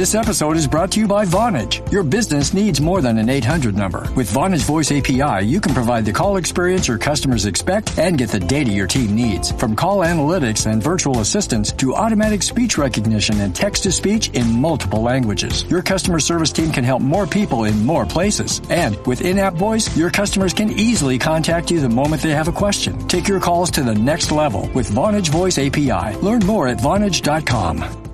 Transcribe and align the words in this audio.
This 0.00 0.14
episode 0.14 0.56
is 0.56 0.66
brought 0.66 0.92
to 0.92 0.98
you 0.98 1.06
by 1.06 1.26
Vonage. 1.26 1.92
Your 1.92 2.02
business 2.02 2.54
needs 2.54 2.80
more 2.80 3.02
than 3.02 3.18
an 3.18 3.28
800 3.28 3.76
number. 3.76 4.10
With 4.16 4.32
Vonage 4.32 4.64
Voice 4.64 4.90
API, 4.90 5.44
you 5.44 5.60
can 5.60 5.74
provide 5.74 6.06
the 6.06 6.12
call 6.14 6.38
experience 6.38 6.88
your 6.88 6.96
customers 6.96 7.44
expect 7.44 7.98
and 7.98 8.16
get 8.16 8.30
the 8.30 8.40
data 8.40 8.70
your 8.70 8.86
team 8.86 9.14
needs. 9.14 9.52
From 9.52 9.76
call 9.76 9.98
analytics 9.98 10.64
and 10.64 10.82
virtual 10.82 11.20
assistants 11.20 11.70
to 11.72 11.94
automatic 11.94 12.42
speech 12.42 12.78
recognition 12.78 13.38
and 13.42 13.54
text 13.54 13.82
to 13.82 13.92
speech 13.92 14.30
in 14.30 14.50
multiple 14.50 15.02
languages. 15.02 15.64
Your 15.64 15.82
customer 15.82 16.18
service 16.18 16.50
team 16.50 16.72
can 16.72 16.82
help 16.82 17.02
more 17.02 17.26
people 17.26 17.64
in 17.64 17.84
more 17.84 18.06
places. 18.06 18.62
And 18.70 18.96
with 19.06 19.20
in-app 19.20 19.56
voice, 19.56 19.94
your 19.98 20.08
customers 20.08 20.54
can 20.54 20.70
easily 20.70 21.18
contact 21.18 21.70
you 21.70 21.78
the 21.78 21.90
moment 21.90 22.22
they 22.22 22.30
have 22.30 22.48
a 22.48 22.52
question. 22.52 23.06
Take 23.06 23.28
your 23.28 23.38
calls 23.38 23.70
to 23.72 23.82
the 23.82 23.94
next 23.94 24.32
level 24.32 24.66
with 24.74 24.88
Vonage 24.88 25.28
Voice 25.28 25.58
API. 25.58 26.16
Learn 26.22 26.40
more 26.46 26.68
at 26.68 26.78
Vonage.com. 26.78 28.09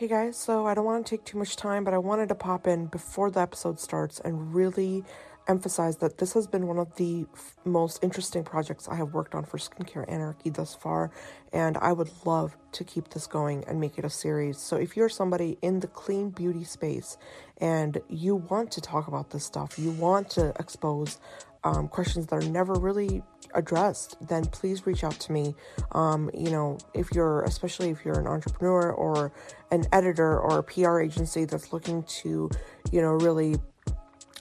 Hey 0.00 0.08
guys, 0.08 0.38
so 0.38 0.66
I 0.66 0.72
don't 0.72 0.86
want 0.86 1.04
to 1.04 1.10
take 1.10 1.26
too 1.26 1.36
much 1.36 1.56
time, 1.56 1.84
but 1.84 1.92
I 1.92 1.98
wanted 1.98 2.30
to 2.30 2.34
pop 2.34 2.66
in 2.66 2.86
before 2.86 3.30
the 3.30 3.40
episode 3.40 3.78
starts 3.78 4.18
and 4.18 4.54
really 4.54 5.04
emphasize 5.46 5.98
that 5.98 6.16
this 6.16 6.32
has 6.32 6.46
been 6.46 6.66
one 6.66 6.78
of 6.78 6.94
the 6.96 7.26
f- 7.34 7.56
most 7.66 8.02
interesting 8.02 8.42
projects 8.42 8.88
I 8.88 8.94
have 8.94 9.12
worked 9.12 9.34
on 9.34 9.44
for 9.44 9.58
Skincare 9.58 10.10
Anarchy 10.10 10.48
thus 10.48 10.74
far, 10.74 11.10
and 11.52 11.76
I 11.76 11.92
would 11.92 12.10
love 12.24 12.56
to 12.72 12.82
keep 12.82 13.10
this 13.10 13.26
going 13.26 13.62
and 13.64 13.78
make 13.78 13.98
it 13.98 14.06
a 14.06 14.08
series. 14.08 14.56
So 14.56 14.76
if 14.76 14.96
you're 14.96 15.10
somebody 15.10 15.58
in 15.60 15.80
the 15.80 15.86
clean 15.86 16.30
beauty 16.30 16.64
space 16.64 17.18
and 17.58 18.00
you 18.08 18.36
want 18.36 18.70
to 18.70 18.80
talk 18.80 19.06
about 19.06 19.28
this 19.28 19.44
stuff, 19.44 19.78
you 19.78 19.90
want 19.90 20.30
to 20.30 20.54
expose 20.58 21.18
um, 21.64 21.88
questions 21.88 22.26
that 22.26 22.36
are 22.36 22.48
never 22.48 22.74
really 22.74 23.22
addressed, 23.54 24.16
then 24.26 24.44
please 24.46 24.86
reach 24.86 25.04
out 25.04 25.18
to 25.20 25.32
me. 25.32 25.54
Um, 25.92 26.30
you 26.32 26.50
know, 26.50 26.78
if 26.94 27.12
you're, 27.12 27.42
especially 27.42 27.90
if 27.90 28.04
you're 28.04 28.18
an 28.18 28.26
entrepreneur 28.26 28.92
or 28.92 29.32
an 29.70 29.84
editor 29.92 30.38
or 30.38 30.58
a 30.58 30.62
PR 30.62 31.00
agency 31.00 31.44
that's 31.44 31.72
looking 31.72 32.02
to, 32.22 32.50
you 32.92 33.00
know, 33.00 33.12
really 33.12 33.56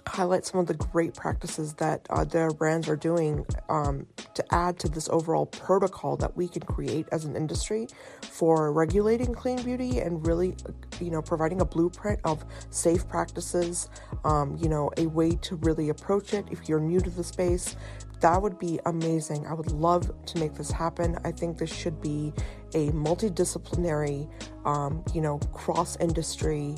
highlight 0.10 0.46
some 0.46 0.60
of 0.60 0.68
the 0.68 0.74
great 0.74 1.14
practices 1.14 1.74
that 1.76 2.06
uh, 2.10 2.24
their 2.24 2.50
brands 2.50 2.90
are 2.90 2.96
doing 2.96 3.46
um, 3.70 4.06
to 4.34 4.44
add 4.54 4.80
to 4.80 4.90
this 4.90 5.08
overall 5.10 5.46
protocol 5.46 6.18
that 6.18 6.36
we 6.36 6.48
can 6.48 6.64
create 6.64 7.08
as 7.12 7.26
an 7.26 7.36
industry 7.36 7.88
for 8.22 8.74
regulating 8.74 9.34
clean 9.34 9.62
beauty 9.64 10.00
and 10.00 10.26
really, 10.26 10.56
you 11.00 11.12
know, 11.12 11.22
providing 11.22 11.62
a 11.62 11.66
blueprint 11.66 12.20
of 12.24 12.44
safe 12.72 13.08
practices, 13.08 13.90
um, 14.26 14.58
you 14.58 14.68
know, 14.68 14.92
a 14.98 15.06
way 15.06 15.32
to 15.32 15.56
really 15.58 15.90
approach 15.90 16.34
it 16.34 16.46
if 16.52 16.68
you're 16.68 16.80
new 16.80 17.00
to 17.00 17.10
the 17.10 17.24
space. 17.24 17.76
That 18.22 18.42
would 18.42 18.60
be 18.60 18.80
amazing. 18.86 19.48
I 19.48 19.54
would 19.54 19.72
love 19.72 20.12
to 20.26 20.40
make 20.40 20.54
this 20.56 20.72
happen. 20.72 21.18
I 21.24 21.32
think 21.32 21.58
this 21.58 21.74
should 21.74 22.02
be 22.02 22.34
a 22.74 22.92
multidisciplinary, 22.92 24.30
um, 24.66 25.04
you 25.14 25.22
know, 25.22 25.40
cross 25.54 25.96
industry 25.98 26.76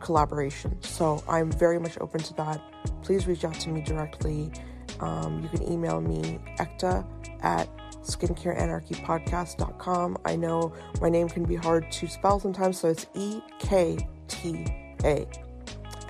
collaboration. 0.00 0.80
So 0.82 1.22
I'm 1.28 1.50
very 1.50 1.78
much 1.78 1.98
open 2.00 2.20
to 2.22 2.34
that. 2.34 2.60
Please 3.02 3.26
reach 3.26 3.44
out 3.44 3.54
to 3.54 3.70
me 3.70 3.80
directly. 3.80 4.52
Um, 5.00 5.42
you 5.42 5.48
can 5.48 5.62
email 5.70 6.00
me, 6.00 6.38
ekta 6.58 7.04
at 7.42 7.68
skincareanarchypodcast.com. 8.02 10.18
I 10.24 10.36
know 10.36 10.72
my 11.00 11.08
name 11.08 11.28
can 11.28 11.44
be 11.44 11.56
hard 11.56 11.90
to 11.92 12.08
spell 12.08 12.40
sometimes, 12.40 12.80
so 12.80 12.88
it's 12.88 13.06
E 13.14 13.40
K 13.58 13.98
T 14.28 14.66
A 15.04 15.26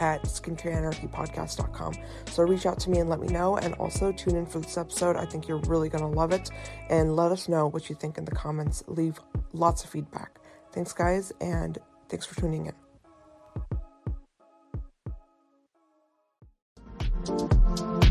at 0.01 0.23
skincareanarchypodcast.com. 0.23 1.95
So 2.31 2.45
reach 2.45 2.67
out 2.67 2.79
to 2.81 2.91
me 2.91 2.99
and 2.99 3.09
let 3.11 3.21
me 3.21 3.29
know. 3.29 3.57
And 3.57 3.75
also 3.75 4.13
tune 4.13 4.37
in 4.37 4.47
for 4.47 4.61
this 4.61 4.79
episode. 4.79 5.17
I 5.17 5.27
think 5.27 5.49
you're 5.49 5.59
really 5.61 5.89
going 5.89 6.03
to 6.03 6.09
love 6.09 6.33
it. 6.33 6.51
And 6.89 7.17
let 7.17 7.33
us 7.33 7.49
know 7.49 7.69
what 7.69 7.91
you 7.91 7.97
think 7.97 8.19
in 8.19 8.25
the 8.25 8.31
comments. 8.31 8.85
Leave 8.87 9.19
lots 9.53 9.83
of 9.85 9.91
feedback. 9.91 10.39
Thanks, 10.73 10.93
guys, 10.93 11.33
and 11.41 11.79
thanks 12.09 12.27
for 12.27 12.41
tuning 12.41 12.67
in. 12.67 12.88
Is 17.29 17.35
Ekta 17.35 18.08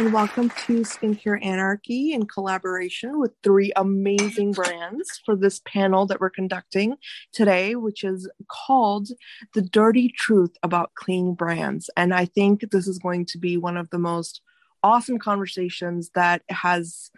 and 0.00 0.14
welcome 0.14 0.48
to 0.48 0.80
Skincare 0.80 1.44
Anarchy 1.44 2.14
in 2.14 2.24
collaboration 2.26 3.20
with 3.20 3.32
three 3.42 3.70
amazing 3.76 4.52
brands 4.52 5.20
for 5.26 5.36
this 5.36 5.60
panel 5.66 6.06
that 6.06 6.22
we're 6.22 6.30
conducting 6.30 6.96
today, 7.34 7.74
which 7.74 8.02
is 8.02 8.26
called 8.48 9.08
The 9.52 9.60
Dirty 9.60 10.08
Truth 10.16 10.56
About 10.62 10.94
Clean 10.94 11.34
Brands. 11.34 11.90
And 11.98 12.14
I 12.14 12.24
think 12.24 12.70
this 12.70 12.88
is 12.88 12.98
going 12.98 13.26
to 13.26 13.36
be 13.36 13.58
one 13.58 13.76
of 13.76 13.90
the 13.90 13.98
most 13.98 14.40
awesome 14.82 15.18
conversations 15.18 16.10
that 16.14 16.44
has 16.48 17.10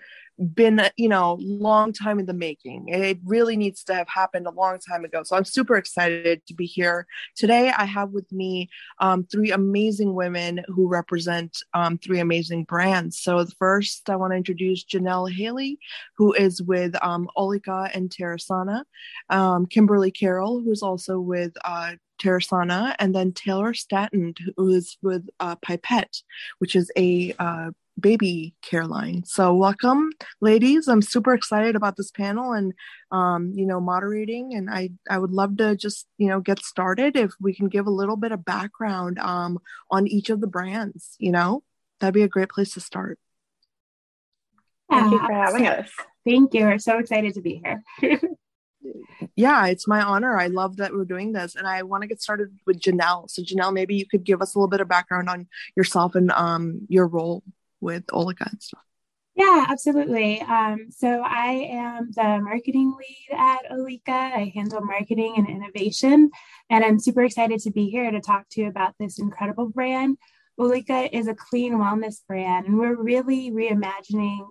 been 0.43 0.83
you 0.97 1.09
know 1.09 1.39
long 1.41 1.93
time 1.93 2.19
in 2.19 2.27
the 2.27 2.35
making. 2.35 2.89
It 2.89 3.19
really 3.25 3.57
needs 3.57 3.85
to 3.85 3.95
have 3.95 4.09
happened 4.09 4.47
a 4.47 4.51
long 4.51 4.79
time 4.79 5.05
ago. 5.05 5.23
So 5.23 5.37
i'm 5.37 5.45
super 5.45 5.77
excited 5.77 6.45
to 6.47 6.55
be 6.55 6.67
here. 6.67 7.07
Today 7.37 7.73
i 7.77 7.85
have 7.85 8.11
with 8.11 8.31
me 8.33 8.69
um, 8.99 9.25
three 9.25 9.53
amazing 9.53 10.15
women 10.15 10.65
who 10.69 10.89
represent 10.89 11.59
um, 11.75 11.99
three 11.99 12.21
amazing 12.21 12.65
brands. 12.65 13.19
So 13.21 13.45
first 13.59 14.11
i 14.11 14.17
want 14.17 14.33
to 14.33 14.37
introduce 14.37 14.85
janelle 14.85 15.31
haley 15.33 15.79
who 16.17 16.33
is 16.33 16.63
with 16.63 16.95
um, 17.03 17.29
olika 17.37 17.91
and 17.95 18.11
terasana 18.11 18.85
um, 19.31 19.67
kimberly 19.67 20.11
carroll 20.11 20.61
who 20.61 20.71
is 20.71 20.83
also 20.83 21.19
with 21.19 21.53
uh, 21.65 21.93
Terasana, 22.23 22.95
and 22.99 23.15
then 23.15 23.33
Taylor 23.33 23.75
Staton, 23.75 24.35
who 24.57 24.69
is 24.69 24.97
with 25.03 25.29
uh, 25.41 25.57
Pipette, 25.57 26.23
which 26.59 26.77
is 26.77 26.91
a 26.97 27.35
uh, 27.39 27.71
baby 27.99 28.55
care 28.63 28.87
line. 28.87 29.25
So, 29.25 29.55
welcome, 29.55 30.11
ladies. 30.41 30.89
I'm 30.89 31.03
super 31.03 31.35
excited 31.35 31.77
about 31.77 31.97
this 31.97 32.11
panel 32.11 32.53
and, 32.53 32.73
um, 33.11 33.53
you 33.55 33.67
know, 33.67 33.81
moderating. 33.81 34.55
And 34.55 34.71
I, 34.71 34.91
I 35.11 35.19
would 35.19 35.31
love 35.31 35.57
to 35.59 35.77
just, 35.77 36.07
you 36.19 36.29
know, 36.29 36.41
get 36.41 36.61
started 36.61 37.17
if 37.17 37.33
we 37.41 37.55
can 37.55 37.69
give 37.69 37.87
a 37.87 37.91
little 37.91 38.17
bit 38.17 38.33
of 38.33 38.45
background 38.45 39.19
um, 39.19 39.59
on 39.91 40.07
each 40.07 40.31
of 40.31 40.41
the 40.41 40.47
brands. 40.47 41.17
You 41.19 41.33
know, 41.33 41.63
that'd 42.01 42.15
be 42.15 42.23
a 42.23 42.29
great 42.29 42.49
place 42.49 42.75
to 42.75 42.81
start. 42.81 43.19
Thank 44.91 45.13
you 45.13 45.19
for 45.19 45.33
having 45.33 45.67
us. 45.67 45.91
Thank 46.27 46.55
you. 46.55 46.67
We're 46.67 46.79
so 46.79 46.99
excited 46.99 47.35
to 47.35 47.41
be 47.41 47.63
here. 47.65 48.21
yeah, 49.37 49.67
it's 49.67 49.89
my 49.89 50.03
honor. 50.03 50.39
I 50.39 50.49
love 50.49 50.77
that 50.77 50.93
we're 50.93 51.05
doing 51.05 51.33
this, 51.33 51.55
and 51.57 51.67
I 51.67 51.83
want 51.83 52.03
to 52.03 52.09
get 52.09 52.21
started 52.21 52.57
with 52.67 52.81
Janelle. 52.81 53.31
So, 53.31 53.43
Janelle, 53.43 53.73
maybe 53.73 53.95
you 53.97 54.07
could 54.07 54.25
give 54.25 54.43
us 54.43 54.55
a 54.55 54.59
little 54.59 54.69
bit 54.69 54.81
of 54.81 54.89
background 54.89 55.29
on 55.29 55.49
yourself 55.77 56.15
and 56.15 56.31
um, 56.33 56.83
your 56.89 57.07
role 57.07 57.43
with 57.83 58.05
Olika 58.13 58.49
and 58.51 58.63
stuff. 58.63 58.81
Yeah, 59.35 59.65
absolutely. 59.69 60.41
Um, 60.43 60.89
so 60.91 61.23
I 61.23 61.69
am 61.71 62.11
the 62.15 62.41
marketing 62.43 62.95
lead 62.99 63.39
at 63.39 63.71
Olika. 63.71 64.13
I 64.13 64.53
handle 64.55 64.83
marketing 64.83 65.35
and 65.39 65.49
innovation, 65.49 66.31
and 66.69 66.85
I'm 66.85 66.99
super 66.99 67.25
excited 67.25 67.61
to 67.61 67.71
be 67.71 67.89
here 67.89 68.11
to 68.11 68.21
talk 68.21 68.47
to 68.53 68.61
you 68.61 68.69
about 68.69 68.95
this 68.99 69.19
incredible 69.19 69.71
brand. 69.71 70.19
Olika 70.59 71.15
is 71.17 71.29
a 71.29 71.35
clean 71.35 71.75
wellness 71.75 72.17
brand, 72.27 72.67
and 72.67 72.79
we're 72.79 72.95
really 72.95 73.51
reimagining 73.51 74.47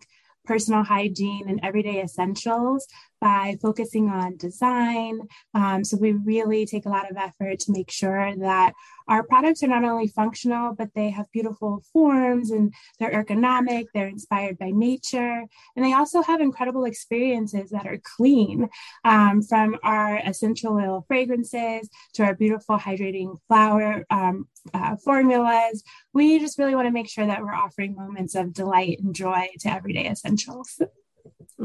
personal 0.46 0.84
hygiene 0.84 1.48
and 1.48 1.60
everyday 1.62 2.02
essentials 2.02 2.88
by 3.22 3.56
focusing 3.62 4.10
on 4.10 4.36
design. 4.36 5.22
Um, 5.54 5.86
so 5.86 5.96
we 5.96 6.12
really 6.12 6.66
take 6.66 6.86
a 6.86 6.90
lot 6.90 7.10
of 7.10 7.16
effort 7.16 7.60
to 7.60 7.72
make 7.72 7.92
sure 7.92 8.36
that 8.38 8.74
our 9.08 9.24
products 9.24 9.62
are 9.62 9.68
not 9.68 9.84
only 9.84 10.08
functional, 10.08 10.74
but 10.74 10.90
they 10.96 11.10
have 11.12 11.32
beautiful 11.32 11.84
forms 11.94 12.50
and 12.50 12.74
they're 13.00 13.12
ergonomic, 13.12 13.86
they're 13.94 14.08
inspired 14.08 14.58
by 14.58 14.72
nature, 14.72 15.46
and 15.76 15.86
they 15.86 15.94
also 15.94 16.22
have 16.22 16.42
incredible 16.42 16.86
experiences 16.86 17.70
that 17.72 17.86
are 17.86 18.00
clean 18.04 18.70
um, 19.04 19.42
from 19.42 19.78
our 19.84 20.18
essential 20.26 20.74
oil 20.74 21.06
fragrances 21.08 21.90
to 22.14 22.24
our 22.24 22.36
beautiful 22.36 22.78
hydrating 22.78 23.38
flower 23.48 24.06
um, 24.10 24.48
uh, 24.74 24.96
formulas. 25.04 25.84
We 26.14 26.40
just 26.40 26.58
really 26.58 26.76
want 26.76 26.88
to 26.88 26.92
make 26.92 27.10
sure 27.10 27.26
that 27.26 27.42
we're 27.42 27.54
offering 27.54 27.96
moments 27.96 28.36
of 28.36 28.54
delight 28.54 29.00
and 29.00 29.14
joy 29.14 29.50
to 29.60 29.72
everyday 29.72 30.08
essentials. 30.08 30.82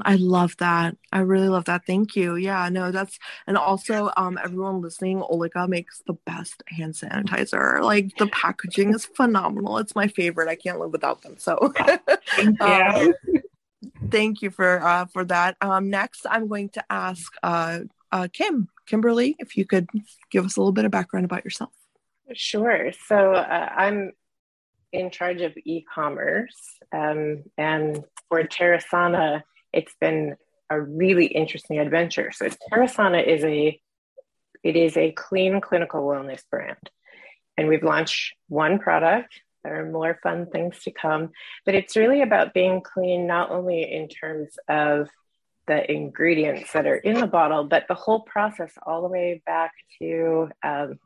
I 0.03 0.17
love 0.17 0.57
that. 0.59 0.97
I 1.13 1.21
really 1.21 1.49
love 1.49 1.65
that. 1.67 1.87
Thank 1.87 2.17
you. 2.17 2.37
Yeah, 2.37 2.69
no, 2.69 2.91
that's 2.91 3.19
and 3.47 3.57
also 3.57 4.11
um 4.17 4.39
everyone 4.43 4.81
listening, 4.81 5.23
Olika 5.23 5.69
makes 5.69 6.03
the 6.07 6.15
best 6.15 6.63
hand 6.69 6.95
sanitizer. 6.95 7.81
Like 7.81 8.17
the 8.19 8.27
packaging 8.27 8.95
is 8.95 9.07
phenomenal. 9.07 9.79
It's 9.79 9.95
my 9.95 10.09
favorite. 10.09 10.49
I 10.49 10.57
can't 10.57 10.79
live 10.79 10.93
without 10.93 11.23
them. 11.23 11.37
So 11.39 11.73
thank 12.37 12.61
you. 12.61 12.67
um, 12.67 13.15
thank 14.11 14.43
you 14.43 14.51
for 14.51 14.83
uh 14.83 15.07
for 15.07 15.25
that. 15.25 15.57
Um 15.61 15.91
next 15.91 16.27
I'm 16.29 16.49
going 16.49 16.71
to 16.71 16.85
ask 16.91 17.33
uh 17.43 17.81
uh 18.13 18.29
Kim, 18.33 18.69
Kimberly, 18.87 19.37
if 19.39 19.57
you 19.57 19.65
could 19.65 19.89
give 20.31 20.45
us 20.45 20.57
a 20.57 20.61
little 20.61 20.73
bit 20.73 20.85
of 20.85 20.91
background 20.91 21.25
about 21.25 21.45
yourself. 21.45 21.73
Sure. 22.35 22.91
So 23.07 23.35
uh, 23.35 23.69
I'm 23.77 24.13
in 24.93 25.11
charge 25.11 25.43
of 25.43 25.53
e-commerce, 25.65 26.79
um, 26.93 27.45
and 27.59 28.05
for 28.29 28.43
Terasana, 28.43 29.43
it's 29.73 29.95
been 30.01 30.37
a 30.71 30.81
really 30.81 31.27
interesting 31.27 31.79
adventure. 31.79 32.33
So 32.33 32.49
Terasana 32.49 33.27
is 33.27 33.45
a 33.45 33.81
it 34.63 34.75
is 34.75 34.97
a 34.97 35.13
clean 35.13 35.61
clinical 35.61 36.03
wellness 36.03 36.43
brand, 36.51 36.91
and 37.57 37.69
we've 37.69 37.85
launched 37.85 38.35
one 38.49 38.79
product. 38.79 39.41
There 39.63 39.81
are 39.81 39.91
more 39.91 40.19
fun 40.23 40.47
things 40.47 40.81
to 40.85 40.91
come, 40.91 41.31
but 41.65 41.75
it's 41.75 41.97
really 41.97 42.23
about 42.23 42.55
being 42.55 42.81
clean, 42.83 43.27
not 43.27 43.51
only 43.51 43.83
in 43.83 44.09
terms 44.09 44.51
of 44.69 45.09
the 45.67 45.91
ingredients 45.91 46.73
that 46.73 46.87
are 46.87 46.97
in 46.97 47.21
the 47.21 47.27
bottle, 47.27 47.65
but 47.65 47.87
the 47.89 47.95
whole 47.95 48.21
process 48.21 48.73
all 48.85 49.03
the 49.03 49.09
way 49.09 49.43
back 49.45 49.73
to 49.99 50.49
um, 50.63 50.99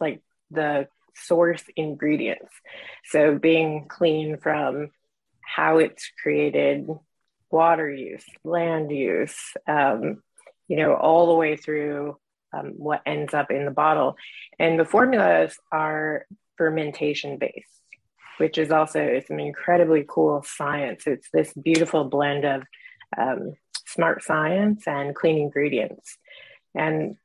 like 0.00 0.20
the 0.50 0.88
source 1.14 1.62
ingredients. 1.76 2.52
So 3.04 3.38
being 3.38 3.86
clean 3.88 4.38
from 4.38 4.90
how 5.54 5.78
it's 5.78 6.10
created, 6.22 6.88
water 7.50 7.90
use, 7.90 8.24
land 8.44 8.90
use, 8.90 9.36
um, 9.66 10.22
you 10.68 10.76
know, 10.76 10.94
all 10.94 11.26
the 11.26 11.34
way 11.34 11.56
through 11.56 12.16
um, 12.52 12.74
what 12.76 13.02
ends 13.04 13.34
up 13.34 13.50
in 13.50 13.64
the 13.64 13.70
bottle. 13.70 14.16
And 14.58 14.78
the 14.78 14.84
formulas 14.84 15.56
are 15.70 16.26
fermentation 16.56 17.38
based, 17.38 17.66
which 18.38 18.56
is 18.56 18.70
also 18.70 19.20
some 19.26 19.38
incredibly 19.38 20.04
cool 20.08 20.42
science. 20.46 21.06
It's 21.06 21.28
this 21.32 21.52
beautiful 21.52 22.04
blend 22.04 22.44
of 22.44 22.62
um, 23.18 23.54
smart 23.86 24.22
science 24.22 24.84
and 24.86 25.14
clean 25.14 25.38
ingredients. 25.38 26.16
And 26.74 27.16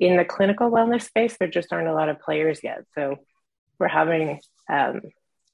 in 0.00 0.16
the 0.16 0.24
clinical 0.24 0.70
wellness 0.70 1.02
space, 1.02 1.36
there 1.38 1.48
just 1.48 1.72
aren't 1.72 1.88
a 1.88 1.94
lot 1.94 2.08
of 2.08 2.20
players 2.20 2.60
yet. 2.64 2.84
So 2.94 3.16
we're 3.78 3.88
having 3.88 4.40
um, 4.68 5.02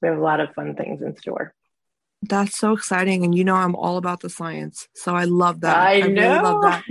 we 0.01 0.07
have 0.07 0.17
a 0.17 0.21
lot 0.21 0.39
of 0.39 0.53
fun 0.53 0.75
things 0.75 1.01
in 1.01 1.15
store. 1.17 1.53
That's 2.23 2.57
so 2.57 2.73
exciting. 2.73 3.23
And 3.23 3.35
you 3.35 3.43
know, 3.43 3.55
I'm 3.55 3.75
all 3.75 3.97
about 3.97 4.21
the 4.21 4.29
science. 4.29 4.87
So 4.93 5.15
I 5.15 5.25
love 5.25 5.61
that. 5.61 5.77
I, 5.77 6.01
I 6.01 6.07
know. 6.07 6.21
Really 6.21 6.43
love 6.43 6.61
that. 6.63 6.83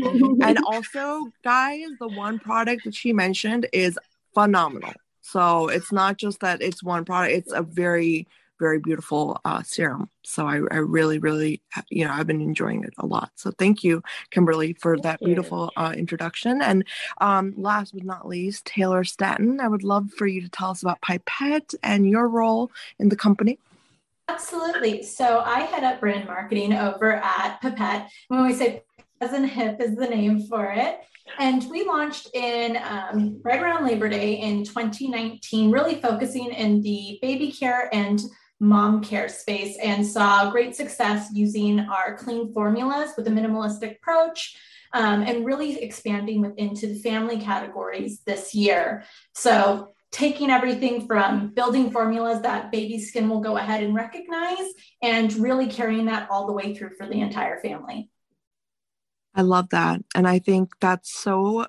and 0.43 0.59
also, 0.67 1.27
guys, 1.43 1.89
the 1.99 2.09
one 2.09 2.39
product 2.39 2.85
that 2.85 2.95
she 2.95 3.13
mentioned 3.13 3.67
is 3.73 3.99
phenomenal. 4.35 4.93
So 5.23 5.69
it's 5.69 5.91
not 5.91 6.19
just 6.19 6.41
that 6.41 6.63
it's 6.63 6.83
one 6.83 7.05
product, 7.05 7.33
it's 7.35 7.53
a 7.53 7.63
very 7.63 8.29
very 8.59 8.79
beautiful 8.79 9.41
uh, 9.45 9.63
serum. 9.63 10.09
So 10.23 10.47
I, 10.47 10.55
I, 10.71 10.77
really, 10.77 11.19
really, 11.19 11.63
you 11.91 12.05
know, 12.05 12.13
I've 12.13 12.27
been 12.27 12.41
enjoying 12.41 12.85
it 12.85 12.95
a 12.99 13.07
lot. 13.07 13.31
So 13.35 13.51
thank 13.51 13.85
you, 13.85 14.03
Kimberly, 14.31 14.73
for 14.75 14.97
thank 14.97 15.03
that 15.05 15.21
beautiful 15.21 15.73
uh, 15.77 15.93
introduction. 15.97 16.63
And 16.63 16.85
um, 17.21 17.55
last 17.57 17.95
but 17.95 18.05
not 18.05 18.27
least, 18.27 18.65
Taylor 18.65 19.05
Staton, 19.05 19.61
I 19.61 19.69
would 19.69 19.85
love 19.85 20.11
for 20.17 20.27
you 20.27 20.41
to 20.41 20.49
tell 20.49 20.71
us 20.71 20.83
about 20.83 21.01
Pipette 21.01 21.75
and 21.83 22.09
your 22.09 22.29
role 22.29 22.71
in 22.99 23.09
the 23.09 23.17
company. 23.17 23.59
Absolutely. 24.29 25.03
So 25.03 25.41
I 25.45 25.61
head 25.61 25.85
up 25.85 26.01
brand 26.01 26.27
marketing 26.27 26.73
over 26.73 27.15
at 27.15 27.61
Pipette. 27.61 28.11
When 28.29 28.45
we 28.45 28.55
say 28.55 28.83
Present 29.21 29.49
Hip 29.51 29.81
is 29.81 29.97
the 29.97 30.09
name 30.09 30.47
for 30.47 30.73
it. 30.73 31.01
And 31.39 31.65
we 31.71 31.85
launched 31.85 32.31
in 32.35 32.77
um, 32.77 33.41
right 33.45 33.61
around 33.61 33.85
Labor 33.85 34.09
Day 34.09 34.35
in 34.35 34.65
2019, 34.65 35.71
really 35.71 36.01
focusing 36.01 36.53
in 36.53 36.83
the 36.83 37.19
baby 37.23 37.51
care 37.51 37.89
and 37.93 38.21
mom 38.61 39.03
care 39.03 39.29
space 39.29 39.77
and 39.83 40.07
saw 40.07 40.51
great 40.51 40.75
success 40.75 41.29
using 41.33 41.81
our 41.81 42.17
clean 42.17 42.53
formulas 42.53 43.11
with 43.17 43.27
a 43.27 43.31
minimalistic 43.31 43.97
approach 43.97 44.57
um, 44.93 45.23
and 45.23 45.45
really 45.45 45.83
expanding 45.83 46.53
into 46.57 46.87
the 46.87 46.99
family 47.01 47.39
categories 47.39 48.21
this 48.25 48.55
year. 48.55 49.05
So 49.35 49.95
taking 50.17 50.49
everything 50.49 51.07
from 51.07 51.49
building 51.49 51.91
formulas 51.91 52.41
that 52.41 52.73
baby 52.73 52.99
skin 52.99 53.29
will 53.29 53.43
go 53.43 53.59
ahead 53.59 53.83
and 53.83 53.95
recognize 53.95 54.73
and 55.03 55.31
really 55.35 55.67
carrying 55.67 56.07
that 56.07 56.27
all 56.31 56.47
the 56.47 56.55
way 56.55 56.75
through 56.75 56.89
for 56.97 57.07
the 57.07 57.21
entire 57.21 57.61
family. 57.61 58.09
I 59.35 59.43
love 59.43 59.69
that. 59.71 60.01
And 60.15 60.27
I 60.27 60.39
think 60.39 60.71
that's 60.81 61.13
so 61.13 61.67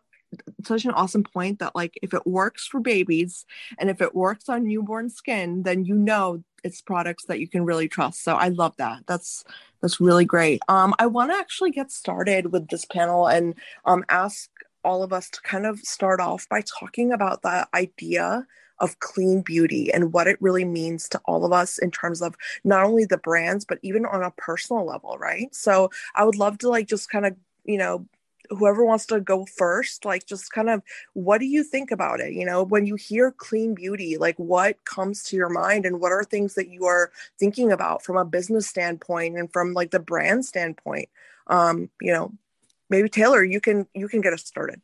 such 0.64 0.86
an 0.86 0.92
awesome 0.92 1.24
point 1.24 1.60
that 1.60 1.76
like 1.76 2.00
if 2.02 2.14
it 2.14 2.26
works 2.26 2.66
for 2.68 2.80
babies 2.80 3.46
and 3.80 3.90
if 3.90 4.02
it 4.02 4.16
works 4.16 4.48
on 4.50 4.68
newborn 4.68 5.10
skin 5.10 5.64
then 5.64 5.86
you 5.86 5.96
know 5.96 6.44
it's 6.66 6.82
products 6.82 7.24
that 7.26 7.40
you 7.40 7.48
can 7.48 7.64
really 7.64 7.88
trust 7.88 8.26
so 8.26 8.36
i 8.36 8.50
love 8.50 8.76
that 8.76 9.02
that's 9.08 9.46
that's 9.82 10.02
really 10.02 10.26
great 10.26 10.62
um 10.68 10.94
i 11.00 11.06
want 11.06 11.32
to 11.32 11.38
actually 11.38 11.72
get 11.72 11.90
started 11.90 12.52
with 12.52 12.68
this 12.68 12.84
panel 12.84 13.26
and 13.28 13.56
um 13.86 14.04
ask 14.10 14.50
all 14.88 15.04
of 15.04 15.12
us 15.12 15.30
to 15.30 15.42
kind 15.42 15.66
of 15.66 15.80
start 15.82 16.22
off 16.22 16.48
by 16.48 16.62
talking 16.62 17.12
about 17.12 17.42
the 17.42 17.68
idea 17.76 18.48
of 18.80 19.00
clean 19.00 19.42
beauty 19.42 19.92
and 19.92 20.14
what 20.14 20.28
it 20.28 20.42
really 20.42 20.64
means 20.64 21.10
to 21.10 21.20
all 21.26 21.44
of 21.44 21.52
us 21.52 21.78
in 21.78 21.92
terms 21.92 22.22
of 22.22 22.36
not 22.64 22.86
only 22.86 23.04
the 23.04 23.18
brands 23.18 23.66
but 23.66 23.80
even 23.82 24.06
on 24.06 24.24
a 24.24 24.32
personal 24.38 24.86
level 24.86 25.18
right? 25.18 25.54
So 25.54 25.90
i 26.16 26.24
would 26.24 26.38
love 26.38 26.58
to 26.60 26.70
like 26.70 26.88
just 26.88 27.10
kind 27.10 27.26
of 27.26 27.36
you 27.66 27.78
know 27.78 28.08
whoever 28.50 28.86
wants 28.86 29.06
to 29.08 29.20
go 29.20 29.46
first 29.46 30.06
like 30.06 30.26
just 30.26 30.54
kind 30.54 30.70
of 30.70 30.82
what 31.14 31.40
do 31.40 31.46
you 31.46 31.64
think 31.64 31.92
about 31.92 32.22
it? 32.22 32.32
You 32.34 32.46
know 32.46 32.64
when 32.64 32.86
you 32.86 32.96
hear 32.96 33.32
clean 33.32 33.76
beauty 33.76 34.18
like 34.18 34.38
what 34.38 34.86
comes 34.86 35.24
to 35.24 35.36
your 35.36 35.50
mind 35.50 35.86
and 35.86 36.00
what 36.00 36.14
are 36.14 36.24
things 36.24 36.56
that 36.56 36.70
you 36.70 36.86
are 36.86 37.12
thinking 37.38 37.74
about 37.74 38.04
from 38.04 38.16
a 38.16 38.24
business 38.26 38.68
standpoint 38.68 39.38
and 39.38 39.52
from 39.52 39.74
like 39.74 39.92
the 39.92 40.00
brand 40.00 40.46
standpoint? 40.46 41.10
Um 41.48 41.90
you 42.02 42.14
know 42.14 42.32
maybe 42.90 43.10
taylor 43.10 43.44
you 43.44 43.62
can 43.62 43.88
you 43.94 44.08
can 44.08 44.22
get 44.22 44.34
us 44.34 44.44
started 44.44 44.82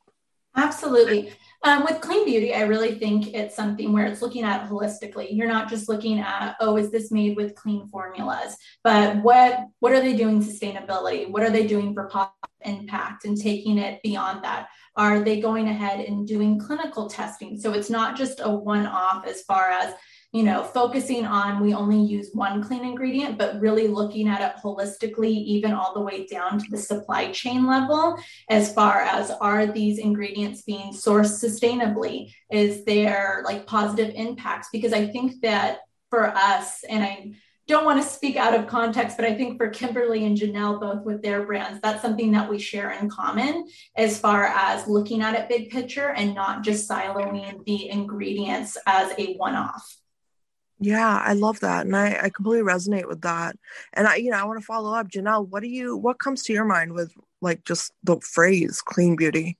absolutely 0.55 1.33
um, 1.65 1.85
with 1.85 2.01
clean 2.01 2.25
beauty, 2.25 2.53
I 2.53 2.63
really 2.63 2.95
think 2.95 3.33
it's 3.33 3.55
something 3.55 3.93
where 3.93 4.05
it's 4.05 4.21
looking 4.21 4.43
at 4.43 4.69
holistically. 4.69 5.27
You're 5.31 5.47
not 5.47 5.69
just 5.69 5.87
looking 5.87 6.19
at, 6.19 6.57
oh, 6.59 6.75
is 6.75 6.91
this 6.91 7.09
made 7.09 7.37
with 7.37 7.55
clean 7.55 7.87
formulas? 7.87 8.57
But 8.83 9.15
what 9.23 9.59
what 9.79 9.93
are 9.93 10.01
they 10.01 10.13
doing 10.13 10.43
sustainability? 10.43 11.29
What 11.29 11.41
are 11.41 11.49
they 11.49 11.65
doing 11.65 11.93
for 11.93 12.09
positive 12.09 12.33
impact 12.65 13.23
and 13.23 13.39
taking 13.39 13.77
it 13.77 14.03
beyond 14.03 14.43
that? 14.43 14.67
Are 14.97 15.21
they 15.21 15.39
going 15.39 15.69
ahead 15.69 16.01
and 16.01 16.27
doing 16.27 16.59
clinical 16.59 17.09
testing? 17.09 17.57
So 17.57 17.71
it's 17.71 17.89
not 17.89 18.17
just 18.17 18.41
a 18.43 18.49
one-off 18.49 19.25
as 19.25 19.43
far 19.43 19.69
as 19.69 19.93
you 20.33 20.41
know, 20.41 20.63
focusing 20.63 21.25
on 21.25 21.61
we 21.61 21.75
only 21.75 22.03
use 22.03 22.31
one 22.33 22.63
clean 22.63 22.83
ingredient, 22.83 23.37
but 23.37 23.61
really 23.61 23.87
looking 23.87 24.27
at 24.27 24.41
it 24.41 24.59
holistically, 24.61 25.29
even 25.29 25.71
all 25.71 25.93
the 25.93 26.01
way 26.01 26.25
down 26.25 26.57
to 26.57 26.65
the 26.71 26.77
supply 26.77 27.31
chain 27.31 27.67
level, 27.67 28.17
as 28.49 28.73
far 28.73 29.01
as 29.01 29.29
are 29.29 29.67
these 29.67 29.99
ingredients 29.99 30.63
being 30.63 30.91
sourced 30.91 31.39
sustainably? 31.39 32.33
Is 32.51 32.83
there 32.83 33.43
like 33.45 33.67
positive 33.67 34.11
impacts? 34.15 34.69
Because 34.71 34.91
I 34.91 35.05
think 35.05 35.39
that 35.41 35.81
for 36.09 36.25
us, 36.35 36.83
and 36.89 37.03
I 37.03 37.33
don't 37.67 37.85
want 37.85 38.01
to 38.01 38.09
speak 38.09 38.35
out 38.35 38.55
of 38.55 38.65
context, 38.65 39.17
but 39.17 39.27
I 39.27 39.35
think 39.35 39.57
for 39.57 39.69
Kimberly 39.69 40.25
and 40.25 40.35
Janelle, 40.35 40.81
both 40.81 41.05
with 41.05 41.21
their 41.21 41.45
brands, 41.45 41.79
that's 41.81 42.01
something 42.01 42.31
that 42.31 42.49
we 42.49 42.57
share 42.57 42.89
in 42.89 43.07
common 43.07 43.67
as 43.95 44.19
far 44.19 44.45
as 44.45 44.87
looking 44.87 45.21
at 45.21 45.35
it 45.35 45.47
big 45.47 45.69
picture 45.69 46.09
and 46.09 46.33
not 46.33 46.63
just 46.63 46.89
siloing 46.89 47.63
the 47.65 47.89
ingredients 47.89 48.77
as 48.87 49.13
a 49.19 49.35
one 49.35 49.53
off. 49.53 50.02
Yeah, 50.83 51.21
I 51.23 51.33
love 51.33 51.61
that. 51.61 51.85
And 51.85 51.95
I, 51.95 52.19
I 52.23 52.29
completely 52.29 52.69
resonate 52.69 53.07
with 53.07 53.21
that. 53.21 53.55
And 53.93 54.05
I, 54.05 54.15
you 54.17 54.31
know, 54.31 54.37
I 54.37 54.43
want 54.43 54.59
to 54.59 54.65
follow 54.65 54.93
up. 54.93 55.07
Janelle, 55.07 55.47
what 55.47 55.61
do 55.61 55.69
you 55.69 55.95
what 55.95 56.19
comes 56.19 56.43
to 56.43 56.53
your 56.53 56.65
mind 56.65 56.93
with 56.93 57.13
like 57.41 57.63
just 57.63 57.93
the 58.03 58.19
phrase 58.19 58.81
clean 58.81 59.15
beauty? 59.15 59.57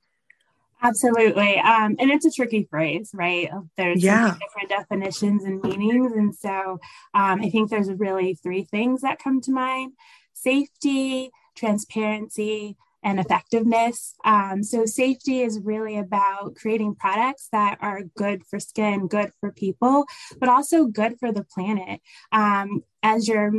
Absolutely. 0.82 1.60
Um, 1.60 1.96
and 1.98 2.12
it's 2.12 2.25
a 2.25 2.32
tricky 2.32 2.68
phrase, 2.70 3.12
right? 3.13 3.50
There's 3.77 4.03
yeah. 4.03 4.36
different 4.42 4.68
definitions 4.68 5.46
and 5.46 5.63
meanings. 5.63 6.12
And 6.12 6.36
so 6.36 6.82
um, 7.13 7.42
I 7.42 7.50
think 7.50 7.70
there's 7.70 7.89
really 7.89 8.36
three 8.36 8.65
things 8.65 9.01
that 9.01 9.24
come 9.24 9.39
to 9.42 9.51
mind 9.51 9.94
safety, 10.34 11.32
transparency, 11.56 12.75
and 13.03 13.19
effectiveness. 13.19 14.15
Um, 14.24 14.63
so, 14.63 14.86
safety 14.86 15.41
is 15.41 15.60
really 15.63 15.98
about 15.98 16.55
creating 16.55 16.95
products 16.95 17.50
that 17.51 17.77
are 17.81 18.03
good 18.17 18.45
for 18.45 18.60
skin, 18.60 19.07
good 19.07 19.31
for 19.39 19.51
people, 19.51 20.05
but 20.39 20.50
also 20.50 20.86
good 20.86 21.19
for 21.19 21.31
the 21.31 21.43
planet. 21.43 22.00
Um, 22.31 22.83
as 23.03 23.27
you're 23.27 23.51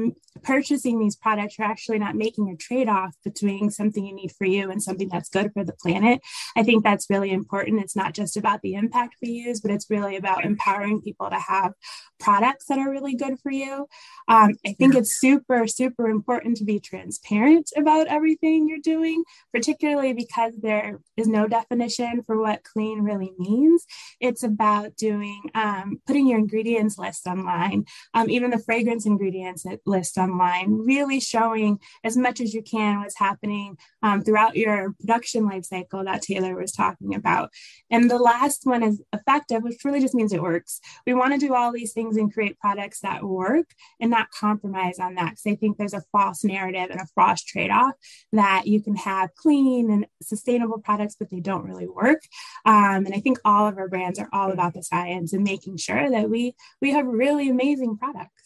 purchasing 0.42 0.98
these 0.98 1.16
products, 1.16 1.58
you're 1.58 1.68
actually 1.68 1.98
not 1.98 2.16
making 2.16 2.48
a 2.48 2.56
trade 2.56 2.88
off 2.88 3.14
between 3.22 3.70
something 3.70 4.04
you 4.04 4.14
need 4.14 4.32
for 4.32 4.46
you 4.46 4.70
and 4.70 4.82
something 4.82 5.08
that's 5.08 5.28
good 5.28 5.52
for 5.52 5.62
the 5.62 5.74
planet. 5.74 6.20
I 6.56 6.62
think 6.62 6.82
that's 6.82 7.10
really 7.10 7.30
important. 7.30 7.82
It's 7.82 7.94
not 7.94 8.14
just 8.14 8.36
about 8.36 8.62
the 8.62 8.74
impact 8.74 9.16
we 9.22 9.28
use, 9.28 9.60
but 9.60 9.70
it's 9.70 9.90
really 9.90 10.16
about 10.16 10.44
empowering 10.44 11.02
people 11.02 11.28
to 11.28 11.38
have 11.38 11.74
products 12.18 12.66
that 12.66 12.78
are 12.78 12.90
really 12.90 13.14
good 13.14 13.38
for 13.40 13.52
you. 13.52 13.86
Um, 14.28 14.54
I 14.66 14.72
think 14.72 14.94
it's 14.94 15.20
super, 15.20 15.66
super 15.66 16.08
important 16.08 16.56
to 16.56 16.64
be 16.64 16.80
transparent 16.80 17.70
about 17.76 18.06
everything 18.06 18.66
you're 18.66 18.78
doing, 18.78 19.24
particularly 19.52 20.14
because 20.14 20.54
there 20.60 21.00
is 21.16 21.28
no 21.28 21.46
definition 21.46 22.22
for 22.26 22.40
what 22.40 22.64
clean 22.64 23.02
really 23.02 23.32
means. 23.38 23.84
It's 24.20 24.42
about 24.42 24.96
doing, 24.96 25.42
um, 25.54 26.00
putting 26.06 26.26
your 26.26 26.38
ingredients 26.38 26.98
list 26.98 27.26
online, 27.26 27.84
um, 28.14 28.30
even 28.30 28.50
the 28.50 28.58
fragrance 28.58 29.04
ingredients 29.04 29.33
ingredients 29.34 29.66
list 29.86 30.18
online, 30.18 30.78
really 30.84 31.20
showing 31.20 31.78
as 32.02 32.16
much 32.16 32.40
as 32.40 32.54
you 32.54 32.62
can 32.62 33.00
what's 33.00 33.18
happening 33.18 33.76
um, 34.02 34.22
throughout 34.22 34.56
your 34.56 34.94
production 35.00 35.46
life 35.46 35.64
cycle 35.64 36.04
that 36.04 36.22
Taylor 36.22 36.54
was 36.54 36.72
talking 36.72 37.14
about. 37.14 37.50
And 37.90 38.10
the 38.10 38.18
last 38.18 38.62
one 38.64 38.82
is 38.82 39.02
effective, 39.12 39.62
which 39.62 39.84
really 39.84 40.00
just 40.00 40.14
means 40.14 40.32
it 40.32 40.42
works. 40.42 40.80
We 41.06 41.14
want 41.14 41.32
to 41.32 41.46
do 41.46 41.54
all 41.54 41.72
these 41.72 41.92
things 41.92 42.16
and 42.16 42.32
create 42.32 42.58
products 42.58 43.00
that 43.00 43.24
work 43.24 43.66
and 44.00 44.10
not 44.10 44.30
compromise 44.30 44.98
on 44.98 45.14
that. 45.14 45.30
Because 45.30 45.46
I 45.46 45.54
think 45.56 45.76
there's 45.76 45.94
a 45.94 46.04
false 46.12 46.44
narrative 46.44 46.90
and 46.90 47.00
a 47.00 47.06
false 47.14 47.42
trade 47.42 47.70
off 47.70 47.94
that 48.32 48.66
you 48.66 48.82
can 48.82 48.96
have 48.96 49.34
clean 49.34 49.90
and 49.90 50.06
sustainable 50.22 50.78
products, 50.78 51.16
but 51.18 51.30
they 51.30 51.40
don't 51.40 51.64
really 51.64 51.88
work. 51.88 52.22
Um, 52.64 53.06
and 53.06 53.14
I 53.14 53.20
think 53.20 53.38
all 53.44 53.66
of 53.66 53.78
our 53.78 53.88
brands 53.88 54.18
are 54.18 54.28
all 54.32 54.52
about 54.52 54.74
the 54.74 54.82
science 54.82 55.32
and 55.32 55.44
making 55.44 55.76
sure 55.76 56.10
that 56.10 56.30
we 56.30 56.54
we 56.80 56.92
have 56.92 57.06
really 57.06 57.48
amazing 57.48 57.96
products. 57.96 58.43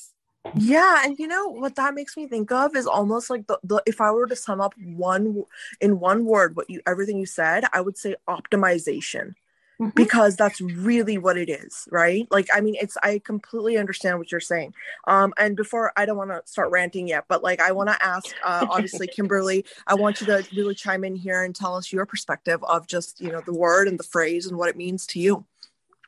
Yeah, 0.56 1.02
and 1.04 1.18
you 1.18 1.26
know 1.26 1.48
what 1.48 1.76
that 1.76 1.94
makes 1.94 2.16
me 2.16 2.26
think 2.26 2.50
of 2.52 2.76
is 2.76 2.86
almost 2.86 3.30
like 3.30 3.46
the, 3.46 3.58
the 3.62 3.82
if 3.86 4.00
I 4.00 4.10
were 4.10 4.26
to 4.26 4.36
sum 4.36 4.60
up 4.60 4.74
one 4.78 5.44
in 5.80 6.00
one 6.00 6.24
word 6.24 6.56
what 6.56 6.68
you 6.70 6.80
everything 6.86 7.18
you 7.18 7.26
said, 7.26 7.64
I 7.72 7.80
would 7.80 7.96
say 7.96 8.16
optimization. 8.28 9.34
Mm-hmm. 9.80 9.90
because 9.94 10.34
that's 10.34 10.60
really 10.60 11.18
what 11.18 11.38
it 11.38 11.48
is 11.48 11.86
right 11.92 12.26
like 12.32 12.48
i 12.52 12.60
mean 12.60 12.74
it's 12.80 12.96
i 13.04 13.20
completely 13.24 13.78
understand 13.78 14.18
what 14.18 14.32
you're 14.32 14.40
saying 14.40 14.74
um 15.06 15.32
and 15.38 15.56
before 15.56 15.92
i 15.96 16.04
don't 16.04 16.16
want 16.16 16.30
to 16.30 16.42
start 16.46 16.72
ranting 16.72 17.06
yet 17.06 17.26
but 17.28 17.44
like 17.44 17.60
i 17.60 17.70
want 17.70 17.88
to 17.88 18.04
ask 18.04 18.34
uh 18.44 18.66
obviously 18.68 19.06
kimberly 19.14 19.64
i 19.86 19.94
want 19.94 20.20
you 20.20 20.26
to 20.26 20.44
really 20.56 20.74
chime 20.74 21.04
in 21.04 21.14
here 21.14 21.44
and 21.44 21.54
tell 21.54 21.76
us 21.76 21.92
your 21.92 22.04
perspective 22.04 22.58
of 22.64 22.88
just 22.88 23.20
you 23.20 23.30
know 23.30 23.40
the 23.42 23.54
word 23.54 23.86
and 23.86 24.00
the 24.00 24.04
phrase 24.04 24.46
and 24.46 24.58
what 24.58 24.68
it 24.68 24.76
means 24.76 25.06
to 25.06 25.20
you 25.20 25.44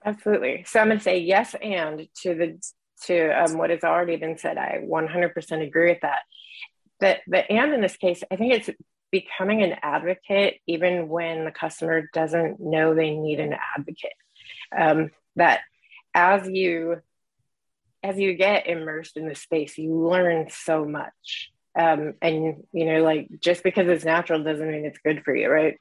absolutely 0.04 0.64
so 0.66 0.80
i'm 0.80 0.88
going 0.88 0.98
to 0.98 1.04
say 1.04 1.20
yes 1.20 1.54
and 1.62 2.08
to 2.12 2.34
the 2.34 2.58
to 3.06 3.28
um, 3.30 3.58
what 3.58 3.70
has 3.70 3.84
already 3.84 4.16
been 4.16 4.38
said. 4.38 4.58
I 4.58 4.80
100% 4.84 5.66
agree 5.66 5.90
with 5.90 6.00
that. 6.02 6.22
The, 7.00 7.16
the 7.26 7.50
and 7.50 7.72
in 7.72 7.80
this 7.80 7.96
case 7.96 8.22
i 8.30 8.36
think 8.36 8.52
it's 8.52 8.68
becoming 9.10 9.62
an 9.62 9.76
advocate 9.82 10.60
even 10.66 11.08
when 11.08 11.44
the 11.44 11.50
customer 11.50 12.08
doesn't 12.12 12.60
know 12.60 12.94
they 12.94 13.10
need 13.10 13.40
an 13.40 13.54
advocate. 13.76 14.12
Um, 14.76 15.10
that 15.36 15.60
as 16.14 16.48
you 16.48 17.00
as 18.02 18.18
you 18.18 18.34
get 18.34 18.66
immersed 18.66 19.16
in 19.16 19.28
the 19.28 19.34
space 19.34 19.76
you 19.78 19.94
learn 19.94 20.48
so 20.50 20.84
much. 20.84 21.50
Um, 21.78 22.14
and 22.20 22.64
you 22.72 22.84
know 22.84 23.02
like 23.02 23.28
just 23.40 23.62
because 23.62 23.88
it's 23.88 24.04
natural 24.04 24.42
doesn't 24.42 24.70
mean 24.70 24.84
it's 24.84 24.98
good 24.98 25.22
for 25.24 25.34
you 25.34 25.48
right? 25.48 25.78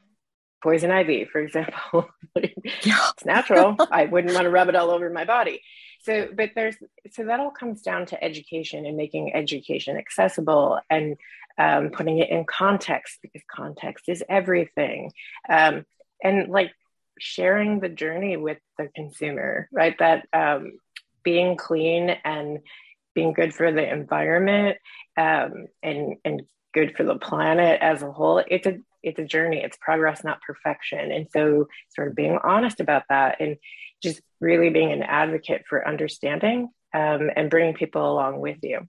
Poison 0.63 0.91
ivy 0.91 1.25
for 1.25 1.39
example. 1.39 2.09
It's 2.35 3.25
natural. 3.25 3.75
I 3.91 4.05
wouldn't 4.05 4.33
want 4.33 4.45
to 4.45 4.49
rub 4.49 4.69
it 4.69 4.75
all 4.75 4.91
over 4.91 5.09
my 5.09 5.25
body 5.25 5.61
so 6.01 6.29
but 6.33 6.51
there's 6.55 6.75
so 7.11 7.25
that 7.25 7.39
all 7.39 7.51
comes 7.51 7.81
down 7.81 8.05
to 8.07 8.23
education 8.23 8.85
and 8.85 8.95
making 8.95 9.33
education 9.33 9.97
accessible 9.97 10.79
and 10.89 11.17
um, 11.59 11.89
putting 11.89 12.19
it 12.19 12.29
in 12.29 12.45
context 12.45 13.19
because 13.21 13.41
context 13.53 14.05
is 14.07 14.23
everything. 14.29 15.11
Um, 15.47 15.85
and 16.23 16.49
like 16.49 16.71
sharing 17.19 17.81
the 17.81 17.89
journey 17.89 18.37
with 18.37 18.57
the 18.77 18.87
consumer, 18.95 19.67
right? 19.71 19.95
That 19.99 20.25
um, 20.31 20.79
being 21.21 21.57
clean 21.57 22.09
and 22.09 22.59
being 23.13 23.33
good 23.33 23.53
for 23.53 23.71
the 23.71 23.91
environment 23.91 24.77
um, 25.17 25.67
and, 25.83 26.15
and 26.23 26.43
good 26.73 26.95
for 26.95 27.03
the 27.03 27.17
planet 27.17 27.81
as 27.81 28.01
a 28.01 28.11
whole, 28.11 28.41
it's 28.47 28.67
a 28.67 28.77
it's 29.03 29.19
a 29.19 29.25
journey, 29.25 29.61
it's 29.63 29.77
progress, 29.79 30.23
not 30.23 30.41
perfection. 30.41 31.11
And 31.11 31.27
so 31.31 31.67
sort 31.89 32.09
of 32.09 32.15
being 32.15 32.37
honest 32.43 32.79
about 32.79 33.03
that 33.09 33.39
and 33.39 33.57
just 34.01 34.21
really 34.39 34.69
being 34.69 34.91
an 34.91 35.03
advocate 35.03 35.63
for 35.67 35.87
understanding 35.87 36.69
um, 36.93 37.29
and 37.35 37.49
bringing 37.49 37.73
people 37.73 38.11
along 38.11 38.39
with 38.39 38.57
you. 38.63 38.87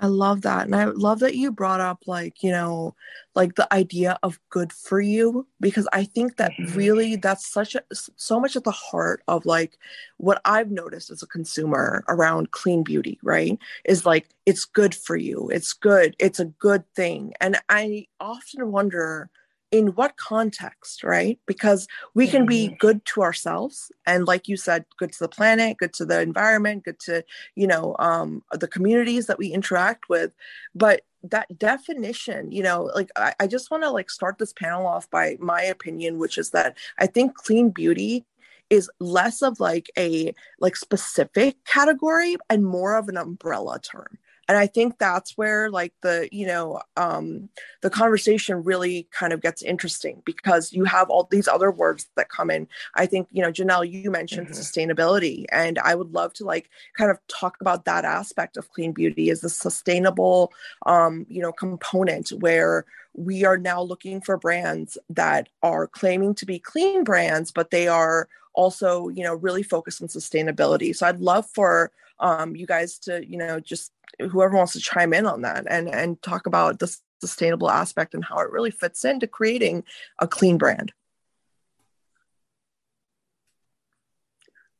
I 0.00 0.06
love 0.06 0.42
that. 0.42 0.66
And 0.66 0.76
I 0.76 0.84
love 0.84 1.18
that 1.20 1.34
you 1.34 1.50
brought 1.50 1.80
up, 1.80 2.04
like, 2.06 2.42
you 2.42 2.52
know, 2.52 2.94
like 3.34 3.56
the 3.56 3.72
idea 3.74 4.16
of 4.22 4.38
good 4.48 4.72
for 4.72 5.00
you, 5.00 5.46
because 5.60 5.88
I 5.92 6.04
think 6.04 6.36
that 6.36 6.52
mm-hmm. 6.52 6.76
really 6.76 7.16
that's 7.16 7.46
such 7.46 7.74
a, 7.74 7.82
so 7.92 8.38
much 8.38 8.54
at 8.54 8.62
the 8.62 8.70
heart 8.70 9.22
of 9.26 9.44
like 9.44 9.76
what 10.18 10.40
I've 10.44 10.70
noticed 10.70 11.10
as 11.10 11.22
a 11.22 11.26
consumer 11.26 12.04
around 12.08 12.52
clean 12.52 12.84
beauty, 12.84 13.18
right? 13.24 13.58
Is 13.84 14.06
like, 14.06 14.28
it's 14.46 14.64
good 14.64 14.94
for 14.94 15.16
you. 15.16 15.48
It's 15.52 15.72
good. 15.72 16.14
It's 16.20 16.38
a 16.38 16.44
good 16.44 16.84
thing. 16.94 17.34
And 17.40 17.58
I 17.68 18.06
often 18.20 18.70
wonder, 18.70 19.30
in 19.70 19.88
what 19.88 20.16
context, 20.16 21.04
right? 21.04 21.38
Because 21.46 21.86
we 22.14 22.26
can 22.26 22.46
be 22.46 22.68
good 22.78 23.04
to 23.06 23.22
ourselves 23.22 23.92
and 24.06 24.26
like 24.26 24.48
you 24.48 24.56
said, 24.56 24.84
good 24.96 25.12
to 25.12 25.18
the 25.20 25.28
planet, 25.28 25.76
good 25.76 25.92
to 25.94 26.06
the 26.06 26.20
environment, 26.20 26.84
good 26.84 26.98
to, 27.00 27.22
you 27.54 27.66
know, 27.66 27.94
um, 27.98 28.42
the 28.52 28.68
communities 28.68 29.26
that 29.26 29.38
we 29.38 29.48
interact 29.48 30.08
with. 30.08 30.32
But 30.74 31.02
that 31.22 31.58
definition, 31.58 32.50
you 32.50 32.62
know, 32.62 32.90
like 32.94 33.10
I, 33.16 33.34
I 33.40 33.46
just 33.46 33.70
want 33.70 33.82
to 33.82 33.90
like 33.90 34.10
start 34.10 34.38
this 34.38 34.52
panel 34.52 34.86
off 34.86 35.10
by 35.10 35.36
my 35.40 35.62
opinion, 35.62 36.18
which 36.18 36.38
is 36.38 36.50
that 36.50 36.76
I 36.98 37.06
think 37.06 37.34
clean 37.34 37.70
beauty 37.70 38.24
is 38.70 38.90
less 39.00 39.42
of 39.42 39.60
like 39.60 39.90
a 39.98 40.34
like 40.60 40.76
specific 40.76 41.62
category 41.64 42.36
and 42.48 42.64
more 42.64 42.96
of 42.96 43.08
an 43.08 43.16
umbrella 43.16 43.80
term 43.80 44.18
and 44.48 44.56
i 44.56 44.66
think 44.66 44.98
that's 44.98 45.36
where 45.36 45.70
like 45.70 45.92
the 46.02 46.28
you 46.32 46.46
know 46.46 46.80
um 46.96 47.48
the 47.82 47.90
conversation 47.90 48.64
really 48.64 49.06
kind 49.12 49.32
of 49.32 49.40
gets 49.40 49.62
interesting 49.62 50.22
because 50.24 50.72
you 50.72 50.84
have 50.84 51.10
all 51.10 51.28
these 51.30 51.46
other 51.46 51.70
words 51.70 52.08
that 52.16 52.28
come 52.28 52.50
in 52.50 52.66
i 52.94 53.06
think 53.06 53.28
you 53.30 53.42
know 53.42 53.52
janelle 53.52 53.88
you 53.88 54.10
mentioned 54.10 54.48
mm-hmm. 54.48 54.58
sustainability 54.58 55.44
and 55.52 55.78
i 55.80 55.94
would 55.94 56.12
love 56.12 56.32
to 56.32 56.44
like 56.44 56.70
kind 56.96 57.10
of 57.10 57.18
talk 57.28 57.56
about 57.60 57.84
that 57.84 58.04
aspect 58.04 58.56
of 58.56 58.70
clean 58.70 58.92
beauty 58.92 59.30
is 59.30 59.42
the 59.42 59.48
sustainable 59.48 60.52
um 60.86 61.26
you 61.28 61.42
know 61.42 61.52
component 61.52 62.30
where 62.30 62.84
we 63.14 63.44
are 63.44 63.58
now 63.58 63.82
looking 63.82 64.20
for 64.20 64.36
brands 64.36 64.96
that 65.10 65.48
are 65.62 65.86
claiming 65.86 66.34
to 66.34 66.46
be 66.46 66.58
clean 66.58 67.04
brands 67.04 67.50
but 67.52 67.70
they 67.70 67.88
are 67.88 68.28
also 68.54 69.08
you 69.08 69.22
know 69.22 69.34
really 69.34 69.62
focused 69.62 70.02
on 70.02 70.08
sustainability 70.08 70.94
so 70.94 71.06
i'd 71.06 71.20
love 71.20 71.46
for 71.54 71.92
um, 72.20 72.56
you 72.56 72.66
guys 72.66 72.98
to 72.98 73.24
you 73.28 73.38
know 73.38 73.60
just 73.60 73.92
whoever 74.20 74.56
wants 74.56 74.72
to 74.72 74.80
chime 74.80 75.12
in 75.12 75.26
on 75.26 75.42
that 75.42 75.64
and 75.68 75.88
and 75.88 76.20
talk 76.22 76.46
about 76.46 76.78
the 76.78 76.94
sustainable 77.20 77.70
aspect 77.70 78.14
and 78.14 78.24
how 78.24 78.38
it 78.38 78.50
really 78.50 78.70
fits 78.70 79.04
into 79.04 79.26
creating 79.26 79.84
a 80.20 80.28
clean 80.28 80.58
brand 80.58 80.92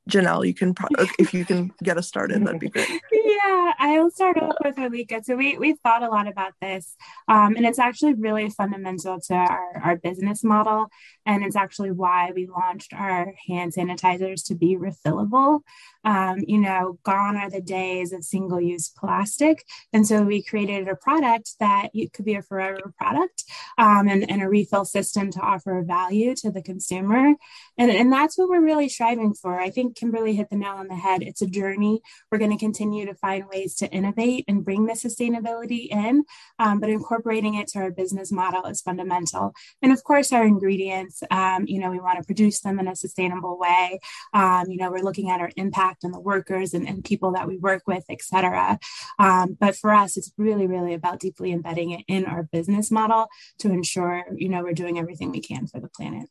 Janelle, 0.09 0.47
you 0.47 0.55
can 0.55 0.73
pro- 0.75 0.89
if 1.19 1.35
you 1.35 1.45
can 1.45 1.71
get 1.83 1.99
us 1.99 2.09
started, 2.09 2.45
that'd 2.45 2.59
be 2.59 2.71
great. 2.71 2.89
Yeah, 3.29 3.75
I'll 3.79 4.11
start 4.11 4.39
off 4.39 4.57
with 4.65 4.79
Olika. 4.79 5.23
So 5.23 5.37
we 5.37 5.59
we 5.59 5.75
thought 5.75 6.03
a 6.03 6.09
lot 6.09 6.29
about 6.29 6.55
this, 6.63 6.97
um, 7.29 7.57
and 7.57 7.67
it's 7.67 7.79
actually 7.79 8.15
really 8.15 8.49
fundamental 8.49 9.21
to 9.29 9.35
our 9.35 9.79
our 9.85 9.97
business 9.99 10.43
model, 10.43 10.89
and 11.27 11.45
it's 11.45 11.55
actually 11.55 11.91
why 11.93 12.33
we 12.35 12.47
launched 12.47 12.95
our 12.95 13.35
hand 13.47 13.75
sanitizers 13.75 14.47
to 14.47 14.55
be 14.55 14.79
refillable. 14.79 15.61
Um, 16.05 16.39
you 16.47 16.59
know, 16.59 16.99
gone 17.05 17.37
are 17.37 17.51
the 17.51 17.61
days 17.61 18.15
of 18.15 18.25
single 18.25 18.63
use 18.63 18.89
plastic, 18.89 19.63
and 19.93 20.07
so 20.07 20.23
we 20.23 20.43
created 20.43 20.89
a 20.89 20.97
product 20.97 21.57
that 21.61 21.91
it 21.93 22.15
could 22.15 22.25
be 22.25 22.37
a 22.37 22.43
forever 22.43 22.95
product, 22.97 23.45
um, 23.77 24.09
and, 24.09 24.31
and 24.31 24.43
a 24.43 24.49
refill 24.49 24.87
system 24.87 25.31
to 25.33 25.41
offer 25.41 25.83
value 25.87 26.35
to 26.37 26.51
the 26.51 26.63
consumer, 26.63 27.35
and 27.77 27.91
and 27.91 28.11
that's 28.11 28.39
what 28.39 28.49
we're 28.49 28.65
really 28.65 28.89
striving 28.89 29.35
for. 29.35 29.61
I 29.61 29.69
think 29.69 29.97
Kimberly 29.97 30.35
hit 30.35 30.49
the 30.49 30.57
nail 30.57 30.77
on 30.77 30.89
the 30.89 30.97
head. 30.97 31.23
It's 31.23 31.43
a 31.43 31.47
journey. 31.47 32.01
We're 32.33 32.39
going 32.39 32.53
to 32.53 32.65
continue 32.65 33.05
to 33.05 33.18
find 33.21 33.45
ways 33.49 33.75
to 33.77 33.91
innovate 33.91 34.45
and 34.49 34.65
bring 34.65 34.87
the 34.87 34.95
sustainability 34.95 35.89
in, 35.91 36.25
um, 36.59 36.81
but 36.81 36.91
incorporating 36.91 37.55
it 37.55 37.69
to 37.69 37.79
our 37.79 37.91
business 37.91 38.31
model 38.33 38.65
is 38.67 38.81
fundamental. 38.81 39.53
And 39.83 39.93
of 39.93 40.03
course, 40.05 40.33
our 40.33 40.45
ingredients, 40.45 41.23
um, 41.31 41.65
you 41.67 41.79
know, 41.79 41.91
we 41.91 42.01
want 42.01 42.19
to 42.19 42.25
produce 42.25 42.61
them 42.61 42.79
in 42.79 42.89
a 42.89 42.97
sustainable 42.97 43.59
way. 43.59 44.01
Um, 44.33 44.65
you 44.69 44.79
know, 44.79 44.91
we're 44.91 45.03
looking 45.03 45.31
at 45.31 45.41
our 45.41 45.51
impact 45.57 46.05
on 46.05 46.13
the 46.13 46.21
workers 46.21 46.75
and, 46.75 46.89
and 46.89 47.05
people 47.05 47.33
that 47.33 47.49
we 47.49 47.57
work 47.59 47.83
with, 47.87 48.05
et 48.09 48.23
cetera. 48.23 48.79
Um, 49.19 49.57
but 49.59 49.77
for 49.77 49.93
us, 49.93 50.17
it's 50.17 50.33
really, 50.37 50.67
really 50.67 50.95
about 50.95 51.21
deeply 51.21 51.53
embedding 51.53 51.91
it 51.91 52.05
in 52.09 52.25
our 52.25 52.45
business 52.45 52.91
model 52.91 53.27
to 53.59 53.71
ensure, 53.71 54.25
you 54.37 54.49
know, 54.49 54.63
we're 54.63 54.73
doing 54.73 54.99
everything 54.99 55.31
we 55.31 55.41
can 55.41 55.67
for 55.67 55.81
the 55.81 55.89
planet 55.89 56.29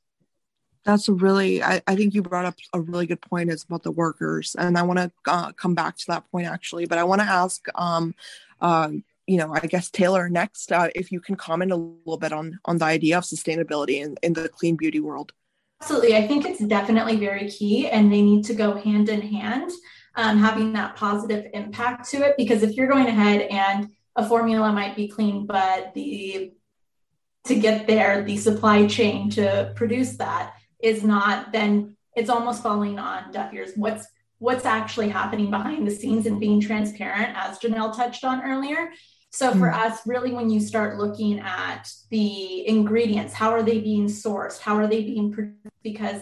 that's 0.88 1.10
a 1.10 1.14
really 1.14 1.62
I, 1.62 1.82
I, 1.86 1.96
think 1.98 2.14
you 2.14 2.22
brought 2.22 2.46
up 2.46 2.56
a 2.74 2.80
really 2.80 3.06
good 3.06 3.22
point 3.22 3.52
it's 3.52 3.66
about 3.66 3.84
the 3.84 3.92
workers 3.92 4.56
and 4.58 4.78
i 4.78 4.82
want 4.82 5.00
to 5.00 5.12
uh, 5.28 5.52
come 5.52 5.76
back 5.76 5.98
to 5.98 6.06
that 6.08 6.24
point 6.32 6.48
actually 6.48 6.86
but 6.86 6.98
i 6.98 7.04
want 7.04 7.22
to 7.22 7.28
ask 7.28 7.68
um, 7.76 8.16
uh, 8.62 8.90
you 9.28 9.38
know 9.38 9.54
i 9.54 9.60
guess 9.60 9.92
taylor 9.92 10.30
next 10.30 10.72
uh, 10.72 10.88
if 10.96 11.12
you 11.12 11.20
can 11.20 11.36
comment 11.36 11.72
a 11.72 11.76
little 11.76 12.18
bit 12.18 12.32
on 12.32 12.58
on 12.66 12.78
the 12.78 12.86
idea 12.86 13.18
of 13.18 13.26
sustainability 13.26 14.02
in, 14.02 14.16
in 14.24 14.34
the 14.34 14.50
clean 14.50 14.76
beauty 14.76 15.00
world. 15.00 15.34
Absolutely 15.82 16.16
i 16.16 16.26
think 16.26 16.46
it's 16.46 16.64
definitely 16.66 17.18
very 17.18 17.50
key 17.50 17.90
and 17.90 18.12
they 18.12 18.22
need 18.22 18.46
to 18.46 18.54
go 18.54 18.78
hand 18.78 19.10
in 19.10 19.22
hand 19.22 19.70
um, 20.16 20.40
having 20.40 20.74
that 20.74 20.96
positive 20.96 21.46
impact 21.54 22.10
to 22.10 22.18
it 22.26 22.36
because 22.38 22.64
if 22.64 22.76
you're 22.76 22.88
going 22.88 23.06
ahead 23.06 23.42
and 23.42 23.90
a 24.16 24.28
formula 24.28 24.72
might 24.72 24.96
be 24.96 25.08
clean 25.08 25.46
but 25.46 25.94
the 25.94 26.54
to 27.44 27.56
get 27.56 27.86
there 27.86 28.24
the 28.24 28.38
supply 28.38 28.88
chain 28.88 29.30
to 29.30 29.72
produce 29.76 30.18
that 30.18 30.57
is 30.82 31.04
not 31.04 31.52
then 31.52 31.96
it's 32.16 32.30
almost 32.30 32.64
falling 32.64 33.00
on 33.00 33.32
deaf 33.32 33.54
ears 33.54 33.72
what's 33.76 34.08
what's 34.40 34.66
actually 34.66 35.10
happening 35.10 35.50
behind 35.50 35.88
the 35.88 35.92
scenes 35.92 36.26
and 36.26 36.40
being 36.40 36.62
transparent, 36.62 37.36
as 37.36 37.60
Janelle 37.60 37.96
touched 37.96 38.24
on 38.24 38.42
earlier. 38.44 38.92
So 39.32 39.52
for 39.52 39.70
mm-hmm. 39.70 39.92
us, 39.92 40.00
really, 40.06 40.32
when 40.32 40.50
you 40.50 40.60
start 40.60 40.98
looking 40.98 41.40
at 41.40 41.90
the 42.12 42.68
ingredients, 42.68 43.34
how 43.34 43.52
are 43.52 43.64
they 43.64 43.80
being 43.80 44.06
sourced? 44.06 44.60
How 44.60 44.76
are 44.78 44.88
they 44.88 45.04
being 45.04 45.32
produced? 45.34 45.74
Because 45.84 46.22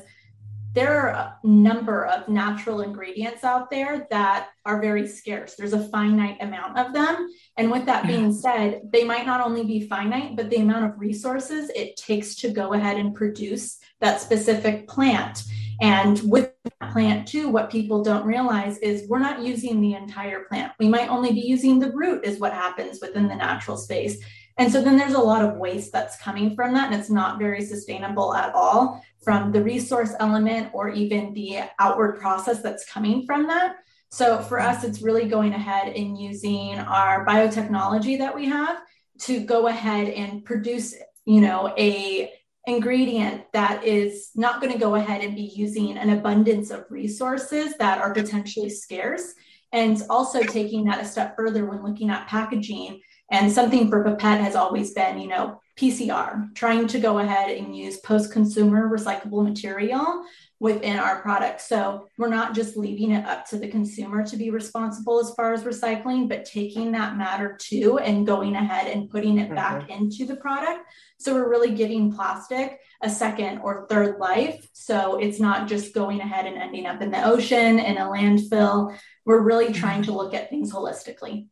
there 0.75 1.00
are 1.00 1.10
a 1.10 1.38
number 1.44 2.05
of 2.05 2.27
natural 2.27 2.82
ingredients 2.82 3.46
out 3.46 3.70
there 3.70 4.05
that 4.12 4.50
are 4.65 4.82
very 4.82 5.08
scarce. 5.08 5.55
There's 5.55 5.74
a 5.74 5.88
finite 5.88 6.38
amount 6.41 6.77
of 6.77 6.94
them. 6.94 7.29
And 7.58 7.72
with 7.72 7.86
that 7.86 8.05
being 8.05 8.34
said, 8.34 8.82
they 8.91 9.05
might 9.05 9.25
not 9.25 9.39
only 9.39 9.63
be 9.63 9.88
finite, 9.88 10.36
but 10.36 10.50
the 10.50 10.58
amount 10.58 10.86
of 10.86 11.00
resources 11.00 11.72
it 11.74 11.96
takes 11.96 12.36
to 12.36 12.50
go 12.50 12.74
ahead 12.74 12.98
and 12.98 13.15
produce 13.15 13.77
that 14.01 14.20
specific 14.20 14.88
plant. 14.88 15.44
And 15.82 16.22
with 16.29 16.51
that 16.79 16.91
plant, 16.91 17.27
too, 17.27 17.50
what 17.50 17.70
people 17.70 18.03
don't 18.03 18.25
realize 18.25 18.77
is 18.79 19.08
we're 19.08 19.20
not 19.20 19.41
using 19.41 19.79
the 19.79 19.94
entire 19.94 20.44
plant. 20.46 20.74
We 20.79 20.89
might 20.89 21.10
only 21.10 21.32
be 21.32 21.41
using 21.41 21.79
the 21.79 21.91
root, 21.91 22.25
is 22.25 22.39
what 22.39 22.53
happens 22.53 23.00
within 23.01 23.27
the 23.27 23.36
natural 23.36 23.77
space. 23.77 24.24
And 24.57 24.71
so 24.71 24.81
then 24.81 24.97
there's 24.97 25.13
a 25.13 25.19
lot 25.19 25.43
of 25.43 25.57
waste 25.57 25.91
that's 25.91 26.17
coming 26.17 26.55
from 26.55 26.74
that, 26.74 26.91
and 26.91 27.00
it's 27.00 27.09
not 27.09 27.39
very 27.39 27.62
sustainable 27.62 28.33
at 28.33 28.53
all 28.53 29.03
from 29.24 29.51
the 29.51 29.62
resource 29.62 30.13
element 30.19 30.69
or 30.74 30.89
even 30.89 31.33
the 31.33 31.59
outward 31.79 32.19
process 32.19 32.62
that's 32.62 32.89
coming 32.89 33.25
from 33.25 33.47
that. 33.47 33.77
So 34.12 34.39
for 34.39 34.59
us, 34.59 34.83
it's 34.83 35.01
really 35.01 35.27
going 35.27 35.53
ahead 35.53 35.93
and 35.93 36.17
using 36.17 36.79
our 36.79 37.25
biotechnology 37.25 38.17
that 38.19 38.33
we 38.33 38.45
have 38.45 38.77
to 39.21 39.41
go 39.41 39.67
ahead 39.67 40.07
and 40.09 40.45
produce, 40.45 40.95
you 41.25 41.41
know, 41.41 41.74
a 41.77 42.31
ingredient 42.67 43.43
that 43.53 43.83
is 43.83 44.29
not 44.35 44.62
going 44.62 44.71
to 44.71 44.79
go 44.79 44.95
ahead 44.95 45.21
and 45.21 45.35
be 45.35 45.51
using 45.55 45.97
an 45.97 46.09
abundance 46.12 46.71
of 46.71 46.85
resources 46.89 47.75
that 47.77 48.00
are 48.00 48.13
potentially 48.13 48.69
scarce 48.69 49.33
and 49.71 50.01
also 50.09 50.41
taking 50.41 50.85
that 50.85 51.01
a 51.01 51.05
step 51.05 51.35
further 51.35 51.65
when 51.65 51.83
looking 51.83 52.09
at 52.09 52.27
packaging 52.27 53.01
and 53.32 53.51
something 53.51 53.89
for 53.89 54.03
Pipette 54.03 54.41
has 54.41 54.55
always 54.55 54.94
been, 54.94 55.20
you 55.20 55.27
know, 55.27 55.62
PCR, 55.77 56.53
trying 56.55 56.88
to 56.88 57.00
go 57.00 57.20
ahead 57.20 57.50
and 57.58 57.75
use 57.75 57.98
post 57.98 58.32
consumer 58.32 58.89
recyclable 58.89 59.44
material 59.44 60.24
within 60.60 60.98
our 60.98 61.22
product. 61.22 61.60
So 61.60 62.08
we're 62.17 62.29
not 62.29 62.55
just 62.55 62.77
leaving 62.77 63.12
it 63.12 63.25
up 63.25 63.46
to 63.50 63.58
the 63.58 63.67
consumer 63.67 64.25
to 64.25 64.38
be 64.38 64.51
responsible 64.51 65.20
as 65.20 65.34
far 65.36 65.53
as 65.53 65.63
recycling, 65.63 66.29
but 66.29 66.46
taking 66.46 66.94
that 66.94 67.17
matter 67.17 67.58
too 67.60 68.00
and 68.00 68.25
going 68.25 68.55
ahead 68.55 68.88
and 68.88 69.10
putting 69.10 69.38
it 69.38 69.48
mm-hmm. 69.48 69.55
back 69.55 69.89
into 69.89 70.25
the 70.25 70.38
product. 70.38 70.79
So 71.20 71.34
we're 71.34 71.50
really 71.50 71.75
giving 71.75 72.13
plastic 72.13 72.79
a 73.01 73.10
second 73.10 73.60
or 73.60 73.86
third 73.89 74.17
life. 74.17 74.65
So 74.72 75.17
it's 75.17 75.41
not 75.41 75.67
just 75.67 75.94
going 75.94 76.22
ahead 76.22 76.46
and 76.46 76.58
ending 76.58 76.86
up 76.86 77.01
in 77.01 77.12
the 77.12 77.25
ocean 77.25 77.79
in 77.79 77.98
a 77.98 78.05
landfill. 78.05 78.98
We're 79.25 79.41
really 79.41 79.74
trying 79.74 80.03
to 80.03 80.13
look 80.13 80.34
at 80.34 80.50
things 80.50 80.72
holistically. 80.72 81.48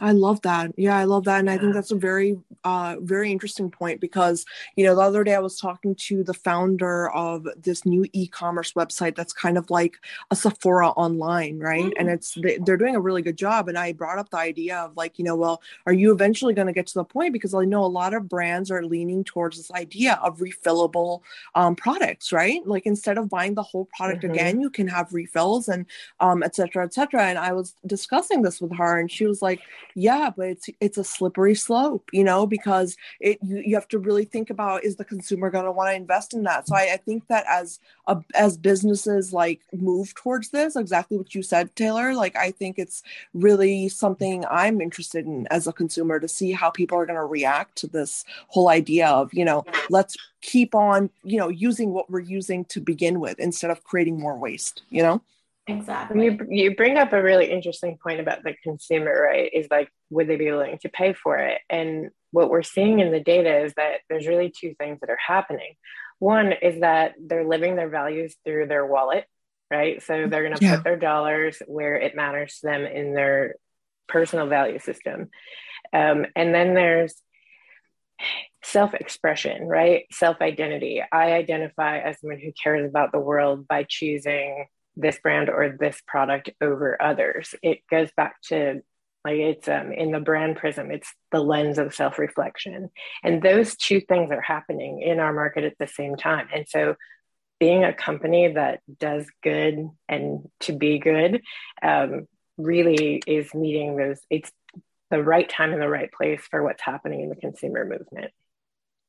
I 0.00 0.12
love 0.12 0.40
that. 0.40 0.72
Yeah, 0.78 0.96
I 0.96 1.04
love 1.04 1.24
that. 1.24 1.40
And 1.40 1.50
I 1.50 1.58
think 1.58 1.74
that's 1.74 1.90
a 1.90 1.96
very, 1.96 2.38
uh, 2.64 2.96
very 3.00 3.30
interesting 3.30 3.70
point 3.70 4.00
because, 4.00 4.46
you 4.74 4.84
know, 4.84 4.94
the 4.94 5.02
other 5.02 5.22
day 5.22 5.34
I 5.34 5.38
was 5.38 5.60
talking 5.60 5.94
to 6.06 6.24
the 6.24 6.32
founder 6.32 7.10
of 7.10 7.46
this 7.62 7.84
new 7.84 8.06
e 8.14 8.26
commerce 8.26 8.72
website 8.72 9.14
that's 9.14 9.34
kind 9.34 9.58
of 9.58 9.68
like 9.68 9.98
a 10.30 10.36
Sephora 10.36 10.88
online, 10.90 11.58
right? 11.58 11.84
Mm-hmm. 11.84 12.00
And 12.00 12.08
it's, 12.08 12.38
they're 12.64 12.78
doing 12.78 12.96
a 12.96 13.00
really 13.00 13.20
good 13.20 13.36
job. 13.36 13.68
And 13.68 13.76
I 13.76 13.92
brought 13.92 14.18
up 14.18 14.30
the 14.30 14.38
idea 14.38 14.78
of 14.78 14.96
like, 14.96 15.18
you 15.18 15.26
know, 15.26 15.36
well, 15.36 15.60
are 15.86 15.92
you 15.92 16.10
eventually 16.10 16.54
going 16.54 16.68
to 16.68 16.72
get 16.72 16.86
to 16.86 16.94
the 16.94 17.04
point? 17.04 17.34
Because 17.34 17.52
I 17.52 17.66
know 17.66 17.84
a 17.84 17.86
lot 17.86 18.14
of 18.14 18.30
brands 18.30 18.70
are 18.70 18.82
leaning 18.82 19.24
towards 19.24 19.58
this 19.58 19.70
idea 19.72 20.18
of 20.22 20.38
refillable 20.38 21.20
um, 21.54 21.76
products, 21.76 22.32
right? 22.32 22.66
Like 22.66 22.86
instead 22.86 23.18
of 23.18 23.28
buying 23.28 23.54
the 23.54 23.62
whole 23.62 23.88
product 23.94 24.22
mm-hmm. 24.22 24.32
again, 24.32 24.60
you 24.60 24.70
can 24.70 24.88
have 24.88 25.12
refills 25.12 25.68
and 25.68 25.84
um, 26.18 26.42
et 26.42 26.56
cetera, 26.56 26.82
et 26.82 26.94
cetera. 26.94 27.24
And 27.24 27.38
I 27.38 27.52
was 27.52 27.74
discussing 27.86 28.40
this 28.40 28.58
with 28.58 28.74
her 28.74 28.98
and 28.98 29.10
she 29.10 29.26
was 29.26 29.42
like, 29.42 29.60
yeah 29.94 30.30
but 30.34 30.48
it's 30.48 30.68
it's 30.80 30.98
a 30.98 31.04
slippery 31.04 31.54
slope 31.54 32.08
you 32.12 32.24
know 32.24 32.46
because 32.46 32.96
it 33.20 33.38
you, 33.42 33.62
you 33.64 33.74
have 33.74 33.88
to 33.88 33.98
really 33.98 34.24
think 34.24 34.50
about 34.50 34.84
is 34.84 34.96
the 34.96 35.04
consumer 35.04 35.50
going 35.50 35.64
to 35.64 35.72
want 35.72 35.90
to 35.90 35.94
invest 35.94 36.34
in 36.34 36.42
that? 36.44 36.66
So 36.66 36.74
I, 36.74 36.94
I 36.94 36.96
think 36.96 37.26
that 37.28 37.44
as 37.48 37.80
a, 38.06 38.22
as 38.34 38.56
businesses 38.56 39.32
like 39.32 39.60
move 39.72 40.14
towards 40.14 40.50
this 40.50 40.76
exactly 40.76 41.16
what 41.16 41.34
you 41.34 41.42
said 41.42 41.74
taylor 41.76 42.14
like 42.14 42.36
i 42.36 42.50
think 42.50 42.78
it's 42.78 43.02
really 43.34 43.88
something 43.88 44.44
i'm 44.50 44.80
interested 44.80 45.26
in 45.26 45.46
as 45.50 45.66
a 45.66 45.72
consumer 45.72 46.18
to 46.18 46.28
see 46.28 46.52
how 46.52 46.70
people 46.70 46.98
are 46.98 47.06
going 47.06 47.18
to 47.18 47.24
react 47.24 47.76
to 47.76 47.86
this 47.86 48.24
whole 48.48 48.68
idea 48.68 49.06
of 49.06 49.32
you 49.32 49.44
know 49.44 49.64
let's 49.90 50.16
keep 50.40 50.74
on 50.74 51.10
you 51.22 51.38
know 51.38 51.48
using 51.48 51.90
what 51.92 52.10
we're 52.10 52.20
using 52.20 52.64
to 52.64 52.80
begin 52.80 53.20
with 53.20 53.38
instead 53.38 53.70
of 53.70 53.84
creating 53.84 54.18
more 54.18 54.36
waste 54.36 54.82
you 54.90 55.02
know 55.02 55.22
Exactly. 55.66 56.24
You, 56.24 56.38
you 56.48 56.76
bring 56.76 56.98
up 56.98 57.12
a 57.12 57.22
really 57.22 57.50
interesting 57.50 57.96
point 58.02 58.20
about 58.20 58.42
the 58.42 58.54
consumer, 58.64 59.28
right? 59.30 59.50
Is 59.52 59.68
like, 59.70 59.88
would 60.10 60.28
they 60.28 60.36
be 60.36 60.50
willing 60.50 60.78
to 60.82 60.88
pay 60.88 61.12
for 61.12 61.38
it? 61.38 61.60
And 61.70 62.10
what 62.32 62.50
we're 62.50 62.62
seeing 62.62 62.98
in 62.98 63.12
the 63.12 63.20
data 63.20 63.64
is 63.64 63.72
that 63.74 64.00
there's 64.08 64.26
really 64.26 64.50
two 64.50 64.74
things 64.74 64.98
that 65.00 65.10
are 65.10 65.18
happening. 65.24 65.74
One 66.18 66.52
is 66.52 66.80
that 66.80 67.14
they're 67.20 67.46
living 67.46 67.76
their 67.76 67.88
values 67.88 68.34
through 68.44 68.66
their 68.66 68.84
wallet, 68.84 69.24
right? 69.70 70.02
So 70.02 70.26
they're 70.26 70.42
going 70.42 70.56
to 70.56 70.64
yeah. 70.64 70.76
put 70.76 70.84
their 70.84 70.96
dollars 70.96 71.62
where 71.66 71.94
it 71.94 72.16
matters 72.16 72.58
to 72.60 72.66
them 72.66 72.84
in 72.84 73.14
their 73.14 73.54
personal 74.08 74.48
value 74.48 74.80
system. 74.80 75.30
Um, 75.92 76.26
and 76.34 76.54
then 76.54 76.74
there's 76.74 77.14
self 78.64 78.94
expression, 78.94 79.66
right? 79.66 80.06
Self 80.10 80.40
identity. 80.40 81.02
I 81.12 81.32
identify 81.32 81.98
as 81.98 82.20
someone 82.20 82.40
who 82.40 82.52
cares 82.60 82.88
about 82.88 83.12
the 83.12 83.20
world 83.20 83.68
by 83.68 83.84
choosing 83.88 84.66
this 84.96 85.18
brand 85.18 85.48
or 85.48 85.76
this 85.78 86.00
product 86.06 86.50
over 86.60 87.00
others. 87.00 87.54
It 87.62 87.80
goes 87.90 88.10
back 88.16 88.40
to 88.48 88.82
like 89.24 89.38
it's 89.38 89.68
um, 89.68 89.92
in 89.92 90.10
the 90.10 90.20
brand 90.20 90.56
prism, 90.56 90.90
it's 90.90 91.12
the 91.30 91.40
lens 91.40 91.78
of 91.78 91.94
self 91.94 92.18
reflection. 92.18 92.90
And 93.22 93.40
those 93.42 93.76
two 93.76 94.00
things 94.00 94.30
are 94.32 94.40
happening 94.40 95.00
in 95.00 95.20
our 95.20 95.32
market 95.32 95.64
at 95.64 95.78
the 95.78 95.86
same 95.86 96.16
time. 96.16 96.48
And 96.52 96.66
so 96.68 96.96
being 97.60 97.84
a 97.84 97.92
company 97.92 98.54
that 98.54 98.80
does 98.98 99.24
good 99.42 99.88
and 100.08 100.48
to 100.60 100.72
be 100.72 100.98
good 100.98 101.42
um, 101.80 102.26
really 102.58 103.22
is 103.24 103.54
meeting 103.54 103.96
those, 103.96 104.20
it's 104.28 104.50
the 105.10 105.22
right 105.22 105.48
time 105.48 105.72
and 105.72 105.80
the 105.80 105.88
right 105.88 106.10
place 106.10 106.42
for 106.50 106.62
what's 106.64 106.82
happening 106.82 107.20
in 107.20 107.28
the 107.28 107.36
consumer 107.36 107.84
movement. 107.84 108.32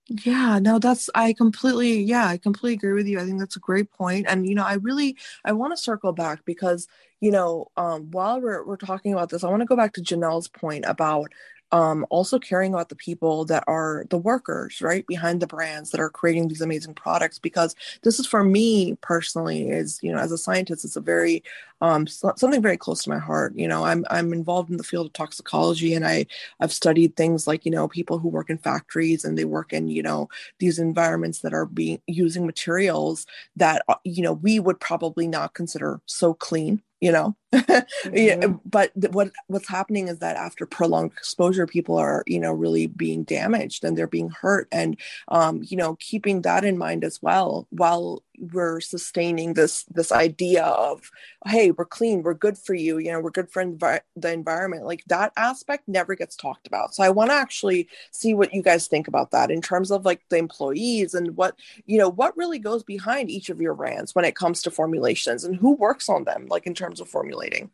Yeah, 0.09 0.59
no, 0.59 0.79
that's 0.79 1.09
I 1.15 1.31
completely 1.33 2.01
yeah, 2.03 2.27
I 2.27 2.37
completely 2.37 2.73
agree 2.75 2.93
with 2.93 3.07
you. 3.07 3.19
I 3.19 3.25
think 3.25 3.39
that's 3.39 3.55
a 3.55 3.59
great 3.59 3.89
point. 3.91 4.25
And 4.27 4.45
you 4.47 4.53
know, 4.53 4.63
I 4.65 4.73
really 4.75 5.15
I 5.45 5.53
want 5.53 5.71
to 5.73 5.77
circle 5.81 6.11
back 6.11 6.43
because, 6.45 6.87
you 7.21 7.31
know, 7.31 7.67
um 7.77 8.11
while 8.11 8.41
we're 8.41 8.65
we're 8.65 8.75
talking 8.77 9.13
about 9.13 9.29
this, 9.29 9.43
I 9.45 9.49
want 9.49 9.61
to 9.61 9.65
go 9.65 9.77
back 9.77 9.93
to 9.93 10.01
Janelle's 10.01 10.49
point 10.49 10.83
about 10.85 11.31
um, 11.73 12.05
also 12.11 12.37
caring 12.37 12.71
about 12.71 12.89
the 12.89 12.95
people 12.95 13.45
that 13.45 13.63
are 13.65 14.05
the 14.11 14.17
workers 14.17 14.79
right 14.79 15.05
behind 15.07 15.41
the 15.41 15.47
brands 15.47 15.89
that 15.89 15.99
are 15.99 16.09
creating 16.09 16.47
these 16.47 16.61
amazing 16.61 16.93
products 16.93 17.39
because 17.39 17.75
this 18.03 18.19
is 18.19 18.27
for 18.27 18.43
me 18.43 18.95
personally 19.01 19.69
is 19.69 19.99
you 20.03 20.11
know 20.11 20.19
as 20.19 20.31
a 20.31 20.37
scientist 20.37 20.85
it's 20.85 20.95
a 20.95 21.01
very 21.01 21.43
um, 21.81 22.05
something 22.07 22.61
very 22.61 22.77
close 22.77 23.03
to 23.03 23.09
my 23.09 23.17
heart 23.17 23.53
you 23.55 23.67
know 23.67 23.83
i'm 23.85 24.05
i'm 24.11 24.31
involved 24.33 24.69
in 24.69 24.77
the 24.77 24.83
field 24.83 25.07
of 25.07 25.13
toxicology 25.13 25.95
and 25.95 26.05
i 26.05 26.25
i've 26.59 26.71
studied 26.71 27.15
things 27.15 27.47
like 27.47 27.65
you 27.65 27.71
know 27.71 27.87
people 27.87 28.19
who 28.19 28.29
work 28.29 28.51
in 28.51 28.57
factories 28.59 29.25
and 29.25 29.35
they 29.35 29.43
work 29.43 29.73
in 29.73 29.87
you 29.87 30.03
know 30.03 30.29
these 30.59 30.77
environments 30.77 31.39
that 31.39 31.55
are 31.55 31.65
being 31.65 31.99
using 32.05 32.45
materials 32.45 33.25
that 33.55 33.81
uh, 33.89 33.95
you 34.03 34.21
know 34.21 34.33
we 34.33 34.59
would 34.59 34.79
probably 34.79 35.27
not 35.27 35.55
consider 35.55 35.99
so 36.05 36.35
clean 36.35 36.81
you 37.03 37.11
know 37.11 37.35
mm-hmm. 37.53 38.15
yeah, 38.15 38.47
but 38.65 38.91
what 39.11 39.31
what's 39.47 39.67
happening 39.67 40.07
is 40.07 40.19
that 40.19 40.37
after 40.37 40.65
prolonged 40.65 41.11
exposure 41.11 41.67
people 41.67 41.97
are 41.97 42.23
you 42.25 42.39
know 42.39 42.53
really 42.53 42.87
being 42.87 43.23
damaged 43.25 43.83
and 43.83 43.97
they're 43.97 44.07
being 44.07 44.29
hurt 44.29 44.67
and 44.71 44.97
um, 45.27 45.61
you 45.63 45.75
know 45.75 45.95
keeping 45.99 46.41
that 46.41 46.63
in 46.63 46.77
mind 46.77 47.03
as 47.03 47.21
well 47.21 47.67
while 47.71 48.23
we're 48.39 48.79
sustaining 48.79 49.53
this 49.53 49.83
this 49.85 50.11
idea 50.11 50.63
of 50.63 51.11
hey 51.45 51.71
we're 51.71 51.85
clean 51.85 52.23
we're 52.23 52.33
good 52.33 52.57
for 52.57 52.73
you 52.73 52.97
you 52.97 53.11
know 53.11 53.19
we're 53.19 53.29
good 53.29 53.49
for 53.49 53.63
envi- 53.63 54.01
the 54.15 54.31
environment 54.31 54.85
like 54.85 55.03
that 55.07 55.31
aspect 55.37 55.87
never 55.87 56.15
gets 56.15 56.35
talked 56.35 56.67
about 56.67 56.93
so 56.93 57.03
i 57.03 57.09
want 57.09 57.29
to 57.29 57.35
actually 57.35 57.87
see 58.11 58.33
what 58.33 58.53
you 58.53 58.61
guys 58.61 58.87
think 58.87 59.07
about 59.07 59.31
that 59.31 59.51
in 59.51 59.61
terms 59.61 59.91
of 59.91 60.05
like 60.05 60.21
the 60.29 60.37
employees 60.37 61.13
and 61.13 61.35
what 61.37 61.57
you 61.85 61.97
know 61.97 62.09
what 62.09 62.35
really 62.37 62.59
goes 62.59 62.83
behind 62.83 63.29
each 63.29 63.49
of 63.49 63.61
your 63.61 63.75
brands 63.75 64.15
when 64.15 64.25
it 64.25 64.35
comes 64.35 64.61
to 64.61 64.71
formulations 64.71 65.43
and 65.43 65.55
who 65.55 65.75
works 65.75 66.09
on 66.09 66.23
them 66.23 66.47
like 66.49 66.65
in 66.65 66.73
terms 66.73 66.99
of 66.99 67.07
formulating 67.07 67.69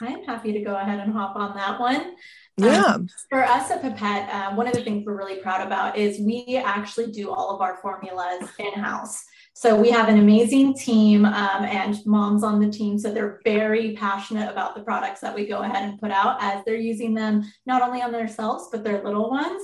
i'm 0.00 0.24
happy 0.24 0.52
to 0.52 0.60
go 0.60 0.76
ahead 0.76 1.00
and 1.00 1.12
hop 1.12 1.36
on 1.36 1.54
that 1.54 1.80
one 1.80 2.14
yeah. 2.60 2.82
Um, 2.82 3.08
for 3.28 3.44
us 3.44 3.70
at 3.70 3.82
Pipette, 3.82 4.28
uh, 4.28 4.54
one 4.54 4.66
of 4.66 4.74
the 4.74 4.82
things 4.82 5.04
we're 5.06 5.16
really 5.16 5.40
proud 5.40 5.66
about 5.66 5.96
is 5.96 6.18
we 6.18 6.60
actually 6.62 7.10
do 7.10 7.30
all 7.30 7.54
of 7.54 7.60
our 7.60 7.78
formulas 7.80 8.48
in 8.58 8.72
house. 8.72 9.24
So 9.60 9.76
we 9.76 9.90
have 9.90 10.08
an 10.08 10.18
amazing 10.18 10.72
team 10.72 11.26
um, 11.26 11.64
and 11.64 11.94
moms 12.06 12.42
on 12.42 12.60
the 12.60 12.70
team. 12.70 12.98
So 12.98 13.12
they're 13.12 13.42
very 13.44 13.92
passionate 13.92 14.50
about 14.50 14.74
the 14.74 14.80
products 14.80 15.20
that 15.20 15.34
we 15.34 15.46
go 15.46 15.58
ahead 15.60 15.86
and 15.86 16.00
put 16.00 16.10
out 16.10 16.38
as 16.40 16.64
they're 16.64 16.76
using 16.76 17.12
them 17.12 17.44
not 17.66 17.82
only 17.82 18.00
on 18.00 18.10
themselves, 18.10 18.70
but 18.72 18.82
their 18.82 19.04
little 19.04 19.28
ones. 19.28 19.62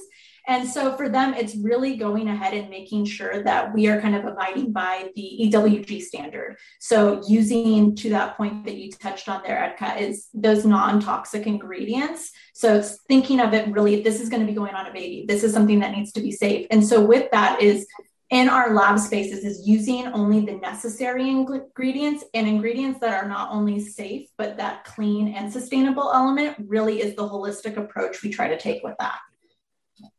And 0.49 0.69
so 0.69 0.95
for 0.99 1.09
them, 1.09 1.33
it's 1.33 1.57
really 1.57 1.97
going 1.97 2.29
ahead 2.29 2.53
and 2.53 2.69
making 2.69 3.07
sure 3.07 3.43
that 3.45 3.73
we 3.73 3.89
are 3.89 3.99
kind 3.99 4.15
of 4.15 4.27
abiding 4.27 4.71
by 4.71 5.09
the 5.17 5.51
EWG 5.51 6.03
standard. 6.03 6.59
So 6.79 7.23
using 7.27 7.97
to 7.97 8.11
that 8.11 8.37
point 8.37 8.67
that 8.67 8.75
you 8.75 8.93
touched 8.93 9.31
on 9.31 9.43
there, 9.47 9.75
Ekta, 9.81 9.99
is 9.99 10.29
those 10.35 10.67
non-toxic 10.67 11.47
ingredients. 11.47 12.33
So 12.53 12.75
it's 12.75 12.99
thinking 13.09 13.41
of 13.41 13.55
it 13.55 13.73
really, 13.73 14.03
this 14.03 14.21
is 14.21 14.29
going 14.29 14.43
to 14.43 14.47
be 14.47 14.55
going 14.55 14.75
on 14.75 14.87
a 14.87 14.93
baby. 14.93 15.25
This 15.27 15.43
is 15.43 15.55
something 15.55 15.81
that 15.81 15.93
needs 15.93 16.13
to 16.13 16.21
be 16.21 16.33
safe. 16.33 16.67
And 16.71 16.87
so 16.87 17.03
with 17.03 17.31
that 17.31 17.63
is 17.63 17.87
in 18.31 18.49
our 18.49 18.75
lab 18.75 18.99
spaces 18.99 19.45
is 19.45 19.67
using 19.67 20.09
only 20.09 20.41
the 20.41 20.55
necessary 20.55 21.29
ingredients 21.31 22.25
and 22.35 22.49
ingredients 22.49 22.99
that 23.01 23.23
are 23.23 23.29
not 23.29 23.53
only 23.53 23.79
safe, 23.79 24.29
but 24.37 24.57
that 24.57 24.85
clean 24.85 25.29
and 25.29 25.53
sustainable 25.53 26.11
element 26.13 26.57
really 26.67 27.01
is 27.01 27.15
the 27.15 27.23
holistic 27.23 27.77
approach 27.77 28.23
we 28.23 28.31
try 28.31 28.49
to 28.49 28.59
take 28.59 28.83
with 28.83 28.97
that. 28.99 29.19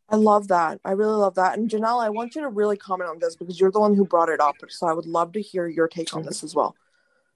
I 0.10 0.16
love 0.16 0.48
that. 0.48 0.80
I 0.86 0.92
really 0.92 1.18
love 1.18 1.36
that. 1.36 1.58
And 1.58 1.70
Janelle, 1.70 2.02
I 2.02 2.10
want 2.10 2.34
you 2.34 2.42
to 2.42 2.48
really 2.48 2.78
comment 2.78 3.10
on 3.10 3.20
this 3.20 3.36
because 3.36 3.60
you're 3.60 3.72
the 3.72 3.82
one 3.82 3.94
who 3.94 4.06
brought 4.06 4.30
it 4.30 4.40
up. 4.40 4.56
So 4.70 4.88
I 4.88 4.94
would 4.94 5.06
love 5.06 5.34
to 5.34 5.42
hear 5.42 5.68
your 5.68 5.90
take 5.90 6.16
on 6.16 6.24
this 6.24 6.46
as 6.46 6.56
well. 6.56 6.76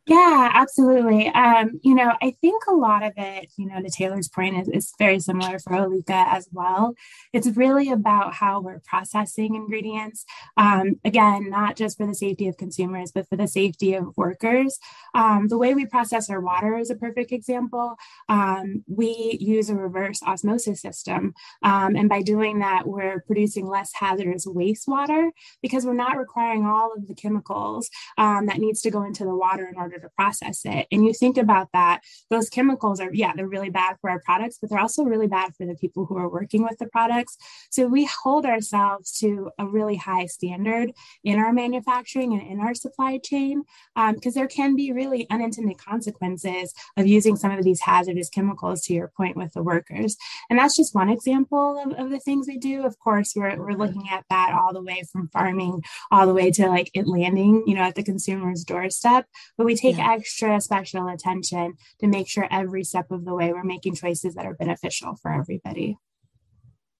Yeah, 0.07 0.49
absolutely. 0.55 1.27
Um, 1.27 1.79
you 1.83 1.93
know, 1.93 2.13
I 2.23 2.31
think 2.41 2.63
a 2.67 2.73
lot 2.73 3.03
of 3.03 3.13
it, 3.17 3.51
you 3.55 3.67
know, 3.67 3.79
to 3.79 3.89
Taylor's 3.89 4.27
point, 4.27 4.57
is, 4.57 4.67
is 4.67 4.93
very 4.97 5.19
similar 5.19 5.59
for 5.59 5.75
Olika 5.75 6.25
as 6.27 6.49
well. 6.51 6.95
It's 7.33 7.45
really 7.55 7.91
about 7.91 8.33
how 8.33 8.61
we're 8.61 8.79
processing 8.83 9.53
ingredients. 9.53 10.25
Um, 10.57 10.95
again, 11.05 11.51
not 11.51 11.75
just 11.75 11.97
for 11.97 12.07
the 12.07 12.15
safety 12.15 12.47
of 12.47 12.57
consumers, 12.57 13.11
but 13.11 13.29
for 13.29 13.35
the 13.35 13.47
safety 13.47 13.93
of 13.93 14.17
workers. 14.17 14.79
Um, 15.13 15.47
the 15.49 15.57
way 15.59 15.75
we 15.75 15.85
process 15.85 16.31
our 16.31 16.41
water 16.41 16.77
is 16.79 16.89
a 16.89 16.95
perfect 16.95 17.31
example. 17.31 17.95
Um, 18.27 18.83
we 18.87 19.37
use 19.39 19.69
a 19.69 19.75
reverse 19.75 20.23
osmosis 20.23 20.81
system. 20.81 21.35
Um, 21.61 21.95
and 21.95 22.09
by 22.09 22.23
doing 22.23 22.57
that, 22.59 22.87
we're 22.87 23.21
producing 23.27 23.67
less 23.67 23.91
hazardous 23.93 24.47
wastewater 24.47 25.29
because 25.61 25.85
we're 25.85 25.93
not 25.93 26.17
requiring 26.17 26.65
all 26.65 26.91
of 26.91 27.07
the 27.07 27.13
chemicals 27.13 27.89
um, 28.17 28.47
that 28.47 28.57
needs 28.57 28.81
to 28.81 28.89
go 28.89 29.03
into 29.03 29.25
the 29.25 29.35
water 29.35 29.67
in 29.67 29.77
order 29.77 29.90
order 29.91 30.01
to 30.01 30.09
process 30.15 30.61
it. 30.65 30.87
And 30.91 31.05
you 31.05 31.13
think 31.13 31.37
about 31.37 31.69
that, 31.73 32.01
those 32.29 32.49
chemicals 32.49 32.99
are, 32.99 33.13
yeah, 33.13 33.33
they're 33.35 33.47
really 33.47 33.69
bad 33.69 33.97
for 33.99 34.09
our 34.09 34.19
products, 34.19 34.57
but 34.59 34.69
they're 34.69 34.79
also 34.79 35.03
really 35.03 35.27
bad 35.27 35.55
for 35.55 35.65
the 35.65 35.75
people 35.75 36.05
who 36.05 36.17
are 36.17 36.29
working 36.29 36.63
with 36.63 36.77
the 36.77 36.87
products. 36.87 37.37
So 37.69 37.87
we 37.87 38.05
hold 38.23 38.45
ourselves 38.45 39.17
to 39.19 39.51
a 39.57 39.65
really 39.65 39.95
high 39.95 40.25
standard 40.25 40.91
in 41.23 41.39
our 41.39 41.53
manufacturing 41.53 42.33
and 42.33 42.41
in 42.41 42.59
our 42.59 42.73
supply 42.73 43.17
chain, 43.17 43.63
because 43.95 44.35
um, 44.35 44.39
there 44.39 44.47
can 44.47 44.75
be 44.75 44.91
really 44.91 45.29
unintended 45.29 45.77
consequences 45.77 46.73
of 46.97 47.07
using 47.07 47.35
some 47.35 47.51
of 47.51 47.63
these 47.63 47.81
hazardous 47.81 48.29
chemicals, 48.29 48.81
to 48.81 48.93
your 48.93 49.11
point, 49.15 49.35
with 49.35 49.53
the 49.53 49.63
workers. 49.63 50.17
And 50.49 50.57
that's 50.57 50.77
just 50.77 50.95
one 50.95 51.09
example 51.09 51.81
of, 51.83 51.91
of 51.99 52.09
the 52.09 52.19
things 52.19 52.47
we 52.47 52.57
do. 52.57 52.85
Of 52.85 52.97
course, 52.99 53.33
we're, 53.35 53.57
we're 53.57 53.77
looking 53.77 54.09
at 54.09 54.25
that 54.29 54.53
all 54.53 54.73
the 54.73 54.81
way 54.81 55.03
from 55.11 55.27
farming 55.29 55.83
all 56.11 56.25
the 56.25 56.33
way 56.33 56.51
to 56.51 56.67
like 56.67 56.89
it 56.93 57.07
landing, 57.07 57.63
you 57.67 57.75
know, 57.75 57.81
at 57.81 57.95
the 57.95 58.03
consumer's 58.03 58.63
doorstep. 58.63 59.25
But 59.57 59.65
we 59.65 59.75
take 59.81 59.97
yeah. 59.97 60.13
extra 60.13 60.61
special 60.61 61.07
attention 61.07 61.73
to 61.99 62.07
make 62.07 62.27
sure 62.27 62.47
every 62.51 62.83
step 62.83 63.11
of 63.11 63.25
the 63.25 63.33
way 63.33 63.51
we're 63.51 63.63
making 63.63 63.95
choices 63.95 64.35
that 64.35 64.45
are 64.45 64.53
beneficial 64.53 65.15
for 65.21 65.31
everybody. 65.31 65.97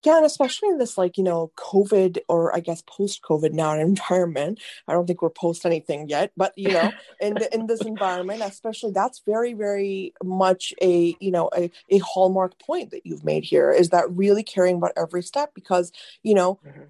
Yeah, 0.04 0.18
and 0.18 0.26
especially 0.26 0.70
in 0.70 0.78
this 0.80 0.98
like, 0.98 1.18
you 1.18 1.24
know, 1.24 1.52
COVID 1.58 2.20
or 2.28 2.56
I 2.56 2.60
guess 2.60 2.82
post-COVID 2.88 3.54
now 3.54 3.74
environment. 3.80 4.60
I 4.88 4.94
don't 4.94 5.06
think 5.06 5.22
we're 5.22 5.30
post 5.30 5.66
anything 5.66 6.10
yet, 6.10 6.32
but 6.36 6.54
you 6.58 6.70
know, 6.70 6.92
in 7.20 7.36
the, 7.36 7.54
in 7.54 7.68
this 7.68 7.82
environment, 7.82 8.42
especially 8.44 8.92
that's 8.92 9.22
very, 9.26 9.54
very 9.54 10.14
much 10.24 10.74
a, 10.82 11.16
you 11.20 11.32
know, 11.32 11.50
a, 11.56 11.72
a 11.90 12.00
hallmark 12.00 12.58
point 12.60 12.92
that 12.92 13.06
you've 13.06 13.24
made 13.24 13.44
here 13.44 13.72
is 13.72 13.90
that 13.90 14.12
really 14.12 14.44
caring 14.44 14.78
about 14.78 14.94
every 14.98 15.24
step 15.24 15.54
because, 15.54 15.92
you 16.24 16.34
know, 16.34 16.60
mm-hmm. 16.66 16.82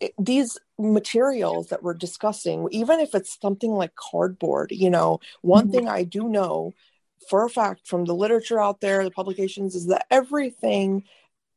it, 0.00 0.14
these 0.18 0.58
materials 0.78 1.68
that 1.68 1.82
we're 1.82 1.94
discussing, 1.94 2.66
even 2.70 3.00
if 3.00 3.14
it's 3.14 3.38
something 3.40 3.72
like 3.72 3.94
cardboard, 3.94 4.72
you 4.72 4.90
know, 4.90 5.20
one 5.42 5.64
mm-hmm. 5.64 5.72
thing 5.72 5.88
I 5.88 6.02
do 6.02 6.28
know 6.28 6.74
for 7.28 7.44
a 7.44 7.50
fact 7.50 7.86
from 7.86 8.04
the 8.04 8.14
literature 8.14 8.60
out 8.60 8.80
there, 8.80 9.04
the 9.04 9.10
publications, 9.10 9.74
is 9.74 9.86
that 9.86 10.06
everything 10.10 11.04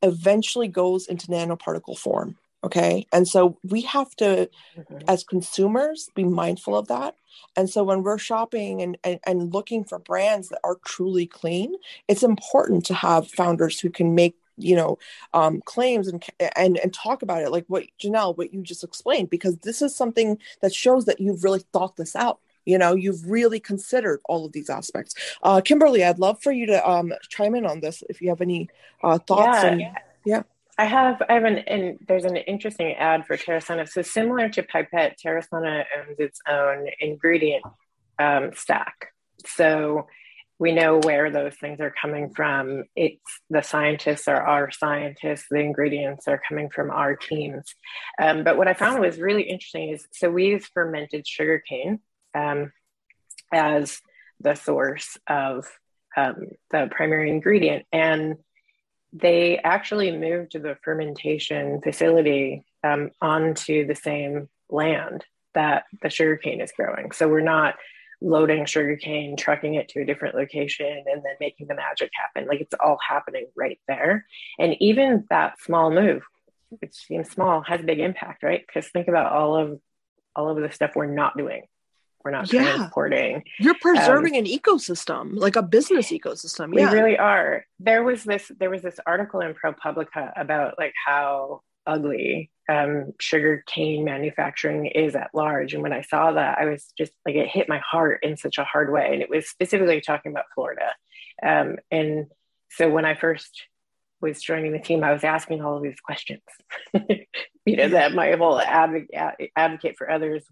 eventually 0.02 0.68
goes 0.68 1.08
into 1.08 1.28
nanoparticle 1.28 1.98
form. 1.98 2.38
Okay. 2.64 3.06
And 3.14 3.28
so 3.28 3.58
we 3.64 3.82
have 3.82 4.16
to, 4.16 4.50
mm-hmm. 4.78 4.98
as 5.08 5.24
consumers, 5.24 6.10
be 6.16 6.24
mindful 6.24 6.76
of 6.76 6.88
that. 6.88 7.16
And 7.56 7.70
so 7.70 7.84
when 7.84 8.04
we're 8.04 8.18
shopping 8.18 8.82
and, 8.82 8.98
and, 9.04 9.20
and 9.26 9.54
looking 9.54 9.84
for 9.84 10.00
brands 10.00 10.50
that 10.50 10.60
are 10.64 10.78
truly 10.84 11.28
clean, 11.28 11.76
it's 12.08 12.24
important 12.24 12.86
to 12.88 12.94
have 12.94 13.30
founders 13.30 13.80
who 13.80 13.90
can 13.90 14.16
make 14.16 14.36
you 14.60 14.76
know 14.76 14.98
um, 15.36 15.62
claims 15.66 16.08
and, 16.08 16.24
and 16.56 16.80
and 16.80 16.92
talk 16.92 17.22
about 17.22 17.44
it 17.44 17.52
like 17.52 17.66
what 17.68 17.86
janelle 18.02 18.36
what 18.36 18.52
you 18.52 18.64
just 18.64 18.84
explained 18.84 19.30
because 19.30 19.56
this 19.58 19.84
is 19.84 19.96
something 19.96 20.40
that 20.62 20.74
shows 20.74 21.06
that 21.06 21.20
you've 21.20 21.44
really 21.44 21.64
thought 21.72 21.96
this 21.96 22.16
out 22.16 22.40
you 22.68 22.78
know 22.78 22.94
you've 22.94 23.24
really 23.26 23.60
considered 23.60 24.20
all 24.26 24.46
of 24.46 24.52
these 24.52 24.70
aspects 24.70 25.16
uh, 25.44 25.62
kimberly 25.62 26.04
i'd 26.04 26.20
love 26.20 26.42
for 26.42 26.52
you 26.52 26.66
to 26.68 26.90
um, 26.90 27.12
chime 27.30 27.56
in 27.56 27.66
on 27.66 27.80
this 27.80 28.04
if 28.10 28.22
you 28.22 28.30
have 28.30 28.42
any 28.42 28.70
uh, 29.04 29.18
thoughts 29.18 29.64
yeah. 29.64 29.68
And, 29.68 29.82
yeah 30.26 30.44
I 30.80 30.86
have 30.86 31.24
I 31.28 31.34
have 31.34 31.44
an 31.44 31.58
and 31.60 31.98
there's 32.08 32.26
an 32.26 32.36
interesting 32.36 32.94
ad 32.94 33.26
for 33.26 33.36
Terasana. 33.36 33.90
So 33.90 34.04
similar 34.04 34.48
to 34.50 34.62
Pipette, 34.62 35.18
Terasana 35.18 35.86
owns 35.98 36.20
its 36.20 36.40
own 36.48 36.86
ingredient 37.00 37.64
um, 38.20 38.52
stack. 38.54 39.08
So 39.48 40.06
we 40.60 40.72
know 40.72 41.00
where 41.00 41.32
those 41.32 41.56
things 41.56 41.80
are 41.80 41.94
coming 42.00 42.32
from. 42.32 42.84
It's 42.96 43.42
the 43.50 43.62
scientists 43.62 44.28
are 44.28 44.42
our 44.42 44.70
scientists. 44.70 45.46
The 45.50 45.60
ingredients 45.60 46.28
are 46.28 46.42
coming 46.48 46.70
from 46.70 46.92
our 46.92 47.16
teams. 47.16 47.74
Um, 48.22 48.44
but 48.44 48.58
what 48.58 48.68
I 48.68 48.74
found 48.74 49.00
was 49.00 49.20
really 49.20 49.44
interesting 49.44 49.90
is 49.90 50.08
so 50.12 50.30
we 50.30 50.48
use 50.48 50.68
fermented 50.68 51.28
sugarcane 51.28 52.02
um, 52.38 52.72
as 53.52 54.00
the 54.40 54.56
source 54.56 55.18
of 55.28 55.68
um, 56.16 56.36
the 56.72 56.90
primary 56.92 57.30
ingredient, 57.30 57.86
and 57.92 58.36
they 59.14 59.58
actually 59.58 60.12
moved 60.12 60.54
the 60.54 60.78
fermentation 60.84 61.82
facility 61.82 62.66
um, 62.84 63.12
onto 63.22 63.88
the 63.88 63.96
same 63.96 64.50
land 64.70 65.26
that 65.54 65.86
the 66.02 66.10
sugarcane 66.10 66.62
is 66.62 66.72
growing. 66.76 67.12
So 67.12 67.28
we're 67.28 67.42
not 67.42 67.76
loading 68.22 68.66
sugarcane, 68.66 69.38
trucking 69.38 69.76
it 69.76 69.90
to 69.90 70.02
a 70.02 70.06
different 70.06 70.36
location, 70.36 71.04
and 71.06 71.24
then 71.24 71.36
making 71.40 71.68
the 71.68 71.76
magic 71.76 72.12
happen. 72.14 72.48
Like 72.48 72.62
it's 72.62 72.74
all 72.84 72.98
happening 73.08 73.48
right 73.56 73.80
there. 73.88 74.26
And 74.60 74.76
even 74.80 75.26
that 75.30 75.62
small 75.62 75.92
move, 75.92 76.24
which 76.70 76.94
seems 76.94 77.30
small, 77.30 77.62
has 77.62 77.82
a 77.82 77.86
big 77.86 78.00
impact, 78.00 78.44
right? 78.44 78.64
Because 78.66 78.90
think 78.90 79.08
about 79.08 79.32
all 79.32 79.56
of 79.56 79.80
all 80.36 80.50
of 80.50 80.62
the 80.62 80.72
stuff 80.72 80.92
we're 80.96 81.08
not 81.08 81.38
doing. 81.38 81.64
We're 82.24 82.32
not 82.32 82.52
yeah. 82.52 82.76
transporting. 82.76 83.44
You're 83.60 83.78
preserving 83.80 84.36
um, 84.36 84.40
an 84.40 84.46
ecosystem, 84.46 85.36
like 85.36 85.56
a 85.56 85.64
business 85.64 86.12
ecosystem. 86.12 86.74
Yeah. 86.74 86.92
We 86.92 86.98
really 87.00 87.18
are. 87.18 87.66
There 87.80 88.04
was 88.04 88.24
this 88.24 88.52
there 88.60 88.70
was 88.70 88.82
this 88.82 89.00
article 89.06 89.40
in 89.42 89.54
ProPublica 89.54 90.34
about 90.36 90.76
like 90.78 90.94
how 91.06 91.62
ugly 91.86 92.52
um, 92.70 93.14
sugar 93.20 93.64
cane 93.66 94.04
manufacturing 94.04 94.88
is 94.88 95.16
at 95.16 95.32
large. 95.34 95.74
And 95.74 95.82
when 95.82 95.94
I 95.94 96.02
saw 96.02 96.34
that, 96.34 96.58
I 96.60 96.66
was 96.66 96.94
just 96.98 97.14
like, 97.26 97.36
it 97.36 97.48
hit 97.48 97.70
my 97.70 97.80
heart 97.80 98.20
in 98.24 98.36
such 98.38 98.58
a 98.58 98.66
hard 98.66 98.92
way. 98.92 99.10
And 99.14 99.22
it 99.22 99.30
was 99.30 99.48
specifically 99.48 100.02
talking 100.02 100.32
about 100.32 100.46
Florida. 100.54 100.90
Um, 101.44 101.78
and 101.90 102.28
so 102.72 102.90
when 102.90 103.06
I 103.06 103.16
first 103.16 103.64
was 104.20 104.42
joining 104.42 104.74
the 104.74 104.80
team, 104.80 105.04
I 105.04 105.14
was 105.14 105.24
asking 105.24 105.62
all 105.62 105.78
of 105.78 105.84
these 105.84 106.00
questions, 106.04 106.42
you 107.66 107.78
know, 107.78 107.90
that 107.90 108.14
my 108.14 108.32
whole 108.34 108.60
advocate, 108.60 109.50
advocate 109.56 109.96
for 109.98 110.10
others 110.12 110.44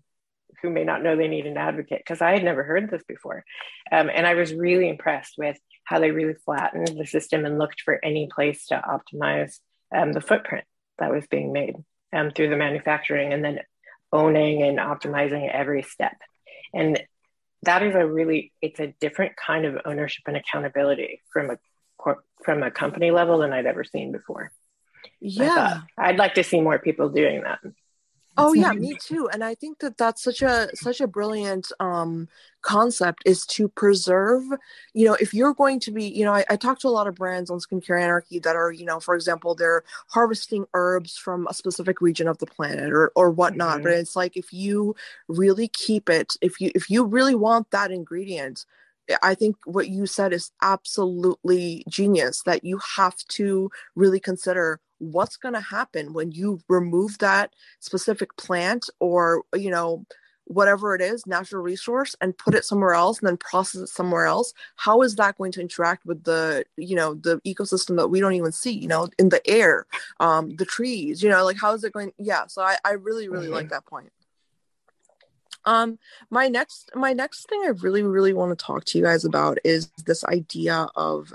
who 0.61 0.69
may 0.69 0.83
not 0.83 1.03
know 1.03 1.15
they 1.15 1.27
need 1.27 1.45
an 1.45 1.57
advocate, 1.57 1.99
because 1.99 2.21
I 2.21 2.31
had 2.31 2.43
never 2.43 2.63
heard 2.63 2.89
this 2.89 3.03
before. 3.07 3.43
Um, 3.91 4.09
and 4.13 4.25
I 4.25 4.35
was 4.35 4.53
really 4.53 4.89
impressed 4.89 5.35
with 5.37 5.57
how 5.83 5.99
they 5.99 6.11
really 6.11 6.35
flattened 6.45 6.97
the 6.97 7.05
system 7.05 7.45
and 7.45 7.57
looked 7.57 7.81
for 7.81 8.03
any 8.03 8.29
place 8.33 8.67
to 8.67 8.81
optimize 8.81 9.59
um, 9.95 10.13
the 10.13 10.21
footprint 10.21 10.65
that 10.99 11.11
was 11.11 11.27
being 11.27 11.53
made 11.53 11.75
um, 12.13 12.31
through 12.31 12.49
the 12.49 12.57
manufacturing 12.57 13.33
and 13.33 13.43
then 13.43 13.59
owning 14.11 14.63
and 14.63 14.79
optimizing 14.79 15.49
every 15.51 15.83
step. 15.83 16.17
And 16.73 17.01
that 17.63 17.83
is 17.83 17.95
a 17.95 18.05
really, 18.05 18.51
it's 18.61 18.79
a 18.79 18.93
different 18.99 19.35
kind 19.35 19.65
of 19.65 19.81
ownership 19.85 20.23
and 20.27 20.37
accountability 20.37 21.21
from 21.31 21.51
a 21.51 21.57
from 22.43 22.61
a 22.61 22.69
company 22.69 23.09
level 23.09 23.39
than 23.39 23.51
I'd 23.51 23.65
ever 23.65 23.83
seen 23.83 24.11
before. 24.11 24.51
Yeah. 25.19 25.81
I'd 25.97 26.17
like 26.19 26.35
to 26.35 26.43
see 26.43 26.61
more 26.61 26.77
people 26.77 27.09
doing 27.09 27.41
that 27.41 27.59
oh 28.37 28.53
yeah 28.53 28.71
me 28.71 28.97
too 28.99 29.29
and 29.31 29.43
i 29.43 29.55
think 29.55 29.79
that 29.79 29.97
that's 29.97 30.23
such 30.23 30.41
a 30.41 30.69
such 30.75 31.01
a 31.01 31.07
brilliant 31.07 31.71
um 31.79 32.27
concept 32.61 33.21
is 33.25 33.45
to 33.45 33.67
preserve 33.69 34.43
you 34.93 35.05
know 35.05 35.15
if 35.19 35.33
you're 35.33 35.53
going 35.53 35.79
to 35.79 35.91
be 35.91 36.05
you 36.05 36.25
know 36.25 36.33
I, 36.33 36.43
I 36.49 36.55
talk 36.55 36.79
to 36.79 36.87
a 36.87 36.89
lot 36.89 37.07
of 37.07 37.15
brands 37.15 37.49
on 37.49 37.59
skincare 37.59 38.01
anarchy 38.01 38.39
that 38.39 38.55
are 38.55 38.71
you 38.71 38.85
know 38.85 38.99
for 38.99 39.15
example 39.15 39.55
they're 39.55 39.83
harvesting 40.09 40.65
herbs 40.73 41.17
from 41.17 41.47
a 41.47 41.53
specific 41.53 42.01
region 42.01 42.27
of 42.27 42.39
the 42.39 42.47
planet 42.47 42.91
or 42.91 43.11
or 43.15 43.29
whatnot 43.29 43.75
mm-hmm. 43.75 43.83
but 43.83 43.93
it's 43.93 44.15
like 44.15 44.35
if 44.35 44.51
you 44.51 44.95
really 45.27 45.67
keep 45.67 46.09
it 46.09 46.33
if 46.41 46.59
you 46.59 46.71
if 46.73 46.89
you 46.89 47.05
really 47.05 47.35
want 47.35 47.69
that 47.71 47.91
ingredient 47.91 48.65
I 49.21 49.35
think 49.35 49.55
what 49.65 49.89
you 49.89 50.05
said 50.07 50.33
is 50.33 50.51
absolutely 50.61 51.83
genius 51.87 52.41
that 52.43 52.63
you 52.63 52.79
have 52.95 53.15
to 53.29 53.69
really 53.95 54.19
consider 54.19 54.79
what's 54.99 55.37
going 55.37 55.53
to 55.53 55.59
happen 55.59 56.13
when 56.13 56.31
you 56.31 56.59
remove 56.69 57.17
that 57.19 57.53
specific 57.79 58.35
plant 58.37 58.89
or 58.99 59.43
you 59.53 59.69
know 59.69 60.05
whatever 60.45 60.93
it 60.93 61.01
is 61.01 61.25
natural 61.25 61.61
resource 61.61 62.15
and 62.21 62.37
put 62.37 62.53
it 62.53 62.63
somewhere 62.63 62.93
else 62.93 63.19
and 63.19 63.27
then 63.27 63.37
process 63.37 63.81
it 63.81 63.87
somewhere 63.87 64.25
else 64.25 64.53
how 64.75 65.01
is 65.01 65.15
that 65.15 65.37
going 65.37 65.51
to 65.51 65.59
interact 65.59 66.05
with 66.05 66.23
the 66.23 66.63
you 66.77 66.95
know 66.95 67.15
the 67.15 67.41
ecosystem 67.41 67.97
that 67.97 68.09
we 68.09 68.19
don't 68.19 68.33
even 68.33 68.51
see 68.51 68.71
you 68.71 68.87
know 68.87 69.09
in 69.17 69.29
the 69.29 69.45
air 69.49 69.87
um 70.19 70.55
the 70.57 70.65
trees 70.65 71.23
you 71.23 71.29
know 71.29 71.43
like 71.43 71.57
how 71.59 71.73
is 71.73 71.83
it 71.83 71.93
going 71.93 72.11
yeah 72.19 72.45
so 72.47 72.61
i 72.61 72.77
i 72.85 72.91
really 72.91 73.27
really 73.27 73.45
mm-hmm. 73.45 73.55
like 73.55 73.69
that 73.69 73.85
point 73.85 74.11
um 75.65 75.97
my 76.29 76.47
next 76.47 76.91
my 76.93 77.11
next 77.11 77.49
thing 77.49 77.61
i 77.65 77.69
really 77.81 78.03
really 78.03 78.33
want 78.33 78.57
to 78.57 78.65
talk 78.65 78.85
to 78.85 78.99
you 78.99 79.03
guys 79.03 79.25
about 79.25 79.57
is 79.63 79.87
this 80.05 80.23
idea 80.25 80.87
of 80.95 81.33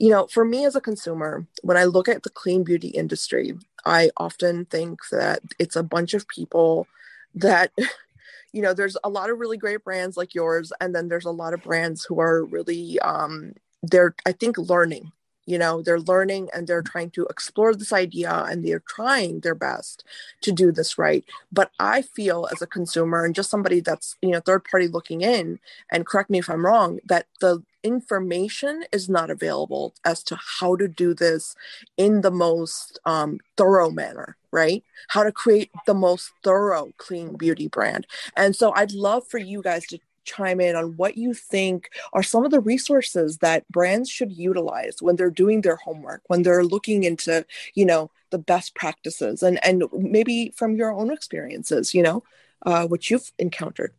you 0.00 0.08
know 0.08 0.26
for 0.26 0.44
me 0.44 0.64
as 0.64 0.74
a 0.74 0.80
consumer 0.80 1.46
when 1.62 1.76
i 1.76 1.84
look 1.84 2.08
at 2.08 2.24
the 2.24 2.30
clean 2.30 2.64
beauty 2.64 2.88
industry 2.88 3.56
i 3.84 4.10
often 4.16 4.64
think 4.64 4.98
that 5.12 5.40
it's 5.60 5.76
a 5.76 5.82
bunch 5.82 6.14
of 6.14 6.26
people 6.26 6.88
that 7.34 7.70
you 8.52 8.62
know 8.62 8.74
there's 8.74 8.96
a 9.04 9.08
lot 9.08 9.30
of 9.30 9.38
really 9.38 9.58
great 9.58 9.84
brands 9.84 10.16
like 10.16 10.34
yours 10.34 10.72
and 10.80 10.94
then 10.94 11.08
there's 11.08 11.26
a 11.26 11.30
lot 11.30 11.54
of 11.54 11.62
brands 11.62 12.04
who 12.04 12.18
are 12.18 12.44
really 12.44 12.98
um 13.00 13.52
they're 13.82 14.14
i 14.26 14.32
think 14.32 14.58
learning 14.58 15.12
you 15.46 15.58
know 15.58 15.82
they're 15.82 16.00
learning 16.00 16.48
and 16.54 16.66
they're 16.66 16.82
trying 16.82 17.10
to 17.10 17.26
explore 17.26 17.74
this 17.74 17.92
idea 17.92 18.44
and 18.48 18.64
they're 18.64 18.82
trying 18.88 19.40
their 19.40 19.54
best 19.54 20.04
to 20.42 20.52
do 20.52 20.70
this 20.70 20.96
right. 20.98 21.24
But 21.50 21.70
i 21.80 22.02
feel 22.02 22.48
as 22.52 22.62
a 22.62 22.66
consumer 22.66 23.24
and 23.24 23.34
just 23.34 23.50
somebody 23.50 23.80
that's 23.80 24.16
you 24.22 24.30
know 24.30 24.40
third 24.40 24.64
party 24.64 24.86
looking 24.88 25.22
in 25.22 25.58
and 25.90 26.06
correct 26.06 26.30
me 26.30 26.38
if 26.38 26.48
i'm 26.48 26.64
wrong 26.64 27.00
that 27.06 27.26
the 27.40 27.62
information 27.82 28.84
is 28.92 29.08
not 29.08 29.30
available 29.30 29.94
as 30.04 30.22
to 30.24 30.38
how 30.60 30.76
to 30.76 30.88
do 30.88 31.14
this 31.14 31.54
in 31.96 32.20
the 32.20 32.30
most 32.30 32.98
um, 33.04 33.38
thorough 33.56 33.90
manner 33.90 34.36
right? 34.52 34.82
How 35.06 35.22
to 35.22 35.30
create 35.30 35.70
the 35.86 35.94
most 35.94 36.32
thorough 36.42 36.92
clean 36.96 37.36
beauty 37.36 37.68
brand. 37.68 38.04
And 38.36 38.56
so 38.56 38.72
i'd 38.74 38.92
love 38.92 39.24
for 39.28 39.38
you 39.38 39.62
guys 39.62 39.86
to 39.86 39.98
chime 40.24 40.60
in 40.60 40.76
on 40.76 40.96
what 40.96 41.16
you 41.16 41.34
think 41.34 41.90
are 42.12 42.22
some 42.22 42.44
of 42.44 42.50
the 42.50 42.60
resources 42.60 43.38
that 43.38 43.66
brands 43.68 44.08
should 44.08 44.32
utilize 44.32 44.96
when 45.00 45.16
they're 45.16 45.30
doing 45.30 45.62
their 45.62 45.76
homework 45.76 46.22
when 46.26 46.42
they're 46.42 46.64
looking 46.64 47.04
into 47.04 47.44
you 47.74 47.84
know 47.84 48.10
the 48.30 48.38
best 48.38 48.74
practices 48.74 49.42
and 49.42 49.58
and 49.64 49.84
maybe 49.92 50.52
from 50.56 50.76
your 50.76 50.92
own 50.92 51.10
experiences 51.10 51.94
you 51.94 52.02
know 52.02 52.22
uh, 52.66 52.86
what 52.86 53.10
you've 53.10 53.32
encountered 53.38 53.92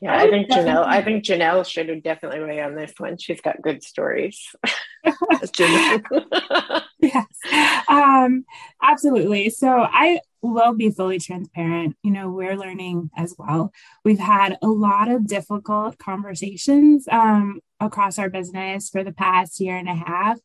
yeah, 0.00 0.16
I 0.16 0.28
think 0.30 0.48
Janelle. 0.48 0.86
I 0.86 1.02
think 1.02 1.24
Janelle 1.24 1.68
should 1.68 2.02
definitely 2.02 2.40
weigh 2.40 2.60
on 2.60 2.74
this 2.74 2.92
one. 2.98 3.18
She's 3.18 3.40
got 3.40 3.62
good 3.62 3.82
stories. 3.82 4.54
yes, 7.00 7.26
um, 7.88 8.44
absolutely. 8.82 9.50
So 9.50 9.68
I 9.68 10.20
will 10.42 10.74
be 10.74 10.90
fully 10.90 11.18
transparent. 11.18 11.96
You 12.02 12.10
know, 12.12 12.30
we're 12.30 12.56
learning 12.56 13.10
as 13.16 13.34
well. 13.38 13.72
We've 14.04 14.18
had 14.18 14.58
a 14.62 14.68
lot 14.68 15.08
of 15.10 15.26
difficult 15.26 15.98
conversations 15.98 17.06
um, 17.10 17.60
across 17.80 18.18
our 18.18 18.30
business 18.30 18.90
for 18.90 19.02
the 19.02 19.12
past 19.12 19.60
year 19.60 19.76
and 19.76 19.88
a 19.88 19.94
half 19.94 20.38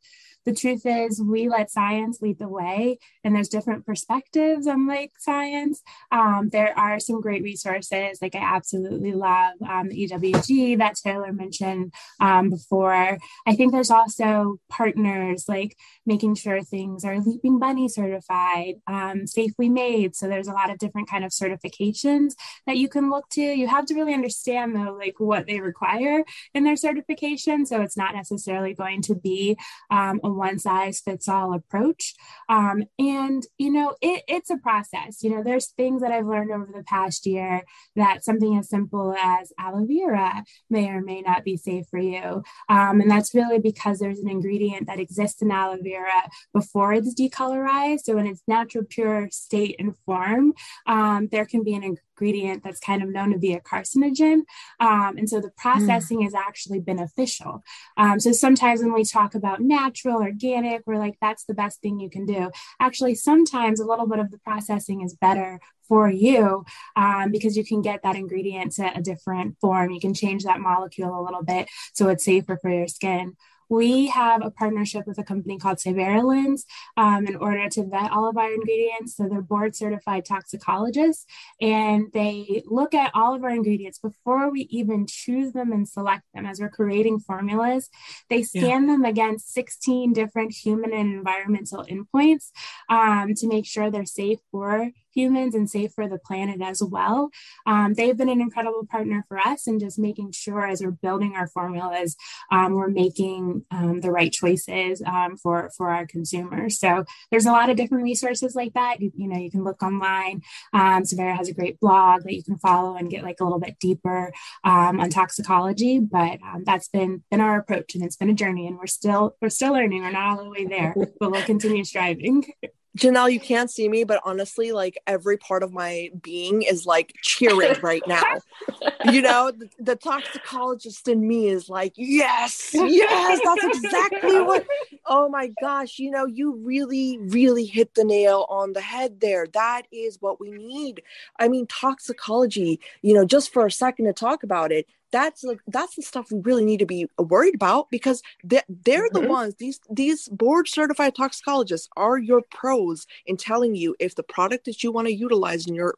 the 0.45 0.53
truth 0.53 0.85
is 0.85 1.21
we 1.21 1.49
let 1.49 1.71
science 1.71 2.21
lead 2.21 2.39
the 2.39 2.47
way 2.47 2.97
and 3.23 3.35
there's 3.35 3.49
different 3.49 3.85
perspectives 3.85 4.67
on 4.67 4.87
like 4.87 5.11
science. 5.19 5.81
Um, 6.11 6.49
there 6.51 6.77
are 6.77 6.99
some 6.99 7.21
great 7.21 7.43
resources 7.43 8.19
like 8.21 8.35
i 8.35 8.39
absolutely 8.39 9.13
love 9.13 9.53
um, 9.67 9.89
the 9.89 10.07
ewg 10.07 10.77
that 10.77 10.95
taylor 10.95 11.31
mentioned 11.31 11.93
um, 12.19 12.49
before. 12.49 13.17
I 13.45 13.55
think 13.55 13.71
there's 13.71 13.91
also 13.91 14.57
partners 14.69 15.45
like 15.47 15.77
making 16.05 16.35
sure 16.35 16.61
things 16.61 17.05
are 17.05 17.19
leaping 17.19 17.59
bunny 17.59 17.87
certified 17.87 18.75
um, 18.87 19.27
safely 19.27 19.69
made. 19.69 20.15
So 20.15 20.27
there's 20.27 20.47
a 20.47 20.53
lot 20.53 20.69
of 20.69 20.77
different 20.77 21.09
kind 21.09 21.23
of 21.23 21.31
certifications 21.31 22.33
that 22.67 22.77
you 22.77 22.89
can 22.89 23.09
look 23.09 23.29
to. 23.29 23.41
You 23.41 23.67
have 23.67 23.85
to 23.87 23.95
really 23.95 24.13
understand 24.13 24.75
though 24.75 24.95
like 24.97 25.15
what 25.17 25.47
they 25.47 25.59
require 25.59 26.23
in 26.53 26.63
their 26.63 26.75
certification. 26.75 27.65
So 27.65 27.81
it's 27.81 27.97
not 27.97 28.15
necessarily 28.15 28.73
going 28.73 29.01
to 29.03 29.15
be 29.15 29.57
um, 29.89 30.19
a 30.23 30.29
one 30.33 30.59
size 30.59 30.99
fits 30.99 31.27
all 31.27 31.53
approach. 31.53 32.15
Um, 32.49 32.83
and, 32.99 33.43
you 33.57 33.71
know, 33.71 33.95
it, 34.01 34.23
it's 34.27 34.49
a 34.49 34.57
process. 34.57 35.23
You 35.23 35.31
know, 35.31 35.43
there's 35.43 35.67
things 35.67 36.01
that 36.01 36.11
I've 36.11 36.27
learned 36.27 36.51
over 36.51 36.69
the 36.73 36.83
past 36.83 37.25
year 37.25 37.63
that 37.95 38.23
something 38.23 38.57
as 38.57 38.69
simple 38.69 39.13
as 39.13 39.53
aloe 39.59 39.85
vera 39.85 40.43
may 40.69 40.89
or 40.89 41.01
may 41.01 41.21
not 41.21 41.43
be 41.43 41.57
safe 41.57 41.85
for 41.89 41.99
you. 41.99 42.43
Um, 42.69 43.01
and 43.01 43.09
that's 43.09 43.33
really 43.33 43.59
because 43.59 43.99
there's 43.99 44.19
an 44.19 44.29
ingredient 44.29 44.87
that 44.87 44.99
exists 44.99 45.41
in 45.41 45.51
aloe 45.51 45.77
vera 45.81 46.29
before 46.53 46.93
it's 46.93 47.13
decolorized. 47.13 48.01
So 48.03 48.17
in 48.17 48.27
its 48.27 48.43
natural, 48.47 48.83
pure 48.83 49.29
state 49.31 49.75
and 49.79 49.95
form, 50.05 50.53
um, 50.87 51.27
there 51.31 51.45
can 51.45 51.63
be 51.63 51.73
an 51.73 51.83
ingredient 52.23 52.63
that's 52.63 52.79
kind 52.79 53.03
of 53.03 53.09
known 53.09 53.31
to 53.31 53.37
be 53.37 53.53
a 53.53 53.59
carcinogen. 53.59 54.41
Um, 54.79 55.17
and 55.17 55.29
so 55.29 55.41
the 55.41 55.51
processing 55.57 56.21
mm. 56.21 56.27
is 56.27 56.33
actually 56.33 56.79
beneficial. 56.79 57.63
Um, 57.97 58.19
so 58.19 58.31
sometimes 58.31 58.81
when 58.81 58.93
we 58.93 59.03
talk 59.03 59.35
about 59.35 59.59
natural, 59.59 60.21
organic, 60.21 60.83
we're 60.85 60.99
like, 60.99 61.17
that's 61.21 61.43
the 61.45 61.53
best 61.53 61.81
thing 61.81 61.99
you 61.99 62.09
can 62.09 62.25
do. 62.25 62.51
Actually, 62.79 63.15
sometimes 63.15 63.79
a 63.79 63.85
little 63.85 64.07
bit 64.07 64.19
of 64.19 64.31
the 64.31 64.37
processing 64.39 65.01
is 65.01 65.13
better 65.13 65.59
for 65.87 66.09
you 66.09 66.65
um, 66.95 67.29
because 67.31 67.57
you 67.57 67.65
can 67.65 67.81
get 67.81 68.03
that 68.03 68.15
ingredient 68.15 68.71
to 68.73 68.97
a 68.97 69.01
different 69.01 69.57
form. 69.59 69.91
You 69.91 69.99
can 69.99 70.13
change 70.13 70.43
that 70.45 70.61
molecule 70.61 71.19
a 71.19 71.23
little 71.23 71.43
bit 71.43 71.67
so 71.93 72.07
it's 72.07 72.23
safer 72.23 72.57
for 72.61 72.69
your 72.69 72.87
skin 72.87 73.35
we 73.73 74.07
have 74.07 74.45
a 74.45 74.51
partnership 74.51 75.07
with 75.07 75.17
a 75.17 75.23
company 75.23 75.57
called 75.57 75.77
SciveraLENS 75.77 76.63
um, 76.95 77.25
in 77.25 77.35
order 77.35 77.67
to 77.69 77.85
vet 77.85 78.11
all 78.11 78.29
of 78.29 78.37
our 78.37 78.53
ingredients. 78.53 79.15
So 79.17 79.27
they're 79.27 79.41
board 79.41 79.75
certified 79.75 80.25
toxicologists 80.25 81.25
and 81.59 82.07
they 82.13 82.61
look 82.67 82.93
at 82.93 83.11
all 83.15 83.33
of 83.33 83.43
our 83.43 83.49
ingredients 83.49 83.97
before 83.97 84.51
we 84.51 84.61
even 84.69 85.07
choose 85.07 85.53
them 85.53 85.71
and 85.71 85.89
select 85.89 86.23
them 86.33 86.45
as 86.45 86.59
we're 86.59 86.69
creating 86.69 87.19
formulas. 87.19 87.89
They 88.29 88.43
scan 88.43 88.87
yeah. 88.87 88.93
them 88.93 89.05
against 89.05 89.53
16 89.53 90.13
different 90.13 90.53
human 90.53 90.93
and 90.93 91.11
environmental 91.11 91.85
endpoints 91.85 92.51
um, 92.89 93.33
to 93.35 93.47
make 93.47 93.65
sure 93.65 93.89
they're 93.89 94.05
safe 94.05 94.39
for 94.51 94.91
humans 95.13 95.55
and 95.55 95.69
safe 95.69 95.91
for 95.93 96.07
the 96.07 96.17
planet 96.17 96.61
as 96.61 96.81
well. 96.81 97.29
Um, 97.65 97.93
they've 97.93 98.17
been 98.17 98.29
an 98.29 98.41
incredible 98.41 98.85
partner 98.89 99.25
for 99.27 99.39
us 99.39 99.67
and 99.67 99.79
just 99.79 99.99
making 99.99 100.31
sure 100.31 100.67
as 100.67 100.81
we're 100.81 100.91
building 100.91 101.35
our 101.35 101.47
formulas, 101.47 102.15
um, 102.51 102.73
we're 102.73 102.89
making 102.89 103.65
um, 103.71 104.01
the 104.01 104.11
right 104.11 104.31
choices 104.31 105.01
um, 105.05 105.37
for, 105.37 105.71
for 105.77 105.89
our 105.89 106.05
consumers. 106.05 106.79
So 106.79 107.05
there's 107.31 107.45
a 107.45 107.51
lot 107.51 107.69
of 107.69 107.77
different 107.77 108.03
resources 108.03 108.55
like 108.55 108.73
that. 108.73 109.01
You, 109.01 109.11
you 109.15 109.27
know, 109.27 109.37
you 109.37 109.51
can 109.51 109.63
look 109.63 109.81
online. 109.83 110.41
Um, 110.73 111.05
Scivera 111.05 111.35
has 111.35 111.49
a 111.49 111.53
great 111.53 111.79
blog 111.79 112.23
that 112.23 112.33
you 112.33 112.43
can 112.43 112.57
follow 112.57 112.95
and 112.95 113.09
get 113.09 113.23
like 113.23 113.39
a 113.39 113.43
little 113.43 113.59
bit 113.59 113.79
deeper 113.79 114.31
um, 114.63 114.99
on 114.99 115.09
toxicology, 115.09 115.99
but 115.99 116.39
that's 116.63 116.87
been, 116.89 117.23
been 117.31 117.41
our 117.41 117.59
approach 117.59 117.95
and 117.95 118.03
it's 118.03 118.15
been 118.15 118.29
a 118.29 118.33
journey 118.33 118.67
and 118.67 118.77
we're 118.77 118.87
still, 118.87 119.35
we're 119.41 119.49
still 119.49 119.73
learning. 119.73 120.01
We're 120.01 120.11
not 120.11 120.37
all 120.37 120.43
the 120.43 120.49
way 120.49 120.65
there, 120.65 120.95
but 121.19 121.31
we'll 121.31 121.43
continue 121.43 121.83
striving. 121.83 122.45
Janelle, 122.97 123.31
you 123.31 123.39
can't 123.39 123.71
see 123.71 123.89
me, 123.89 124.03
but 124.03 124.21
honestly, 124.23 124.71
like 124.71 124.97
every 125.07 125.37
part 125.37 125.63
of 125.63 125.73
my 125.73 126.11
being 126.21 126.61
is 126.61 126.85
like 126.85 127.13
cheering 127.23 127.75
right 127.81 128.03
now. 128.07 128.21
you 129.11 129.21
know, 129.21 129.51
the, 129.51 129.69
the, 129.79 129.95
toxicologist 129.95 131.07
in 131.07 131.27
me 131.27 131.47
is 131.47 131.69
like, 131.69 131.93
yes, 131.95 132.69
yes, 132.73 133.39
that's 133.43 133.77
exactly 133.77 134.41
what. 134.41 134.65
Oh 135.05 135.27
my 135.27 135.51
gosh, 135.59 135.99
you 135.99 136.11
know, 136.11 136.25
you 136.25 136.53
really, 136.63 137.17
really 137.17 137.65
hit 137.65 137.93
the 137.93 138.05
nail 138.05 138.45
on 138.47 138.71
the 138.71 138.79
head 138.79 139.19
there. 139.19 139.47
That 139.47 139.81
is 139.91 140.17
what 140.21 140.39
we 140.39 140.49
need. 140.49 141.03
I 141.37 141.49
mean, 141.49 141.67
toxicology, 141.67 142.79
you 143.01 143.13
know, 143.13 143.25
just 143.25 143.51
for 143.51 143.65
a 143.65 143.71
second 143.71 144.05
to 144.05 144.13
talk 144.13 144.43
about 144.43 144.71
it, 144.71 144.87
that's 145.13 145.43
like 145.43 145.59
that's 145.67 145.95
the 145.95 146.01
stuff 146.01 146.31
we 146.31 146.39
really 146.39 146.65
need 146.65 146.79
to 146.79 146.87
be 146.87 147.07
worried 147.19 147.53
about 147.53 147.89
because 147.91 148.21
they're, 148.43 148.63
they're 148.67 149.07
mm-hmm. 149.09 149.21
the 149.23 149.29
ones 149.29 149.55
these 149.59 149.79
these 149.89 150.27
board 150.29 150.67
certified 150.67 151.15
toxicologists 151.15 151.87
are 151.95 152.17
your 152.17 152.41
pros 152.51 153.05
in 153.27 153.37
telling 153.37 153.75
you 153.75 153.95
if 153.99 154.15
the 154.15 154.23
product 154.23 154.65
that 154.65 154.83
you 154.83 154.91
want 154.91 155.07
to 155.07 155.13
utilize 155.13 155.67
in 155.67 155.75
your 155.75 155.93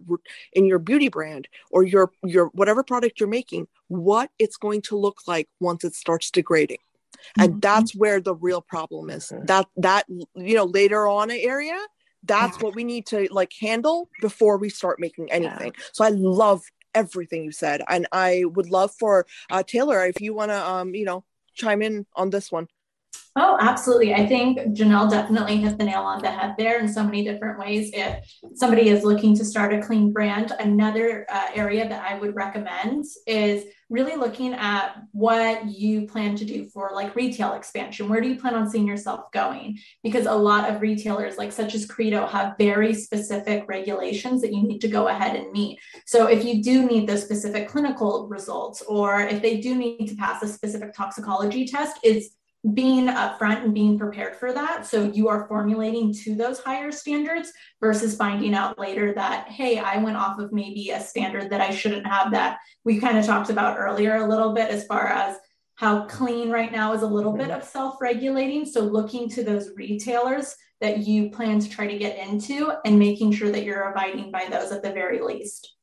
in 0.52 0.66
your 0.66 0.80
beauty 0.80 1.08
brand 1.08 1.48
or 1.72 1.84
your 1.84 2.12
your 2.24 2.48
whatever 2.48 2.84
product 2.84 3.20
you're 3.20 3.30
making 3.30 3.66
what 3.88 4.30
it's 4.38 4.58
going 4.58 4.82
to 4.82 4.98
look 4.98 5.22
like 5.26 5.48
once 5.62 5.86
it 5.86 5.96
starts 5.96 6.30
degrading 6.30 6.80
and 7.40 7.52
mm-hmm. 7.52 7.60
that's 7.62 7.96
where 7.96 8.20
the 8.20 8.36
real 8.36 8.62
problem 8.62 9.10
is 9.10 9.30
mm-hmm. 9.30 9.46
that 9.46 9.66
that 9.78 10.06
you 10.10 10.56
know 10.56 10.66
later 10.66 11.08
on 11.08 11.32
area 11.32 11.80
that's 12.24 12.58
yeah. 12.58 12.64
what 12.64 12.76
we 12.76 12.84
need 12.84 13.06
to 13.06 13.30
like 13.32 13.54
handle 13.62 14.10
before 14.20 14.58
we 14.58 14.68
start 14.68 15.00
making 15.00 15.32
anything 15.32 15.72
yeah. 15.74 15.84
so 15.94 16.04
i 16.04 16.10
love 16.10 16.62
everything 16.96 17.44
you 17.44 17.52
said. 17.52 17.84
And 17.88 18.08
I 18.12 18.46
would 18.46 18.70
love 18.70 18.92
for 18.98 19.28
uh, 19.52 19.64
Taylor, 19.64 20.06
if 20.06 20.20
you 20.20 20.34
want 20.34 20.52
to, 20.52 20.68
um, 20.68 20.96
you 20.96 21.06
know, 21.06 21.24
chime 21.54 21.82
in 21.82 22.06
on 22.16 22.32
this 22.32 22.52
one. 22.52 22.68
Oh, 23.38 23.58
absolutely. 23.60 24.14
I 24.14 24.26
think 24.26 24.60
Janelle 24.78 25.12
definitely 25.12 25.58
hit 25.58 25.78
the 25.78 25.84
nail 25.84 26.04
on 26.04 26.22
the 26.22 26.32
head 26.32 26.56
there 26.58 26.80
in 26.80 26.88
so 26.88 27.04
many 27.04 27.22
different 27.22 27.60
ways. 27.60 27.92
If 27.94 28.26
somebody 28.54 28.88
is 28.88 29.04
looking 29.04 29.36
to 29.36 29.44
start 29.44 29.74
a 29.74 29.82
clean 29.82 30.14
brand, 30.14 30.54
another 30.58 31.26
uh, 31.30 31.48
area 31.54 31.90
that 31.90 32.10
I 32.10 32.18
would 32.18 32.34
recommend 32.34 33.04
is 33.28 33.66
really 33.90 34.16
looking 34.16 34.54
at 34.54 34.96
what 35.12 35.66
you 35.66 36.08
plan 36.08 36.38
to 36.38 36.46
do 36.46 36.70
for 36.70 36.92
like 36.94 37.14
retail 37.14 37.54
expansion. 37.54 38.08
Where 38.08 38.22
do 38.22 38.30
you 38.30 38.40
plan 38.40 38.56
on 38.56 38.70
seeing 38.70 38.88
yourself 38.88 39.30
going? 39.34 39.80
Because 40.02 40.28
a 40.28 40.34
lot 40.34 40.72
of 40.72 40.82
retailers, 40.82 41.38
like 41.38 41.52
such 41.52 41.76
as 41.76 41.86
Credo, 41.86 42.26
have 42.26 42.56
very 42.58 42.94
specific 42.94 43.66
regulations 43.68 44.42
that 44.44 44.54
you 44.54 44.64
need 44.64 44.80
to 44.80 44.88
go 44.88 45.10
ahead 45.10 45.36
and 45.36 45.52
meet. 45.52 45.78
So 46.06 46.28
if 46.28 46.46
you 46.46 46.64
do 46.64 46.86
need 46.86 47.08
those 47.08 47.24
specific 47.24 47.68
clinical 47.68 48.30
results, 48.30 48.82
or 48.82 49.20
if 49.20 49.42
they 49.42 49.60
do 49.60 49.76
need 49.76 50.08
to 50.08 50.16
pass 50.16 50.42
a 50.42 50.48
specific 50.48 50.94
toxicology 50.94 51.66
test, 51.68 52.00
it's 52.02 52.30
being 52.74 53.08
upfront 53.08 53.64
and 53.64 53.74
being 53.74 54.00
prepared 54.00 54.36
for 54.36 54.52
that. 54.52 54.86
So 54.86 55.04
you 55.04 55.28
are 55.28 55.48
formulating 55.48 56.14
to 56.24 56.36
those 56.36 56.60
higher 56.60 56.92
standards 56.92 57.52
versus 57.80 58.16
finding 58.16 58.56
out 58.56 58.80
later 58.80 59.14
that, 59.14 59.50
hey, 59.50 59.78
I 59.78 59.98
went 59.98 60.18
off 60.18 60.40
of 60.40 60.52
maybe 60.52 60.90
a 60.90 61.00
standard 61.00 61.52
that 61.52 61.62
I 61.62 61.70
shouldn't 61.70 62.08
have 62.08 62.32
that 62.32 62.58
we 62.86 63.00
kind 63.00 63.18
of 63.18 63.26
talked 63.26 63.50
about 63.50 63.78
earlier 63.78 64.16
a 64.16 64.28
little 64.28 64.54
bit 64.54 64.70
as 64.70 64.86
far 64.86 65.08
as 65.08 65.38
how 65.76 66.06
clean 66.06 66.50
right 66.50 66.72
now 66.72 66.94
is 66.94 67.02
a 67.02 67.08
little 67.08 67.34
bit 67.34 67.48
mm-hmm. 67.48 67.58
of 67.58 67.64
self 67.64 68.00
regulating. 68.00 68.66
So 68.66 68.82
looking 68.82 69.28
to 69.32 69.44
those 69.44 69.72
retailers 69.76 70.56
that 70.80 71.00
you 71.00 71.32
plan 71.32 71.60
to 71.60 71.70
try 71.70 71.88
to 71.88 71.98
get 71.98 72.18
into 72.18 72.72
and 72.86 73.00
making 73.00 73.34
sure 73.34 73.52
that 73.52 73.64
you're 73.64 73.90
abiding 73.90 74.32
by 74.32 74.48
those 74.50 74.72
at 74.72 74.84
the 74.84 74.92
very 74.92 75.22
least. 75.22 75.75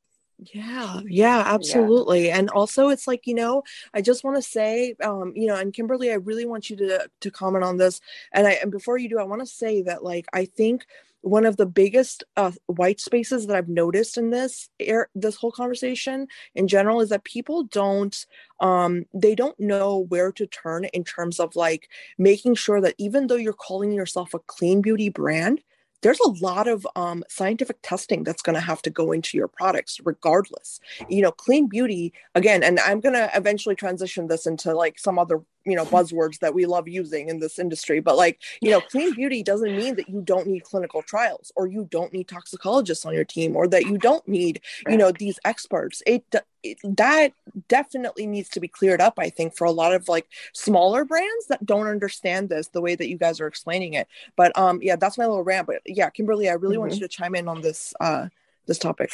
Yeah, 0.53 1.01
yeah, 1.07 1.43
absolutely. 1.47 2.27
Yeah. 2.27 2.39
And 2.39 2.51
also 2.51 2.89
it's 2.89 3.07
like, 3.07 3.27
you 3.27 3.35
know, 3.35 3.63
I 3.95 4.01
just 4.01 4.25
want 4.25 4.37
to 4.37 4.43
say, 4.43 4.95
um, 5.03 5.33
you 5.37 5.47
know, 5.47 5.57
and 5.57 5.73
Kimberly, 5.73 6.11
I 6.11 6.15
really 6.15 6.47
want 6.47 6.71
you 6.71 6.77
to 6.77 7.09
to 7.21 7.31
comment 7.31 7.65
on 7.65 7.77
this. 7.77 8.01
And 8.33 8.47
I 8.47 8.53
and 8.53 8.71
before 8.71 8.99
you 8.99 9.09
do, 9.09 9.19
I 9.19 9.25
want 9.25 9.43
to 9.43 9.47
say 9.47 9.83
that 9.83 10.03
like 10.03 10.27
I 10.33 10.47
think 10.47 10.87
one 11.21 11.47
of 11.47 11.57
the 11.57 11.67
biggest 11.67 12.25
uh, 12.37 12.51
white 12.67 13.01
spaces 13.01 13.47
that 13.47 13.57
I've 13.57 13.69
noticed 13.69 14.19
in 14.19 14.31
this 14.31 14.69
air, 14.81 15.09
this 15.15 15.37
whole 15.37 15.53
conversation 15.53 16.27
in 16.57 16.67
general 16.67 17.01
is 17.01 17.11
that 17.11 17.25
people 17.25 17.65
don't 17.65 18.27
um 18.61 19.05
they 19.15 19.35
don't 19.35 19.59
know 19.61 19.99
where 20.09 20.33
to 20.33 20.47
turn 20.47 20.85
in 20.87 21.05
terms 21.05 21.39
of 21.39 21.55
like 21.55 21.89
making 22.19 22.55
sure 22.57 22.81
that 22.81 22.95
even 22.99 23.29
though 23.29 23.37
you're 23.37 23.53
calling 23.53 23.93
yourself 23.93 24.35
a 24.35 24.41
clean 24.41 24.83
beauty 24.83 25.09
brand 25.09 25.61
there's 26.03 26.21
a 26.21 26.31
lot 26.41 26.69
of 26.69 26.87
um, 26.97 27.25
scientific 27.29 27.79
testing 27.83 28.25
that's 28.25 28.43
going 28.43 28.55
to 28.55 28.61
have 28.61 28.83
to 28.83 28.91
go 28.91 29.13
into 29.13 29.37
your 29.37 29.49
products 29.49 30.01
regardless. 30.05 30.81
You 31.09 31.23
know 31.23 31.33
clean 31.33 31.69
beauty 31.69 32.13
again 32.35 32.63
and 32.63 32.79
i'm 32.81 33.01
going 33.01 33.15
to 33.15 33.31
eventually 33.35 33.75
transition 33.75 34.29
this 34.29 34.47
into 34.47 34.75
like 34.75 34.99
some 34.99 35.19
other 35.19 35.41
you 35.65 35.77
know 35.77 35.85
buzzwords 35.85 36.39
that 36.41 36.55
we 36.55 36.67
love 36.67 36.89
using 36.89 37.29
in 37.29 37.39
this 37.39 37.59
industry 37.59 38.01
but 38.01 38.17
like 38.17 38.41
you 38.61 38.71
know 38.71 38.81
clean 38.81 39.15
beauty 39.15 39.43
doesn't 39.43 39.77
mean 39.77 39.95
that 39.97 40.09
you 40.09 40.21
don't 40.21 40.47
need 40.47 40.65
clinical 40.65 41.03
trials 41.03 41.53
or 41.57 41.67
you 41.67 41.87
don't 41.91 42.13
need 42.13 42.29
toxicologists 42.29 43.05
on 43.05 43.15
your 43.15 43.25
team 43.25 43.57
or 43.57 43.67
that 43.67 43.85
you 43.85 43.99
don't 43.99 44.27
need 44.27 44.61
you 44.89 44.97
know 44.97 45.13
these 45.13 45.39
experts. 45.45 46.03
It, 46.07 46.25
it 46.63 46.79
that 46.85 47.33
definitely 47.69 48.27
needs 48.27 48.49
to 48.51 48.61
be 48.61 48.69
cleared 48.69 49.01
up 49.01 49.15
i 49.19 49.29
think 49.29 49.57
for 49.57 49.65
a 49.65 49.73
lot 49.73 49.93
of 49.93 50.09
like 50.09 50.29
smaller 50.53 51.05
brands 51.05 51.47
that 51.49 51.65
don't 51.67 51.89
understand 51.89 52.49
this 52.49 52.69
the 52.69 52.81
way 52.81 52.95
that 52.95 53.09
you 53.09 53.19
guys 53.19 53.41
are 53.41 53.47
explaining 53.47 53.95
it. 53.95 54.07
But 54.37 54.57
um 54.57 54.81
yeah 54.83 54.97
that's 54.97 55.19
my 55.19 55.27
little 55.27 55.43
rant 55.43 55.67
but 55.67 55.83
yeah 55.87 56.11
kimberly 56.11 56.49
i 56.49 56.53
really 56.53 56.75
mm-hmm. 56.75 56.83
want 56.83 56.95
you 56.95 57.01
to 57.01 57.09
chime 57.09 57.35
in 57.35 57.49
on 57.49 57.61
this 57.61 57.95
uh 58.01 58.29
this 58.67 58.79
topic. 58.79 59.11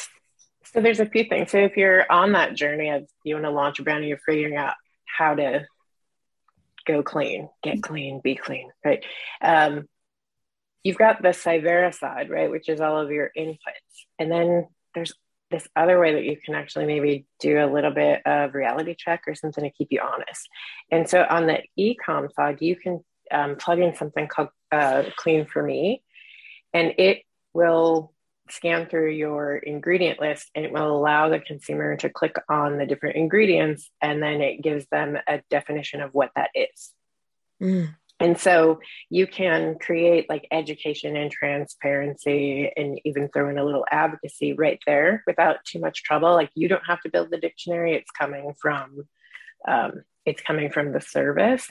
So 0.63 0.81
there's 0.81 0.99
a 0.99 1.05
few 1.05 1.23
things. 1.23 1.51
So 1.51 1.57
if 1.57 1.75
you're 1.75 2.09
on 2.11 2.33
that 2.33 2.53
journey 2.53 2.89
of 2.89 3.07
you 3.23 3.35
want 3.35 3.45
to 3.45 3.51
launch 3.51 3.79
a 3.79 3.83
brand 3.83 3.99
and 3.99 4.09
you're 4.09 4.19
figuring 4.19 4.55
out 4.55 4.75
how 5.05 5.33
to 5.33 5.65
go 6.89 7.03
clean, 7.03 7.49
get 7.61 7.83
clean, 7.83 8.19
be 8.23 8.35
clean, 8.35 8.69
right? 8.83 9.03
Um, 9.41 9.87
you've 10.83 10.97
got 10.97 11.21
the 11.21 11.33
Scivera 11.33 11.93
side, 11.93 12.29
right, 12.29 12.49
which 12.49 12.67
is 12.67 12.81
all 12.81 12.97
of 12.99 13.11
your 13.11 13.29
inputs. 13.37 13.93
And 14.17 14.31
then 14.31 14.67
there's 14.95 15.13
this 15.51 15.67
other 15.75 15.99
way 15.99 16.13
that 16.13 16.23
you 16.23 16.37
can 16.43 16.55
actually 16.55 16.85
maybe 16.85 17.25
do 17.39 17.59
a 17.59 17.71
little 17.71 17.91
bit 17.91 18.21
of 18.25 18.53
reality 18.53 18.95
check 18.97 19.23
or 19.27 19.35
something 19.35 19.63
to 19.63 19.71
keep 19.71 19.89
you 19.91 20.01
honest. 20.01 20.47
And 20.91 21.07
so 21.09 21.25
on 21.29 21.47
the 21.47 21.61
e-com 21.75 22.27
side, 22.35 22.61
you 22.61 22.75
can 22.75 23.03
um, 23.31 23.55
plug 23.55 23.79
in 23.79 23.95
something 23.95 24.27
called 24.27 24.49
uh, 24.71 25.03
Clean 25.17 25.45
for 25.45 25.61
Me, 25.61 26.03
and 26.73 26.93
it 26.97 27.19
will 27.53 28.13
scan 28.51 28.87
through 28.87 29.11
your 29.11 29.57
ingredient 29.57 30.19
list 30.19 30.49
and 30.55 30.65
it 30.65 30.71
will 30.71 30.95
allow 30.95 31.29
the 31.29 31.39
consumer 31.39 31.95
to 31.97 32.09
click 32.09 32.35
on 32.49 32.77
the 32.77 32.85
different 32.85 33.15
ingredients 33.15 33.89
and 34.01 34.21
then 34.21 34.41
it 34.41 34.61
gives 34.61 34.85
them 34.91 35.17
a 35.27 35.41
definition 35.49 36.01
of 36.01 36.13
what 36.13 36.31
that 36.35 36.49
is. 36.55 36.93
Mm. 37.61 37.95
And 38.21 38.37
so 38.37 38.81
you 39.09 39.27
can 39.27 39.77
create 39.79 40.29
like 40.29 40.45
education 40.51 41.15
and 41.15 41.31
transparency 41.31 42.69
and 42.75 42.99
even 43.05 43.29
throw 43.29 43.49
in 43.49 43.57
a 43.57 43.63
little 43.63 43.85
advocacy 43.89 44.53
right 44.53 44.79
there 44.85 45.23
without 45.25 45.63
too 45.63 45.79
much 45.79 46.03
trouble. 46.03 46.33
Like 46.33 46.49
you 46.53 46.67
don't 46.67 46.85
have 46.85 47.01
to 47.01 47.09
build 47.09 47.31
the 47.31 47.37
dictionary, 47.37 47.95
it's 47.95 48.11
coming 48.11 48.53
from 48.61 49.07
um, 49.67 50.03
it's 50.25 50.41
coming 50.41 50.71
from 50.71 50.91
the 50.91 51.01
service. 51.01 51.69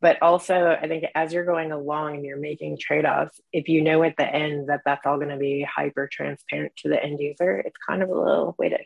But 0.00 0.20
also, 0.22 0.76
I 0.80 0.88
think 0.88 1.04
as 1.14 1.32
you're 1.32 1.44
going 1.44 1.72
along 1.72 2.16
and 2.16 2.24
you're 2.24 2.38
making 2.38 2.78
trade 2.78 3.04
offs, 3.04 3.40
if 3.52 3.68
you 3.68 3.82
know 3.82 4.02
at 4.02 4.16
the 4.16 4.26
end 4.26 4.68
that 4.68 4.80
that's 4.84 5.06
all 5.06 5.16
going 5.16 5.28
to 5.30 5.36
be 5.36 5.66
hyper 5.68 6.08
transparent 6.10 6.72
to 6.78 6.88
the 6.88 7.02
end 7.02 7.20
user, 7.20 7.58
it's 7.58 7.76
kind 7.88 8.02
of 8.02 8.08
a 8.08 8.18
little 8.18 8.54
way 8.58 8.70
to 8.70 8.78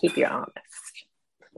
keep 0.00 0.16
you 0.16 0.26
honest. 0.26 0.52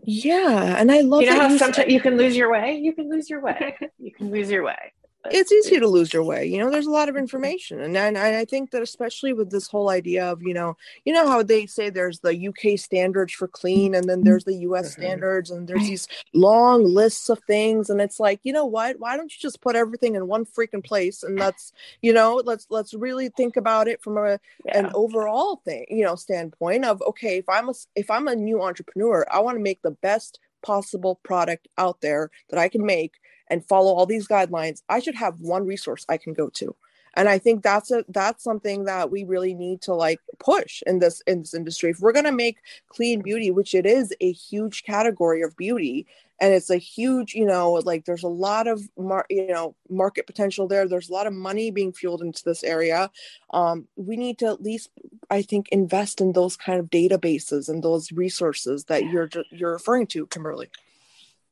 Yeah, 0.05 0.77
and 0.79 0.91
I 0.91 1.03
love 1.03 1.23
you 1.23 1.31
know 1.31 1.49
how 1.49 1.57
sometimes 1.57 1.93
you 1.93 2.01
can 2.01 2.17
lose 2.17 2.37
your 2.37 2.51
way. 2.51 2.77
You 2.77 2.93
can 2.93 3.11
lose 3.11 3.31
your 3.31 3.41
way. 3.41 3.77
you 3.99 4.13
can 4.13 4.31
lose 4.31 4.51
your 4.51 4.65
way 4.65 4.93
it's 5.31 5.53
easy 5.53 5.79
to 5.79 5.87
lose 5.87 6.13
your 6.13 6.25
way 6.25 6.45
you 6.45 6.59
know 6.59 6.71
there's 6.71 6.87
a 6.87 6.91
lot 6.91 7.09
of 7.09 7.17
information 7.17 7.81
and, 7.81 7.97
and 7.97 8.19
i 8.19 8.45
think 8.45 8.71
that 8.71 8.83
especially 8.83 9.33
with 9.33 9.51
this 9.51 9.69
whole 9.69 9.89
idea 9.89 10.25
of 10.25 10.43
you 10.43 10.53
know 10.53 10.77
you 11.05 11.13
know 11.13 11.27
how 11.29 11.43
they 11.43 11.67
say 11.67 11.91
there's 11.91 12.21
the 12.21 12.49
uk 12.49 12.79
standards 12.79 13.33
for 13.33 13.47
clean 13.47 13.95
and 13.95 14.09
then 14.09 14.23
there's 14.23 14.45
the 14.45 14.55
us 14.55 14.93
mm-hmm. 14.93 15.03
standards 15.03 15.51
and 15.51 15.69
there's 15.69 15.87
these 15.87 16.09
long 16.35 16.85
lists 16.85 17.29
of 17.29 17.39
things 17.47 17.89
and 17.89 18.01
it's 18.01 18.19
like 18.19 18.41
you 18.43 18.53
know 18.53 18.67
what 18.67 18.99
why 18.99 19.17
don't 19.17 19.33
you 19.33 19.39
just 19.41 19.61
put 19.61 19.77
everything 19.77 20.15
in 20.15 20.27
one 20.27 20.45
freaking 20.45 20.85
place 20.85 21.23
and 21.23 21.39
let's 21.39 21.73
you 22.01 22.13
know 22.13 22.43
let's 22.45 22.67
let's 22.71 22.95
really 22.95 23.29
think 23.29 23.57
about 23.57 23.87
it 23.87 24.03
from 24.03 24.17
a 24.17 24.39
yeah. 24.65 24.79
an 24.79 24.91
overall 24.95 25.57
thing 25.65 25.85
you 25.89 26.05
know 26.05 26.17
standpoint 26.17 26.85
of 26.85 27.01
okay 27.03 27.39
if 27.39 27.49
i'm 27.49 27.69
a 27.69 27.75
if 27.95 28.11
i'm 28.11 28.29
a 28.29 28.35
new 28.35 28.61
entrepreneur 28.63 29.25
i 29.31 29.39
want 29.39 29.57
to 29.57 29.63
make 29.63 29.81
the 29.83 29.91
best 29.91 30.41
possible 30.63 31.21
product 31.23 31.69
out 31.79 32.01
there 32.01 32.31
that 32.51 32.59
i 32.59 32.69
can 32.69 32.85
make 32.85 33.15
and 33.49 33.67
follow 33.67 33.93
all 33.93 34.07
these 34.07 34.29
guidelines 34.29 34.83
i 34.89 34.99
should 34.99 35.15
have 35.15 35.41
one 35.41 35.67
resource 35.67 36.05
i 36.09 36.17
can 36.17 36.33
go 36.33 36.49
to 36.49 36.75
and 37.15 37.29
i 37.29 37.39
think 37.39 37.63
that's 37.63 37.91
a 37.91 38.05
that's 38.09 38.43
something 38.43 38.85
that 38.85 39.11
we 39.11 39.25
really 39.25 39.55
need 39.55 39.81
to 39.81 39.95
like 39.95 40.21
push 40.39 40.83
in 40.87 40.99
this 40.99 41.23
in 41.27 41.41
this 41.41 41.55
industry. 41.55 41.91
If 41.91 42.01
we're 42.01 42.13
going 42.13 42.25
to 42.25 42.33
make 42.33 42.59
clean 42.89 43.23
beauty 43.23 43.51
which 43.51 43.75
it 43.75 43.87
is 43.87 44.15
a 44.21 44.33
huge 44.33 44.85
category 44.85 45.43
of 45.43 45.57
beauty 45.57 46.07
and 46.41 46.53
it's 46.53 46.71
a 46.71 46.77
huge 46.77 47.35
you 47.35 47.47
know 47.47 47.73
like 47.85 48.05
there's 48.05 48.23
a 48.23 48.29
lot 48.29 48.67
of 48.67 48.83
mar- 48.99 49.27
you 49.31 49.47
know 49.47 49.77
market 49.89 50.27
potential 50.27 50.67
there. 50.67 50.89
There's 50.89 51.09
a 51.09 51.13
lot 51.13 51.27
of 51.27 51.33
money 51.33 51.71
being 51.71 51.93
fueled 51.93 52.23
into 52.23 52.43
this 52.45 52.65
area. 52.65 53.11
Um, 53.53 53.89
we 53.97 54.17
need 54.17 54.39
to 54.39 54.47
at 54.47 54.63
least 54.63 54.91
i 55.31 55.41
think 55.43 55.69
invest 55.71 56.21
in 56.21 56.33
those 56.33 56.57
kind 56.57 56.81
of 56.81 56.91
databases 56.91 57.69
and 57.69 57.83
those 57.83 58.13
resources 58.13 58.85
that 58.85 59.05
you're 59.05 59.31
you're 59.51 59.73
referring 59.73 60.07
to 60.09 60.27
kimberly. 60.27 60.69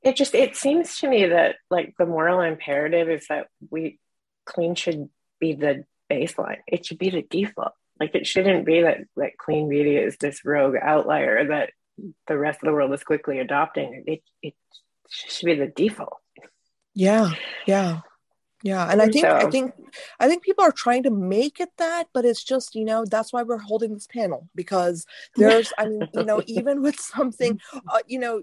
It 0.03 0.17
just 0.17 0.35
it 0.35 0.57
seems 0.57 0.99
to 0.99 1.09
me 1.09 1.27
that 1.27 1.57
like 1.71 1.95
the 1.99 2.07
moral 2.07 2.41
imperative 2.41 3.09
is 3.11 3.27
that 3.29 3.49
we 3.71 3.99
clean 4.47 4.75
should 4.75 5.09
be 5.41 5.55
the 5.55 5.85
baseline. 6.11 6.59
It 6.67 6.87
should 6.87 6.99
be 6.99 7.11
the 7.11 7.23
default. 7.23 7.73
Like 7.99 8.15
it 8.15 8.27
shouldn't 8.27 8.65
be 8.65 8.83
that 8.83 8.99
that 9.17 9.37
clean 9.39 9.69
beauty 9.69 9.97
is 9.97 10.17
this 10.17 10.45
rogue 10.45 10.77
outlier 10.81 11.49
that 11.49 11.71
the 12.27 12.39
rest 12.39 12.61
of 12.63 12.67
the 12.67 12.73
world 12.73 12.93
is 12.93 13.05
quickly 13.05 13.39
adopting. 13.39 14.05
It 14.07 14.23
it 14.43 14.55
should 15.11 15.47
be 15.47 15.55
the 15.55 15.67
default. 15.67 16.19
Yeah 16.95 17.31
yeah 17.67 18.01
yeah 18.63 18.91
and 18.91 19.01
i 19.01 19.09
think 19.09 19.25
so, 19.25 19.35
i 19.35 19.51
think 19.51 19.73
i 20.19 20.29
think 20.29 20.43
people 20.43 20.65
are 20.65 20.73
trying 20.73 21.03
to 21.03 21.11
make 21.11 21.61
it 21.61 21.71
that 21.79 22.09
but 22.13 22.25
it's 22.25 22.45
just 22.45 22.75
you 22.75 22.85
know 22.85 23.05
that's 23.05 23.33
why 23.33 23.43
we're 23.43 23.59
holding 23.59 23.95
this 23.95 24.07
panel 24.07 24.49
because 24.55 25.07
there's 25.37 25.73
i 25.79 25.87
mean 25.87 26.07
you 26.15 26.25
know 26.25 26.43
even 26.47 26.83
with 26.83 26.99
something 26.99 27.59
uh, 27.89 27.99
you 28.07 28.19
know 28.19 28.43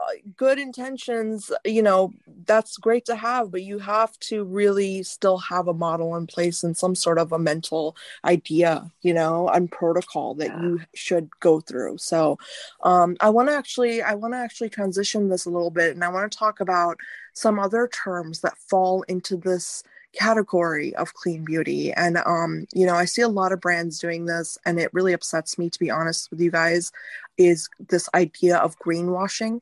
uh, 0.00 0.12
good 0.36 0.60
intentions 0.60 1.50
you 1.64 1.82
know 1.82 2.12
that's 2.46 2.76
great 2.76 3.04
to 3.04 3.16
have 3.16 3.50
but 3.50 3.62
you 3.62 3.80
have 3.80 4.16
to 4.20 4.44
really 4.44 5.02
still 5.02 5.38
have 5.38 5.66
a 5.66 5.74
model 5.74 6.14
in 6.14 6.24
place 6.24 6.62
and 6.62 6.76
some 6.76 6.94
sort 6.94 7.18
of 7.18 7.32
a 7.32 7.38
mental 7.38 7.96
idea 8.24 8.88
you 9.02 9.12
know 9.12 9.48
and 9.48 9.72
protocol 9.72 10.34
that 10.34 10.48
yeah. 10.48 10.62
you 10.62 10.80
should 10.94 11.28
go 11.40 11.58
through 11.58 11.98
so 11.98 12.38
um, 12.84 13.16
i 13.20 13.28
want 13.28 13.48
to 13.48 13.54
actually 13.54 14.00
i 14.00 14.14
want 14.14 14.32
to 14.32 14.38
actually 14.38 14.68
transition 14.68 15.28
this 15.28 15.46
a 15.46 15.50
little 15.50 15.70
bit 15.70 15.94
and 15.94 16.04
i 16.04 16.08
want 16.08 16.30
to 16.30 16.38
talk 16.38 16.60
about 16.60 16.96
some 17.38 17.58
other 17.58 17.88
terms 17.88 18.40
that 18.40 18.58
fall 18.58 19.02
into 19.02 19.36
this 19.36 19.82
category 20.12 20.94
of 20.96 21.14
clean 21.14 21.44
beauty. 21.44 21.92
And 21.92 22.18
um 22.18 22.66
you 22.72 22.86
know 22.86 22.94
i 22.94 23.04
see 23.04 23.22
a 23.22 23.28
lot 23.28 23.52
of 23.52 23.60
brands 23.60 23.98
doing 23.98 24.24
this 24.24 24.58
and 24.64 24.80
it 24.80 24.92
really 24.92 25.12
upsets 25.12 25.58
me 25.58 25.68
to 25.70 25.78
be 25.78 25.90
honest 25.90 26.30
with 26.30 26.40
you 26.40 26.50
guys 26.50 26.90
is 27.36 27.68
this 27.88 28.08
idea 28.14 28.58
of 28.58 28.78
greenwashing. 28.78 29.60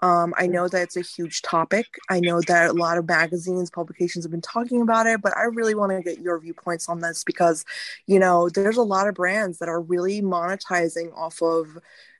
Um, 0.00 0.34
I 0.36 0.46
know 0.48 0.66
that 0.68 0.82
it's 0.82 0.96
a 0.96 1.02
huge 1.02 1.42
topic. 1.42 1.86
I 2.10 2.18
know 2.18 2.40
that 2.48 2.70
a 2.70 2.72
lot 2.72 2.98
of 2.98 3.06
magazines, 3.06 3.70
publications 3.70 4.24
have 4.24 4.32
been 4.32 4.40
talking 4.40 4.82
about 4.82 5.06
it, 5.06 5.22
but 5.22 5.36
I 5.36 5.44
really 5.44 5.74
want 5.74 5.92
to 5.92 6.02
get 6.02 6.20
your 6.20 6.38
viewpoints 6.40 6.88
on 6.88 7.00
this 7.00 7.22
because, 7.22 7.64
you 8.06 8.18
know, 8.18 8.48
there's 8.48 8.76
a 8.76 8.82
lot 8.82 9.06
of 9.06 9.14
brands 9.14 9.58
that 9.58 9.68
are 9.68 9.80
really 9.80 10.20
monetizing 10.20 11.16
off 11.16 11.40
of 11.42 11.78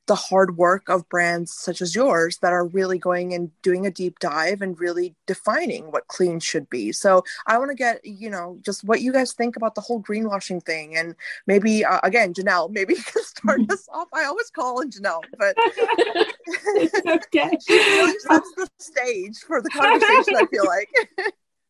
the 0.09 0.15
hard 0.15 0.57
work 0.57 0.89
of 0.89 1.09
brands 1.09 1.53
such 1.53 1.81
as 1.81 1.95
yours 1.95 2.39
that 2.39 2.53
are 2.53 2.67
really 2.67 2.99
going 2.99 3.35
and 3.35 3.51
doing 3.63 3.87
a 3.87 3.91
deep 3.91 4.19
dive 4.19 4.63
and 4.63 4.81
really 4.81 5.15
defining 5.27 5.93
what 5.93 6.09
clean 6.09 6.41
should 6.41 6.69
be. 6.71 6.91
So 6.93 7.23
I 7.47 7.59
want 7.59 7.71
to 7.71 7.75
get, 7.75 8.05
you 8.05 8.31
know, 8.31 8.59
just 8.63 8.85
what 8.85 9.03
you 9.03 9.13
guys 9.13 9.35
think 9.35 9.55
about 9.55 9.75
the 9.75 9.83
whole 9.83 10.03
greenwashing 10.03 10.65
thing. 10.65 10.97
And 10.97 11.15
maybe, 11.47 11.85
uh, 11.85 12.01
again, 12.03 12.33
Janelle, 12.33 12.71
maybe 12.71 12.95
you 12.95 13.03
can 13.03 13.23
start 13.25 13.61
us 13.71 13.87
off. 13.93 14.09
I 14.13 14.25
always 14.25 14.51
call 14.51 14.81
in 14.81 14.91
Janelle, 14.91 15.23
but 15.39 15.55
it's 15.59 17.27
okay. 17.27 17.51
she 17.67 18.19
sets 18.21 18.53
the 18.57 18.69
stage 18.79 19.39
for 19.47 19.61
the 19.61 19.69
conversation, 19.69 20.37
I 20.37 20.47
feel 20.47 20.67
like. 20.67 20.89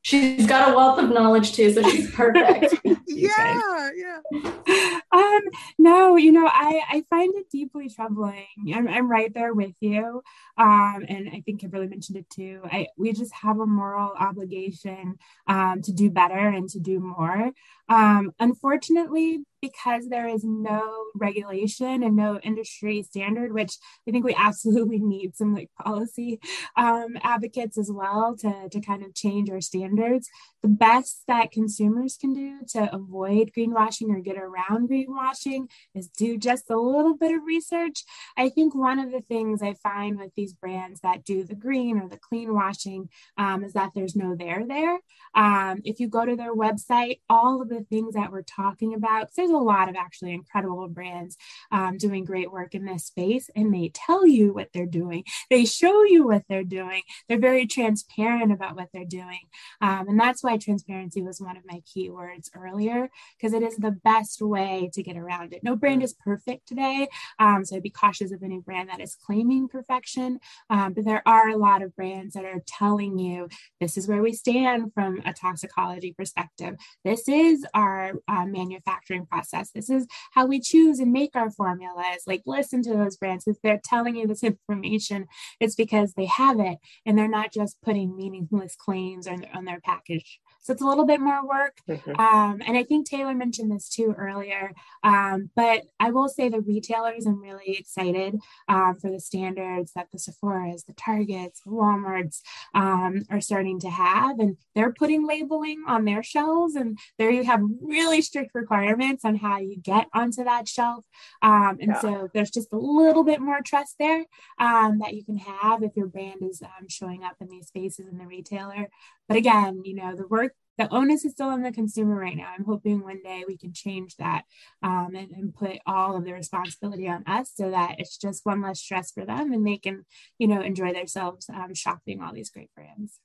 She's 0.08 0.46
got 0.46 0.70
a 0.70 0.74
wealth 0.74 0.98
of 0.98 1.10
knowledge 1.10 1.52
too, 1.52 1.70
so 1.70 1.82
she's 1.90 2.10
perfect. 2.10 2.76
yeah, 3.06 3.90
yeah. 3.94 5.00
Um, 5.12 5.40
no, 5.78 6.16
you 6.16 6.32
know, 6.32 6.46
I 6.46 6.80
I 6.88 7.04
find 7.10 7.34
it 7.36 7.50
deeply 7.50 7.90
troubling. 7.90 8.46
I'm 8.74 8.88
I'm 8.88 9.10
right 9.10 9.32
there 9.34 9.52
with 9.52 9.74
you. 9.80 10.22
Um, 10.56 11.04
and 11.06 11.28
I 11.28 11.42
think 11.44 11.60
Kimberly 11.60 11.88
mentioned 11.88 12.16
it 12.16 12.30
too. 12.30 12.62
I 12.64 12.86
we 12.96 13.12
just 13.12 13.34
have 13.34 13.60
a 13.60 13.66
moral 13.66 14.14
obligation 14.18 15.18
um 15.46 15.82
to 15.82 15.92
do 15.92 16.08
better 16.08 16.48
and 16.48 16.70
to 16.70 16.80
do 16.80 17.00
more. 17.00 17.52
Um, 17.90 18.32
unfortunately, 18.40 19.40
because 19.60 20.08
there 20.08 20.28
is 20.28 20.44
no 20.44 21.06
regulation 21.14 22.02
and 22.02 22.16
no 22.16 22.38
industry 22.42 23.02
standard, 23.02 23.52
which 23.52 23.76
I 24.06 24.10
think 24.10 24.24
we 24.24 24.34
absolutely 24.38 24.98
need 24.98 25.36
some 25.36 25.54
like 25.54 25.70
policy 25.80 26.40
um, 26.76 27.16
advocates 27.22 27.78
as 27.78 27.90
well 27.90 28.36
to, 28.40 28.68
to 28.70 28.80
kind 28.80 29.04
of 29.04 29.14
change 29.14 29.50
our 29.50 29.60
standards. 29.60 30.28
The 30.62 30.68
best 30.68 31.22
that 31.28 31.52
consumers 31.52 32.16
can 32.16 32.34
do 32.34 32.58
to 32.70 32.94
avoid 32.94 33.52
greenwashing 33.56 34.10
or 34.10 34.20
get 34.20 34.36
around 34.36 34.88
greenwashing 34.88 35.68
is 35.94 36.08
do 36.08 36.36
just 36.36 36.70
a 36.70 36.78
little 36.78 37.16
bit 37.16 37.34
of 37.34 37.42
research. 37.44 38.04
I 38.36 38.48
think 38.48 38.74
one 38.74 38.98
of 38.98 39.12
the 39.12 39.20
things 39.20 39.62
I 39.62 39.74
find 39.74 40.18
with 40.18 40.34
these 40.34 40.52
brands 40.52 41.00
that 41.00 41.24
do 41.24 41.44
the 41.44 41.54
green 41.54 41.98
or 41.98 42.08
the 42.08 42.18
clean 42.18 42.54
washing 42.54 43.08
um, 43.36 43.64
is 43.64 43.72
that 43.74 43.90
there's 43.94 44.16
no 44.16 44.34
there 44.34 44.64
there. 44.66 44.98
Um, 45.34 45.80
if 45.84 46.00
you 46.00 46.08
go 46.08 46.24
to 46.24 46.36
their 46.36 46.54
website, 46.54 47.20
all 47.28 47.62
of 47.62 47.68
the 47.68 47.84
things 47.88 48.14
that 48.14 48.32
we're 48.32 48.42
talking 48.42 48.94
about, 48.94 49.32
there's 49.48 49.60
a 49.60 49.64
lot 49.64 49.88
of 49.88 49.96
actually 49.96 50.32
incredible 50.32 50.88
brands 50.88 51.36
um, 51.72 51.96
doing 51.96 52.24
great 52.24 52.52
work 52.52 52.74
in 52.74 52.84
this 52.84 53.06
space, 53.06 53.50
and 53.56 53.72
they 53.72 53.90
tell 53.94 54.26
you 54.26 54.52
what 54.52 54.68
they're 54.72 54.86
doing. 54.86 55.24
They 55.50 55.64
show 55.64 56.04
you 56.04 56.26
what 56.26 56.42
they're 56.48 56.64
doing. 56.64 57.02
They're 57.28 57.38
very 57.38 57.66
transparent 57.66 58.52
about 58.52 58.76
what 58.76 58.88
they're 58.92 59.04
doing. 59.04 59.40
Um, 59.80 60.08
and 60.08 60.20
that's 60.20 60.42
why 60.42 60.56
transparency 60.56 61.22
was 61.22 61.40
one 61.40 61.56
of 61.56 61.64
my 61.66 61.80
key 61.92 62.10
words 62.10 62.50
earlier, 62.54 63.10
because 63.36 63.54
it 63.54 63.62
is 63.62 63.76
the 63.76 63.92
best 64.04 64.42
way 64.42 64.90
to 64.92 65.02
get 65.02 65.16
around 65.16 65.52
it. 65.52 65.64
No 65.64 65.76
brand 65.76 66.02
is 66.02 66.14
perfect 66.14 66.68
today. 66.68 67.08
Um, 67.38 67.64
so 67.64 67.76
I'd 67.76 67.82
be 67.82 67.90
cautious 67.90 68.32
of 68.32 68.42
any 68.42 68.58
brand 68.58 68.88
that 68.90 69.00
is 69.00 69.16
claiming 69.24 69.68
perfection. 69.68 70.40
Um, 70.68 70.92
but 70.92 71.04
there 71.04 71.22
are 71.26 71.48
a 71.48 71.56
lot 71.56 71.82
of 71.82 71.94
brands 71.96 72.34
that 72.34 72.44
are 72.44 72.62
telling 72.66 73.18
you 73.18 73.48
this 73.80 73.96
is 73.96 74.08
where 74.08 74.22
we 74.22 74.32
stand 74.32 74.92
from 74.92 75.22
a 75.24 75.32
toxicology 75.32 76.12
perspective. 76.12 76.76
This 77.04 77.28
is 77.28 77.66
our 77.74 78.12
uh, 78.28 78.44
manufacturing 78.44 79.24
process. 79.26 79.37
This 79.74 79.90
is 79.90 80.06
how 80.32 80.46
we 80.46 80.60
choose 80.60 80.98
and 80.98 81.12
make 81.12 81.34
our 81.34 81.50
formulas. 81.50 82.22
Like, 82.26 82.42
listen 82.46 82.82
to 82.82 82.94
those 82.94 83.16
brands. 83.16 83.46
If 83.46 83.56
they're 83.62 83.80
telling 83.82 84.16
you 84.16 84.26
this 84.26 84.42
information, 84.42 85.26
it's 85.60 85.74
because 85.74 86.14
they 86.14 86.26
have 86.26 86.58
it 86.60 86.78
and 87.06 87.16
they're 87.16 87.28
not 87.28 87.52
just 87.52 87.76
putting 87.82 88.16
meaningless 88.16 88.76
claims 88.76 89.26
on, 89.26 89.44
on 89.54 89.64
their 89.64 89.80
package. 89.80 90.40
So 90.68 90.74
it's 90.74 90.82
a 90.82 90.86
little 90.86 91.06
bit 91.06 91.22
more 91.22 91.48
work. 91.48 91.78
Mm-hmm. 91.88 92.20
Um, 92.20 92.60
and 92.66 92.76
I 92.76 92.82
think 92.82 93.08
Taylor 93.08 93.34
mentioned 93.34 93.72
this 93.72 93.88
too 93.88 94.14
earlier. 94.18 94.74
Um, 95.02 95.48
but 95.56 95.84
I 95.98 96.10
will 96.10 96.28
say 96.28 96.50
the 96.50 96.60
retailers, 96.60 97.24
I'm 97.24 97.40
really 97.40 97.78
excited 97.78 98.38
um, 98.68 98.96
for 99.00 99.10
the 99.10 99.18
standards 99.18 99.92
that 99.94 100.08
the 100.12 100.18
Sephora's, 100.18 100.84
the 100.84 100.92
Targets, 100.92 101.62
the 101.64 101.70
Walmarts 101.70 102.42
um, 102.74 103.22
are 103.30 103.40
starting 103.40 103.80
to 103.80 103.88
have. 103.88 104.40
And 104.40 104.58
they're 104.74 104.92
putting 104.92 105.26
labeling 105.26 105.84
on 105.86 106.04
their 106.04 106.22
shelves. 106.22 106.74
And 106.74 106.98
there 107.18 107.30
you 107.30 107.44
have 107.44 107.62
really 107.80 108.20
strict 108.20 108.54
requirements 108.54 109.24
on 109.24 109.36
how 109.36 109.56
you 109.60 109.78
get 109.78 110.08
onto 110.12 110.44
that 110.44 110.68
shelf. 110.68 111.02
Um, 111.40 111.78
and 111.80 111.92
yeah. 111.92 112.00
so 112.00 112.28
there's 112.34 112.50
just 112.50 112.74
a 112.74 112.78
little 112.78 113.24
bit 113.24 113.40
more 113.40 113.62
trust 113.64 113.94
there 113.98 114.26
um, 114.58 114.98
that 114.98 115.14
you 115.14 115.24
can 115.24 115.38
have 115.38 115.82
if 115.82 115.96
your 115.96 116.08
brand 116.08 116.42
is 116.42 116.60
showing 116.90 117.24
up 117.24 117.36
in 117.40 117.48
these 117.48 117.68
spaces 117.68 118.06
in 118.06 118.18
the 118.18 118.26
retailer. 118.26 118.90
But 119.28 119.36
again, 119.36 119.82
you 119.84 119.94
know, 119.94 120.16
the 120.16 120.26
work, 120.26 120.54
the 120.78 120.92
onus 120.92 121.24
is 121.24 121.32
still 121.32 121.48
on 121.48 121.62
the 121.62 121.72
consumer 121.72 122.16
right 122.16 122.36
now. 122.36 122.52
I'm 122.56 122.64
hoping 122.64 123.02
one 123.02 123.20
day 123.22 123.44
we 123.46 123.58
can 123.58 123.72
change 123.72 124.16
that 124.16 124.44
um, 124.82 125.10
and, 125.14 125.30
and 125.32 125.54
put 125.54 125.78
all 125.86 126.16
of 126.16 126.24
the 126.24 126.32
responsibility 126.32 127.08
on 127.08 127.24
us 127.26 127.50
so 127.54 127.70
that 127.70 127.96
it's 127.98 128.16
just 128.16 128.46
one 128.46 128.62
less 128.62 128.80
stress 128.80 129.10
for 129.10 129.24
them 129.24 129.52
and 129.52 129.66
they 129.66 129.76
can, 129.76 130.06
you 130.38 130.48
know, 130.48 130.60
enjoy 130.60 130.92
themselves 130.92 131.48
um, 131.50 131.74
shopping 131.74 132.22
all 132.22 132.32
these 132.32 132.50
great 132.50 132.70
brands. 132.74 133.18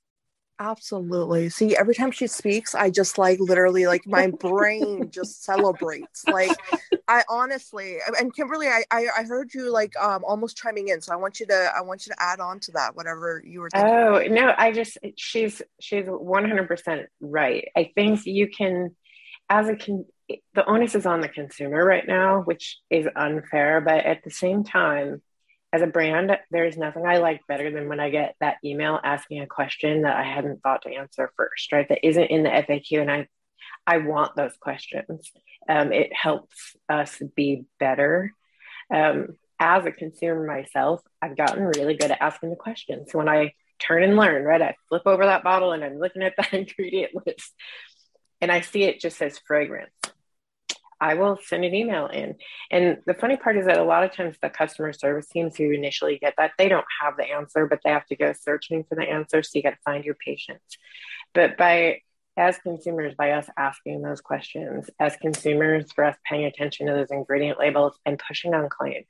Absolutely. 0.58 1.48
See, 1.48 1.76
every 1.76 1.94
time 1.94 2.12
she 2.12 2.28
speaks, 2.28 2.74
I 2.74 2.90
just 2.90 3.18
like 3.18 3.40
literally 3.40 3.86
like 3.86 4.06
my 4.06 4.30
brain 4.30 5.10
just 5.10 5.42
celebrates. 5.42 6.24
Like 6.28 6.56
I 7.08 7.24
honestly 7.28 7.98
and 8.18 8.32
Kimberly, 8.32 8.68
I, 8.68 8.84
I, 8.90 9.06
I 9.18 9.22
heard 9.24 9.52
you 9.52 9.72
like 9.72 9.96
um 9.96 10.22
almost 10.24 10.56
chiming 10.56 10.88
in. 10.88 11.00
So 11.00 11.12
I 11.12 11.16
want 11.16 11.40
you 11.40 11.46
to 11.46 11.72
I 11.76 11.80
want 11.80 12.06
you 12.06 12.12
to 12.12 12.22
add 12.22 12.38
on 12.38 12.60
to 12.60 12.72
that, 12.72 12.94
whatever 12.94 13.42
you 13.44 13.60
were 13.62 13.70
thinking. 13.70 13.90
Oh 13.90 14.22
no, 14.30 14.54
I 14.56 14.70
just 14.70 14.96
she's 15.16 15.60
she's 15.80 16.06
one 16.06 16.44
hundred 16.44 16.68
percent 16.68 17.08
right. 17.20 17.68
I 17.76 17.90
think 17.96 18.24
you 18.24 18.48
can 18.48 18.94
as 19.50 19.68
a 19.68 19.74
con 19.74 20.04
the 20.54 20.64
onus 20.66 20.94
is 20.94 21.04
on 21.04 21.20
the 21.20 21.28
consumer 21.28 21.84
right 21.84 22.06
now, 22.06 22.42
which 22.42 22.78
is 22.90 23.08
unfair, 23.16 23.80
but 23.80 24.04
at 24.06 24.22
the 24.22 24.30
same 24.30 24.62
time, 24.62 25.20
as 25.74 25.82
a 25.82 25.88
brand, 25.88 26.30
there's 26.52 26.76
nothing 26.76 27.04
I 27.04 27.16
like 27.16 27.40
better 27.48 27.68
than 27.68 27.88
when 27.88 27.98
I 27.98 28.08
get 28.08 28.36
that 28.38 28.58
email 28.64 29.00
asking 29.02 29.40
a 29.40 29.48
question 29.48 30.02
that 30.02 30.14
I 30.14 30.22
hadn't 30.22 30.62
thought 30.62 30.82
to 30.82 30.94
answer 30.94 31.32
first, 31.36 31.72
right? 31.72 31.88
That 31.88 32.06
isn't 32.06 32.30
in 32.30 32.44
the 32.44 32.48
FAQ. 32.48 33.00
And 33.00 33.10
I, 33.10 33.26
I 33.84 33.98
want 33.98 34.36
those 34.36 34.52
questions. 34.60 35.32
Um, 35.68 35.92
it 35.92 36.12
helps 36.14 36.76
us 36.88 37.20
be 37.34 37.64
better. 37.80 38.32
Um, 38.88 39.36
as 39.58 39.84
a 39.84 39.90
consumer 39.90 40.46
myself, 40.46 41.00
I've 41.20 41.36
gotten 41.36 41.64
really 41.64 41.96
good 41.96 42.12
at 42.12 42.22
asking 42.22 42.50
the 42.50 42.56
questions. 42.56 43.12
When 43.12 43.28
I 43.28 43.54
turn 43.80 44.04
and 44.04 44.16
learn, 44.16 44.44
right, 44.44 44.62
I 44.62 44.76
flip 44.88 45.02
over 45.06 45.24
that 45.24 45.42
bottle 45.42 45.72
and 45.72 45.82
I'm 45.82 45.98
looking 45.98 46.22
at 46.22 46.34
that 46.36 46.52
ingredient 46.54 47.14
list 47.26 47.52
and 48.40 48.52
I 48.52 48.60
see 48.60 48.84
it 48.84 49.00
just 49.00 49.18
says 49.18 49.40
fragrance. 49.44 49.90
I 51.04 51.12
will 51.12 51.38
send 51.44 51.66
an 51.66 51.74
email 51.74 52.06
in. 52.06 52.36
And 52.70 52.96
the 53.04 53.12
funny 53.12 53.36
part 53.36 53.58
is 53.58 53.66
that 53.66 53.76
a 53.76 53.84
lot 53.84 54.04
of 54.04 54.12
times 54.12 54.36
the 54.40 54.48
customer 54.48 54.94
service 54.94 55.28
teams 55.28 55.54
who 55.54 55.70
initially 55.70 56.16
get 56.18 56.32
that, 56.38 56.52
they 56.56 56.70
don't 56.70 56.86
have 57.02 57.18
the 57.18 57.30
answer, 57.30 57.66
but 57.66 57.80
they 57.84 57.90
have 57.90 58.06
to 58.06 58.16
go 58.16 58.32
searching 58.32 58.84
for 58.84 58.94
the 58.94 59.02
answer. 59.02 59.42
So 59.42 59.50
you 59.52 59.62
got 59.62 59.72
to 59.72 59.78
find 59.84 60.02
your 60.02 60.14
patients. 60.14 60.78
But 61.34 61.58
by 61.58 62.00
as 62.38 62.56
consumers, 62.56 63.14
by 63.18 63.32
us 63.32 63.50
asking 63.58 64.00
those 64.00 64.22
questions, 64.22 64.88
as 64.98 65.14
consumers, 65.16 65.92
for 65.92 66.04
us 66.04 66.16
paying 66.24 66.46
attention 66.46 66.86
to 66.86 66.94
those 66.94 67.10
ingredient 67.10 67.58
labels 67.58 67.98
and 68.06 68.18
pushing 68.26 68.54
on 68.54 68.70
claims. 68.70 69.04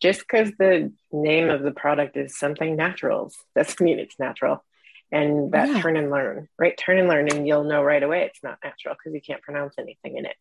Just 0.00 0.20
because 0.20 0.52
the 0.58 0.90
name 1.12 1.50
of 1.50 1.62
the 1.62 1.70
product 1.70 2.16
is 2.16 2.38
something 2.38 2.76
naturals 2.76 3.36
doesn't 3.54 3.78
mean 3.84 3.98
it's 3.98 4.18
natural. 4.18 4.64
And 5.12 5.52
that 5.52 5.68
yeah. 5.68 5.82
turn 5.82 5.98
and 5.98 6.10
learn, 6.10 6.48
right? 6.58 6.76
Turn 6.78 6.98
and 6.98 7.08
learn, 7.08 7.28
and 7.28 7.46
you'll 7.46 7.64
know 7.64 7.82
right 7.82 8.02
away 8.02 8.22
it's 8.22 8.42
not 8.42 8.58
natural 8.64 8.94
because 8.94 9.14
you 9.14 9.20
can't 9.20 9.42
pronounce 9.42 9.74
anything 9.78 10.16
in 10.16 10.24
it. 10.24 10.34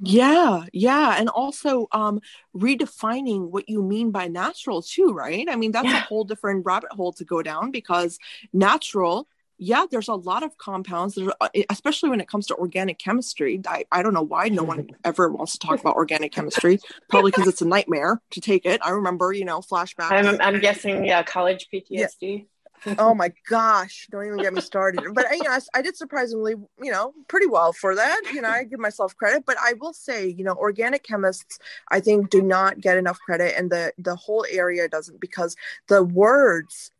Yeah, 0.00 0.64
yeah. 0.72 1.16
And 1.18 1.28
also 1.28 1.86
um 1.92 2.20
redefining 2.56 3.50
what 3.50 3.68
you 3.68 3.82
mean 3.82 4.10
by 4.10 4.28
natural 4.28 4.82
too, 4.82 5.12
right? 5.12 5.48
I 5.48 5.56
mean, 5.56 5.72
that's 5.72 5.86
yeah. 5.86 5.98
a 5.98 6.00
whole 6.02 6.24
different 6.24 6.64
rabbit 6.66 6.92
hole 6.92 7.12
to 7.14 7.24
go 7.24 7.42
down 7.42 7.70
because 7.70 8.18
natural, 8.52 9.28
yeah, 9.58 9.86
there's 9.88 10.08
a 10.08 10.14
lot 10.14 10.42
of 10.42 10.58
compounds, 10.58 11.14
that 11.14 11.32
are, 11.40 11.50
especially 11.70 12.10
when 12.10 12.20
it 12.20 12.28
comes 12.28 12.46
to 12.48 12.56
organic 12.56 12.98
chemistry. 12.98 13.60
I, 13.66 13.84
I 13.92 14.02
don't 14.02 14.14
know 14.14 14.22
why 14.22 14.48
no 14.48 14.64
one 14.64 14.88
ever 15.04 15.28
wants 15.28 15.52
to 15.52 15.58
talk 15.58 15.78
about 15.78 15.94
organic 15.94 16.32
chemistry. 16.32 16.80
Probably 17.08 17.30
because 17.30 17.46
it's 17.46 17.62
a 17.62 17.66
nightmare 17.66 18.20
to 18.30 18.40
take 18.40 18.66
it. 18.66 18.80
I 18.82 18.90
remember, 18.90 19.32
you 19.32 19.44
know, 19.44 19.60
flashbacks. 19.60 20.10
I'm, 20.10 20.40
I'm 20.40 20.60
guessing, 20.60 21.04
yeah, 21.04 21.22
college 21.22 21.68
PTSD. 21.72 22.16
Yeah 22.20 22.44
oh 22.98 23.14
my 23.14 23.32
gosh 23.48 24.08
don't 24.10 24.26
even 24.26 24.38
get 24.38 24.52
me 24.52 24.60
started. 24.60 25.02
But 25.14 25.26
you 25.32 25.42
know 25.42 25.58
I, 25.74 25.82
did 25.82 25.96
surprisingly 25.96 26.54
you 26.82 26.90
know 26.90 27.12
pretty 27.28 27.46
well 27.46 27.72
for 27.72 27.94
that 27.94 28.20
you 28.32 28.40
know 28.40 28.48
i 28.48 28.64
give 28.64 28.80
myself 28.80 29.16
credit. 29.16 29.44
But 29.46 29.56
i 29.60 29.74
will 29.74 29.92
say 29.92 30.26
you 30.28 30.44
know 30.44 30.54
organic 30.54 31.02
chemists 31.02 31.58
i 31.88 32.00
think 32.00 32.30
do 32.30 32.42
not 32.42 32.80
get 32.80 32.96
enough 32.96 33.18
credit 33.24 33.54
and 33.56 33.70
the 33.70 33.92
the 33.98 34.16
whole 34.16 34.46
area 34.50 34.88
doesn't 34.88 35.20
because 35.20 35.56
the 35.88 36.02
words 36.02 36.92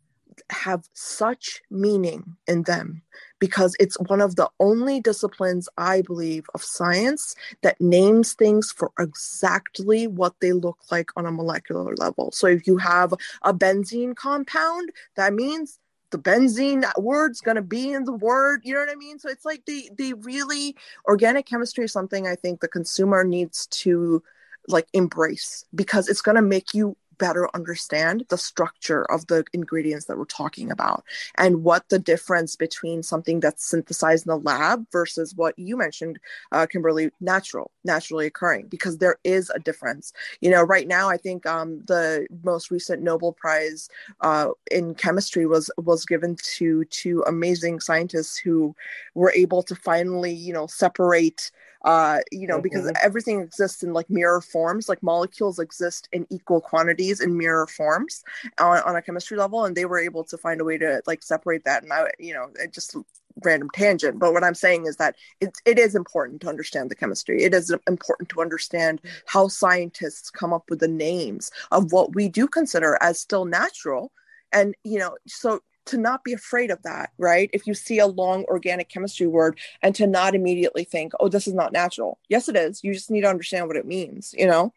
have 0.51 0.89
such 0.95 1.63
meaning 1.71 2.37
in 2.47 2.63
them 2.63 3.03
because 3.39 3.75
it's 3.81 3.99
one 4.03 4.21
of 4.21 4.37
the 4.37 4.49
only 4.61 5.01
disciplines 5.01 5.69
I 5.77 6.03
believe 6.03 6.47
of 6.55 6.63
science 6.63 7.35
that 7.63 7.81
names 7.81 8.35
things 8.35 8.71
for 8.71 8.93
exactly 8.99 10.07
what 10.07 10.35
they 10.41 10.53
look 10.53 10.79
like 10.91 11.11
on 11.17 11.27
a 11.27 11.33
molecular 11.33 11.95
level. 11.97 12.31
So 12.33 12.47
if 12.47 12.67
you 12.67 12.77
have 12.77 13.13
a 13.43 13.53
benzene 13.53 14.15
compound, 14.15 14.91
that 15.17 15.35
means 15.35 15.79
the 16.11 16.19
benzene 16.19 16.85
word's 16.99 17.41
going 17.41 17.57
to 17.57 17.63
be 17.63 17.91
in 17.91 18.05
the 18.05 18.13
word 18.13 18.61
you 18.65 18.75
know 18.75 18.81
what 18.81 18.91
i 18.91 18.95
mean 18.95 19.19
so 19.19 19.31
it's 19.31 19.47
like 19.47 19.65
the 19.65 19.91
the 19.97 20.13
really 20.13 20.77
organic 21.07 21.47
chemistry 21.47 21.87
is 21.87 21.93
something 21.93 22.27
i 22.27 22.35
think 22.35 22.61
the 22.61 22.69
consumer 22.69 23.25
needs 23.25 23.67
to 23.69 24.23
like 24.69 24.87
embrace 24.93 25.65
because 25.75 26.09
it's 26.09 26.21
going 26.21 26.37
to 26.37 26.43
make 26.43 26.75
you 26.75 26.95
better 27.23 27.49
understand 27.55 28.25
the 28.31 28.37
structure 28.37 29.05
of 29.05 29.29
the 29.29 29.45
ingredients 29.53 30.07
that 30.07 30.19
we're 30.19 30.25
talking 30.25 30.73
about 30.73 31.05
and 31.39 31.63
what 31.63 31.89
the 31.89 32.01
difference 32.01 32.57
between 32.57 33.01
something 33.01 33.39
that's 33.39 33.65
synthesized 33.65 34.27
in 34.27 34.31
the 34.31 34.39
lab 34.39 34.85
versus 34.91 35.33
what 35.37 35.57
you 35.57 35.77
mentioned, 35.77 36.19
uh, 36.51 36.67
Kimberly, 36.67 37.13
natural, 37.21 37.71
naturally 37.85 38.27
occurring, 38.27 38.67
because 38.67 38.99
there 38.99 39.19
is 39.23 39.51
a 39.51 39.61
difference. 39.61 40.13
You 40.41 40.51
know, 40.51 40.63
right 40.63 40.89
now, 40.89 41.09
I 41.09 41.17
think 41.17 41.47
um, 41.47 41.85
the 41.87 42.27
most 42.43 42.73
recent 42.73 43.03
Nobel 43.03 43.35
Prize 43.35 43.89
uh, 44.21 44.49
in 44.73 44.97
chemistry 44.97 45.47
was 45.47 45.71
was 45.79 46.05
given 46.05 46.35
to 46.57 46.85
two 46.87 47.23
amazing 47.29 47.79
scientists 47.79 48.37
who 48.37 48.75
were 49.15 49.33
able 49.37 49.63
to 49.63 49.77
finally, 49.77 50.33
you 50.33 50.53
know, 50.53 50.67
separate 50.67 51.53
uh, 51.85 52.19
you 52.31 52.47
know, 52.47 52.55
mm-hmm. 52.55 52.63
because 52.63 52.93
everything 53.03 53.41
exists 53.41 53.83
in 53.83 53.93
like 53.93 54.09
mirror 54.09 54.41
forms, 54.41 54.89
like 54.89 55.03
molecules 55.03 55.59
exist 55.59 56.09
in 56.13 56.27
equal 56.31 56.61
quantities 56.61 57.21
in 57.21 57.37
mirror 57.37 57.67
forms 57.67 58.23
on, 58.59 58.79
on 58.83 58.97
a 58.97 59.03
chemistry 59.03 59.37
level, 59.37 59.65
and 59.65 59.77
they 59.77 59.85
were 59.85 59.99
able 59.99 60.25
to 60.25 60.39
find 60.39 60.61
a 60.61 60.65
way 60.65 60.79
to 60.79 61.03
like 61.07 61.23
separate 61.23 61.65
that. 61.65 61.83
And 61.83 61.93
I, 61.93 62.11
you 62.19 62.35
know, 62.35 62.49
it 62.59 62.73
just 62.73 62.97
random 63.43 63.71
tangent 63.73 64.19
but 64.19 64.33
what 64.33 64.45
i'm 64.45 64.55
saying 64.55 64.87
is 64.87 64.97
that 64.97 65.17
it, 65.41 65.57
it 65.65 65.79
is 65.79 65.95
important 65.95 66.41
to 66.41 66.49
understand 66.49 66.91
the 66.91 66.95
chemistry 66.95 67.43
it 67.43 67.55
is 67.55 67.75
important 67.89 68.29
to 68.29 68.43
understand 68.43 69.01
how 69.27 69.49
scientists 69.49 70.31
come 70.31 70.53
up 70.53 70.65
with 70.69 70.81
the 70.81 70.89
names 70.89 71.51
of 71.71 71.93
what 71.93 72.15
we 72.15 72.29
do 72.29 72.47
consider 72.47 72.99
as 73.01 73.19
still 73.19 73.47
natural 73.47 74.13
and 74.53 74.75
you 74.85 74.99
know 74.99 75.17
so 75.27 75.61
to 75.87 75.99
not 75.99 76.25
be 76.25 76.33
afraid 76.33 76.71
of 76.71 76.83
that, 76.83 77.11
right? 77.19 77.51
If 77.53 77.67
you 77.67 77.75
see 77.75 77.99
a 77.99 78.07
long 78.07 78.45
organic 78.45 78.89
chemistry 78.89 79.27
word 79.27 79.59
and 79.83 79.95
to 79.97 80.07
not 80.07 80.35
immediately 80.35 80.85
think, 80.85 81.13
oh, 81.21 81.29
this 81.29 81.47
is 81.47 81.55
not 81.55 81.73
natural. 81.73 82.19
Yes, 82.29 82.49
it 82.49 82.57
is. 82.57 82.85
You 82.85 82.95
just 82.95 83.11
need 83.11 83.23
to 83.23 83.29
understand 83.29 83.67
what 83.67 83.77
it 83.77 83.87
means, 83.87 84.35
you 84.37 84.47
know? 84.47 84.73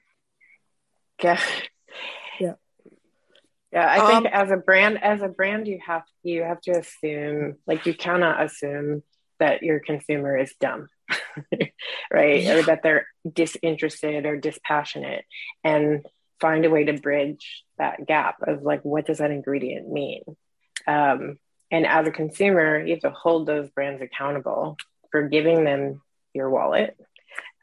Yeah. 1.21 1.39
Yeah. 2.39 2.53
Yeah, 3.71 3.87
I 3.89 4.07
think 4.07 4.25
um, 4.25 4.27
as 4.31 4.51
a 4.51 4.57
brand, 4.57 5.03
as 5.03 5.21
a 5.21 5.27
brand, 5.27 5.67
you 5.67 5.79
have 5.85 6.03
you 6.23 6.43
have 6.43 6.61
to 6.61 6.71
assume, 6.71 7.57
like 7.67 7.85
you 7.85 7.93
cannot 7.93 8.41
assume 8.41 9.03
that 9.39 9.63
your 9.63 9.79
consumer 9.79 10.37
is 10.37 10.53
dumb, 10.61 10.87
right? 12.11 12.41
Yeah. 12.41 12.55
Or 12.55 12.63
that 12.63 12.83
they're 12.83 13.05
disinterested 13.29 14.25
or 14.25 14.37
dispassionate, 14.37 15.25
and 15.61 16.05
find 16.39 16.63
a 16.63 16.69
way 16.69 16.85
to 16.85 16.93
bridge 16.93 17.63
that 17.77 18.05
gap 18.05 18.37
of 18.47 18.63
like, 18.63 18.83
what 18.83 19.05
does 19.05 19.17
that 19.17 19.31
ingredient 19.31 19.91
mean? 19.91 20.23
Um, 20.88 21.38
and 21.71 21.86
as 21.86 22.07
a 22.07 22.11
consumer, 22.11 22.79
you 22.79 22.93
have 22.93 23.01
to 23.01 23.09
hold 23.11 23.47
those 23.47 23.69
brands 23.69 24.01
accountable 24.01 24.77
for 25.11 25.27
giving 25.27 25.63
them 25.63 26.01
your 26.33 26.49
wallet 26.49 26.97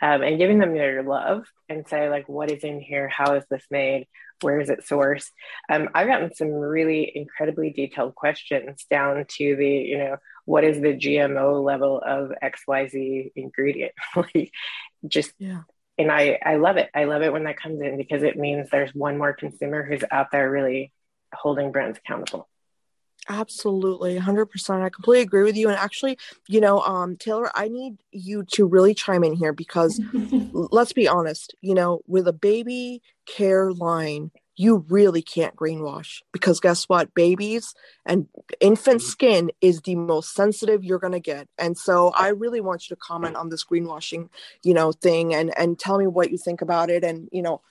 um, 0.01 0.23
and 0.23 0.39
giving 0.39 0.59
them 0.59 0.75
your 0.75 1.03
love 1.03 1.45
and 1.69 1.87
say, 1.89 2.09
like, 2.09 2.29
what 2.29 2.51
is 2.51 2.65
in 2.65 2.81
here? 2.81 3.09
How 3.09 3.35
is 3.35 3.45
this 3.51 3.65
made? 3.71 4.07
Where 4.41 4.61
is 4.61 4.71
it 4.71 4.85
sourced? 4.85 5.31
Um, 5.71 5.89
I've 5.95 6.09
gotten 6.09 6.35
some 6.35 6.49
really 6.49 7.11
incredibly 7.15 7.71
detailed 7.71 8.15
questions 8.15 8.85
down 8.91 9.25
to 9.37 9.57
the, 9.57 9.69
you 9.69 9.99
know, 9.99 10.17
what 10.45 10.65
is 10.65 10.81
the 10.81 10.97
GMO 10.97 11.63
level 11.65 12.03
of 12.05 12.33
XYZ 12.43 13.33
ingredient? 13.37 13.93
like, 14.17 14.51
just 15.07 15.33
yeah 15.39 15.63
and 15.99 16.11
I, 16.11 16.39
I 16.45 16.57
love 16.57 16.77
it. 16.77 16.91
I 16.95 17.05
love 17.05 17.23
it 17.23 17.33
when 17.33 17.45
that 17.45 17.61
comes 17.61 17.81
in 17.81 17.97
because 17.97 18.23
it 18.23 18.37
means 18.37 18.69
there's 18.71 18.95
one 18.95 19.19
more 19.19 19.33
consumer 19.33 19.85
who's 19.85 20.03
out 20.11 20.31
there 20.33 20.51
really 20.51 20.93
holding 21.33 21.73
brands 21.73 21.99
accountable. 21.99 22.49
Absolutely, 23.29 24.19
100%. 24.19 24.83
I 24.83 24.89
completely 24.89 25.23
agree 25.23 25.45
with 25.45 25.57
you. 25.57 25.69
And 25.69 25.79
actually, 25.79 26.19
you 26.49 26.61
know, 26.61 26.81
um, 26.81 27.17
Taylor, 27.17 27.51
I 27.55 27.69
need 27.69 27.99
you 28.11 28.43
to 28.53 28.67
really 28.67 28.95
chime 28.95 29.23
in 29.23 29.35
here 29.35 29.53
because 29.53 30.01
let's 30.53 30.93
be 30.93 31.07
honest, 31.07 31.55
you 31.61 31.75
know, 31.75 32.01
with 32.09 32.27
a 32.27 32.33
baby 32.33 33.01
care 33.27 33.73
line, 33.73 34.33
you 34.57 34.85
really 34.89 35.23
can't 35.23 35.57
greenwash 35.57 36.21
because 36.33 36.61
guess 36.61 36.89
what? 36.89 37.15
Babies 37.15 37.75
and 38.05 38.27
infant 38.61 39.01
mm-hmm. 39.01 39.09
skin 39.09 39.51
is 39.61 39.81
the 39.83 39.95
most 39.95 40.35
sensitive 40.35 40.85
you're 40.85 40.99
going 40.99 41.13
to 41.13 41.21
get. 41.21 41.49
And 41.59 41.79
so 41.79 42.13
I 42.15 42.29
really 42.29 42.61
want 42.61 42.89
you 42.89 42.97
to 42.97 43.01
comment 43.01 43.37
on 43.37 43.49
this 43.49 43.65
greenwashing, 43.65 44.29
you 44.63 44.75
know, 44.75 44.93
thing 44.93 45.33
and 45.33 45.57
and 45.57 45.79
tell 45.79 45.97
me 45.97 46.07
what 46.07 46.31
you 46.31 46.39
think 46.39 46.61
about 46.61 46.91
it 46.91 47.03
and, 47.03 47.29
you 47.33 47.43
know, 47.43 47.63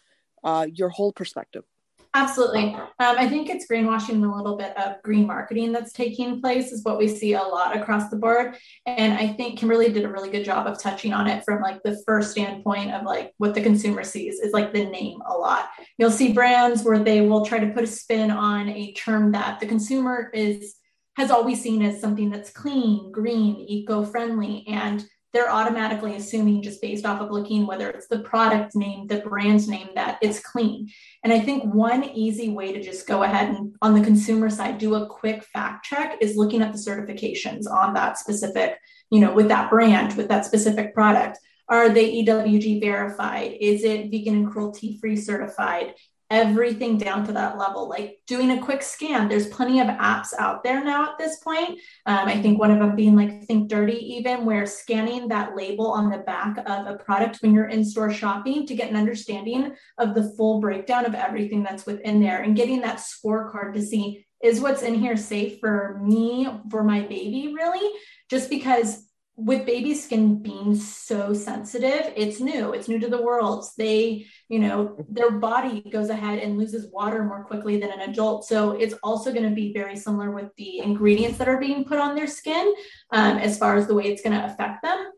uh, 0.43 0.68
your 0.74 0.89
whole 0.89 1.12
perspective. 1.12 1.66
Absolutely. 2.14 2.76
Um, 2.76 2.88
I 2.99 3.30
think 3.30 3.49
it's 3.49 3.68
greenwashing 3.72 4.22
a 4.22 4.36
little 4.36 4.57
bit 4.57 4.78
of 4.78 5.01
green 5.01 5.26
marketing 5.26 5.72
that's 5.72 5.93
taking 5.93 6.41
place 6.41 6.74
is 6.74 6.84
what 6.84 6.97
we 6.97 7.07
see 7.07 7.34
a 7.34 7.41
lot 7.41 7.76
across 7.76 8.09
the 8.09 8.18
board. 8.18 8.57
And 8.86 9.14
I 9.14 9.30
think 9.30 9.57
Kimberly 9.57 9.93
did 9.93 10.03
a 10.03 10.09
really 10.09 10.30
good 10.30 10.43
job 10.43 10.68
of 10.68 10.78
touching 10.78 11.14
on 11.14 11.28
it 11.28 11.45
from 11.45 11.62
like 11.62 11.82
the 11.84 12.01
first 12.05 12.32
standpoint 12.32 12.91
of 12.91 13.03
like 13.03 13.32
what 13.38 13.53
the 13.53 13.62
consumer 13.62 14.03
sees 14.03 14.39
is 14.39 14.51
like 14.51 14.74
the 14.74 14.86
name 14.86 15.22
a 15.26 15.34
lot. 15.34 15.70
You'll 15.97 16.12
see 16.12 16.34
brands 16.34 16.84
where 16.84 16.99
they 16.99 17.22
will 17.22 17.45
try 17.45 17.59
to 17.59 17.72
put 17.72 17.86
a 17.86 17.88
spin 17.88 18.30
on 18.30 18.68
a 18.68 18.91
term 18.93 19.32
that 19.32 19.62
the 19.62 19.66
consumer 19.68 20.30
is 20.34 20.76
has 21.18 21.32
always 21.32 21.62
seen 21.62 21.82
as 21.82 21.99
something 21.99 22.30
that's 22.30 22.51
clean, 22.51 23.12
green, 23.12 23.55
eco-friendly. 23.68 24.66
And 24.68 25.05
they're 25.34 25.52
automatically 25.52 26.16
assuming 26.16 26.62
just 26.62 26.82
based 26.82 27.06
off 27.06 27.22
of 27.22 27.32
looking 27.32 27.66
whether 27.66 27.90
it's 27.90 28.08
the 28.08 28.20
product 28.20 28.76
name, 28.76 29.08
the 29.08 29.20
brand's 29.20 29.68
name, 29.68 29.90
that 29.96 30.18
it's 30.22 30.40
clean. 30.40 30.90
And 31.24 31.32
I 31.32 31.40
think 31.40 31.74
one 31.74 32.04
easy 32.04 32.50
way 32.50 32.74
to 32.74 32.82
just 32.82 33.08
go 33.08 33.24
ahead 33.24 33.50
and 33.50 33.76
on 33.82 33.94
the 33.94 34.04
consumer 34.04 34.50
side 34.50 34.78
do 34.78 34.96
a 34.96 35.08
quick 35.08 35.44
fact 35.44 35.86
check 35.86 36.18
is 36.22 36.36
looking 36.36 36.62
at 36.62 36.74
the 36.74 36.78
certifications 36.78 37.70
on 37.70 37.94
that 37.94 38.18
specific, 38.18 38.78
you 39.10 39.20
know, 39.20 39.34
with 39.34 39.48
that 39.48 39.70
brand, 39.70 40.16
with 40.18 40.28
that 40.28 40.46
specific 40.46 40.94
product. 40.94 41.38
Are 41.70 41.88
they 41.88 42.24
EWG 42.24 42.82
verified? 42.82 43.56
Is 43.62 43.86
it 43.86 44.12
vegan 44.12 44.36
and 44.36 44.52
cruelty 44.52 44.98
free 45.00 45.16
certified? 45.16 45.94
Everything 46.32 46.98
down 46.98 47.26
to 47.26 47.34
that 47.34 47.58
level, 47.58 47.90
like 47.90 48.20
doing 48.26 48.52
a 48.52 48.62
quick 48.62 48.82
scan. 48.82 49.28
There's 49.28 49.50
plenty 49.50 49.82
of 49.82 49.88
apps 49.88 50.30
out 50.40 50.64
there 50.64 50.84
now 50.84 51.04
at 51.04 51.18
this 51.18 51.38
point. 51.40 51.78
Um, 52.06 52.28
I 52.28 52.42
think 52.42 52.58
one 52.58 52.72
of 52.72 52.80
them 52.80 52.96
being 52.96 53.18
like 53.18 53.44
Think 53.44 53.70
Dirty, 53.70 53.98
even 54.16 54.46
where 54.46 54.66
scanning 54.66 55.28
that 55.28 55.58
label 55.58 55.88
on 55.92 56.10
the 56.10 56.20
back 56.20 56.58
of 56.58 56.88
a 56.88 56.98
product 57.04 57.40
when 57.42 57.54
you're 57.54 57.68
in 57.68 57.84
store 57.84 58.12
shopping 58.12 58.66
to 58.66 58.76
get 58.76 58.90
an 58.90 58.96
understanding 58.96 59.76
of 59.98 60.16
the 60.16 60.34
full 60.38 60.62
breakdown 60.62 61.06
of 61.06 61.14
everything 61.14 61.64
that's 61.64 61.86
within 61.86 62.22
there 62.22 62.42
and 62.42 62.56
getting 62.56 62.82
that 62.82 63.04
scorecard 63.04 63.74
to 63.74 63.82
see 63.82 64.26
is 64.42 64.62
what's 64.62 64.82
in 64.82 64.96
here 64.96 65.18
safe 65.18 65.60
for 65.60 66.00
me, 66.02 66.48
for 66.72 66.84
my 66.84 67.02
baby, 67.02 67.54
really? 67.54 67.92
Just 68.30 68.50
because 68.50 69.06
with 69.38 69.66
baby 69.66 69.96
skin 69.96 70.42
being 70.42 70.76
so 70.76 71.34
sensitive, 71.34 72.14
it's 72.16 72.40
new. 72.40 72.74
It's 72.74 72.88
new 72.88 73.00
to 73.00 73.08
the 73.08 73.22
world. 73.22 73.66
They, 73.78 74.28
you 74.50 74.60
know, 74.60 74.98
their 75.10 75.32
body 75.32 75.82
goes 75.90 76.10
ahead 76.10 76.40
and 76.40 76.58
loses 76.58 76.92
water 76.92 77.24
more 77.24 77.44
quickly 77.46 77.80
than 77.80 77.92
an 77.92 78.02
adult. 78.02 78.46
So 78.46 78.72
it's 78.72 78.94
also 79.02 79.32
going 79.32 79.50
to 79.50 79.56
be 79.56 79.74
very 79.74 79.96
similar 79.96 80.32
with 80.32 80.54
the 80.58 80.80
ingredients 80.80 81.38
that 81.38 81.48
are 81.48 81.60
being 81.60 81.86
put 81.86 81.98
on 81.98 82.16
their 82.16 82.28
skin 82.28 82.74
um, 83.12 83.38
as 83.38 83.58
far 83.58 83.76
as 83.76 83.88
the 83.88 83.96
way 83.96 84.06
it's 84.06 84.22
going 84.22 84.38
to 84.38 84.46
affect 84.46 84.84
them. 84.84 85.12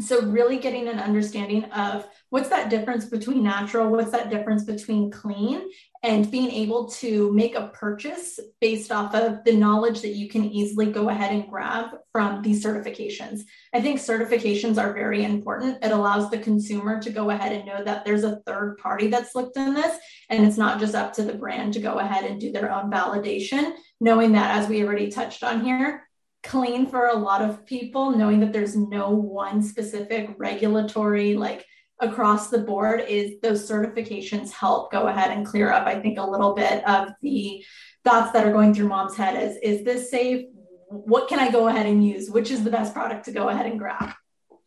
So, 0.00 0.22
really 0.22 0.58
getting 0.58 0.86
an 0.86 1.00
understanding 1.00 1.64
of 1.72 2.06
what's 2.30 2.48
that 2.50 2.70
difference 2.70 3.06
between 3.06 3.42
natural, 3.42 3.90
what's 3.90 4.12
that 4.12 4.30
difference 4.30 4.62
between 4.62 5.10
clean, 5.10 5.68
and 6.02 6.30
being 6.30 6.50
able 6.50 6.88
to 6.88 7.32
make 7.32 7.54
a 7.54 7.68
purchase 7.68 8.38
based 8.60 8.92
off 8.92 9.14
of 9.14 9.42
the 9.44 9.56
knowledge 9.56 10.00
that 10.02 10.14
you 10.14 10.28
can 10.28 10.44
easily 10.44 10.92
go 10.92 11.08
ahead 11.08 11.32
and 11.32 11.48
grab 11.48 11.90
from 12.12 12.40
these 12.42 12.64
certifications. 12.64 13.40
I 13.74 13.80
think 13.80 13.98
certifications 13.98 14.80
are 14.80 14.92
very 14.92 15.24
important. 15.24 15.84
It 15.84 15.90
allows 15.90 16.30
the 16.30 16.38
consumer 16.38 17.00
to 17.02 17.10
go 17.10 17.30
ahead 17.30 17.52
and 17.52 17.66
know 17.66 17.82
that 17.82 18.04
there's 18.04 18.24
a 18.24 18.40
third 18.46 18.78
party 18.78 19.08
that's 19.08 19.34
looked 19.34 19.56
in 19.56 19.74
this, 19.74 19.98
and 20.30 20.46
it's 20.46 20.56
not 20.56 20.78
just 20.78 20.94
up 20.94 21.12
to 21.14 21.22
the 21.22 21.34
brand 21.34 21.74
to 21.74 21.80
go 21.80 21.98
ahead 21.98 22.24
and 22.24 22.40
do 22.40 22.52
their 22.52 22.72
own 22.72 22.90
validation, 22.90 23.72
knowing 24.00 24.32
that, 24.32 24.56
as 24.56 24.68
we 24.68 24.84
already 24.84 25.10
touched 25.10 25.42
on 25.42 25.64
here, 25.64 26.08
clean 26.44 26.86
for 26.86 27.08
a 27.08 27.16
lot 27.16 27.42
of 27.42 27.66
people, 27.66 28.12
knowing 28.12 28.40
that 28.40 28.52
there's 28.52 28.76
no 28.76 29.10
one 29.10 29.62
specific 29.62 30.30
regulatory, 30.38 31.34
like 31.34 31.64
across 32.00 32.48
the 32.48 32.58
board, 32.58 33.04
is 33.08 33.40
those 33.40 33.68
certifications 33.68 34.50
help 34.52 34.92
go 34.92 35.08
ahead 35.08 35.30
and 35.30 35.46
clear 35.46 35.72
up, 35.72 35.86
I 35.86 36.00
think, 36.00 36.18
a 36.18 36.24
little 36.24 36.54
bit 36.54 36.86
of 36.88 37.10
the 37.22 37.64
thoughts 38.04 38.32
that 38.32 38.46
are 38.46 38.52
going 38.52 38.74
through 38.74 38.88
mom's 38.88 39.16
head 39.16 39.40
is, 39.42 39.56
is 39.62 39.84
this 39.84 40.10
safe? 40.10 40.46
What 40.88 41.28
can 41.28 41.38
I 41.38 41.50
go 41.50 41.68
ahead 41.68 41.86
and 41.86 42.06
use? 42.06 42.30
Which 42.30 42.50
is 42.50 42.64
the 42.64 42.70
best 42.70 42.94
product 42.94 43.24
to 43.26 43.32
go 43.32 43.48
ahead 43.48 43.66
and 43.66 43.78
grab? 43.78 44.12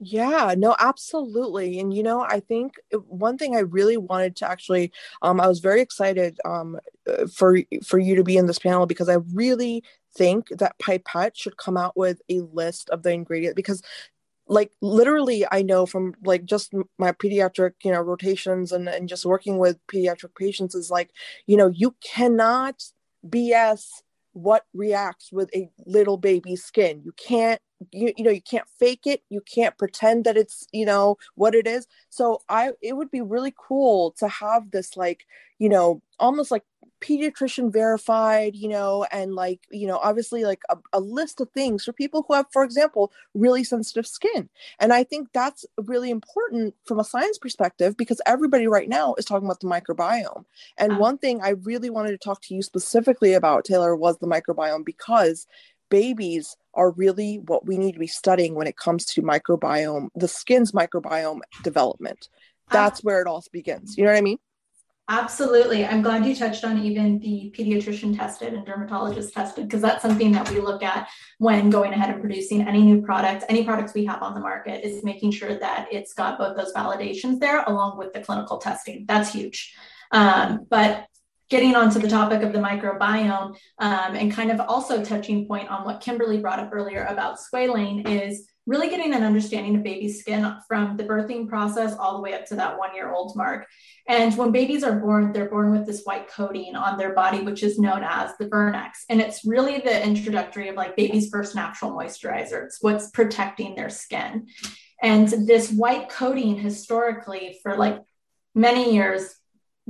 Yeah, 0.03 0.55
no, 0.57 0.75
absolutely. 0.79 1.79
And 1.79 1.93
you 1.93 2.01
know, 2.01 2.21
I 2.21 2.39
think 2.39 2.73
one 2.91 3.37
thing 3.37 3.55
I 3.55 3.59
really 3.59 3.97
wanted 3.97 4.35
to 4.37 4.49
actually 4.49 4.91
um 5.21 5.39
I 5.39 5.47
was 5.47 5.59
very 5.59 5.79
excited 5.79 6.39
um 6.43 6.79
for 7.31 7.59
for 7.85 7.99
you 7.99 8.15
to 8.15 8.23
be 8.23 8.35
in 8.35 8.47
this 8.47 8.57
panel 8.57 8.87
because 8.87 9.09
I 9.09 9.17
really 9.31 9.83
think 10.17 10.49
that 10.49 10.79
Pipette 10.79 11.37
should 11.37 11.57
come 11.57 11.77
out 11.77 11.95
with 11.95 12.19
a 12.29 12.41
list 12.41 12.89
of 12.89 13.03
the 13.03 13.11
ingredients 13.11 13.55
because 13.55 13.83
like 14.51 14.73
literally 14.81 15.45
I 15.49 15.61
know 15.61 15.85
from 15.85 16.13
like 16.25 16.45
just 16.45 16.73
my 16.99 17.13
pediatric, 17.13 17.71
you 17.83 17.91
know, 17.91 18.01
rotations 18.01 18.73
and 18.73 18.89
and 18.89 19.07
just 19.07 19.25
working 19.25 19.57
with 19.57 19.79
pediatric 19.87 20.35
patients 20.37 20.75
is 20.75 20.91
like, 20.91 21.11
you 21.47 21.55
know, 21.55 21.69
you 21.69 21.95
cannot 22.03 22.83
BS 23.27 23.85
what 24.33 24.65
reacts 24.73 25.31
with 25.31 25.49
a 25.55 25.69
little 25.85 26.17
baby's 26.17 26.63
skin. 26.63 27.01
You 27.05 27.13
can't 27.13 27.61
you, 27.91 28.13
you 28.17 28.23
know 28.23 28.31
you 28.31 28.41
can't 28.41 28.67
fake 28.79 29.05
it 29.05 29.23
you 29.29 29.41
can't 29.41 29.77
pretend 29.77 30.23
that 30.25 30.37
it's 30.37 30.67
you 30.71 30.85
know 30.85 31.17
what 31.35 31.55
it 31.55 31.67
is 31.67 31.87
so 32.09 32.41
i 32.49 32.71
it 32.81 32.93
would 32.93 33.11
be 33.11 33.21
really 33.21 33.53
cool 33.57 34.11
to 34.11 34.27
have 34.27 34.71
this 34.71 34.95
like 34.95 35.25
you 35.59 35.69
know 35.69 36.01
almost 36.19 36.51
like 36.51 36.63
pediatrician 37.01 37.73
verified, 37.73 38.55
you 38.55 38.69
know, 38.69 39.05
and 39.11 39.33
like, 39.33 39.61
you 39.71 39.87
know, 39.87 39.97
obviously 39.97 40.45
like 40.45 40.61
a, 40.69 40.77
a, 40.93 40.99
list 40.99 41.41
of 41.41 41.49
things 41.49 41.83
for 41.83 41.91
people 41.91 42.23
who 42.27 42.35
have, 42.35 42.45
for 42.53 42.63
example, 42.63 43.11
really 43.33 43.63
sensitive 43.63 44.07
skin. 44.07 44.47
And 44.79 44.93
I 44.93 45.03
think 45.03 45.29
that's 45.33 45.65
really 45.83 46.11
important 46.11 46.75
from 46.85 46.99
a 46.99 47.03
science 47.03 47.37
perspective 47.39 47.97
because 47.97 48.21
everybody 48.25 48.67
right 48.67 48.87
now 48.87 49.15
is 49.15 49.25
talking 49.25 49.47
about 49.47 49.59
the 49.59 49.67
microbiome. 49.67 50.45
And 50.77 50.93
ah. 50.93 50.97
one 50.97 51.17
thing 51.17 51.41
I 51.41 51.49
really 51.49 51.89
wanted 51.89 52.11
to 52.11 52.17
talk 52.17 52.41
to 52.43 52.53
you 52.53 52.61
specifically 52.61 53.33
about, 53.33 53.65
Taylor, 53.65 53.95
was 53.95 54.19
the 54.19 54.27
microbiome 54.27 54.85
because 54.85 55.47
babies 55.89 56.55
are 56.73 56.91
really 56.91 57.37
what 57.47 57.65
we 57.65 57.77
need 57.77 57.93
to 57.93 57.99
be 57.99 58.07
studying 58.07 58.55
when 58.55 58.67
it 58.67 58.77
comes 58.77 59.05
to 59.05 59.21
microbiome, 59.21 60.07
the 60.15 60.27
skin's 60.27 60.71
microbiome 60.71 61.39
development. 61.63 62.29
That's 62.71 63.03
where 63.03 63.21
it 63.21 63.27
all 63.27 63.43
begins. 63.51 63.97
You 63.97 64.05
know 64.05 64.11
what 64.11 64.17
I 64.17 64.21
mean? 64.21 64.37
Absolutely. 65.09 65.85
I'm 65.85 66.01
glad 66.01 66.25
you 66.25 66.33
touched 66.33 66.63
on 66.63 66.77
even 66.77 67.19
the 67.19 67.53
pediatrician 67.57 68.15
tested 68.15 68.53
and 68.53 68.65
dermatologist 68.65 69.33
tested, 69.33 69.65
because 69.65 69.81
that's 69.81 70.01
something 70.01 70.31
that 70.31 70.49
we 70.49 70.61
look 70.61 70.81
at 70.83 71.09
when 71.37 71.69
going 71.69 71.91
ahead 71.91 72.11
and 72.11 72.21
producing 72.21 72.61
any 72.61 72.81
new 72.81 73.01
product, 73.01 73.43
any 73.49 73.65
products 73.65 73.93
we 73.93 74.05
have 74.05 74.21
on 74.21 74.33
the 74.33 74.39
market, 74.39 74.85
is 74.85 75.03
making 75.03 75.31
sure 75.31 75.59
that 75.59 75.89
it's 75.91 76.13
got 76.13 76.37
both 76.37 76.55
those 76.55 76.71
validations 76.71 77.39
there 77.39 77.61
along 77.63 77.97
with 77.97 78.13
the 78.13 78.21
clinical 78.21 78.57
testing. 78.57 79.03
That's 79.05 79.33
huge. 79.33 79.75
Um, 80.11 80.65
but 80.69 81.07
getting 81.51 81.75
onto 81.75 81.99
the 81.99 82.07
topic 82.07 82.43
of 82.43 82.53
the 82.53 82.59
microbiome 82.59 83.53
um, 83.79 84.15
and 84.15 84.31
kind 84.31 84.49
of 84.49 84.61
also 84.61 85.03
touching 85.03 85.45
point 85.45 85.69
on 85.69 85.83
what 85.83 85.99
Kimberly 85.99 86.37
brought 86.37 86.59
up 86.59 86.69
earlier 86.71 87.03
about 87.03 87.37
squalane 87.37 88.07
is 88.07 88.47
really 88.65 88.89
getting 88.89 89.13
an 89.13 89.23
understanding 89.23 89.75
of 89.75 89.83
baby 89.83 90.07
skin 90.07 90.55
from 90.65 90.95
the 90.95 91.03
birthing 91.03 91.49
process 91.49 91.93
all 91.93 92.15
the 92.15 92.21
way 92.21 92.33
up 92.33 92.45
to 92.45 92.55
that 92.55 92.79
one 92.79 92.95
year 92.95 93.11
old 93.11 93.35
mark. 93.35 93.67
And 94.07 94.35
when 94.37 94.53
babies 94.53 94.81
are 94.81 94.97
born, 94.97 95.33
they're 95.33 95.49
born 95.49 95.71
with 95.71 95.85
this 95.85 96.03
white 96.03 96.29
coating 96.29 96.73
on 96.75 96.97
their 96.97 97.13
body, 97.13 97.41
which 97.41 97.63
is 97.63 97.77
known 97.77 98.01
as 98.01 98.31
the 98.37 98.45
Vernix. 98.45 98.91
And 99.09 99.19
it's 99.19 99.43
really 99.43 99.79
the 99.79 100.05
introductory 100.05 100.69
of 100.69 100.75
like 100.75 100.95
baby's 100.95 101.29
first 101.29 101.53
natural 101.53 101.91
moisturizer. 101.91 102.63
It's 102.63 102.77
what's 102.81 103.09
protecting 103.09 103.75
their 103.75 103.89
skin. 103.89 104.47
And 105.03 105.27
this 105.27 105.69
white 105.69 106.07
coating 106.07 106.55
historically 106.55 107.59
for 107.61 107.75
like 107.75 107.99
many 108.55 108.93
years 108.93 109.35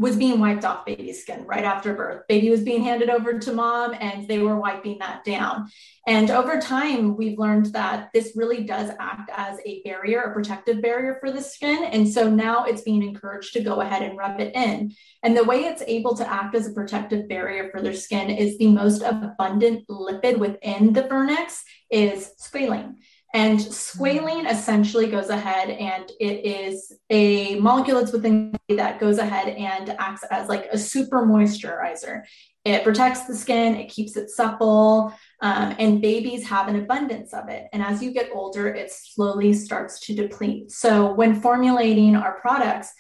was 0.02 0.16
being 0.16 0.39
wiped 0.39 0.66
off 0.66 0.84
baby's 0.84 1.22
skin 1.22 1.45
right 1.45 1.64
after 1.64 1.93
birth. 1.93 2.28
Baby 2.28 2.49
was 2.49 2.62
being 2.62 2.84
handed 2.84 3.12
over 3.12 3.38
to 3.38 3.54
mom 3.54 3.95
and 3.99 4.28
they 4.28 4.39
were 4.39 4.60
wiping 4.60 4.97
that 4.97 5.24
down. 5.24 5.70
And 6.08 6.32
over 6.32 6.60
time, 6.60 7.16
we've 7.16 7.38
learned 7.38 7.68
that 7.68 8.10
this 8.12 8.34
really 8.36 8.64
does 8.64 8.89
act 8.99 9.30
as 9.36 9.60
a 9.64 9.84
barrier, 9.84 10.22
a 10.22 10.34
protective 10.34 10.82
barrier 10.82 11.18
for 11.20 11.32
the 11.32 11.41
skin. 11.41 11.84
And 11.84 12.12
so 12.12 12.28
now 12.28 12.66
it's 12.66 12.82
being 12.82 13.04
encouraged 13.04 13.54
to 13.54 13.62
go 13.62 13.82
ahead 13.82 14.02
and 14.02 14.18
rub 14.18 14.39
it 14.39 14.56
in. 14.56 14.91
And 15.22 15.38
the 15.38 15.43
way 15.43 15.66
it's 15.66 15.84
able 15.86 16.16
to 16.16 16.28
act 16.28 16.56
as 16.56 16.68
a 16.68 16.74
protective 16.74 17.30
barrier 17.30 17.70
for 17.70 17.80
their 17.80 17.93
skin 17.93 18.32
is 18.32 18.58
the 18.58 18.72
most 18.72 19.04
abundant 19.04 19.88
lipid 19.88 20.39
within 20.39 20.93
the 20.93 21.04
vernix 21.04 21.62
is 21.91 22.32
squalane. 22.41 22.95
And 23.34 23.59
squalene 23.59 24.49
essentially 24.49 25.07
goes 25.07 25.29
ahead 25.29 25.69
and 25.69 26.11
it 26.19 26.45
is 26.45 26.91
a 27.09 27.55
molecule 27.55 27.99
that's 27.99 28.11
within 28.11 28.53
that 28.67 28.99
goes 28.99 29.19
ahead 29.19 29.55
and 29.55 29.89
acts 29.99 30.23
as 30.29 30.49
like 30.49 30.65
a 30.71 30.77
super 30.77 31.25
moisturizer. 31.25 32.23
It 32.65 32.84
protects 32.84 33.25
the 33.25 33.36
skin, 33.36 33.75
it 33.75 33.89
keeps 33.89 34.17
it 34.17 34.29
supple, 34.29 35.13
um, 35.41 35.75
and 35.79 36.01
babies 36.01 36.45
have 36.47 36.67
an 36.67 36.75
abundance 36.75 37.34
of 37.34 37.49
it. 37.49 37.67
And 37.73 37.82
as 37.82 38.03
you 38.03 38.11
get 38.11 38.29
older, 38.34 38.67
it 38.67 38.91
slowly 38.91 39.53
starts 39.53 39.99
to 40.01 40.13
deplete. 40.13 40.69
So 40.71 41.13
when 41.13 41.41
formulating 41.41 42.15
our 42.15 42.39
products, 42.39 42.93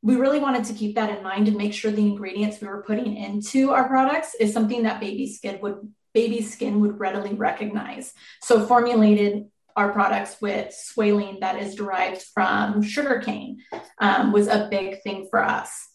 we 0.00 0.14
really 0.14 0.38
wanted 0.38 0.64
to 0.64 0.74
keep 0.74 0.94
that 0.94 1.14
in 1.14 1.24
mind 1.24 1.48
and 1.48 1.56
make 1.56 1.74
sure 1.74 1.90
the 1.90 2.00
ingredients 2.00 2.60
we 2.60 2.68
were 2.68 2.84
putting 2.84 3.16
into 3.16 3.72
our 3.72 3.88
products 3.88 4.36
is 4.38 4.52
something 4.52 4.84
that 4.84 5.00
baby 5.00 5.26
skin 5.26 5.58
would 5.60 5.92
baby 6.14 6.40
skin 6.40 6.80
would 6.80 6.98
readily 6.98 7.34
recognize. 7.34 8.14
So 8.42 8.66
formulated 8.66 9.50
our 9.76 9.92
products 9.92 10.40
with 10.40 10.74
squalene 10.74 11.40
that 11.40 11.60
is 11.60 11.74
derived 11.74 12.22
from 12.34 12.82
sugarcane 12.82 13.58
um, 13.98 14.32
was 14.32 14.48
a 14.48 14.68
big 14.70 15.02
thing 15.02 15.26
for 15.30 15.42
us. 15.42 15.88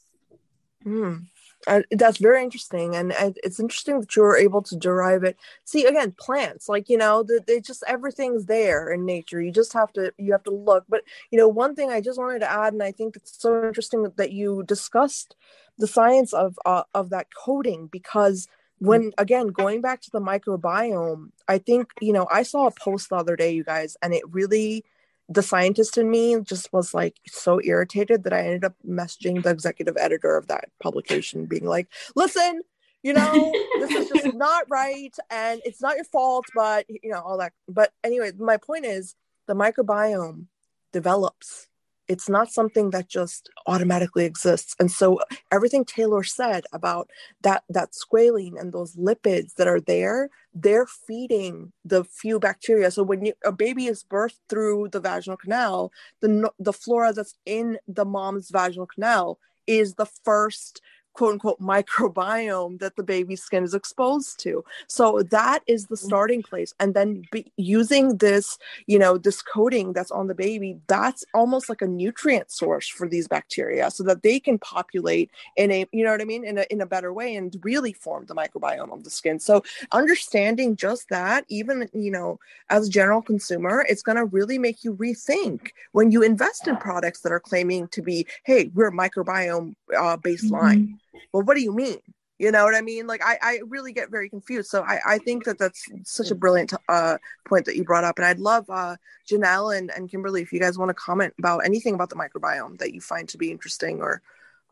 Mm. 0.85 1.25
Uh, 1.67 1.81
that's 1.91 2.17
very 2.17 2.41
interesting 2.41 2.95
and, 2.95 3.13
it's 3.43 3.59
interesting 3.59 3.99
that 3.99 4.15
you 4.15 4.23
were 4.23 4.35
able 4.35 4.63
to 4.63 4.75
derive 4.75 5.23
it 5.23 5.37
see 5.63 5.85
again 5.85 6.11
plants 6.17 6.67
like 6.67 6.89
you 6.89 6.97
know 6.97 7.23
they 7.45 7.59
just 7.59 7.83
everything's 7.85 8.47
there 8.47 8.91
in 8.91 9.05
nature 9.05 9.39
you 9.39 9.51
just 9.51 9.71
have 9.71 9.93
to 9.93 10.11
you 10.17 10.31
have 10.31 10.41
to 10.41 10.49
look 10.49 10.83
but 10.89 11.03
you 11.29 11.37
know 11.37 11.47
one 11.47 11.75
thing 11.75 11.91
i 11.91 12.01
just 12.01 12.17
wanted 12.17 12.39
to 12.39 12.51
add 12.51 12.73
and 12.73 12.81
i 12.81 12.91
think 12.91 13.15
it's 13.15 13.39
so 13.39 13.63
interesting 13.63 14.11
that 14.15 14.31
you 14.31 14.63
discussed 14.63 15.35
the 15.77 15.85
science 15.85 16.33
of 16.33 16.57
uh, 16.65 16.83
of 16.95 17.11
that 17.11 17.27
coating 17.35 17.85
because 17.85 18.47
when 18.81 19.11
again 19.17 19.47
going 19.47 19.79
back 19.79 20.01
to 20.01 20.09
the 20.11 20.19
microbiome 20.19 21.29
i 21.47 21.57
think 21.57 21.89
you 22.01 22.11
know 22.11 22.27
i 22.31 22.43
saw 22.43 22.67
a 22.67 22.71
post 22.71 23.09
the 23.09 23.15
other 23.15 23.35
day 23.35 23.51
you 23.51 23.63
guys 23.63 23.95
and 24.01 24.13
it 24.13 24.23
really 24.31 24.83
the 25.29 25.43
scientist 25.43 25.97
in 25.97 26.09
me 26.09 26.39
just 26.41 26.73
was 26.73 26.93
like 26.93 27.15
so 27.27 27.61
irritated 27.63 28.23
that 28.23 28.33
i 28.33 28.41
ended 28.41 28.65
up 28.65 28.75
messaging 28.87 29.41
the 29.43 29.49
executive 29.49 29.95
editor 29.97 30.35
of 30.35 30.47
that 30.47 30.65
publication 30.81 31.45
being 31.45 31.65
like 31.65 31.87
listen 32.15 32.61
you 33.03 33.13
know 33.13 33.51
this 33.79 33.91
is 33.91 34.09
just 34.09 34.33
not 34.35 34.65
right 34.69 35.15
and 35.29 35.61
it's 35.65 35.81
not 35.81 35.95
your 35.95 36.05
fault 36.05 36.45
but 36.55 36.85
you 36.89 37.11
know 37.11 37.19
all 37.19 37.37
that. 37.37 37.53
But 37.67 37.93
anyway 38.03 38.31
my 38.37 38.57
point 38.57 38.85
is 38.85 39.15
the 39.47 39.55
microbiome 39.55 40.45
develops 40.93 41.67
it's 42.07 42.29
not 42.29 42.51
something 42.51 42.89
that 42.91 43.07
just 43.07 43.49
automatically 43.67 44.25
exists. 44.25 44.75
And 44.79 44.91
so 44.91 45.19
everything 45.51 45.85
taylor 45.85 46.23
said 46.23 46.63
about 46.73 47.09
that 47.41 47.63
that 47.69 47.91
squalene 47.91 48.59
and 48.59 48.73
those 48.73 48.95
lipids 48.95 49.55
that 49.55 49.67
are 49.67 49.79
there 49.81 50.29
they're 50.53 50.85
feeding 50.85 51.71
the 51.85 52.03
few 52.03 52.37
bacteria. 52.37 52.91
So 52.91 53.03
when 53.03 53.23
you, 53.23 53.33
a 53.45 53.53
baby 53.53 53.85
is 53.85 54.03
birthed 54.03 54.39
through 54.49 54.89
the 54.91 54.99
vaginal 54.99 55.37
canal 55.37 55.91
the 56.21 56.51
the 56.59 56.73
flora 56.73 57.13
that's 57.13 57.35
in 57.45 57.77
the 57.87 58.05
mom's 58.05 58.49
vaginal 58.49 58.87
canal 58.87 59.39
is 59.67 59.95
the 59.95 60.07
first 60.25 60.81
quote 61.13 61.33
unquote 61.33 61.59
microbiome 61.59 62.79
that 62.79 62.95
the 62.95 63.03
baby's 63.03 63.43
skin 63.43 63.63
is 63.63 63.73
exposed 63.73 64.39
to. 64.39 64.63
So 64.87 65.23
that 65.31 65.61
is 65.67 65.87
the 65.87 65.95
mm. 65.95 66.05
starting 66.05 66.43
place. 66.43 66.73
And 66.79 66.93
then 66.93 67.23
be, 67.31 67.51
using 67.57 68.17
this 68.17 68.57
you 68.87 68.97
know 68.97 69.17
this 69.17 69.41
coating 69.41 69.93
that's 69.93 70.11
on 70.11 70.27
the 70.27 70.35
baby 70.35 70.79
that's 70.87 71.23
almost 71.33 71.69
like 71.69 71.81
a 71.81 71.87
nutrient 71.87 72.51
source 72.51 72.87
for 72.87 73.07
these 73.07 73.27
bacteria 73.27 73.91
so 73.91 74.03
that 74.03 74.23
they 74.23 74.39
can 74.39 74.57
populate 74.59 75.29
in 75.57 75.71
a 75.71 75.85
you 75.91 76.03
know 76.03 76.11
what 76.11 76.21
i 76.21 76.25
mean? 76.25 76.45
In 76.45 76.57
a, 76.57 76.65
in 76.69 76.81
a 76.81 76.85
better 76.85 77.13
way 77.13 77.35
and 77.35 77.55
really 77.63 77.93
form 77.93 78.25
the 78.25 78.35
microbiome 78.35 78.93
of 78.93 79.03
the 79.03 79.09
skin. 79.09 79.39
So 79.39 79.63
understanding 79.91 80.75
just 80.75 81.09
that 81.09 81.45
even 81.49 81.89
you 81.93 82.11
know 82.11 82.39
as 82.69 82.87
a 82.87 82.91
general 82.91 83.21
consumer 83.21 83.85
it's 83.87 84.03
going 84.03 84.17
to 84.17 84.25
really 84.25 84.57
make 84.57 84.83
you 84.83 84.95
rethink 84.95 85.69
when 85.91 86.11
you 86.11 86.21
invest 86.21 86.67
in 86.67 86.77
products 86.77 87.21
that 87.21 87.31
are 87.31 87.39
claiming 87.39 87.87
to 87.89 88.01
be 88.01 88.25
hey 88.43 88.71
we're 88.73 88.91
microbiome 88.91 89.75
uh, 89.97 90.17
baseline. 90.17 90.83
Mm-hmm 90.85 91.00
well 91.33 91.43
what 91.43 91.55
do 91.55 91.61
you 91.61 91.73
mean? 91.73 91.97
You 92.39 92.51
know 92.51 92.63
what 92.63 92.75
i 92.75 92.81
mean? 92.81 93.07
Like 93.07 93.21
i, 93.23 93.37
I 93.41 93.59
really 93.67 93.93
get 93.93 94.09
very 94.09 94.29
confused. 94.29 94.69
So 94.69 94.83
I, 94.83 94.99
I 95.05 95.17
think 95.19 95.45
that 95.45 95.59
that's 95.59 95.85
such 96.03 96.31
a 96.31 96.35
brilliant 96.35 96.73
uh, 96.89 97.17
point 97.47 97.65
that 97.65 97.75
you 97.75 97.83
brought 97.83 98.03
up. 98.03 98.17
And 98.17 98.25
i'd 98.25 98.39
love 98.39 98.69
uh, 98.69 98.95
janelle 99.29 99.77
and, 99.77 99.91
and 99.91 100.09
kimberly 100.09 100.41
if 100.41 100.51
you 100.51 100.59
guys 100.59 100.77
want 100.77 100.89
to 100.89 100.95
comment 100.95 101.33
about 101.39 101.59
anything 101.59 101.93
about 101.93 102.09
the 102.09 102.15
microbiome 102.15 102.77
that 102.79 102.93
you 102.93 103.01
find 103.01 103.29
to 103.29 103.37
be 103.37 103.51
interesting 103.51 104.01
or 104.01 104.21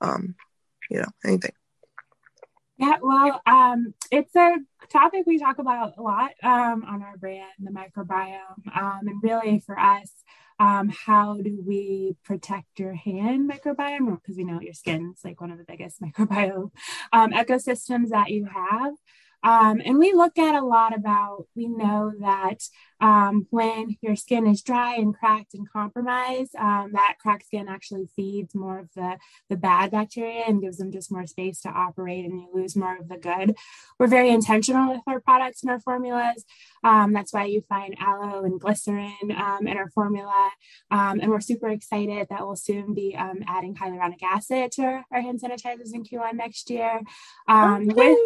um, 0.02 0.36
you 0.90 0.98
know 0.98 1.10
anything. 1.24 1.52
Yeah, 2.80 2.96
well, 3.02 3.42
um, 3.46 3.94
it's 4.10 4.34
a 4.38 4.56
topic 4.90 5.24
we 5.28 5.38
talk 5.38 5.60
about 5.60 5.98
a 5.98 6.02
lot 6.02 6.32
um, 6.42 6.86
on 6.88 7.04
our 7.04 7.18
brand, 7.18 7.52
the 7.60 7.72
microbiome. 7.72 8.74
Um, 8.74 9.02
and 9.06 9.22
really, 9.22 9.60
for 9.66 9.78
us, 9.78 10.10
um, 10.60 10.90
how 10.90 11.38
do 11.42 11.64
we 11.66 12.16
protect 12.24 12.80
your 12.80 12.94
hand 12.94 13.50
microbiome? 13.50 14.22
Because 14.22 14.36
we 14.36 14.44
know 14.44 14.60
your 14.60 14.74
skin's 14.74 15.22
like 15.24 15.40
one 15.40 15.52
of 15.52 15.58
the 15.58 15.64
biggest 15.64 16.02
microbiome 16.02 16.72
um, 17.14 17.32
ecosystems 17.32 18.10
that 18.10 18.30
you 18.30 18.46
have. 18.46 18.94
Um, 19.44 19.82
and 19.84 19.98
we 19.98 20.14
look 20.14 20.38
at 20.38 20.56
a 20.56 20.66
lot 20.66 20.96
about, 20.96 21.46
we 21.56 21.68
know 21.68 22.12
that 22.20 22.62
um, 23.02 23.48
when 23.50 23.98
your 24.02 24.16
skin 24.16 24.46
is 24.46 24.62
dry 24.62 24.96
and 24.96 25.16
cracked 25.16 25.54
and 25.54 25.70
compromised, 25.72 26.56
um, 26.56 26.92
that 26.94 27.16
cracked 27.22 27.46
skin 27.46 27.68
actually 27.70 28.10
feeds 28.16 28.54
more 28.54 28.80
of 28.80 28.90
the, 28.96 29.18
the 29.50 29.56
bad 29.56 29.92
bacteria 29.92 30.44
and 30.46 30.62
gives 30.62 30.78
them 30.78 30.92
just 30.92 31.12
more 31.12 31.26
space 31.26 31.62
to 31.62 31.70
operate 31.70 32.26
and 32.26 32.40
you 32.40 32.50
lose 32.54 32.76
more 32.76 32.98
of 32.98 33.08
the 33.08 33.18
good. 33.18 33.56
We're 33.98 34.08
very 34.08 34.30
intentional 34.30 34.92
with 34.92 35.02
our 35.08 35.22
products 35.22 35.64
and 35.64 35.72
our 35.72 35.80
formulas. 35.80 36.44
Um, 36.84 37.14
that's 37.14 37.34
why 37.34 37.46
you 37.46 37.62
find 37.70 37.96
aloe 38.00 38.44
and 38.44 38.60
glycerin 38.60 39.36
um, 39.38 39.68
in 39.68 39.78
our 39.78 39.90
formula. 39.92 40.52
Um, 40.92 41.20
and 41.22 41.30
we're 41.30 41.40
super 41.40 41.70
excited 41.70 42.28
that 42.30 42.46
we'll 42.46 42.56
soon 42.58 42.94
be 42.94 43.16
um, 43.16 43.44
adding 43.48 43.76
hyaluronic 43.76 44.22
acid 44.24 44.74
to 44.74 44.82
our, 44.84 45.06
our, 45.12 45.22
hand 45.22 45.42
sanitizers 45.42 45.94
in 45.94 46.04
Q1 46.04 46.34
next 46.34 46.70
year. 46.70 47.02
Um, 47.48 47.90
okay. 47.90 48.10
With 48.10 48.18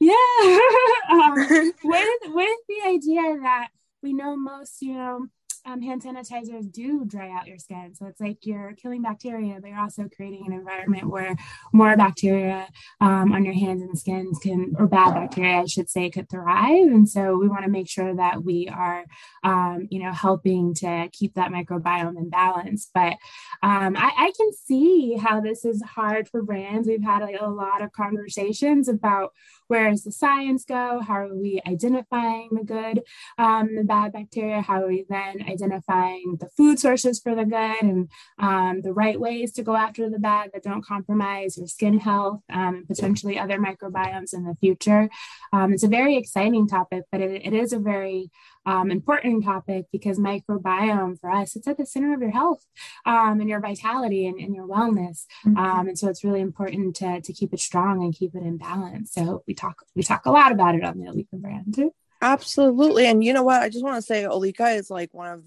yeah, 0.00 0.14
um, 1.10 1.34
with 1.84 2.08
with 2.26 2.58
the 2.68 2.86
idea 2.86 3.38
that 3.42 3.68
we 4.02 4.12
know 4.12 4.36
most, 4.36 4.80
you 4.80 4.94
know, 4.94 5.26
um, 5.68 5.82
hand 5.82 6.02
sanitizers 6.02 6.70
do 6.70 7.04
dry 7.04 7.30
out 7.30 7.46
your 7.46 7.58
skin. 7.58 7.94
So 7.94 8.06
it's 8.06 8.20
like 8.20 8.38
you're 8.46 8.72
killing 8.80 9.02
bacteria, 9.02 9.58
but 9.60 9.68
you're 9.68 9.78
also 9.78 10.08
creating 10.14 10.46
an 10.46 10.52
environment 10.52 11.08
where 11.08 11.36
more 11.72 11.96
bacteria 11.96 12.68
um, 13.00 13.32
on 13.32 13.44
your 13.44 13.54
hands 13.54 13.82
and 13.82 13.98
skins 13.98 14.38
can, 14.38 14.74
or 14.78 14.86
bad 14.86 15.14
bacteria, 15.14 15.60
I 15.60 15.66
should 15.66 15.90
say, 15.90 16.10
could 16.10 16.28
thrive. 16.30 16.88
And 16.88 17.08
so 17.08 17.36
we 17.36 17.48
want 17.48 17.64
to 17.64 17.70
make 17.70 17.88
sure 17.88 18.14
that 18.14 18.42
we 18.44 18.68
are, 18.68 19.04
um, 19.44 19.88
you 19.90 20.02
know, 20.02 20.12
helping 20.12 20.74
to 20.76 21.08
keep 21.12 21.34
that 21.34 21.50
microbiome 21.50 22.16
in 22.16 22.30
balance. 22.30 22.88
But 22.92 23.14
um, 23.62 23.96
I, 23.96 24.12
I, 24.16 24.32
can 24.36 24.52
see 24.52 25.16
how 25.16 25.40
this 25.40 25.64
is 25.64 25.82
hard 25.82 26.28
for 26.28 26.42
brands. 26.42 26.86
We've 26.86 27.02
had 27.02 27.22
like, 27.22 27.40
a 27.40 27.48
lot 27.48 27.82
of 27.82 27.92
conversations 27.92 28.88
about 28.88 29.32
where 29.68 29.90
does 29.90 30.04
the 30.04 30.12
science 30.12 30.64
go? 30.64 31.00
How 31.00 31.14
are 31.14 31.34
we 31.34 31.60
identifying 31.66 32.48
the 32.52 32.64
good, 32.64 33.02
um, 33.38 33.74
the 33.76 33.84
bad 33.84 34.12
bacteria? 34.12 34.60
How 34.60 34.82
are 34.82 34.88
we 34.88 35.04
then 35.08 35.44
identifying 35.48 36.36
the 36.40 36.48
food 36.56 36.78
sources 36.78 37.20
for 37.20 37.34
the 37.34 37.44
good 37.44 37.82
and 37.82 38.10
um, 38.38 38.80
the 38.82 38.92
right 38.92 39.20
ways 39.20 39.52
to 39.52 39.62
go 39.62 39.76
after 39.76 40.10
the 40.10 40.18
bad 40.18 40.50
that 40.52 40.62
don't 40.62 40.84
compromise 40.84 41.56
your 41.56 41.68
skin 41.68 41.98
health 41.98 42.40
um, 42.52 42.76
and 42.76 42.88
potentially 42.88 43.38
other 43.38 43.58
microbiomes 43.58 44.34
in 44.34 44.44
the 44.44 44.56
future? 44.56 45.08
Um, 45.52 45.72
it's 45.72 45.84
a 45.84 45.88
very 45.88 46.16
exciting 46.16 46.66
topic, 46.66 47.04
but 47.12 47.20
it, 47.20 47.42
it 47.44 47.52
is 47.52 47.72
a 47.72 47.78
very 47.78 48.30
um, 48.66 48.90
important 48.90 49.44
topic 49.44 49.86
because 49.92 50.18
microbiome 50.18 51.20
for 51.20 51.30
us, 51.30 51.56
it's 51.56 51.66
at 51.66 51.78
the 51.78 51.86
center 51.86 52.14
of 52.14 52.20
your 52.20 52.30
health 52.30 52.64
um, 53.06 53.40
and 53.40 53.48
your 53.48 53.60
vitality 53.60 54.26
and, 54.26 54.38
and 54.38 54.54
your 54.54 54.66
wellness. 54.66 55.24
Mm-hmm. 55.46 55.56
Um, 55.56 55.88
and 55.88 55.98
so 55.98 56.08
it's 56.08 56.24
really 56.24 56.40
important 56.40 56.96
to, 56.96 57.20
to 57.20 57.32
keep 57.32 57.52
it 57.52 57.60
strong 57.60 58.02
and 58.02 58.14
keep 58.14 58.34
it 58.34 58.42
in 58.42 58.56
balance. 58.56 59.12
So 59.12 59.42
we 59.46 59.54
talk, 59.54 59.84
we 59.94 60.02
talk 60.02 60.26
a 60.26 60.30
lot 60.30 60.52
about 60.52 60.74
it 60.74 60.84
on 60.84 60.98
the 60.98 61.08
Olika 61.08 61.36
brand 61.36 61.74
too. 61.74 61.94
Absolutely. 62.20 63.06
And 63.06 63.22
you 63.22 63.32
know 63.32 63.44
what? 63.44 63.62
I 63.62 63.68
just 63.68 63.84
want 63.84 63.96
to 63.96 64.02
say 64.02 64.26
Olika 64.26 64.68
is 64.70 64.90
like 64.90 65.14
one 65.14 65.30
of 65.30 65.44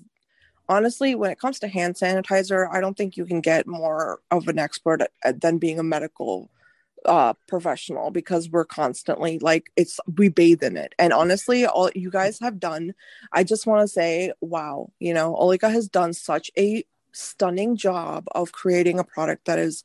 honestly, 0.71 1.15
when 1.15 1.31
it 1.31 1.39
comes 1.39 1.59
to 1.59 1.67
hand 1.67 1.95
sanitizer, 1.95 2.67
I 2.71 2.79
don't 2.79 2.95
think 2.95 3.17
you 3.17 3.25
can 3.25 3.41
get 3.41 3.67
more 3.67 4.21
of 4.31 4.47
an 4.47 4.57
expert 4.57 5.01
than 5.23 5.57
being 5.57 5.79
a 5.79 5.83
medical 5.83 6.49
uh 7.05 7.33
professional 7.47 8.11
because 8.11 8.49
we're 8.49 8.65
constantly 8.65 9.39
like 9.39 9.71
it's 9.75 9.99
we 10.17 10.29
bathe 10.29 10.63
in 10.63 10.77
it. 10.77 10.93
And 10.99 11.13
honestly 11.13 11.65
all 11.65 11.89
you 11.95 12.11
guys 12.11 12.39
have 12.39 12.59
done 12.59 12.93
i 13.31 13.43
just 13.43 13.65
want 13.65 13.81
to 13.81 13.87
say 13.87 14.31
wow 14.41 14.91
you 14.99 15.13
know 15.13 15.35
olika 15.35 15.69
has 15.69 15.87
done 15.87 16.13
such 16.13 16.51
a 16.57 16.83
stunning 17.11 17.75
job 17.75 18.25
of 18.33 18.51
creating 18.51 18.99
a 18.99 19.03
product 19.03 19.45
that 19.45 19.59
is 19.59 19.83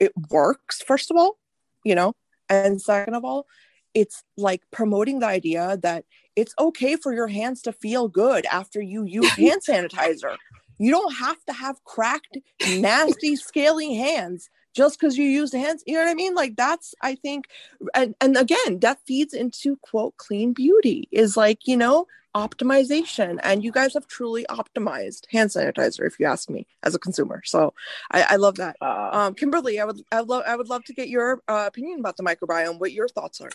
it 0.00 0.12
works 0.30 0.80
first 0.80 1.10
of 1.10 1.16
all 1.16 1.36
you 1.84 1.94
know 1.94 2.14
and 2.48 2.80
second 2.80 3.14
of 3.14 3.24
all 3.24 3.46
it's 3.94 4.24
like 4.36 4.62
promoting 4.70 5.18
the 5.18 5.26
idea 5.26 5.78
that 5.82 6.04
it's 6.36 6.54
okay 6.58 6.96
for 6.96 7.12
your 7.12 7.28
hands 7.28 7.62
to 7.62 7.72
feel 7.72 8.08
good 8.08 8.46
after 8.46 8.80
you 8.80 9.04
use 9.04 9.28
hand 9.36 9.60
sanitizer. 9.66 10.36
You 10.78 10.90
don't 10.90 11.14
have 11.14 11.44
to 11.44 11.52
have 11.52 11.82
cracked 11.84 12.38
nasty 12.78 13.36
scaly 13.36 13.94
hands 13.94 14.50
just 14.74 14.98
because 14.98 15.16
you 15.16 15.24
use 15.24 15.50
the 15.50 15.58
hands 15.58 15.82
you 15.86 15.94
know 15.94 16.04
what 16.04 16.10
i 16.10 16.14
mean? 16.14 16.34
Like 16.34 16.56
that's 16.56 16.94
i 17.02 17.14
think 17.14 17.46
and, 17.94 18.14
and 18.20 18.36
again 18.36 18.80
that 18.80 18.98
feeds 19.06 19.34
into 19.34 19.76
quote 19.76 20.16
clean 20.16 20.52
beauty 20.52 21.08
is 21.10 21.36
like 21.36 21.66
you 21.66 21.76
know 21.76 22.06
optimization. 22.34 23.38
And 23.42 23.62
you 23.62 23.70
guys 23.70 23.94
have 23.94 24.06
truly 24.06 24.46
optimized 24.48 25.26
hand 25.30 25.50
sanitizer 25.50 26.06
if 26.06 26.18
you 26.18 26.26
ask 26.26 26.48
me 26.48 26.66
as 26.82 26.94
a 26.94 26.98
consumer. 26.98 27.42
So 27.44 27.74
i, 28.10 28.22
I 28.30 28.36
love 28.36 28.56
that. 28.56 28.76
Uh, 28.80 29.10
um, 29.12 29.34
kimberly 29.34 29.80
i 29.80 29.84
would 29.84 30.00
I, 30.10 30.20
love 30.20 30.44
I 30.46 30.56
would 30.56 30.68
love 30.68 30.84
to 30.84 30.94
get 30.94 31.08
your 31.08 31.42
uh, 31.48 31.64
opinion 31.66 32.00
about 32.00 32.16
the 32.16 32.22
microbiome 32.22 32.78
what 32.78 32.92
your 32.92 33.08
thoughts 33.08 33.40
are. 33.40 33.50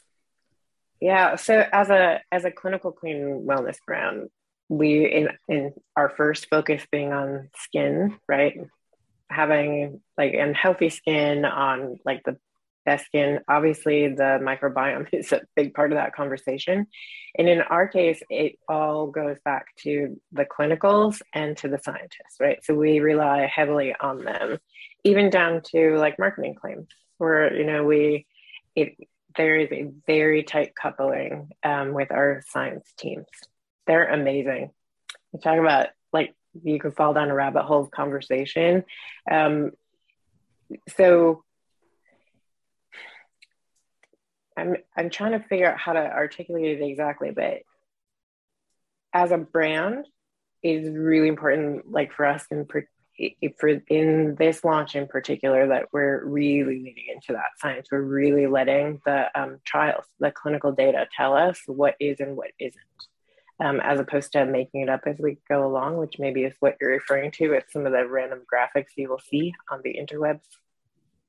Yeah 1.02 1.36
so 1.36 1.66
as 1.72 1.90
a 1.90 2.22
as 2.32 2.46
a 2.46 2.52
clinical 2.52 2.92
clean 2.92 3.46
wellness 3.48 3.78
brand 3.86 4.30
we 4.70 5.06
in 5.06 5.30
in 5.48 5.74
our 5.96 6.10
first 6.10 6.48
focus 6.50 6.86
being 6.92 7.14
on 7.14 7.50
skin 7.56 8.18
right 8.28 8.58
having 9.30 10.02
like 10.18 10.34
and 10.34 10.56
healthy 10.56 10.90
skin 10.90 11.46
on 11.46 12.00
like 12.06 12.24
the 12.24 12.38
best 12.86 13.06
skin 13.06 13.42
obviously 13.50 14.08
the 14.08 14.40
microbiome 14.42 15.08
is 15.14 15.34
a 15.34 15.42
big 15.56 15.74
part 15.74 15.92
of 15.92 15.98
that 15.98 16.16
conversation. 16.16 16.88
And 17.38 17.50
in 17.50 17.62
our 17.62 17.88
case 17.88 18.22
it 18.30 18.58
all 18.68 19.08
goes 19.08 19.38
back 19.44 19.68
to 19.84 20.20
the 20.32 20.46
clinicals 20.46 21.22
and 21.34 21.58
to 21.58 21.68
the 21.68 21.80
scientists 21.80 22.38
right? 22.40 22.64
So 22.64 22.74
we 22.74 23.00
rely 23.00 23.46
heavily 23.54 23.94
on 24.00 24.24
them 24.24 24.60
even 25.04 25.30
down 25.30 25.62
to 25.72 25.98
like 25.98 26.20
marketing 26.20 26.56
claims 26.56 26.88
where 27.18 27.54
you 27.54 27.66
know 27.66 27.84
we 27.84 28.26
it 28.76 28.96
there 29.38 29.56
is 29.56 29.72
a 29.72 29.92
very 30.06 30.44
tight 30.44 30.76
coupling 30.76 31.52
um, 31.64 31.94
with 31.94 32.12
our 32.12 32.44
science 32.50 32.92
teams. 32.98 33.28
They're 33.86 34.12
amazing. 34.12 34.72
We 35.32 35.40
talk 35.40 35.60
about 35.60 35.90
like 36.12 36.36
you 36.64 36.80
can 36.80 36.92
fall 36.92 37.14
down 37.14 37.30
a 37.30 37.34
rabbit 37.36 37.64
hole 37.64 37.84
of 37.84 37.92
conversation. 37.92 38.84
Um, 39.30 39.72
so 40.96 41.44
I'm 44.58 44.78
I'm 44.96 45.10
trying 45.10 45.34
to 45.34 45.40
figure 45.48 45.72
out 45.72 45.78
how 45.78 45.94
to 45.94 46.00
articulate 46.00 46.82
it 46.82 46.84
exactly, 46.84 47.32
but 47.32 47.62
as 49.14 49.32
a 49.32 49.38
brand, 49.38 50.06
it 50.64 50.70
is 50.70 50.90
really 50.90 51.28
important, 51.28 51.92
like 51.92 52.12
for 52.12 52.26
us 52.26 52.46
in 52.52 52.66
for 52.66 52.88
in 53.90 54.36
this 54.36 54.64
launch 54.64 54.96
in 54.96 55.08
particular, 55.08 55.68
that 55.68 55.88
we're 55.92 56.24
really 56.26 56.64
leaning 56.64 57.06
into 57.14 57.34
that 57.34 57.58
science. 57.58 57.88
We're 57.92 58.02
really 58.02 58.48
letting 58.48 59.02
the 59.06 59.28
um, 59.40 59.58
trials, 59.66 60.06
the 60.20 60.32
clinical 60.32 60.72
data, 60.72 61.08
tell 61.16 61.36
us 61.36 61.60
what 61.66 61.96
is 62.00 62.20
and 62.20 62.36
what 62.36 62.52
isn't 62.60 62.82
um, 63.60 63.80
as 63.80 64.00
opposed 64.00 64.32
to 64.34 64.46
making 64.46 64.82
it 64.82 64.90
up 64.90 65.02
as 65.06 65.18
we 65.20 65.38
go 65.50 65.66
along, 65.66 65.98
which 65.98 66.20
maybe 66.20 66.44
is 66.44 66.54
what 66.60 66.78
you're 66.80 66.92
referring 66.92 67.32
to 67.32 67.50
with 67.50 67.66
some 67.70 67.86
of 67.86 67.92
the 67.92 68.08
random 68.08 68.42
graphics 68.52 68.92
you 68.96 69.10
will 69.10 69.20
see 69.20 69.54
on 69.72 69.82
the 69.84 69.96
interwebs. 70.00 70.42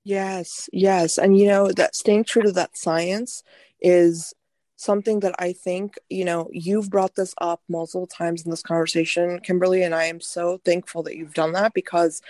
Yes, 0.05 0.68
yes. 0.72 1.18
And 1.18 1.37
you 1.39 1.47
know, 1.47 1.70
that 1.72 1.95
staying 1.95 2.24
true 2.24 2.43
to 2.43 2.53
that 2.53 2.76
science 2.76 3.43
is 3.81 4.33
something 4.76 5.20
that 5.20 5.35
I 5.39 5.53
think, 5.53 5.99
you 6.09 6.24
know, 6.24 6.49
you've 6.53 6.89
brought 6.89 7.16
this 7.16 7.35
up 7.41 7.61
multiple 7.68 8.07
times 8.07 8.45
in 8.45 8.51
this 8.51 8.62
conversation, 8.62 9.41
Kimberly, 9.41 9.83
and 9.83 9.95
I 9.95 10.05
am 10.05 10.20
so 10.20 10.61
thankful 10.64 11.03
that 11.03 11.16
you've 11.16 11.35
done 11.35 11.53
that 11.53 11.74
because 11.74 12.22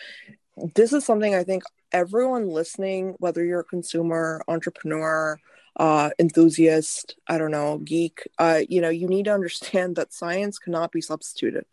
this 0.74 0.92
is 0.92 1.04
something 1.04 1.34
I 1.34 1.44
think 1.44 1.62
everyone 1.92 2.48
listening, 2.48 3.14
whether 3.18 3.44
you're 3.44 3.60
a 3.60 3.64
consumer, 3.64 4.42
entrepreneur, 4.48 5.38
uh, 5.76 6.10
enthusiast, 6.18 7.16
I 7.26 7.38
don't 7.38 7.50
know, 7.50 7.78
geek, 7.78 8.28
uh, 8.38 8.60
you 8.68 8.80
know, 8.80 8.88
you 8.88 9.06
need 9.08 9.26
to 9.26 9.34
understand 9.34 9.96
that 9.96 10.12
science 10.12 10.58
cannot 10.58 10.92
be 10.92 11.00
substituted. 11.00 11.64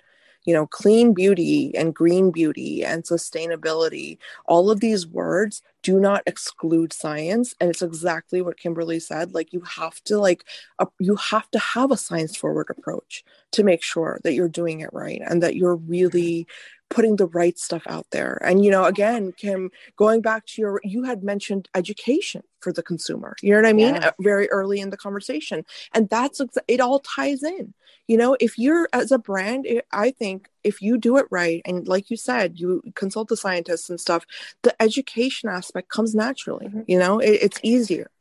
You 0.46 0.54
know, 0.54 0.68
clean 0.68 1.16
beauty 1.16 1.76
and 1.76 1.96
green 1.96 2.30
beauty 2.30 2.86
and 2.86 3.04
sustainability, 3.04 4.20
all 4.46 4.70
of 4.70 4.80
these 4.80 5.08
words 5.08 5.64
do 5.82 6.00
not 6.00 6.22
exclude 6.28 6.94
science. 6.94 7.56
And 7.60 7.72
it's 7.72 7.82
exactly 7.82 8.44
what 8.44 8.60
Kimberly 8.60 9.00
said. 9.00 9.34
Like, 9.34 9.54
you 9.54 9.62
have 9.62 10.04
to, 10.04 10.20
like, 10.20 10.46
uh, 10.78 10.86
you 11.00 11.16
have 11.16 11.50
to 11.50 11.58
have 11.58 11.90
a 11.90 11.98
science 11.98 12.36
forward 12.36 12.68
approach 12.70 13.24
to 13.56 13.64
make 13.64 13.84
sure 13.84 14.20
that 14.24 14.34
you're 14.34 14.48
doing 14.48 14.80
it 14.80 14.92
right 14.94 15.22
and 15.26 15.44
that 15.44 15.56
you're 15.56 15.76
really 15.76 16.48
putting 16.90 17.16
the 17.16 17.26
right 17.26 17.58
stuff 17.58 17.82
out 17.88 18.06
there. 18.12 18.38
And, 18.44 18.64
you 18.64 18.70
know, 18.70 18.86
again, 18.86 19.34
Kim, 19.36 19.72
going 19.98 20.22
back 20.22 20.46
to 20.46 20.62
your, 20.62 20.80
you 20.84 21.04
had 21.04 21.24
mentioned 21.24 21.68
education 21.74 22.44
for 22.60 22.72
the 22.72 22.84
consumer. 22.84 23.36
You 23.42 23.52
know 23.52 23.62
what 23.62 23.68
I 23.68 23.74
mean? 23.74 23.96
Yeah. 23.96 24.08
Uh, 24.10 24.12
very 24.20 24.48
early 24.52 24.80
in 24.80 24.92
the 24.92 24.98
conversation. 24.98 25.66
And 25.94 26.08
that's, 26.10 26.42
it 26.68 26.80
all 26.80 27.00
ties 27.00 27.42
in. 27.42 27.74
You 28.08 28.18
know, 28.18 28.38
if 28.40 28.60
you're 28.60 28.88
as 28.94 29.12
a 29.12 29.18
brand, 29.18 29.66
I 29.92 30.12
think 30.12 30.48
if 30.64 30.80
you 30.80 31.00
do 31.00 31.18
it 31.18 31.26
right, 31.32 31.64
and 31.66 31.88
like 31.88 32.12
you 32.12 32.18
said, 32.18 32.60
you 32.60 32.84
consult 32.94 33.30
the 33.30 33.38
scientists 33.38 33.90
and 33.90 34.00
stuff, 34.00 34.28
the 34.62 34.80
education 34.80 35.50
aspect 35.50 35.90
comes 35.90 36.14
naturally. 36.14 36.68
Mm-hmm. 36.68 36.82
You 36.86 37.00
know, 37.00 37.18
it, 37.18 37.40
it's 37.42 37.60
easier. 37.64 38.12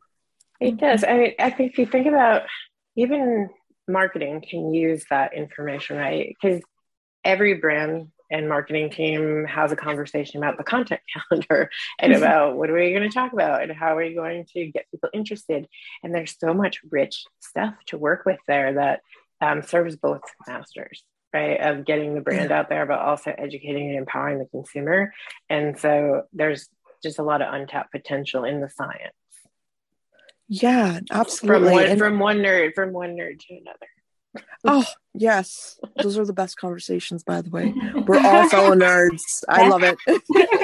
It 0.59 0.79
does. 0.79 1.05
I 1.05 1.19
mean, 1.19 1.33
I 1.39 1.51
think 1.51 1.73
if 1.73 1.79
you 1.79 1.85
think 1.85 2.07
about 2.07 2.45
even 2.97 3.51
marketing 3.89 4.45
can 4.49 4.73
use 4.73 5.05
that 5.11 5.35
information, 5.35 5.97
right? 5.97 6.35
Because 6.41 6.61
every 7.25 7.55
brand 7.55 8.09
and 8.31 8.49
marketing 8.49 8.91
team 8.91 9.45
has 9.45 9.71
a 9.71 9.77
conversation 9.77 10.43
about 10.43 10.57
the 10.57 10.65
content 10.65 11.01
calendar 11.31 11.71
and 11.99 12.13
about 12.13 12.57
what 12.57 12.71
are 12.71 12.75
we 12.75 12.91
going 12.91 13.09
to 13.09 13.15
talk 13.15 13.33
about 13.33 13.63
and 13.63 13.73
how 13.73 13.95
are 13.95 14.03
we 14.03 14.15
going 14.15 14.47
to 14.53 14.67
get 14.67 14.91
people 14.91 15.11
interested. 15.13 15.69
And 16.03 16.15
there's 16.15 16.37
so 16.39 16.55
much 16.55 16.81
rich 16.91 17.25
stuff 17.41 17.75
to 17.87 17.99
work 17.99 18.25
with 18.25 18.41
there 18.49 18.75
that 18.75 19.01
um, 19.41 19.63
serves 19.63 19.97
both 19.97 20.23
masters 20.47 21.03
right? 21.35 21.61
Of 21.61 21.85
getting 21.85 22.15
the 22.15 22.21
brand 22.21 22.53
out 22.53 22.69
there 22.69 22.87
but 22.87 23.01
also 23.01 23.35
educating 23.37 23.89
and 23.89 23.99
empowering 23.99 24.39
the 24.39 24.47
consumer. 24.47 25.13
And 25.51 25.77
so 25.77 26.23
there's 26.33 26.69
just 27.03 27.19
a 27.19 27.25
lot 27.25 27.43
of 27.43 27.53
untapped 27.53 27.91
potential 27.91 28.45
in 28.45 28.61
the 28.61 28.71
science 28.71 29.15
yeah 30.49 31.01
absolutely 31.11 31.69
from 31.69 31.73
one, 31.73 31.85
and- 31.87 31.99
from 31.99 32.19
one 32.19 32.39
nerd 32.39 32.75
from 32.75 32.93
one 32.93 33.17
nerd 33.17 33.39
to 33.41 33.55
another 33.55 33.87
Oh, 34.65 34.85
yes. 35.13 35.79
Those 36.03 36.19
are 36.19 36.25
the 36.25 36.33
best 36.33 36.57
conversations, 36.57 37.23
by 37.23 37.43
the 37.43 37.51
way. 37.51 37.73
We're 38.07 38.19
all 38.19 38.49
fellow 38.49 38.75
nerds. 38.75 39.45
I 39.49 39.69
love 39.69 39.83
it. 39.85 39.97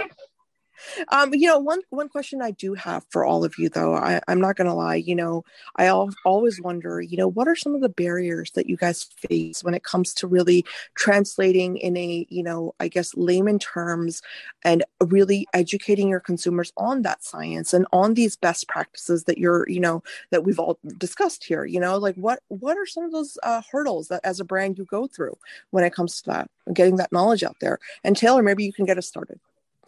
um, 1.09 1.35
you 1.35 1.47
know, 1.47 1.59
one 1.59 1.81
one 1.91 2.09
question 2.09 2.43
I 2.43 2.53
do 2.53 2.75
have 2.75 3.05
for 3.11 3.25
all 3.25 3.45
of 3.45 3.59
you, 3.59 3.69
though, 3.69 3.95
I, 3.95 4.21
I'm 4.29 4.41
not 4.41 4.57
gonna 4.57 4.75
lie. 4.75 4.97
You 4.97 5.15
know, 5.15 5.45
I 5.77 5.87
al- 5.87 6.15
always 6.25 6.61
wonder, 6.61 7.01
you 7.01 7.17
know, 7.17 7.29
what 7.29 7.49
are 7.49 7.57
some 7.57 7.75
of 7.75 7.81
the 7.81 7.89
barriers 7.89 8.51
that 8.53 8.69
you 8.69 8.77
guys 8.77 9.05
face 9.05 9.63
when 9.65 9.75
it 9.75 9.85
comes 9.85 10.15
to 10.15 10.27
really 10.27 10.65
translating 10.95 11.77
in 11.77 11.97
a, 11.97 12.27
you 12.29 12.43
know, 12.43 12.75
I 12.81 12.89
guess 12.89 13.15
layman 13.17 13.59
terms, 13.59 14.23
and 14.65 14.85
really 15.01 15.47
educating 15.55 16.09
your 16.09 16.21
consumers 16.21 16.73
on 16.77 17.03
that 17.03 17.25
science 17.25 17.73
and 17.73 17.87
on 17.93 18.15
these 18.15 18.37
best 18.37 18.69
practices 18.69 19.25
that 19.25 19.39
you're, 19.39 19.69
you 19.69 19.81
know, 19.81 20.03
that 20.31 20.45
we've 20.45 20.59
all 20.59 20.79
discussed 20.99 21.45
here. 21.45 21.65
You 21.65 21.81
know, 21.81 21.99
like 21.99 22.17
what 22.17 22.41
what 22.49 22.77
are 22.77 22.87
some 22.87 23.05
of 23.05 23.13
those 23.13 23.39
uh, 23.43 23.63
hurdles 23.71 24.09
that 24.09 24.21
as 24.25 24.41
a 24.41 24.45
brand 24.45 24.79
you 24.79 24.85
go 24.85 25.07
through 25.07 25.37
when 25.71 25.85
it 25.85 25.95
comes 25.95 26.23
to 26.23 26.31
that, 26.31 26.51
getting 26.73 26.97
that 26.97 27.13
knowledge 27.13 27.43
out 27.43 27.57
there? 27.61 27.79
And 28.05 28.17
Taylor, 28.17 28.43
maybe 28.43 28.65
you 28.65 28.73
can 28.73 28.87
get 28.87 28.99
us 28.99 29.07
started 29.07 29.41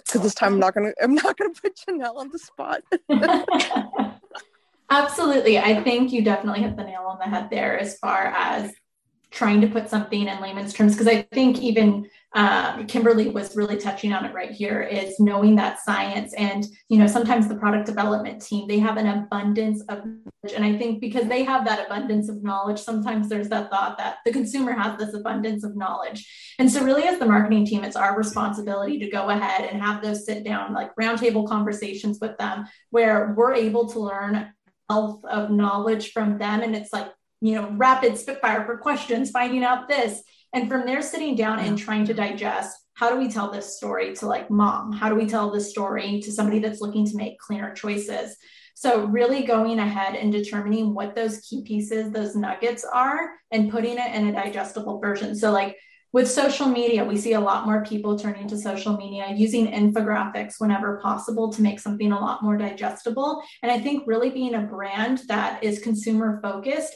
because 0.05 0.23
this 0.23 0.35
time 0.35 0.55
I'm 0.55 0.61
not 0.61 0.75
gonna 0.75 0.93
I'm 1.03 1.15
not 1.15 1.37
gonna 1.37 1.51
put 1.51 1.77
Janelle 1.77 2.17
on 2.17 2.31
the 2.31 2.39
spot. 2.39 2.83
Absolutely. 4.91 5.59
I 5.59 5.83
think 5.83 6.13
you 6.13 6.23
definitely 6.23 6.63
hit 6.63 6.77
the 6.77 6.85
nail 6.85 7.07
on 7.07 7.19
the 7.19 7.25
head 7.25 7.49
there 7.51 7.79
as 7.79 7.97
far 7.99 8.27
as 8.27 8.73
trying 9.31 9.63
to 9.63 9.67
put 9.67 9.89
something 9.89 10.29
in 10.29 10.41
layman's 10.43 10.75
terms 10.75 10.93
because 10.93 11.09
I 11.09 11.23
think 11.23 11.59
even 11.61 12.11
um, 12.35 12.87
Kimberly 12.87 13.29
was 13.29 13.55
really 13.57 13.77
touching 13.77 14.13
on 14.13 14.25
it 14.25 14.35
right 14.35 14.51
here 14.51 14.81
is 14.81 15.21
knowing 15.21 15.55
that 15.57 15.81
science 15.81 16.33
and 16.35 16.67
you 16.89 16.99
know 16.99 17.07
sometimes 17.07 17.47
the 17.47 17.57
product 17.57 17.85
development 17.85 18.41
team 18.41 18.67
they 18.67 18.79
have 18.79 18.97
an 18.97 19.07
abundance 19.07 19.83
of 19.83 19.99
knowledge. 20.05 20.55
And 20.57 20.65
I 20.65 20.79
think 20.79 21.01
because 21.01 21.29
they 21.29 21.45
have 21.45 21.67
that 21.67 21.87
abundance 21.87 22.31
of 22.31 22.43
knowledge 22.43 22.79
sometimes 22.79 23.29
there's 23.29 23.51
that 23.51 23.71
thought 23.71 23.99
that 23.99 24.19
the 24.25 24.33
consumer 24.33 24.73
has 24.73 24.99
this 24.99 25.15
abundance 25.15 25.63
of 25.63 25.77
knowledge. 25.77 26.55
And 26.59 26.71
so 26.71 26.83
really 26.83 27.05
as 27.05 27.19
the 27.19 27.27
marketing 27.27 27.67
team 27.67 27.85
it's 27.85 27.97
our 27.97 28.17
responsibility 28.17 28.99
to 29.01 29.11
go 29.11 29.29
ahead 29.29 29.69
and 29.71 29.83
have 29.83 30.03
those 30.03 30.25
sit 30.25 30.43
down 30.43 30.73
like 30.73 30.95
roundtable 30.97 31.47
conversations 31.47 32.19
with 32.21 32.39
them 32.39 32.67
where 32.91 33.35
we're 33.37 33.55
able 33.55 33.89
to 33.91 34.01
learn 34.01 34.53
health 34.89 35.23
of 35.27 35.51
knowledge 35.51 36.13
from 36.13 36.39
them. 36.39 36.63
And 36.63 36.75
it's 36.75 36.93
like 36.93 37.13
you 37.43 37.57
know 37.57 37.69
rapid 37.73 38.17
spitfire 38.17 38.65
for 38.65 38.79
questions 38.79 39.31
finding 39.31 39.65
out 39.65 39.89
this 39.89 40.23
and 40.53 40.69
from 40.69 40.87
there, 40.87 41.03
sitting 41.03 41.35
down 41.35 41.59
and 41.59 41.79
trying 41.79 42.05
to 42.07 42.15
digest 42.15 42.77
how 42.95 43.11
do 43.11 43.19
we 43.19 43.29
tell 43.29 43.51
this 43.51 43.77
story 43.77 44.15
to 44.17 44.27
like 44.27 44.51
mom? 44.51 44.93
How 44.93 45.09
do 45.09 45.15
we 45.15 45.27
tell 45.27 45.51
this 45.51 45.71
story 45.71 46.21
to 46.21 46.33
somebody 46.33 46.59
that's 46.59 46.81
looking 46.81 47.07
to 47.07 47.17
make 47.17 47.39
cleaner 47.39 47.75
choices? 47.75 48.37
So, 48.75 49.07
really 49.07 49.45
going 49.45 49.79
ahead 49.79 50.15
and 50.15 50.33
determining 50.33 50.95
what 50.95 51.15
those 51.15 51.41
key 51.41 51.63
pieces, 51.63 52.11
those 52.11 52.35
nuggets 52.35 52.85
are, 52.85 53.31
and 53.51 53.71
putting 53.71 53.99
it 53.99 54.15
in 54.15 54.29
a 54.29 54.33
digestible 54.33 55.01
version. 55.01 55.35
So, 55.35 55.53
like 55.53 55.77
with 56.13 56.31
social 56.31 56.67
media, 56.67 57.05
we 57.05 57.17
see 57.17 57.33
a 57.33 57.41
lot 57.41 57.65
more 57.65 57.85
people 57.85 58.19
turning 58.19 58.47
to 58.49 58.59
social 58.59 58.97
media 58.97 59.33
using 59.35 59.67
infographics 59.67 60.55
whenever 60.59 61.01
possible 61.01 61.51
to 61.53 61.63
make 61.63 61.81
something 61.81 62.13
a 62.13 62.21
lot 62.21 62.43
more 62.43 62.59
digestible. 62.59 63.43
And 63.63 63.73
I 63.73 63.81
think 63.81 64.05
really 64.07 64.31
being 64.31 64.55
a 64.55 64.63
brand 64.63 65.23
that 65.29 65.65
is 65.65 65.79
consumer 65.79 66.39
focused 66.43 66.95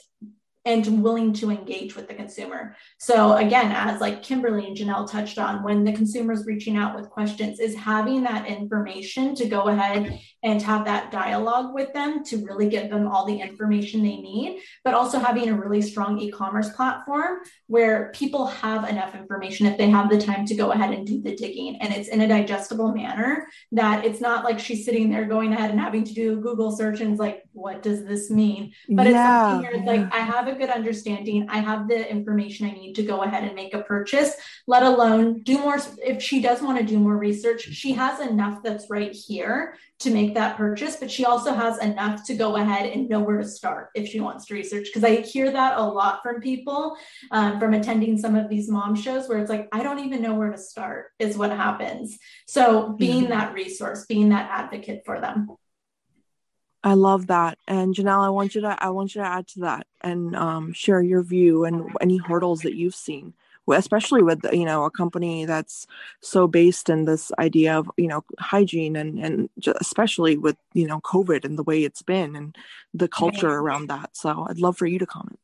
and 0.67 1.03
willing 1.03 1.33
to 1.33 1.51
engage 1.51 1.95
with 1.97 2.09
the 2.09 2.15
consumer. 2.15 2.77
So 2.99 3.37
again, 3.37 3.73
as 3.73 4.01
like 4.01 4.23
Kimberly 4.23 4.67
and 4.67 4.77
Janelle 4.77 5.11
touched 5.11 5.39
on, 5.39 5.63
when 5.63 5.85
the 5.85 5.93
consumer 5.93 6.33
is 6.33 6.45
reaching 6.45 6.77
out 6.77 6.97
with 6.97 7.09
questions, 7.09 7.61
is 7.61 7.75
having 7.77 8.25
that 8.25 8.47
information 8.47 9.35
to 9.37 9.47
go 9.47 9.69
ahead 9.69 10.21
and 10.43 10.63
have 10.63 10.85
that 10.85 11.11
dialogue 11.11 11.75
with 11.75 11.93
them 11.93 12.23
to 12.25 12.45
really 12.45 12.69
give 12.69 12.91
them 12.91 13.07
all 13.09 13.25
the 13.25 13.41
information 13.41 14.03
they 14.03 14.17
need, 14.17 14.61
but 14.85 14.95
also 14.95 15.19
having 15.19 15.49
a 15.49 15.55
really 15.59 15.83
strong 15.83 16.19
e-commerce 16.19 16.71
platform 16.71 17.39
where 17.67 18.11
people 18.15 18.47
have 18.47 18.89
enough 18.89 19.15
information 19.15 19.67
if 19.67 19.79
they 19.79 19.89
have 19.89 20.11
the 20.11 20.21
time 20.21 20.45
to 20.47 20.55
go 20.55 20.73
ahead 20.73 20.93
and 20.93 21.07
do 21.07 21.21
the 21.23 21.35
digging 21.35 21.77
and 21.81 21.93
it's 21.93 22.09
in 22.09 22.21
a 22.21 22.29
digestible 22.29 22.93
manner 22.93 23.47
that 23.73 24.05
it's 24.05 24.21
not 24.21 24.45
like 24.45 24.59
she's 24.59 24.85
sitting 24.85 25.11
there 25.11 25.25
going 25.25 25.53
ahead 25.53 25.71
and 25.71 25.81
having 25.81 26.05
to 26.05 26.15
do 26.15 26.41
Google 26.41 26.71
search 26.77 27.01
and 27.01 27.13
it's 27.13 27.21
like, 27.21 27.43
what 27.53 27.83
does 27.83 28.05
this 28.05 28.31
mean? 28.31 28.73
But 28.89 29.07
yeah, 29.07 29.11
it's 29.11 29.53
something 29.53 29.63
where 29.63 29.81
it's 29.81 29.87
like, 29.87 30.15
I 30.15 30.19
have 30.19 30.49
a 30.49 30.55
good 30.55 30.71
understanding. 30.71 31.49
I 31.49 31.59
have 31.59 31.89
the 31.89 32.09
information 32.09 32.67
I 32.67 32.73
need 32.73 32.95
to 32.95 33.03
go 33.03 33.23
ahead 33.23 33.45
and 33.45 33.55
make 33.55 33.75
a 33.75 33.83
purchase, 33.83 34.35
let 34.67 34.83
alone 34.83 35.43
do 35.43 35.59
more. 35.59 35.79
If 35.99 36.23
she 36.23 36.41
does 36.41 36.61
want 36.61 36.79
to 36.79 36.85
do 36.85 36.99
more 36.99 37.17
research, 37.17 37.63
she 37.63 37.93
has 37.93 38.21
enough 38.21 38.63
that's 38.63 38.91
right 38.91 39.13
here 39.13 39.77
to 39.99 40.11
make 40.11 40.35
that 40.35 40.57
purchase, 40.57 40.97
but 40.97 41.11
she 41.11 41.25
also 41.25 41.55
has 41.55 41.79
enough 41.79 42.25
to 42.27 42.35
go 42.35 42.57
ahead 42.57 42.91
and 42.91 43.09
know 43.09 43.21
where 43.21 43.39
to 43.39 43.49
start 43.49 43.89
if 43.95 44.09
she 44.09 44.21
wants 44.21 44.45
to 44.47 44.55
research. 44.55 44.87
Because 44.87 45.05
I 45.05 45.23
hear 45.23 45.51
that 45.51 45.79
a 45.79 45.83
lot 45.83 46.23
from 46.23 46.41
people 46.41 46.97
um, 47.31 47.59
from 47.59 47.73
attending 47.73 48.19
some 48.19 48.35
of 48.35 48.51
these 48.51 48.69
mom 48.69 48.95
shows 48.95 49.29
where 49.29 49.39
it's 49.39 49.51
like, 49.51 49.69
I 49.73 49.83
don't 49.83 50.01
even 50.01 50.21
know 50.21 50.35
where 50.35 50.51
to 50.51 50.59
start, 50.59 51.07
is 51.19 51.39
what 51.39 51.51
happens. 51.51 52.19
So 52.47 52.91
being 52.99 53.23
mm-hmm. 53.23 53.31
that 53.31 53.55
resource, 53.55 54.05
being 54.07 54.29
that 54.31 54.51
advocate 54.51 55.03
for 55.07 55.21
them. 55.21 55.49
I 56.85 56.95
love 56.95 57.27
that. 57.29 57.59
And 57.67 57.95
Janelle, 57.95 58.25
I 58.25 58.29
want 58.31 58.55
you 58.55 58.61
to 58.61 58.77
I 58.79 58.91
want 58.91 59.15
you 59.15 59.21
to 59.21 59.27
add 59.27 59.49
to 59.49 59.61
that 59.61 59.87
and 60.03 60.37
um, 60.37 60.73
share 60.73 61.03
your 61.03 61.23
view 61.23 61.65
and 61.65 61.91
any 62.01 62.19
hurdles 62.19 62.61
that 62.61 62.77
you've 62.77 62.95
seen, 62.95 63.35
especially 63.69 64.23
with 64.23 64.41
you 64.53 64.65
know 64.65 64.85
a 64.85 64.91
company 64.91 65.45
that's 65.45 65.87
so 66.21 66.47
based 66.47 66.89
in 66.89 67.05
this 67.05 67.33
idea 67.39 67.79
of 67.79 67.91
you 67.97 68.09
know 68.09 68.25
hygiene 68.39 68.97
and 68.97 69.19
and 69.19 69.49
especially 69.81 70.37
with 70.37 70.57
you 70.75 70.87
know 70.87 71.01
COVID 71.01 71.45
and 71.45 71.59
the 71.59 71.65
way 71.65 71.83
it's 71.83 72.03
been 72.03 72.37
and 72.37 72.57
the 72.95 73.09
culture 73.09 73.51
around 73.51 73.89
that. 73.89 74.17
So 74.17 74.47
I'd 74.49 74.59
love 74.59 74.77
for 74.77 74.87
you 74.87 74.99
to 74.99 75.07
comment. 75.07 75.39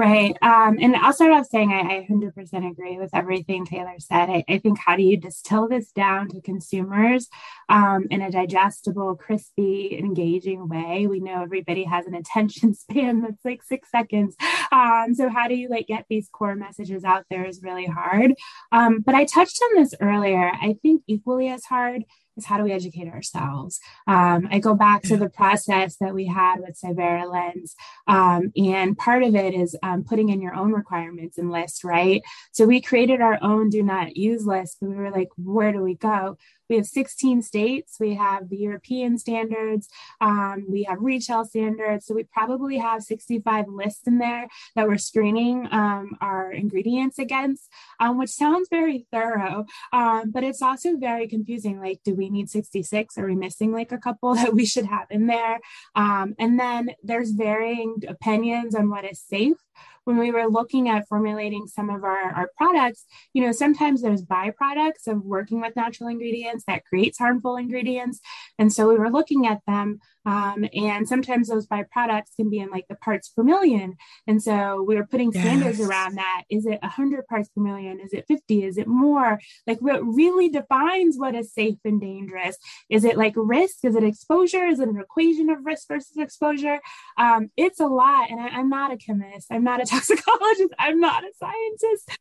Right. 0.00 0.34
Um, 0.40 0.78
and 0.80 0.96
I'll 0.96 1.12
start 1.12 1.32
off 1.32 1.48
saying 1.48 1.74
I, 1.74 1.80
I 1.80 2.06
100% 2.10 2.70
agree 2.70 2.96
with 2.96 3.10
everything 3.12 3.66
Taylor 3.66 3.96
said. 3.98 4.30
I, 4.30 4.42
I, 4.48 4.56
think 4.56 4.78
how 4.78 4.96
do 4.96 5.02
you 5.02 5.18
distill 5.18 5.68
this 5.68 5.92
down 5.92 6.30
to 6.30 6.40
consumers 6.40 7.28
um, 7.68 8.06
in 8.10 8.22
a 8.22 8.30
digestible, 8.30 9.14
crispy, 9.16 9.98
engaging 9.98 10.70
way? 10.70 11.06
We 11.06 11.20
know 11.20 11.42
everybody 11.42 11.84
has 11.84 12.06
an 12.06 12.14
attention 12.14 12.72
span 12.74 13.20
that's 13.20 13.44
like 13.44 13.62
six 13.62 13.90
seconds. 13.90 14.36
Um, 14.72 15.14
so 15.14 15.28
how 15.28 15.48
do 15.48 15.54
you 15.54 15.68
like 15.68 15.88
get 15.88 16.06
these 16.08 16.30
core 16.32 16.56
messages 16.56 17.04
out 17.04 17.26
there 17.28 17.44
is 17.44 17.62
really 17.62 17.84
hard. 17.84 18.32
Um, 18.72 19.00
but 19.00 19.14
I 19.14 19.26
touched 19.26 19.60
on 19.62 19.82
this 19.82 19.92
earlier. 20.00 20.50
I 20.50 20.78
think 20.80 21.02
equally 21.08 21.50
as 21.50 21.66
hard 21.66 22.04
is 22.36 22.46
how 22.46 22.56
do 22.56 22.64
we 22.64 22.72
educate 22.72 23.08
ourselves? 23.08 23.80
Um, 24.06 24.48
I 24.50 24.58
go 24.58 24.74
back 24.74 25.02
to 25.04 25.16
the 25.16 25.28
process 25.28 25.96
that 25.96 26.14
we 26.14 26.26
had 26.26 26.60
with 26.60 26.78
SciveraLENS, 26.80 27.74
um, 28.06 28.52
and 28.56 28.96
part 28.96 29.22
of 29.22 29.34
it 29.34 29.54
is 29.54 29.76
um, 29.82 30.04
putting 30.04 30.28
in 30.28 30.40
your 30.40 30.54
own 30.54 30.72
requirements 30.72 31.38
and 31.38 31.50
list, 31.50 31.84
right? 31.84 32.22
So 32.52 32.64
we 32.66 32.80
created 32.80 33.20
our 33.20 33.38
own 33.42 33.70
do 33.70 33.82
not 33.82 34.16
use 34.16 34.46
list, 34.46 34.78
but 34.80 34.90
we 34.90 34.96
were 34.96 35.10
like, 35.10 35.28
where 35.36 35.72
do 35.72 35.82
we 35.82 35.94
go? 35.94 36.36
We 36.70 36.76
have 36.76 36.86
16 36.86 37.42
states. 37.42 37.96
We 38.00 38.14
have 38.14 38.48
the 38.48 38.56
European 38.56 39.18
standards. 39.18 39.88
Um, 40.20 40.66
we 40.68 40.84
have 40.84 40.98
retail 41.00 41.44
standards. 41.44 42.06
So 42.06 42.14
we 42.14 42.24
probably 42.24 42.78
have 42.78 43.02
65 43.02 43.66
lists 43.68 44.06
in 44.06 44.18
there 44.18 44.48
that 44.76 44.86
we're 44.86 44.96
screening 44.96 45.68
um, 45.72 46.16
our 46.20 46.52
ingredients 46.52 47.18
against, 47.18 47.68
um, 47.98 48.16
which 48.16 48.30
sounds 48.30 48.68
very 48.70 49.06
thorough, 49.10 49.66
um, 49.92 50.30
but 50.30 50.44
it's 50.44 50.62
also 50.62 50.96
very 50.96 51.26
confusing. 51.26 51.80
Like, 51.80 52.00
do 52.04 52.14
we 52.14 52.30
need 52.30 52.48
66? 52.48 53.18
Are 53.18 53.26
we 53.26 53.34
missing 53.34 53.72
like 53.72 53.90
a 53.92 53.98
couple 53.98 54.34
that 54.36 54.54
we 54.54 54.64
should 54.64 54.86
have 54.86 55.08
in 55.10 55.26
there? 55.26 55.60
Um, 55.96 56.34
and 56.38 56.58
then 56.58 56.90
there's 57.02 57.32
varying 57.32 57.96
opinions 58.08 58.74
on 58.74 58.88
what 58.88 59.04
is 59.04 59.20
safe 59.20 59.56
when 60.04 60.16
we 60.16 60.30
were 60.30 60.46
looking 60.46 60.88
at 60.88 61.06
formulating 61.08 61.66
some 61.66 61.90
of 61.90 62.04
our, 62.04 62.32
our 62.32 62.50
products, 62.56 63.04
you 63.32 63.44
know, 63.44 63.52
sometimes 63.52 64.02
there's 64.02 64.22
byproducts 64.22 65.06
of 65.06 65.24
working 65.24 65.60
with 65.60 65.76
natural 65.76 66.08
ingredients 66.08 66.64
that 66.66 66.84
creates 66.84 67.18
harmful 67.18 67.56
ingredients. 67.56 68.20
And 68.58 68.72
so 68.72 68.88
we 68.88 68.96
were 68.96 69.10
looking 69.10 69.46
at 69.46 69.60
them 69.66 70.00
um, 70.26 70.66
and 70.74 71.08
sometimes 71.08 71.48
those 71.48 71.66
byproducts 71.66 72.36
can 72.36 72.50
be 72.50 72.58
in 72.58 72.70
like 72.70 72.86
the 72.88 72.96
parts 72.96 73.28
per 73.30 73.42
million. 73.42 73.96
And 74.26 74.42
so 74.42 74.82
we 74.82 74.96
are 74.96 75.06
putting 75.06 75.32
yes. 75.32 75.42
standards 75.42 75.80
around 75.80 76.16
that. 76.16 76.42
Is 76.50 76.66
it 76.66 76.78
100 76.82 77.26
parts 77.26 77.48
per 77.48 77.62
million? 77.62 78.00
Is 78.00 78.12
it 78.12 78.26
50? 78.28 78.64
Is 78.64 78.78
it 78.78 78.86
more? 78.86 79.40
Like 79.66 79.80
what 79.80 80.04
really 80.04 80.48
defines 80.48 81.16
what 81.16 81.34
is 81.34 81.52
safe 81.52 81.78
and 81.84 82.00
dangerous? 82.00 82.56
Is 82.88 83.04
it 83.04 83.16
like 83.16 83.34
risk? 83.36 83.84
Is 83.84 83.96
it 83.96 84.04
exposure? 84.04 84.66
Is 84.66 84.80
it 84.80 84.88
an 84.88 85.00
equation 85.00 85.48
of 85.48 85.64
risk 85.64 85.88
versus 85.88 86.16
exposure? 86.16 86.80
Um, 87.16 87.50
it's 87.56 87.80
a 87.80 87.86
lot. 87.86 88.30
And 88.30 88.40
I, 88.40 88.48
I'm 88.48 88.68
not 88.68 88.92
a 88.92 88.96
chemist. 88.96 89.48
I'm 89.50 89.64
not 89.64 89.82
a 89.82 89.84
toxicologist. 89.86 90.74
I'm 90.78 91.00
not 91.00 91.24
a 91.24 91.32
scientist 91.38 92.18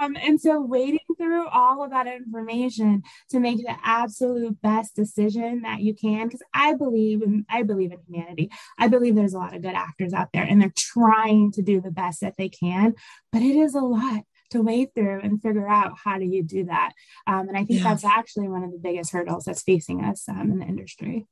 Um, 0.00 0.16
and 0.20 0.40
so 0.40 0.60
wading 0.60 1.00
through 1.16 1.48
all 1.48 1.82
of 1.82 1.90
that 1.90 2.06
information 2.06 3.02
to 3.30 3.40
make 3.40 3.58
the 3.58 3.76
absolute 3.82 4.60
best 4.62 4.94
decision 4.94 5.62
that 5.62 5.80
you 5.80 5.94
can, 5.94 6.26
because 6.26 6.42
I 6.54 6.74
believe 6.74 7.22
in 7.22 7.44
I 7.48 7.62
believe 7.62 7.92
in 7.92 7.98
humanity. 8.06 8.50
I 8.78 8.88
believe 8.88 9.14
there's 9.14 9.34
a 9.34 9.38
lot 9.38 9.54
of 9.54 9.62
good 9.62 9.74
actors 9.74 10.12
out 10.12 10.28
there 10.32 10.44
and 10.44 10.60
they're 10.60 10.72
trying 10.76 11.52
to 11.52 11.62
do 11.62 11.80
the 11.80 11.90
best 11.90 12.20
that 12.20 12.36
they 12.36 12.48
can, 12.48 12.94
but 13.32 13.42
it 13.42 13.56
is 13.56 13.74
a 13.74 13.80
lot 13.80 14.22
to 14.50 14.62
wade 14.62 14.94
through 14.94 15.20
and 15.20 15.42
figure 15.42 15.68
out 15.68 15.92
how 16.02 16.18
do 16.18 16.24
you 16.24 16.42
do 16.42 16.64
that. 16.64 16.92
Um, 17.26 17.48
and 17.48 17.56
I 17.56 17.64
think 17.64 17.80
yeah. 17.80 17.90
that's 17.90 18.04
actually 18.04 18.48
one 18.48 18.64
of 18.64 18.72
the 18.72 18.78
biggest 18.78 19.12
hurdles 19.12 19.44
that's 19.44 19.62
facing 19.62 20.04
us 20.04 20.28
um, 20.28 20.50
in 20.52 20.58
the 20.58 20.66
industry. 20.66 21.26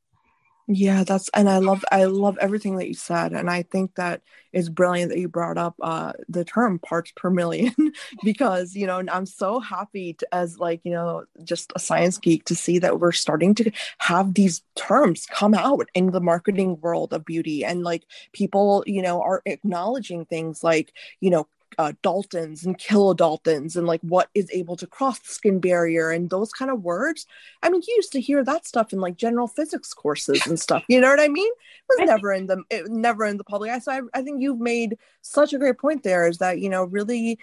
Yeah, 0.69 1.05
that's 1.05 1.29
and 1.33 1.49
I 1.49 1.59
love 1.59 1.85
I 1.93 2.07
love 2.07 2.37
everything 2.41 2.77
that 2.79 2.89
you 2.89 2.95
said, 2.95 3.33
and 3.33 3.49
I 3.49 3.63
think 3.63 3.95
that 3.95 4.23
is 4.53 4.69
brilliant 4.69 5.13
that 5.13 5.19
you 5.21 5.29
brought 5.29 5.57
up 5.59 5.77
uh, 5.81 6.13
the 6.29 6.45
term 6.45 6.81
parts 6.81 7.13
per 7.15 7.31
million 7.31 7.73
because 8.25 8.75
you 8.75 8.85
know 8.85 9.01
I'm 9.09 9.27
so 9.27 9.61
happy 9.61 10.15
to, 10.15 10.27
as 10.35 10.59
like 10.59 10.81
you 10.83 10.91
know 10.91 11.25
just 11.45 11.73
a 11.77 11.79
science 11.79 12.19
geek 12.19 12.45
to 12.47 12.57
see 12.57 12.81
that 12.81 12.99
we're 12.99 13.13
starting 13.13 13.55
to 13.57 13.71
have 13.99 14.35
these 14.35 14.63
terms 14.75 15.27
come 15.31 15.55
out 15.55 15.89
in 15.95 16.11
the 16.11 16.21
marketing 16.21 16.81
world 16.81 17.13
of 17.13 17.25
beauty 17.25 17.65
and 17.65 17.85
like 17.85 18.03
people 18.33 18.83
you 18.89 19.03
know 19.03 19.23
are 19.23 19.43
acknowledging 19.47 20.25
things 20.25 20.65
like 20.65 20.93
you 21.21 21.31
know 21.31 21.47
uh, 21.79 21.93
daltons 22.03 22.65
and 22.65 22.79
kilodaltons 22.79 23.77
and 23.77 23.87
like 23.87 24.01
what 24.01 24.29
is 24.35 24.51
able 24.53 24.77
to 24.77 24.87
cross 24.87 25.19
the 25.19 25.29
skin 25.29 25.61
barrier 25.61 26.11
and 26.11 26.31
those 26.31 26.53
kind 26.53 26.71
of 26.71 26.83
words. 26.83 27.27
I 27.63 27.69
mean 27.69 27.83
you 27.87 27.95
used 27.97 28.13
to 28.13 28.21
hear 28.21 28.43
that 28.45 28.67
stuff 28.67 28.93
in 28.93 29.01
like 29.01 29.17
general 29.17 29.47
physics 29.47 29.93
courses 29.93 30.47
and 30.47 30.59
stuff. 30.59 30.85
You 30.89 31.01
know 31.01 31.11
what 31.11 31.21
i 31.21 31.29
mean? 31.29 31.53
It 31.89 32.01
was 32.01 32.07
never 32.09 32.33
in 32.33 32.47
the 32.47 32.63
it, 32.71 32.89
never 32.89 33.25
in 33.25 33.37
the 33.37 33.45
public 33.45 33.71
eye. 33.71 33.79
So 33.79 33.93
I, 33.93 34.01
I 34.15 34.23
think 34.23 34.41
you've 34.41 34.61
made 34.61 34.97
such 35.23 35.53
a 35.53 35.59
great 35.59 35.79
point 35.79 36.03
there 36.03 36.27
is 36.27 36.39
that 36.39 36.61
you 36.61 36.69
know 36.69 36.85
really 36.85 37.39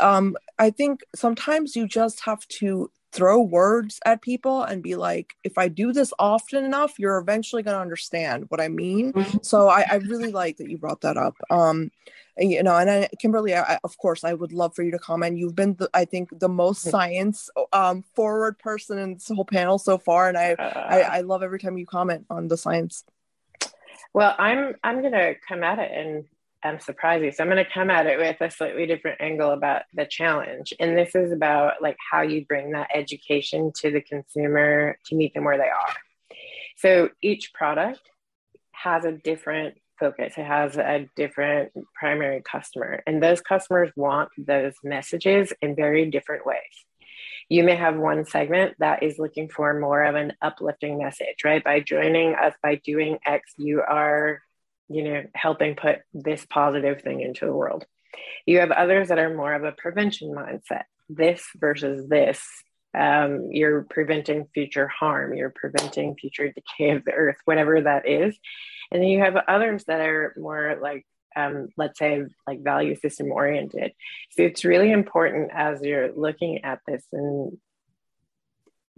um 0.00 0.36
i 0.58 0.70
think 0.70 1.00
sometimes 1.14 1.74
you 1.74 1.88
just 1.88 2.20
have 2.20 2.46
to 2.46 2.90
throw 3.12 3.40
words 3.40 4.00
at 4.06 4.22
people 4.22 4.62
and 4.62 4.82
be 4.82 4.94
like, 4.94 5.36
if 5.44 5.58
I 5.58 5.68
do 5.68 5.92
this 5.92 6.12
often 6.18 6.64
enough, 6.64 6.98
you're 6.98 7.18
eventually 7.18 7.62
going 7.62 7.76
to 7.76 7.80
understand 7.80 8.46
what 8.48 8.60
I 8.60 8.68
mean. 8.68 9.12
Mm-hmm. 9.12 9.38
So 9.42 9.68
I, 9.68 9.84
I, 9.90 9.96
really 9.96 10.32
like 10.32 10.56
that 10.56 10.70
you 10.70 10.78
brought 10.78 11.02
that 11.02 11.18
up. 11.18 11.36
Um, 11.50 11.90
and, 12.38 12.50
you 12.50 12.62
know, 12.62 12.74
and 12.76 12.90
I, 12.90 13.08
Kimberly, 13.20 13.54
I, 13.54 13.78
of 13.84 13.98
course, 13.98 14.24
I 14.24 14.32
would 14.32 14.52
love 14.52 14.74
for 14.74 14.82
you 14.82 14.90
to 14.92 14.98
comment. 14.98 15.36
You've 15.36 15.54
been, 15.54 15.74
the, 15.74 15.90
I 15.92 16.06
think, 16.06 16.38
the 16.38 16.48
most 16.48 16.82
science 16.82 17.50
um, 17.74 18.02
forward 18.14 18.58
person 18.58 18.98
in 18.98 19.14
this 19.14 19.28
whole 19.28 19.44
panel 19.44 19.78
so 19.78 19.98
far, 19.98 20.28
and 20.28 20.38
I, 20.38 20.52
uh, 20.54 20.86
I, 20.88 21.00
I 21.00 21.20
love 21.20 21.42
every 21.42 21.58
time 21.58 21.76
you 21.76 21.84
comment 21.84 22.24
on 22.30 22.48
the 22.48 22.56
science. 22.56 23.04
Well, 24.14 24.34
I'm 24.38 24.74
I'm 24.84 25.02
gonna 25.02 25.34
come 25.36 25.64
at 25.64 25.78
it 25.78 25.90
and 25.90 26.24
I'm 26.64 26.78
surprised 26.80 27.24
you. 27.24 27.32
So 27.32 27.42
I'm 27.42 27.50
going 27.50 27.64
to 27.64 27.70
come 27.70 27.90
at 27.90 28.06
it 28.06 28.18
with 28.18 28.40
a 28.40 28.50
slightly 28.50 28.86
different 28.86 29.20
angle 29.20 29.50
about 29.50 29.82
the 29.94 30.06
challenge. 30.06 30.72
And 30.78 30.96
this 30.96 31.14
is 31.14 31.32
about 31.32 31.82
like 31.82 31.96
how 32.10 32.22
you 32.22 32.44
bring 32.46 32.72
that 32.72 32.90
education 32.94 33.72
to 33.80 33.90
the 33.90 34.00
consumer 34.00 34.96
to 35.06 35.16
meet 35.16 35.34
them 35.34 35.44
where 35.44 35.58
they 35.58 35.64
are. 35.64 35.94
So 36.76 37.10
each 37.20 37.52
product 37.52 38.00
has 38.72 39.04
a 39.04 39.12
different 39.12 39.76
focus. 39.98 40.34
It 40.36 40.44
has 40.44 40.76
a 40.76 41.08
different 41.16 41.72
primary 41.94 42.42
customer. 42.42 43.02
And 43.06 43.22
those 43.22 43.40
customers 43.40 43.90
want 43.96 44.30
those 44.38 44.74
messages 44.82 45.52
in 45.62 45.76
very 45.76 46.10
different 46.10 46.46
ways. 46.46 46.58
You 47.48 47.64
may 47.64 47.76
have 47.76 47.96
one 47.96 48.24
segment 48.24 48.76
that 48.78 49.02
is 49.02 49.18
looking 49.18 49.48
for 49.48 49.78
more 49.78 50.04
of 50.04 50.14
an 50.14 50.32
uplifting 50.40 50.98
message, 50.98 51.44
right? 51.44 51.62
By 51.62 51.80
joining 51.80 52.34
us, 52.34 52.54
by 52.62 52.76
doing 52.76 53.18
X, 53.26 53.52
you 53.58 53.82
are 53.82 54.42
you 54.94 55.04
know, 55.04 55.24
helping 55.34 55.74
put 55.74 55.98
this 56.12 56.44
positive 56.46 57.02
thing 57.02 57.20
into 57.20 57.46
the 57.46 57.52
world. 57.52 57.84
You 58.46 58.60
have 58.60 58.70
others 58.70 59.08
that 59.08 59.18
are 59.18 59.34
more 59.34 59.54
of 59.54 59.64
a 59.64 59.72
prevention 59.72 60.34
mindset. 60.34 60.84
This 61.08 61.44
versus 61.56 62.08
this. 62.08 62.42
Um, 62.94 63.48
you're 63.50 63.86
preventing 63.88 64.48
future 64.52 64.88
harm. 64.88 65.34
You're 65.34 65.54
preventing 65.54 66.14
future 66.16 66.52
decay 66.52 66.90
of 66.90 67.04
the 67.04 67.12
earth, 67.12 67.36
whatever 67.44 67.80
that 67.80 68.06
is. 68.06 68.36
And 68.90 69.02
then 69.02 69.08
you 69.08 69.20
have 69.20 69.36
others 69.36 69.84
that 69.84 70.00
are 70.00 70.34
more 70.36 70.78
like, 70.80 71.06
um, 71.34 71.68
let's 71.78 71.98
say, 71.98 72.22
like 72.46 72.62
value 72.62 72.94
system 72.94 73.32
oriented. 73.32 73.92
So 74.32 74.42
it's 74.42 74.64
really 74.64 74.92
important 74.92 75.50
as 75.54 75.80
you're 75.80 76.12
looking 76.12 76.64
at 76.64 76.80
this 76.86 77.02
and 77.12 77.56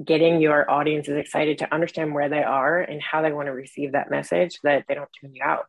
getting 0.04 0.40
your 0.40 0.68
audiences 0.68 1.16
excited 1.16 1.58
to 1.58 1.72
understand 1.72 2.14
where 2.14 2.28
they 2.28 2.42
are 2.42 2.80
and 2.80 3.00
how 3.00 3.22
they 3.22 3.32
want 3.32 3.46
to 3.46 3.52
receive 3.52 3.92
that 3.92 4.10
message 4.10 4.58
that 4.62 4.84
they 4.88 4.94
don't 4.94 5.10
tune 5.20 5.34
you 5.34 5.42
out 5.44 5.66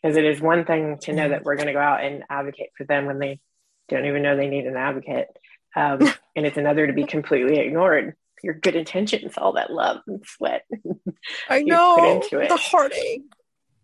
because 0.00 0.16
it 0.16 0.24
is 0.24 0.40
one 0.40 0.64
thing 0.64 0.98
to 1.02 1.12
know 1.12 1.28
that 1.28 1.44
we're 1.44 1.56
going 1.56 1.66
to 1.66 1.72
go 1.72 1.80
out 1.80 2.02
and 2.02 2.24
advocate 2.30 2.70
for 2.76 2.84
them 2.84 3.06
when 3.06 3.18
they 3.18 3.40
don't 3.88 4.06
even 4.06 4.22
know 4.22 4.36
they 4.36 4.48
need 4.48 4.66
an 4.66 4.76
advocate 4.76 5.28
um, 5.76 6.00
and 6.36 6.46
it's 6.46 6.56
another 6.56 6.86
to 6.86 6.92
be 6.92 7.04
completely 7.04 7.58
ignored. 7.58 8.14
Your 8.42 8.54
good 8.54 8.76
intentions 8.76 9.34
all 9.36 9.54
that 9.54 9.72
love 9.72 10.00
and 10.06 10.24
sweat. 10.24 10.64
I 11.48 11.62
know 11.62 11.96
put 11.98 12.08
into 12.08 12.40
it. 12.40 12.48
the 12.48 12.56
heartache. 12.56 13.24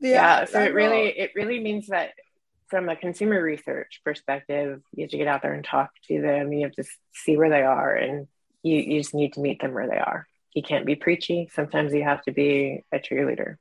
Yeah, 0.00 0.10
yeah 0.10 0.44
so 0.44 0.60
I 0.60 0.64
it 0.64 0.68
know. 0.68 0.74
really 0.74 1.08
it 1.08 1.32
really 1.34 1.58
means 1.58 1.88
that 1.88 2.10
from 2.68 2.88
a 2.88 2.96
consumer 2.96 3.42
research 3.42 4.00
perspective 4.04 4.80
you 4.92 5.02
have 5.02 5.10
to 5.10 5.18
get 5.18 5.26
out 5.26 5.42
there 5.42 5.54
and 5.54 5.64
talk 5.64 5.90
to 6.08 6.20
them. 6.20 6.52
You 6.52 6.66
have 6.66 6.74
to 6.76 6.84
see 7.12 7.36
where 7.36 7.50
they 7.50 7.62
are 7.62 7.94
and 7.94 8.28
you, 8.62 8.76
you 8.76 9.00
just 9.00 9.14
need 9.14 9.32
to 9.34 9.40
meet 9.40 9.60
them 9.60 9.74
where 9.74 9.88
they 9.88 9.98
are. 9.98 10.26
You 10.54 10.62
can't 10.62 10.86
be 10.86 10.94
preachy. 10.94 11.50
Sometimes 11.52 11.92
you 11.92 12.04
have 12.04 12.22
to 12.22 12.32
be 12.32 12.84
a 12.92 12.98
cheerleader 12.98 13.56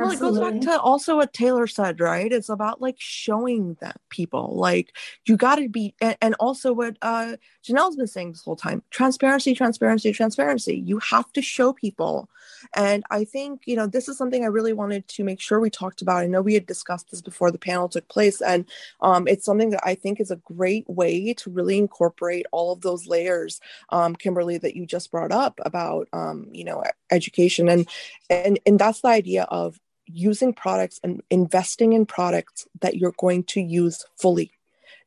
well, 0.00 0.12
it 0.12 0.20
goes 0.20 0.38
back 0.38 0.60
to 0.62 0.80
also 0.80 1.16
what 1.16 1.34
Taylor 1.34 1.66
said, 1.66 2.00
right? 2.00 2.32
It's 2.32 2.48
about 2.48 2.80
like 2.80 2.96
showing 2.98 3.76
that 3.80 4.00
people 4.08 4.56
like 4.56 4.96
you 5.26 5.36
got 5.36 5.56
to 5.56 5.68
be, 5.68 5.94
and, 6.00 6.16
and, 6.22 6.34
also 6.40 6.72
what 6.72 6.96
uh, 7.02 7.36
Janelle's 7.62 7.96
been 7.96 8.06
saying 8.06 8.32
this 8.32 8.42
whole 8.42 8.56
time: 8.56 8.82
transparency, 8.90 9.54
transparency, 9.54 10.12
transparency. 10.12 10.76
You 10.78 10.98
have 11.00 11.30
to 11.34 11.42
show 11.42 11.72
people, 11.72 12.30
and 12.74 13.04
I 13.10 13.24
think 13.24 13.62
you 13.66 13.76
know 13.76 13.86
this 13.86 14.08
is 14.08 14.16
something 14.16 14.42
I 14.42 14.48
really 14.48 14.72
wanted 14.72 15.06
to 15.08 15.24
make 15.24 15.40
sure 15.40 15.60
we 15.60 15.70
talked 15.70 16.00
about. 16.00 16.22
I 16.22 16.26
know 16.26 16.40
we 16.40 16.54
had 16.54 16.66
discussed 16.66 17.10
this 17.10 17.20
before 17.20 17.50
the 17.50 17.58
panel 17.58 17.88
took 17.88 18.08
place, 18.08 18.40
and 18.40 18.64
um, 19.02 19.28
it's 19.28 19.44
something 19.44 19.70
that 19.70 19.82
I 19.84 19.94
think 19.94 20.18
is 20.18 20.30
a 20.30 20.36
great 20.36 20.88
way 20.88 21.34
to 21.34 21.50
really 21.50 21.76
incorporate 21.76 22.46
all 22.52 22.72
of 22.72 22.80
those 22.80 23.06
layers, 23.06 23.60
um, 23.90 24.16
Kimberly, 24.16 24.56
that 24.58 24.76
you 24.76 24.86
just 24.86 25.10
brought 25.10 25.32
up 25.32 25.60
about 25.64 26.08
um, 26.14 26.48
you 26.52 26.64
know 26.64 26.82
education, 27.10 27.68
and 27.68 27.86
and 28.30 28.58
and 28.64 28.78
that's 28.78 29.02
the 29.02 29.08
idea 29.08 29.44
of 29.44 29.78
using 30.12 30.52
products 30.52 31.00
and 31.02 31.22
investing 31.30 31.92
in 31.92 32.06
products 32.06 32.66
that 32.80 32.96
you're 32.96 33.14
going 33.18 33.44
to 33.44 33.60
use 33.60 34.04
fully, 34.16 34.52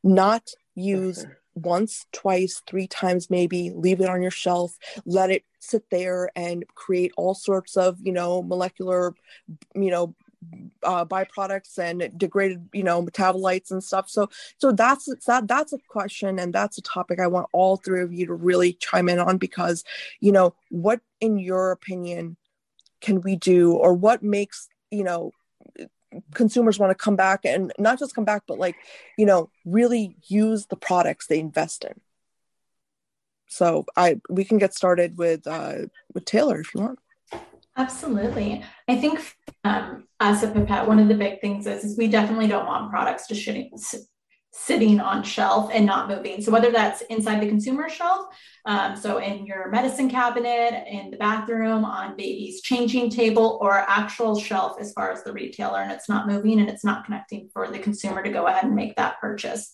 not 0.02 0.50
use 0.74 1.26
once, 1.54 2.06
twice, 2.12 2.62
three 2.66 2.86
times, 2.86 3.30
maybe 3.30 3.70
leave 3.74 4.00
it 4.00 4.08
on 4.08 4.22
your 4.22 4.30
shelf, 4.30 4.76
let 5.06 5.30
it 5.30 5.44
sit 5.60 5.88
there 5.90 6.30
and 6.34 6.64
create 6.74 7.12
all 7.16 7.34
sorts 7.34 7.76
of, 7.76 7.98
you 8.00 8.12
know, 8.12 8.42
molecular, 8.42 9.14
you 9.74 9.90
know, 9.90 10.14
uh, 10.82 11.04
byproducts 11.04 11.78
and 11.78 12.10
degraded 12.18 12.68
you 12.72 12.82
know 12.82 13.02
metabolites 13.02 13.70
and 13.70 13.82
stuff. 13.82 14.10
So 14.10 14.28
so 14.58 14.72
that's 14.72 15.08
that 15.26 15.48
that's 15.48 15.72
a 15.72 15.78
question 15.88 16.38
and 16.38 16.52
that's 16.52 16.78
a 16.78 16.82
topic 16.82 17.18
i 17.18 17.26
want 17.26 17.48
all 17.52 17.76
three 17.76 18.02
of 18.02 18.12
you 18.12 18.26
to 18.26 18.34
really 18.34 18.74
chime 18.74 19.08
in 19.08 19.18
on 19.18 19.38
because 19.38 19.84
you 20.20 20.32
know 20.32 20.54
what 20.68 21.00
in 21.20 21.38
your 21.38 21.70
opinion 21.70 22.36
can 23.00 23.20
we 23.20 23.36
do 23.36 23.72
or 23.72 23.94
what 23.94 24.22
makes 24.22 24.68
you 24.94 25.04
know 25.04 25.32
consumers 26.32 26.78
want 26.78 26.90
to 26.90 26.94
come 26.94 27.16
back 27.16 27.40
and 27.44 27.72
not 27.78 27.98
just 27.98 28.14
come 28.14 28.24
back 28.24 28.42
but 28.46 28.58
like 28.58 28.76
you 29.18 29.26
know 29.26 29.50
really 29.64 30.16
use 30.28 30.66
the 30.66 30.76
products 30.76 31.26
they 31.26 31.38
invest 31.38 31.84
in. 31.84 32.00
So 33.48 33.84
i 33.96 34.20
we 34.28 34.44
can 34.44 34.58
get 34.58 34.74
started 34.74 35.18
with 35.18 35.46
uh 35.46 35.86
with 36.12 36.24
taylor 36.24 36.60
if 36.60 36.74
you 36.74 36.80
want. 36.82 36.98
Absolutely. 37.76 38.64
I 38.88 38.96
think 38.96 39.36
um 39.64 40.04
as 40.20 40.42
a 40.42 40.48
pipette 40.48 40.86
one 40.86 40.98
of 40.98 41.08
the 41.08 41.14
big 41.14 41.40
things 41.40 41.66
is, 41.66 41.84
is 41.84 41.98
we 41.98 42.08
definitely 42.08 42.46
don't 42.46 42.66
want 42.66 42.90
products 42.90 43.26
to 43.28 43.34
shitting, 43.34 43.78
sitting 44.56 45.00
on 45.00 45.24
shelf 45.24 45.68
and 45.72 45.84
not 45.84 46.08
moving. 46.08 46.40
So 46.40 46.52
whether 46.52 46.70
that's 46.70 47.02
inside 47.02 47.42
the 47.42 47.48
consumer 47.48 47.88
shelf, 47.88 48.26
um, 48.64 48.96
so 48.96 49.18
in 49.18 49.44
your 49.46 49.68
medicine 49.68 50.08
cabinet, 50.08 50.84
in 50.88 51.10
the 51.10 51.16
bathroom, 51.16 51.84
on 51.84 52.16
baby's 52.16 52.62
changing 52.62 53.10
table, 53.10 53.58
or 53.60 53.72
actual 53.72 54.38
shelf 54.38 54.76
as 54.80 54.92
far 54.92 55.10
as 55.10 55.24
the 55.24 55.32
retailer, 55.32 55.80
and 55.80 55.90
it's 55.90 56.08
not 56.08 56.28
moving 56.28 56.60
and 56.60 56.70
it's 56.70 56.84
not 56.84 57.04
connecting 57.04 57.48
for 57.52 57.68
the 57.68 57.80
consumer 57.80 58.22
to 58.22 58.30
go 58.30 58.46
ahead 58.46 58.62
and 58.62 58.76
make 58.76 58.94
that 58.94 59.20
purchase. 59.20 59.72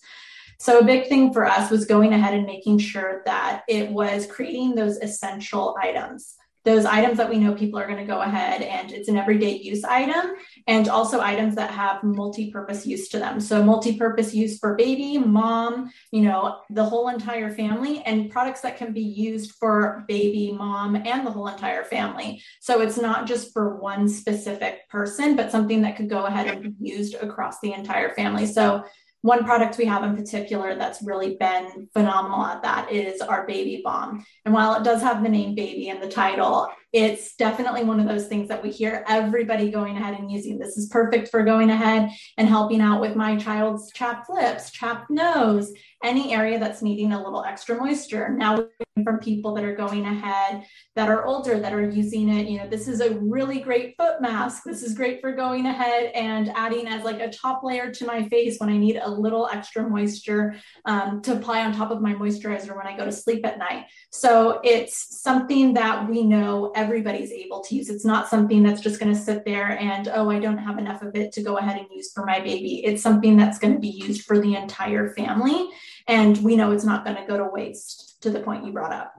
So 0.58 0.78
a 0.78 0.84
big 0.84 1.08
thing 1.08 1.32
for 1.32 1.44
us 1.46 1.70
was 1.70 1.84
going 1.84 2.14
ahead 2.14 2.32
and 2.32 2.46
making 2.46 2.78
sure 2.78 3.22
that 3.26 3.62
it 3.68 3.90
was 3.90 4.26
creating 4.26 4.74
those 4.74 4.96
essential 4.96 5.76
items 5.80 6.36
those 6.64 6.84
items 6.84 7.16
that 7.16 7.30
we 7.30 7.38
know 7.38 7.54
people 7.54 7.78
are 7.78 7.86
going 7.86 7.98
to 7.98 8.04
go 8.04 8.20
ahead 8.20 8.62
and 8.62 8.92
it's 8.92 9.08
an 9.08 9.16
everyday 9.16 9.56
use 9.56 9.82
item 9.84 10.32
and 10.66 10.88
also 10.88 11.20
items 11.20 11.54
that 11.54 11.70
have 11.70 12.02
multi-purpose 12.02 12.86
use 12.86 13.08
to 13.08 13.18
them. 13.18 13.40
So 13.40 13.62
multi-purpose 13.62 14.34
use 14.34 14.58
for 14.58 14.74
baby 14.76 15.18
mom 15.18 15.90
you 16.12 16.22
know 16.22 16.60
the 16.70 16.84
whole 16.84 17.08
entire 17.08 17.50
family 17.50 18.02
and 18.02 18.30
products 18.30 18.60
that 18.60 18.76
can 18.76 18.92
be 18.92 19.00
used 19.00 19.52
for 19.52 20.04
baby 20.06 20.52
mom 20.52 20.96
and 20.96 21.26
the 21.26 21.30
whole 21.30 21.48
entire 21.48 21.84
family. 21.84 22.42
So 22.60 22.80
it's 22.80 22.98
not 22.98 23.26
just 23.26 23.52
for 23.52 23.76
one 23.76 24.08
specific 24.08 24.88
person 24.88 25.36
but 25.36 25.50
something 25.50 25.82
that 25.82 25.96
could 25.96 26.10
go 26.10 26.26
ahead 26.26 26.46
and 26.46 26.62
be 26.62 26.90
used 26.90 27.14
across 27.14 27.60
the 27.60 27.72
entire 27.72 28.10
family. 28.14 28.46
So 28.46 28.84
one 29.22 29.44
product 29.44 29.76
we 29.76 29.84
have 29.84 30.02
in 30.02 30.16
particular 30.16 30.74
that's 30.74 31.02
really 31.02 31.36
been 31.36 31.88
phenomenal 31.92 32.44
at 32.44 32.62
that 32.62 32.90
is 32.90 33.20
our 33.20 33.46
baby 33.46 33.82
balm. 33.84 34.24
And 34.44 34.54
while 34.54 34.74
it 34.74 34.84
does 34.84 35.02
have 35.02 35.22
the 35.22 35.28
name 35.28 35.54
baby 35.54 35.88
in 35.88 36.00
the 36.00 36.08
title, 36.08 36.68
it's 36.92 37.36
definitely 37.36 37.84
one 37.84 38.00
of 38.00 38.08
those 38.08 38.26
things 38.26 38.48
that 38.48 38.62
we 38.62 38.70
hear 38.70 39.04
everybody 39.08 39.70
going 39.70 39.96
ahead 39.96 40.18
and 40.18 40.30
using. 40.30 40.58
This 40.58 40.76
is 40.76 40.88
perfect 40.88 41.28
for 41.28 41.44
going 41.44 41.70
ahead 41.70 42.10
and 42.36 42.48
helping 42.48 42.80
out 42.80 43.00
with 43.00 43.14
my 43.14 43.36
child's 43.36 43.92
chapped 43.92 44.28
lips, 44.28 44.70
chapped 44.70 45.10
nose, 45.10 45.72
any 46.02 46.34
area 46.34 46.58
that's 46.58 46.82
needing 46.82 47.12
a 47.12 47.22
little 47.22 47.44
extra 47.44 47.76
moisture. 47.76 48.30
Now, 48.30 48.66
from 49.04 49.18
people 49.18 49.54
that 49.54 49.64
are 49.64 49.74
going 49.74 50.04
ahead 50.04 50.64
that 50.94 51.08
are 51.08 51.24
older 51.24 51.58
that 51.58 51.72
are 51.72 51.88
using 51.88 52.28
it, 52.28 52.48
you 52.48 52.58
know, 52.58 52.68
this 52.68 52.88
is 52.88 53.00
a 53.00 53.14
really 53.20 53.60
great 53.60 53.94
foot 53.96 54.20
mask. 54.20 54.62
This 54.64 54.82
is 54.82 54.94
great 54.94 55.20
for 55.20 55.32
going 55.32 55.66
ahead 55.66 56.10
and 56.14 56.50
adding 56.54 56.86
as 56.86 57.04
like 57.04 57.20
a 57.20 57.30
top 57.30 57.62
layer 57.62 57.90
to 57.92 58.06
my 58.06 58.28
face 58.28 58.58
when 58.58 58.68
I 58.68 58.76
need 58.76 58.96
a 58.96 59.08
little 59.08 59.48
extra 59.50 59.88
moisture 59.88 60.56
um, 60.84 61.22
to 61.22 61.32
apply 61.32 61.64
on 61.64 61.74
top 61.74 61.90
of 61.90 62.02
my 62.02 62.14
moisturizer 62.14 62.76
when 62.76 62.86
I 62.86 62.96
go 62.96 63.04
to 63.04 63.12
sleep 63.12 63.46
at 63.46 63.58
night. 63.58 63.86
So 64.10 64.60
it's 64.64 65.20
something 65.22 65.74
that 65.74 66.08
we 66.08 66.24
know 66.24 66.72
everybody's 66.80 67.30
able 67.30 67.60
to 67.60 67.74
use. 67.74 67.90
It's 67.90 68.04
not 68.04 68.28
something 68.28 68.62
that's 68.62 68.80
just 68.80 68.98
going 68.98 69.14
to 69.14 69.20
sit 69.20 69.44
there 69.44 69.78
and, 69.78 70.08
oh, 70.08 70.30
I 70.30 70.38
don't 70.38 70.58
have 70.58 70.78
enough 70.78 71.02
of 71.02 71.14
it 71.14 71.32
to 71.32 71.42
go 71.42 71.58
ahead 71.58 71.76
and 71.76 71.86
use 71.92 72.12
for 72.12 72.24
my 72.24 72.40
baby. 72.40 72.84
It's 72.84 73.02
something 73.02 73.36
that's 73.36 73.58
going 73.58 73.74
to 73.74 73.80
be 73.80 73.88
used 73.88 74.22
for 74.22 74.38
the 74.38 74.54
entire 74.54 75.12
family. 75.14 75.68
And 76.08 76.36
we 76.38 76.56
know 76.56 76.72
it's 76.72 76.84
not 76.84 77.04
going 77.04 77.16
to 77.16 77.26
go 77.26 77.36
to 77.36 77.44
waste 77.44 78.22
to 78.22 78.30
the 78.30 78.40
point 78.40 78.64
you 78.64 78.72
brought 78.72 78.92
up. 78.92 79.14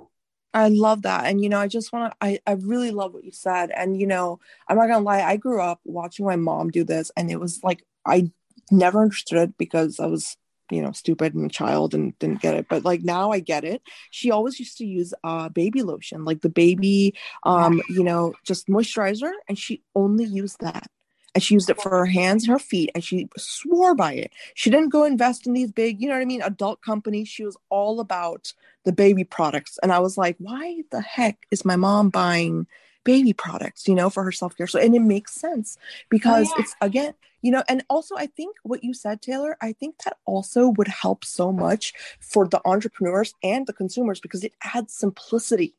I 0.53 0.67
love 0.67 1.03
that. 1.03 1.27
And, 1.27 1.41
you 1.41 1.47
know, 1.47 1.59
I 1.59 1.67
just 1.67 1.93
want 1.93 2.11
to, 2.11 2.17
I, 2.19 2.39
I 2.45 2.53
really 2.53 2.91
love 2.91 3.13
what 3.13 3.23
you 3.23 3.31
said. 3.31 3.71
And, 3.71 3.99
you 3.99 4.07
know, 4.07 4.39
I'm 4.67 4.77
not 4.77 4.87
going 4.87 4.99
to 4.99 5.05
lie, 5.05 5.21
I 5.21 5.37
grew 5.37 5.61
up 5.61 5.79
watching 5.85 6.25
my 6.25 6.35
mom 6.35 6.71
do 6.71 6.83
this, 6.83 7.11
and 7.15 7.31
it 7.31 7.39
was 7.39 7.61
like, 7.63 7.85
I 8.05 8.31
never 8.69 9.01
understood 9.01 9.53
because 9.57 9.99
I 9.99 10.07
was, 10.07 10.35
you 10.71 10.81
know, 10.81 10.91
stupid 10.91 11.33
and 11.35 11.45
a 11.45 11.49
child 11.49 11.93
and 11.93 12.17
didn't 12.19 12.41
get 12.41 12.55
it. 12.55 12.67
But 12.69 12.85
like 12.85 13.01
now 13.03 13.31
I 13.31 13.39
get 13.39 13.63
it. 13.63 13.81
She 14.09 14.31
always 14.31 14.59
used 14.59 14.77
to 14.77 14.85
use 14.85 15.13
uh, 15.23 15.49
baby 15.49 15.83
lotion, 15.83 16.25
like 16.25 16.41
the 16.41 16.49
baby, 16.49 17.15
um, 17.43 17.81
you 17.89 18.03
know, 18.03 18.33
just 18.45 18.67
moisturizer. 18.67 19.31
And 19.47 19.57
she 19.57 19.83
only 19.95 20.25
used 20.25 20.61
that 20.61 20.87
and 21.33 21.43
she 21.43 21.53
used 21.53 21.69
it 21.69 21.81
for 21.81 21.89
her 21.89 22.05
hands 22.05 22.43
and 22.43 22.51
her 22.51 22.59
feet 22.59 22.91
and 22.93 23.03
she 23.03 23.29
swore 23.37 23.95
by 23.95 24.13
it 24.13 24.31
she 24.53 24.69
didn't 24.69 24.89
go 24.89 25.03
invest 25.03 25.47
in 25.47 25.53
these 25.53 25.71
big 25.71 26.01
you 26.01 26.07
know 26.07 26.13
what 26.15 26.21
i 26.21 26.25
mean 26.25 26.41
adult 26.41 26.81
companies 26.81 27.27
she 27.27 27.45
was 27.45 27.57
all 27.69 27.99
about 27.99 28.53
the 28.83 28.91
baby 28.91 29.23
products 29.23 29.79
and 29.81 29.91
i 29.91 29.99
was 29.99 30.17
like 30.17 30.35
why 30.39 30.81
the 30.91 31.01
heck 31.01 31.45
is 31.51 31.65
my 31.65 31.75
mom 31.75 32.09
buying 32.09 32.67
baby 33.03 33.33
products 33.33 33.87
you 33.87 33.95
know 33.95 34.09
for 34.09 34.23
her 34.23 34.31
self-care 34.31 34.67
so 34.67 34.79
and 34.79 34.95
it 34.95 35.01
makes 35.01 35.33
sense 35.33 35.77
because 36.09 36.47
oh, 36.49 36.53
yeah. 36.55 36.63
it's 36.63 36.75
again 36.81 37.13
you 37.41 37.51
know 37.51 37.63
and 37.67 37.83
also 37.89 38.15
i 38.15 38.25
think 38.25 38.55
what 38.63 38.83
you 38.83 38.93
said 38.93 39.21
taylor 39.21 39.57
i 39.61 39.73
think 39.73 39.95
that 40.03 40.17
also 40.25 40.69
would 40.69 40.87
help 40.87 41.25
so 41.25 41.51
much 41.51 41.93
for 42.19 42.47
the 42.47 42.61
entrepreneurs 42.65 43.33
and 43.43 43.65
the 43.67 43.73
consumers 43.73 44.19
because 44.19 44.43
it 44.43 44.53
adds 44.75 44.93
simplicity 44.93 45.73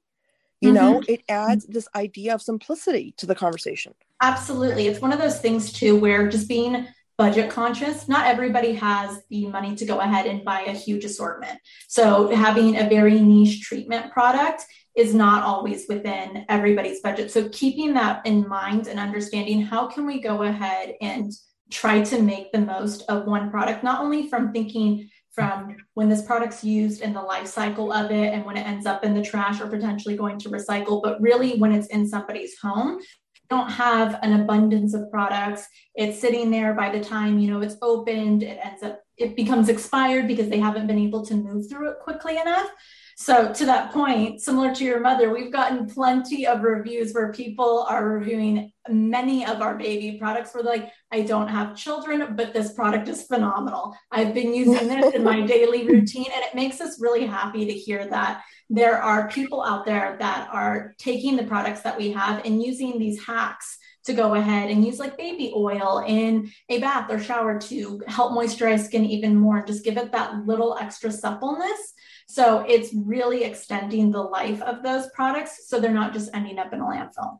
you 0.61 0.73
mm-hmm. 0.73 0.75
know 0.75 1.03
it 1.09 1.23
adds 1.29 1.65
this 1.67 1.89
idea 1.95 2.35
of 2.35 2.43
simplicity 2.43 3.15
to 3.17 3.27
the 3.27 3.35
conversation 3.35 3.95
Absolutely. 4.23 4.87
It's 4.87 5.01
one 5.01 5.13
of 5.13 5.19
those 5.19 5.41
things 5.41 5.73
too 5.73 5.99
where 5.99 6.29
just 6.29 6.49
being 6.49 6.87
budget 7.19 7.51
conscious, 7.51 8.09
not 8.09 8.27
everybody 8.27 8.73
has 8.75 9.21
the 9.29 9.47
money 9.49 9.75
to 9.77 9.85
go 9.85 10.01
ahead 10.01 10.27
and 10.27 10.45
buy 10.45 10.63
a 10.63 10.73
huge 10.73 11.05
assortment. 11.05 11.59
So 11.89 12.35
having 12.35 12.77
a 12.77 12.89
very 12.89 13.21
niche 13.21 13.63
treatment 13.63 14.13
product 14.13 14.65
is 14.97 15.15
not 15.15 15.43
always 15.43 15.87
within 15.89 16.45
everybody's 16.49 17.01
budget. 17.01 17.31
So 17.31 17.49
keeping 17.49 17.95
that 17.95 18.27
in 18.27 18.47
mind 18.47 18.89
and 18.89 18.99
understanding 18.99 19.63
how 19.63 19.87
can 19.87 20.07
we 20.07 20.21
go 20.21 20.43
ahead 20.43 20.95
and 21.01 21.33
try 21.71 22.03
to 22.03 22.21
make 22.21 22.53
the 22.53 22.61
most 22.61 23.03
of 23.09 23.27
one 23.27 23.51
product, 23.51 23.83
not 23.83 24.03
only 24.03 24.29
from 24.29 24.53
thinking 24.53 25.09
from 25.33 25.77
when 25.95 26.11
this 26.11 26.23
product's 26.23 26.63
used 26.63 27.01
and 27.01 27.17
the 27.17 27.23
life 27.23 27.47
cycle 27.47 27.91
of 27.91 28.11
it 28.11 28.35
and 28.35 28.45
when 28.45 28.57
it 28.59 28.67
ends 28.67 28.85
up 28.85 29.03
in 29.03 29.15
the 29.15 29.23
trash 29.23 29.61
or 29.63 29.67
potentially 29.67 30.15
going 30.15 30.39
to 30.39 30.51
recycle, 30.51 31.03
but 31.03 31.21
really 31.23 31.57
when 31.57 31.73
it's 31.73 31.87
in 31.87 32.07
somebody's 32.07 32.59
home. 32.59 33.01
Don't 33.49 33.71
have 33.71 34.19
an 34.23 34.41
abundance 34.41 34.95
of 34.95 35.11
products. 35.11 35.67
It's 35.95 36.19
sitting 36.19 36.51
there 36.51 36.75
by 36.75 36.91
the 36.91 37.03
time 37.03 37.39
you 37.39 37.51
know 37.51 37.61
it's 37.61 37.77
opened 37.83 38.43
it 38.43 38.59
ends 38.63 38.83
up 38.83 39.01
it 39.17 39.37
becomes 39.37 39.69
expired 39.69 40.27
because 40.27 40.49
they 40.49 40.59
haven't 40.59 40.87
been 40.87 40.99
able 40.99 41.25
to 41.27 41.35
move 41.35 41.69
through 41.69 41.91
it 41.91 41.99
quickly 42.03 42.39
enough 42.39 42.71
so 43.17 43.53
to 43.53 43.65
that 43.67 43.93
point 43.93 44.41
similar 44.41 44.75
to 44.75 44.85
your 44.85 45.01
mother 45.01 45.33
we've 45.33 45.53
gotten 45.53 45.87
plenty 45.87 46.47
of 46.47 46.63
reviews 46.63 47.13
where 47.13 47.33
people 47.33 47.87
are 47.89 48.09
reviewing 48.09 48.71
many 48.89 49.47
of 49.47 49.61
our 49.61 49.77
baby 49.77 50.19
products 50.19 50.55
where 50.55 50.65
like 50.65 50.91
i 51.13 51.21
don't 51.21 51.49
have 51.49 51.77
children 51.77 52.35
but 52.37 52.53
this 52.53 52.73
product 52.73 53.09
is 53.09 53.25
phenomenal 53.25 53.95
i've 54.11 54.35
been 54.35 54.55
using 54.55 54.89
this 54.89 55.15
in 55.15 55.23
my 55.23 55.41
daily 55.47 55.87
routine 55.87 56.27
and 56.35 56.45
it 56.45 56.55
makes 56.55 56.81
us 56.81 57.01
really 57.01 57.27
happy 57.27 57.65
to 57.65 57.73
hear 57.73 58.07
that 58.09 58.43
there 58.71 59.01
are 59.03 59.29
people 59.29 59.63
out 59.63 59.85
there 59.85 60.17
that 60.19 60.49
are 60.53 60.95
taking 60.99 61.37
the 61.37 61.45
products 61.45 61.83
that 61.83 61.99
we 61.99 62.11
have 62.11 62.45
and 62.45 62.63
using 62.63 62.99
these 62.99 63.25
hacks 63.25 63.79
to 64.05 64.13
go 64.13 64.35
ahead 64.35 64.71
and 64.71 64.85
use 64.85 64.99
like 64.99 65.17
baby 65.17 65.53
oil 65.55 66.05
in 66.07 66.51
a 66.69 66.79
bath 66.81 67.11
or 67.11 67.21
shower 67.21 67.59
to 67.59 68.03
help 68.09 68.33
moisturize 68.33 68.85
skin 68.85 69.05
even 69.05 69.37
more 69.37 69.59
and 69.59 69.67
just 69.67 69.85
give 69.85 69.97
it 69.97 70.11
that 70.13 70.47
little 70.47 70.77
extra 70.81 71.11
suppleness. 71.11 71.93
So 72.33 72.65
it's 72.67 72.95
really 72.95 73.45
extending 73.45 74.11
the 74.11 74.23
life 74.23 74.63
of 74.63 74.83
those 74.83 75.11
products 75.11 75.69
so 75.69 75.79
they're 75.79 75.93
not 75.93 76.15
just 76.15 76.31
ending 76.33 76.59
up 76.59 76.73
in 76.73 76.81
a 76.81 76.83
landfill. 76.83 77.37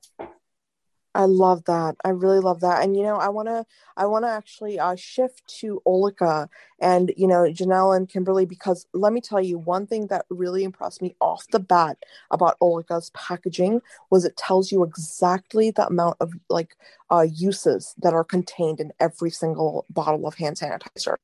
I 1.15 1.25
love 1.27 1.65
that. 1.65 1.97
I 2.05 2.09
really 2.11 2.41
love 2.41 2.61
that. 2.61 2.83
And 2.83 2.97
you 2.97 3.03
know, 3.03 3.17
I 3.17 3.29
want 3.29 3.49
to 3.49 3.67
I 3.97 4.07
want 4.07 4.25
to 4.25 4.31
actually 4.31 4.79
uh, 4.79 4.97
shift 4.97 5.47
to 5.61 5.83
Olika 5.85 6.49
and 6.81 7.13
you 7.17 7.27
know 7.27 7.45
Janelle 7.45 7.95
and 7.97 8.09
Kimberly 8.09 8.47
because 8.47 8.87
let 8.95 9.13
me 9.13 9.21
tell 9.21 9.41
you 9.41 9.59
one 9.59 9.87
thing 9.87 10.07
that 10.07 10.25
really 10.31 10.65
impressed 10.65 11.03
me 11.03 11.15
off 11.21 11.47
the 11.53 11.61
bat 11.61 11.99
about 12.31 12.59
Olika's 12.61 13.11
packaging 13.11 13.83
was 14.11 14.25
it 14.25 14.37
tells 14.37 14.73
you 14.73 14.85
exactly 14.85 15.71
the 15.71 15.87
amount 15.87 16.17
of 16.21 16.33
like 16.49 16.77
uh, 17.11 17.27
uses 17.31 17.95
that 17.99 18.15
are 18.15 18.25
contained 18.25 18.81
in 18.81 18.93
every 18.99 19.31
single 19.31 19.85
bottle 19.91 20.27
of 20.27 20.35
hand 20.35 20.57
sanitizer. 20.57 21.17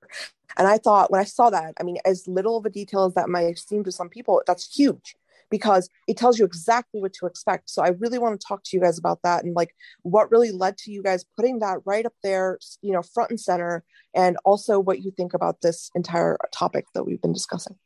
And 0.57 0.67
I 0.67 0.79
thought 0.79 1.11
when 1.11 1.21
I 1.21 1.25
saw 1.25 1.51
that, 1.51 1.75
I 1.81 1.83
mean, 1.83 1.99
as 2.05 2.27
little 2.27 2.57
of 2.57 2.67
a 2.67 2.71
detail 2.71 3.05
as 3.05 3.15
that 3.15 3.29
might 3.29 3.59
seem 3.59 3.85
to 3.85 3.93
some 3.93 4.09
people, 4.09 4.43
that's 4.47 4.75
huge 4.75 5.17
because 5.51 5.89
it 6.07 6.17
tells 6.17 6.39
you 6.39 6.45
exactly 6.45 7.01
what 7.01 7.13
to 7.15 7.27
expect. 7.27 7.71
So 7.71 7.83
I 7.83 7.89
really 7.89 8.19
want 8.19 8.39
to 8.41 8.47
talk 8.47 8.63
to 8.65 8.77
you 8.77 8.83
guys 8.83 8.99
about 8.99 9.21
that 9.23 9.45
and 9.45 9.55
like 9.55 9.75
what 10.03 10.31
really 10.31 10.51
led 10.51 10.77
to 10.79 10.91
you 10.91 11.03
guys 11.03 11.25
putting 11.37 11.61
that 11.61 11.79
right 11.85 12.07
up 12.07 12.15
there, 12.23 12.59
you 12.83 12.93
know, 12.93 13.03
front 13.03 13.31
and 13.31 13.41
center, 13.41 13.85
and 14.15 14.37
also 14.45 14.79
what 14.79 15.03
you 15.03 15.11
think 15.11 15.35
about 15.35 15.61
this 15.61 15.91
entire 15.95 16.37
topic 16.53 16.87
that 16.95 17.05
we've 17.05 17.23
been 17.23 17.33
discussing. 17.33 17.77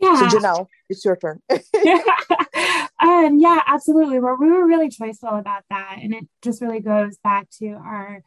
Yeah. 0.00 0.28
So 0.28 0.38
Janelle, 0.38 0.66
it's 0.88 1.04
your 1.04 1.16
turn. 1.16 1.40
um, 1.50 3.38
yeah, 3.38 3.62
absolutely. 3.66 4.18
Well, 4.20 4.36
we 4.38 4.50
were 4.50 4.66
really 4.66 4.88
choiceful 4.88 5.38
about 5.38 5.64
that, 5.70 5.98
and 6.02 6.14
it 6.14 6.26
just 6.42 6.60
really 6.60 6.80
goes 6.80 7.16
back 7.18 7.48
to 7.58 7.68
our 7.68 8.22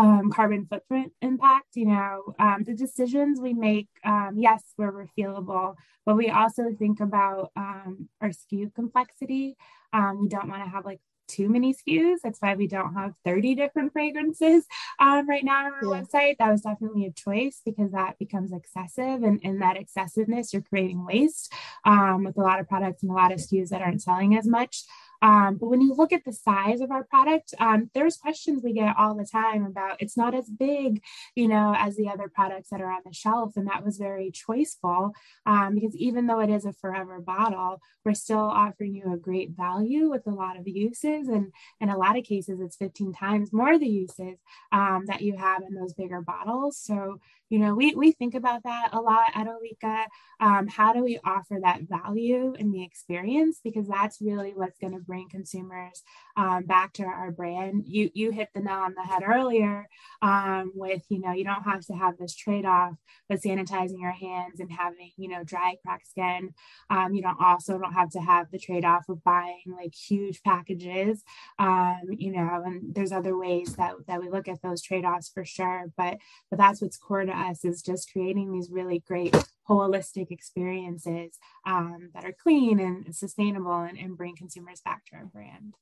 um, 0.00 0.30
carbon 0.30 0.66
footprint 0.66 1.12
impact. 1.20 1.76
You 1.76 1.86
know, 1.86 2.34
um, 2.38 2.64
the 2.64 2.74
decisions 2.74 3.38
we 3.38 3.52
make, 3.52 3.88
um, 4.04 4.36
yes, 4.36 4.62
we're 4.78 4.92
refillable, 4.92 5.74
but 6.06 6.16
we 6.16 6.30
also 6.30 6.74
think 6.78 7.00
about 7.00 7.52
um, 7.54 8.08
our 8.20 8.30
SKU 8.30 8.74
complexity. 8.74 9.56
Um, 9.92 10.22
we 10.22 10.28
don't 10.28 10.48
want 10.48 10.64
to 10.64 10.70
have 10.70 10.86
like 10.86 11.00
too 11.28 11.48
many 11.48 11.74
SKUs. 11.74 12.16
That's 12.24 12.40
why 12.40 12.54
we 12.54 12.66
don't 12.66 12.94
have 12.94 13.12
30 13.24 13.54
different 13.54 13.92
fragrances 13.92 14.64
um, 14.98 15.28
right 15.28 15.44
now 15.44 15.66
on 15.66 15.72
our 15.72 15.78
yeah. 15.82 16.02
website. 16.02 16.38
That 16.38 16.50
was 16.50 16.62
definitely 16.62 17.06
a 17.06 17.12
choice 17.12 17.60
because 17.64 17.92
that 17.92 18.18
becomes 18.18 18.52
excessive. 18.52 19.22
And 19.22 19.40
in 19.42 19.58
that 19.58 19.76
excessiveness, 19.76 20.52
you're 20.52 20.62
creating 20.62 21.04
waste 21.04 21.52
um, 21.84 22.24
with 22.24 22.38
a 22.38 22.40
lot 22.40 22.58
of 22.58 22.68
products 22.68 23.02
and 23.02 23.12
a 23.12 23.14
lot 23.14 23.32
of 23.32 23.38
SKUs 23.38 23.68
that 23.68 23.82
aren't 23.82 24.02
selling 24.02 24.36
as 24.36 24.46
much. 24.46 24.84
Um, 25.22 25.56
but 25.56 25.68
when 25.68 25.80
you 25.80 25.94
look 25.94 26.12
at 26.12 26.24
the 26.24 26.32
size 26.32 26.80
of 26.80 26.90
our 26.90 27.04
product, 27.04 27.54
um, 27.58 27.90
there's 27.94 28.16
questions 28.16 28.62
we 28.62 28.72
get 28.72 28.96
all 28.98 29.14
the 29.14 29.26
time 29.26 29.66
about 29.66 30.00
it's 30.00 30.16
not 30.16 30.34
as 30.34 30.48
big, 30.48 31.02
you 31.34 31.48
know, 31.48 31.74
as 31.76 31.96
the 31.96 32.08
other 32.08 32.28
products 32.28 32.70
that 32.70 32.80
are 32.80 32.90
on 32.90 33.02
the 33.04 33.12
shelf. 33.12 33.56
And 33.56 33.66
that 33.68 33.84
was 33.84 33.98
very 33.98 34.32
choiceful 34.32 35.12
um, 35.46 35.74
because 35.74 35.94
even 35.96 36.26
though 36.26 36.40
it 36.40 36.50
is 36.50 36.64
a 36.64 36.72
forever 36.72 37.20
bottle, 37.20 37.80
we're 38.04 38.14
still 38.14 38.38
offering 38.38 38.94
you 38.94 39.12
a 39.12 39.16
great 39.16 39.50
value 39.50 40.10
with 40.10 40.26
a 40.26 40.30
lot 40.30 40.58
of 40.58 40.66
uses. 40.66 41.28
And 41.28 41.52
in 41.80 41.90
a 41.90 41.98
lot 41.98 42.18
of 42.18 42.24
cases, 42.24 42.60
it's 42.60 42.76
15 42.76 43.12
times 43.12 43.52
more 43.52 43.78
the 43.78 43.86
uses 43.86 44.38
um, 44.72 45.04
that 45.06 45.22
you 45.22 45.36
have 45.36 45.62
in 45.62 45.74
those 45.74 45.94
bigger 45.94 46.20
bottles. 46.20 46.78
So 46.78 47.20
you 47.50 47.58
know 47.58 47.74
we, 47.74 47.94
we 47.94 48.12
think 48.12 48.34
about 48.34 48.62
that 48.62 48.90
a 48.92 49.00
lot 49.00 49.30
at 49.34 49.46
olika 49.46 50.06
um, 50.40 50.68
how 50.68 50.94
do 50.94 51.04
we 51.04 51.18
offer 51.22 51.58
that 51.62 51.82
value 51.82 52.54
in 52.58 52.72
the 52.72 52.82
experience? 52.82 53.60
Because 53.62 53.86
that's 53.86 54.22
really 54.22 54.52
what's 54.54 54.78
going 54.78 54.94
to 54.94 54.98
bring 54.98 55.28
consumers 55.28 56.02
um, 56.36 56.64
back 56.64 56.94
to 56.94 57.04
our 57.04 57.30
brand. 57.30 57.84
You 57.86 58.10
you 58.14 58.30
hit 58.30 58.48
the 58.54 58.60
nail 58.60 58.74
on 58.74 58.94
the 58.94 59.02
head 59.02 59.22
earlier 59.22 59.86
um, 60.22 60.72
with 60.74 61.02
you 61.10 61.20
know 61.20 61.32
you 61.32 61.44
don't 61.44 61.64
have 61.64 61.84
to 61.86 61.92
have 61.92 62.16
this 62.16 62.34
trade-off 62.34 62.94
with 63.28 63.42
sanitizing 63.42 64.00
your 64.00 64.12
hands 64.12 64.60
and 64.60 64.72
having 64.72 65.10
you 65.18 65.28
know 65.28 65.44
dry 65.44 65.74
cracked 65.84 66.08
skin. 66.08 66.54
Um, 66.88 67.12
you 67.12 67.20
don't 67.20 67.40
also 67.40 67.78
don't 67.78 67.92
have 67.92 68.10
to 68.10 68.20
have 68.20 68.50
the 68.50 68.58
trade-off 68.58 69.08
of 69.10 69.22
buying 69.22 69.62
like 69.66 69.94
huge 69.94 70.42
packages. 70.42 71.22
Um, 71.58 72.00
you 72.10 72.32
know 72.32 72.62
and 72.64 72.94
there's 72.94 73.12
other 73.12 73.36
ways 73.36 73.76
that 73.76 73.94
that 74.06 74.20
we 74.22 74.30
look 74.30 74.48
at 74.48 74.62
those 74.62 74.82
trade-offs 74.82 75.28
for 75.28 75.44
sure 75.44 75.86
but 75.96 76.16
but 76.48 76.58
that's 76.58 76.80
what's 76.80 76.96
core 76.96 77.24
to 77.24 77.32
us 77.40 77.64
is 77.64 77.82
just 77.82 78.12
creating 78.12 78.52
these 78.52 78.70
really 78.70 79.02
great 79.06 79.34
holistic 79.68 80.30
experiences 80.30 81.38
um, 81.66 82.10
that 82.14 82.24
are 82.24 82.34
clean 82.42 82.80
and 82.80 83.14
sustainable 83.14 83.80
and, 83.80 83.98
and 83.98 84.16
bring 84.16 84.36
consumers 84.36 84.80
back 84.84 85.04
to 85.06 85.16
our 85.16 85.26
brand. 85.26 85.74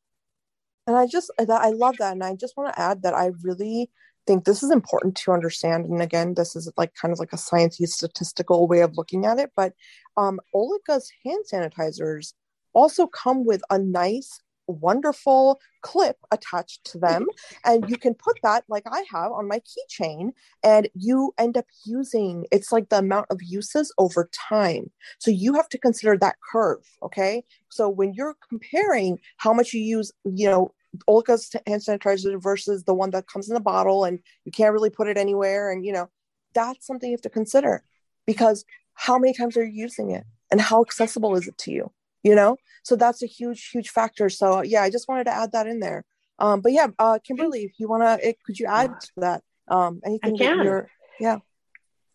And 0.86 0.96
I 0.96 1.06
just, 1.06 1.30
I 1.38 1.70
love 1.70 1.96
that. 1.98 2.12
And 2.12 2.24
I 2.24 2.34
just 2.34 2.56
want 2.56 2.72
to 2.72 2.80
add 2.80 3.02
that 3.02 3.14
I 3.14 3.30
really 3.42 3.90
think 4.26 4.44
this 4.44 4.62
is 4.62 4.70
important 4.70 5.16
to 5.16 5.32
understand. 5.32 5.86
And 5.86 6.00
again, 6.00 6.34
this 6.34 6.54
is 6.54 6.70
like 6.76 6.94
kind 6.94 7.12
of 7.12 7.18
like 7.18 7.32
a 7.32 7.36
sciencey 7.36 7.86
statistical 7.86 8.66
way 8.66 8.80
of 8.80 8.96
looking 8.96 9.26
at 9.26 9.38
it. 9.38 9.50
But 9.56 9.74
um, 10.16 10.40
Olika's 10.54 11.10
hand 11.24 11.44
sanitizers 11.52 12.34
also 12.74 13.06
come 13.06 13.44
with 13.44 13.62
a 13.70 13.78
nice 13.78 14.40
wonderful 14.68 15.60
clip 15.82 16.16
attached 16.30 16.84
to 16.84 16.98
them. 16.98 17.26
And 17.64 17.88
you 17.88 17.96
can 17.96 18.14
put 18.14 18.38
that 18.42 18.64
like 18.68 18.84
i 18.90 19.04
have 19.10 19.32
on 19.32 19.48
my 19.48 19.60
keychain 19.60 20.30
and 20.62 20.88
you 20.94 21.32
end 21.38 21.56
up 21.56 21.66
using 21.84 22.46
it's 22.50 22.72
like 22.72 22.88
the 22.88 22.98
amount 22.98 23.26
of 23.30 23.40
uses 23.42 23.92
over 23.98 24.28
time. 24.32 24.90
So 25.18 25.30
you 25.30 25.54
have 25.54 25.68
to 25.70 25.78
consider 25.78 26.16
that 26.18 26.36
curve 26.52 26.84
okay? 27.02 27.44
So 27.68 27.88
when 27.88 28.14
you're 28.14 28.36
comparing 28.48 29.18
how 29.36 29.52
much 29.52 29.72
you 29.72 29.80
use 29.80 30.12
you 30.24 30.48
know 30.48 30.72
Olika's 31.08 31.54
hand 31.66 31.82
sanitizer 31.82 32.40
versus 32.42 32.84
the 32.84 32.94
one 32.94 33.10
that 33.10 33.28
comes 33.28 33.50
in 33.50 33.56
a 33.56 33.60
bottle 33.60 34.04
and 34.04 34.18
you 34.44 34.52
can't 34.52 34.72
really 34.72 34.90
put 34.90 35.08
it 35.08 35.18
anywhere 35.18 35.70
and 35.70 35.84
you 35.84 35.92
know 35.92 36.08
that's 36.54 36.86
something 36.86 37.10
you 37.10 37.14
have 37.14 37.22
to 37.22 37.30
consider 37.30 37.84
because 38.26 38.64
how 38.94 39.18
many 39.18 39.32
times 39.32 39.56
are 39.56 39.64
you 39.64 39.82
using 39.82 40.10
it 40.10 40.24
and 40.50 40.60
how 40.60 40.80
accessible 40.80 41.36
is 41.36 41.46
it 41.46 41.56
to 41.58 41.70
you 41.70 41.92
you 42.28 42.34
know? 42.34 42.56
So 42.82 42.96
that's 42.96 43.22
a 43.22 43.26
huge 43.26 43.70
huge 43.72 43.90
factor. 43.98 44.28
So 44.40 44.62
yeah 44.62 44.82
i 44.82 44.90
just 44.90 45.08
wanted 45.08 45.24
to 45.24 45.34
add 45.40 45.52
that 45.52 45.66
in 45.66 45.80
there. 45.80 46.04
Um 46.38 46.60
but 46.60 46.72
yeah 46.72 46.88
uh 46.98 47.18
kimberly 47.26 47.62
if 47.64 47.74
you 47.80 47.88
want 47.88 48.02
to 48.04 48.34
could 48.44 48.58
you 48.58 48.66
add 48.66 48.90
to 49.06 49.12
that 49.26 49.42
um 49.68 50.00
anything 50.04 50.34
I 50.34 50.38
can. 50.38 50.64
you're 50.64 50.88
yeah. 51.18 51.38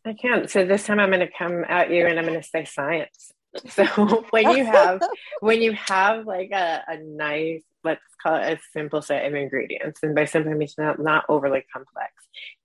I 0.06 0.14
can. 0.14 0.48
So 0.48 0.66
this 0.66 0.86
time 0.86 1.00
i'm 1.00 1.12
going 1.16 1.28
to 1.28 1.38
come 1.42 1.64
at 1.68 1.92
you 1.92 2.06
and 2.08 2.18
i'm 2.20 2.26
going 2.26 2.42
to 2.42 2.48
say 2.56 2.66
science. 2.66 3.32
So 3.70 3.86
when 4.32 4.50
you 4.58 4.66
have 4.66 5.00
when 5.40 5.62
you 5.62 5.74
have 5.74 6.26
like 6.26 6.52
a, 6.52 6.84
a 6.88 6.98
nice 6.98 7.62
let's 7.84 8.02
call 8.22 8.36
it 8.36 8.54
a 8.54 8.60
simple 8.72 9.02
set 9.02 9.26
of 9.26 9.36
ingredients 9.36 10.00
and 10.02 10.16
by 10.16 10.26
simple 10.26 10.52
i 10.52 10.56
mean 10.56 10.68
not, 10.78 11.00
not 11.00 11.26
overly 11.30 11.64
complex 11.72 12.14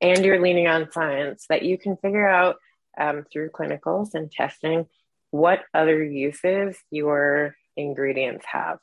and 0.01 0.25
you're 0.25 0.41
leaning 0.41 0.69
on 0.69 0.91
science 0.91 1.45
that 1.49 1.63
you 1.63 1.77
can 1.77 1.97
figure 1.99 2.29
out 2.29 2.57
um, 2.99 3.25
through 3.31 3.51
clinicals 3.51 4.15
and 4.15 4.31
testing 4.31 4.87
what 5.31 5.61
other 5.75 6.03
uses 6.03 6.77
your 6.91 7.57
ingredients 7.77 8.45
have, 8.51 8.79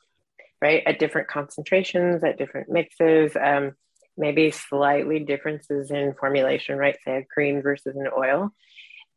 right? 0.60 0.82
At 0.86 0.98
different 0.98 1.28
concentrations, 1.28 2.24
at 2.24 2.38
different 2.38 2.68
mixes, 2.68 3.36
um, 3.40 3.72
maybe 4.16 4.50
slightly 4.50 5.20
differences 5.20 5.90
in 5.90 6.14
formulation, 6.18 6.78
right? 6.78 6.96
Say 7.04 7.18
a 7.18 7.24
cream 7.24 7.62
versus 7.62 7.96
an 7.96 8.08
oil. 8.16 8.50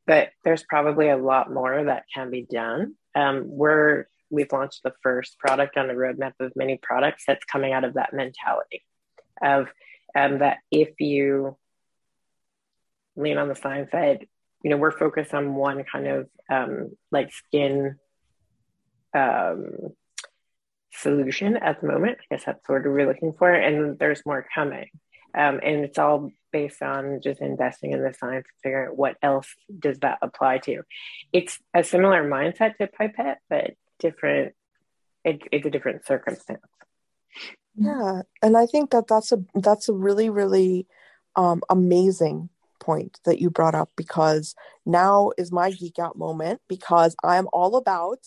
But 0.06 0.30
there's 0.44 0.64
probably 0.64 1.10
a 1.10 1.18
lot 1.18 1.54
more 1.54 1.84
that 1.84 2.06
can 2.14 2.32
be 2.32 2.46
done. 2.50 2.96
Um, 3.16 3.44
we're 3.46 4.06
we've 4.32 4.52
launched 4.52 4.82
the 4.84 4.94
first 5.02 5.40
product 5.40 5.78
on 5.78 5.88
the 5.88 5.94
roadmap 5.94 6.34
of 6.40 6.52
many 6.56 6.80
products 6.82 7.24
that's 7.26 7.46
coming 7.46 7.74
out 7.74 7.84
of 7.84 7.96
that 7.96 8.14
mentality 8.14 8.86
of 9.42 9.68
um, 10.16 10.40
that 10.40 10.58
if 10.72 11.00
you 11.00 11.58
lean 13.16 13.38
on 13.38 13.48
the 13.50 13.56
science 13.56 13.92
side, 13.92 14.28
you 14.64 14.70
know, 14.70 14.78
we're 14.78 14.98
focused 14.98 15.34
on 15.34 15.56
one 15.56 15.84
kind 15.84 16.08
of 16.08 16.30
um, 16.50 16.92
like 17.12 17.32
skin 17.32 17.98
um, 19.14 19.94
solution 20.92 21.58
at 21.58 21.82
the 21.82 21.88
moment. 21.88 22.18
I 22.20 22.36
guess 22.36 22.46
that's 22.46 22.68
what 22.68 22.84
we're 22.84 23.08
looking 23.08 23.34
for, 23.34 23.52
and 23.52 23.98
there's 23.98 24.26
more 24.26 24.46
coming. 24.54 24.88
Um, 25.36 25.60
and 25.64 25.86
it's 25.86 26.00
all 26.00 26.32
based 26.52 26.82
on 26.82 27.22
just 27.22 27.40
investing 27.40 27.92
in 27.92 28.02
the 28.02 28.14
science 28.14 28.48
and 28.48 28.62
figuring 28.64 28.90
out 28.90 28.98
what 28.98 29.16
else 29.22 29.48
does 29.78 30.00
that 30.00 30.18
apply 30.22 30.58
to. 30.60 30.82
It's 31.32 31.60
a 31.74 31.84
similar 31.84 32.28
mindset 32.28 32.78
to 32.78 32.88
pipette, 32.88 33.40
but 33.50 33.72
different. 34.00 34.54
It, 35.24 35.42
it's 35.52 35.66
a 35.66 35.70
different 35.70 36.06
circumstance. 36.06 36.62
Yeah, 37.76 38.24
and 38.42 38.58
I 38.58 38.66
think 38.66 38.90
that 38.92 39.08
that's 39.08 39.32
a 39.32 39.44
that's 39.54 39.88
a 39.88 39.94
really 39.94 40.30
really 40.30 40.88
um, 41.36 41.62
amazing 41.70 42.50
point 42.80 43.20
that 43.26 43.40
you 43.40 43.50
brought 43.50 43.76
up 43.76 43.90
because 43.96 44.56
now 44.86 45.32
is 45.38 45.52
my 45.52 45.72
geek 45.72 46.00
out 46.00 46.18
moment 46.18 46.62
because 46.68 47.16
I'm 47.24 47.48
all 47.54 47.76
about, 47.76 48.20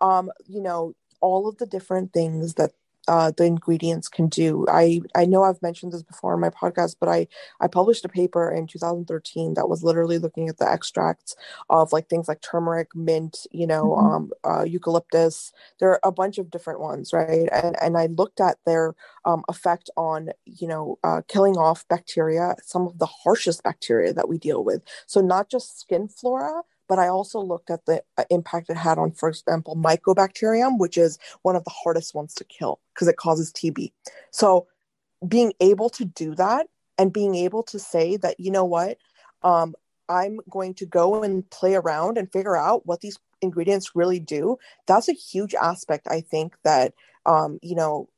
um, 0.00 0.30
you 0.46 0.60
know, 0.62 0.94
all 1.20 1.48
of 1.48 1.58
the 1.58 1.66
different 1.66 2.12
things 2.12 2.54
that 2.54 2.72
uh, 3.08 3.32
the 3.36 3.44
ingredients 3.44 4.08
can 4.08 4.28
do. 4.28 4.66
I 4.68 5.00
I 5.14 5.26
know 5.26 5.42
I've 5.42 5.62
mentioned 5.62 5.92
this 5.92 6.02
before 6.02 6.34
in 6.34 6.40
my 6.40 6.50
podcast, 6.50 6.96
but 6.98 7.08
I 7.08 7.28
I 7.60 7.68
published 7.68 8.04
a 8.04 8.08
paper 8.08 8.50
in 8.50 8.66
2013 8.66 9.54
that 9.54 9.68
was 9.68 9.82
literally 9.82 10.18
looking 10.18 10.48
at 10.48 10.58
the 10.58 10.70
extracts 10.70 11.36
of 11.70 11.92
like 11.92 12.08
things 12.08 12.28
like 12.28 12.40
turmeric, 12.40 12.94
mint, 12.94 13.46
you 13.52 13.66
know, 13.66 13.84
mm-hmm. 13.84 14.06
um, 14.06 14.30
uh, 14.44 14.64
eucalyptus. 14.64 15.52
There 15.78 15.90
are 15.90 16.00
a 16.04 16.12
bunch 16.12 16.38
of 16.38 16.50
different 16.50 16.80
ones, 16.80 17.12
right? 17.12 17.48
And 17.52 17.76
and 17.80 17.96
I 17.96 18.06
looked 18.06 18.40
at 18.40 18.58
their 18.66 18.94
um, 19.24 19.44
effect 19.48 19.90
on 19.96 20.30
you 20.44 20.68
know 20.68 20.98
uh, 21.04 21.22
killing 21.28 21.56
off 21.56 21.86
bacteria, 21.88 22.56
some 22.62 22.86
of 22.86 22.98
the 22.98 23.06
harshest 23.06 23.62
bacteria 23.62 24.12
that 24.12 24.28
we 24.28 24.38
deal 24.38 24.64
with. 24.64 24.82
So 25.06 25.20
not 25.20 25.48
just 25.50 25.80
skin 25.80 26.08
flora, 26.08 26.62
but 26.88 26.98
I 26.98 27.08
also 27.08 27.40
looked 27.40 27.70
at 27.70 27.84
the 27.86 28.02
uh, 28.16 28.24
impact 28.30 28.70
it 28.70 28.76
had 28.76 28.98
on, 28.98 29.12
for 29.12 29.28
example, 29.28 29.76
mycobacterium, 29.76 30.78
which 30.78 30.96
is 30.98 31.18
one 31.42 31.56
of 31.56 31.64
the 31.64 31.70
hardest 31.70 32.14
ones 32.14 32.34
to 32.34 32.44
kill 32.44 32.80
because 32.94 33.08
it 33.08 33.16
causes 33.16 33.52
TB. 33.52 33.92
So 34.30 34.66
being 35.26 35.52
able 35.60 35.90
to 35.90 36.04
do 36.04 36.34
that 36.34 36.66
and 36.98 37.12
being 37.12 37.34
able 37.34 37.62
to 37.64 37.78
say 37.78 38.16
that, 38.18 38.38
you 38.38 38.50
know 38.50 38.64
what, 38.64 38.98
um, 39.42 39.74
I'm 40.08 40.38
going 40.48 40.74
to 40.74 40.86
go 40.86 41.22
and 41.22 41.48
play 41.50 41.74
around 41.74 42.18
and 42.18 42.30
figure 42.30 42.56
out 42.56 42.86
what 42.86 43.00
these 43.00 43.18
ingredients 43.42 43.94
really 43.94 44.20
do. 44.20 44.58
That's 44.86 45.08
a 45.08 45.12
huge 45.12 45.54
aspect, 45.54 46.06
I 46.08 46.20
think, 46.20 46.56
that, 46.64 46.94
um, 47.24 47.58
you 47.62 47.74
know, 47.74 48.08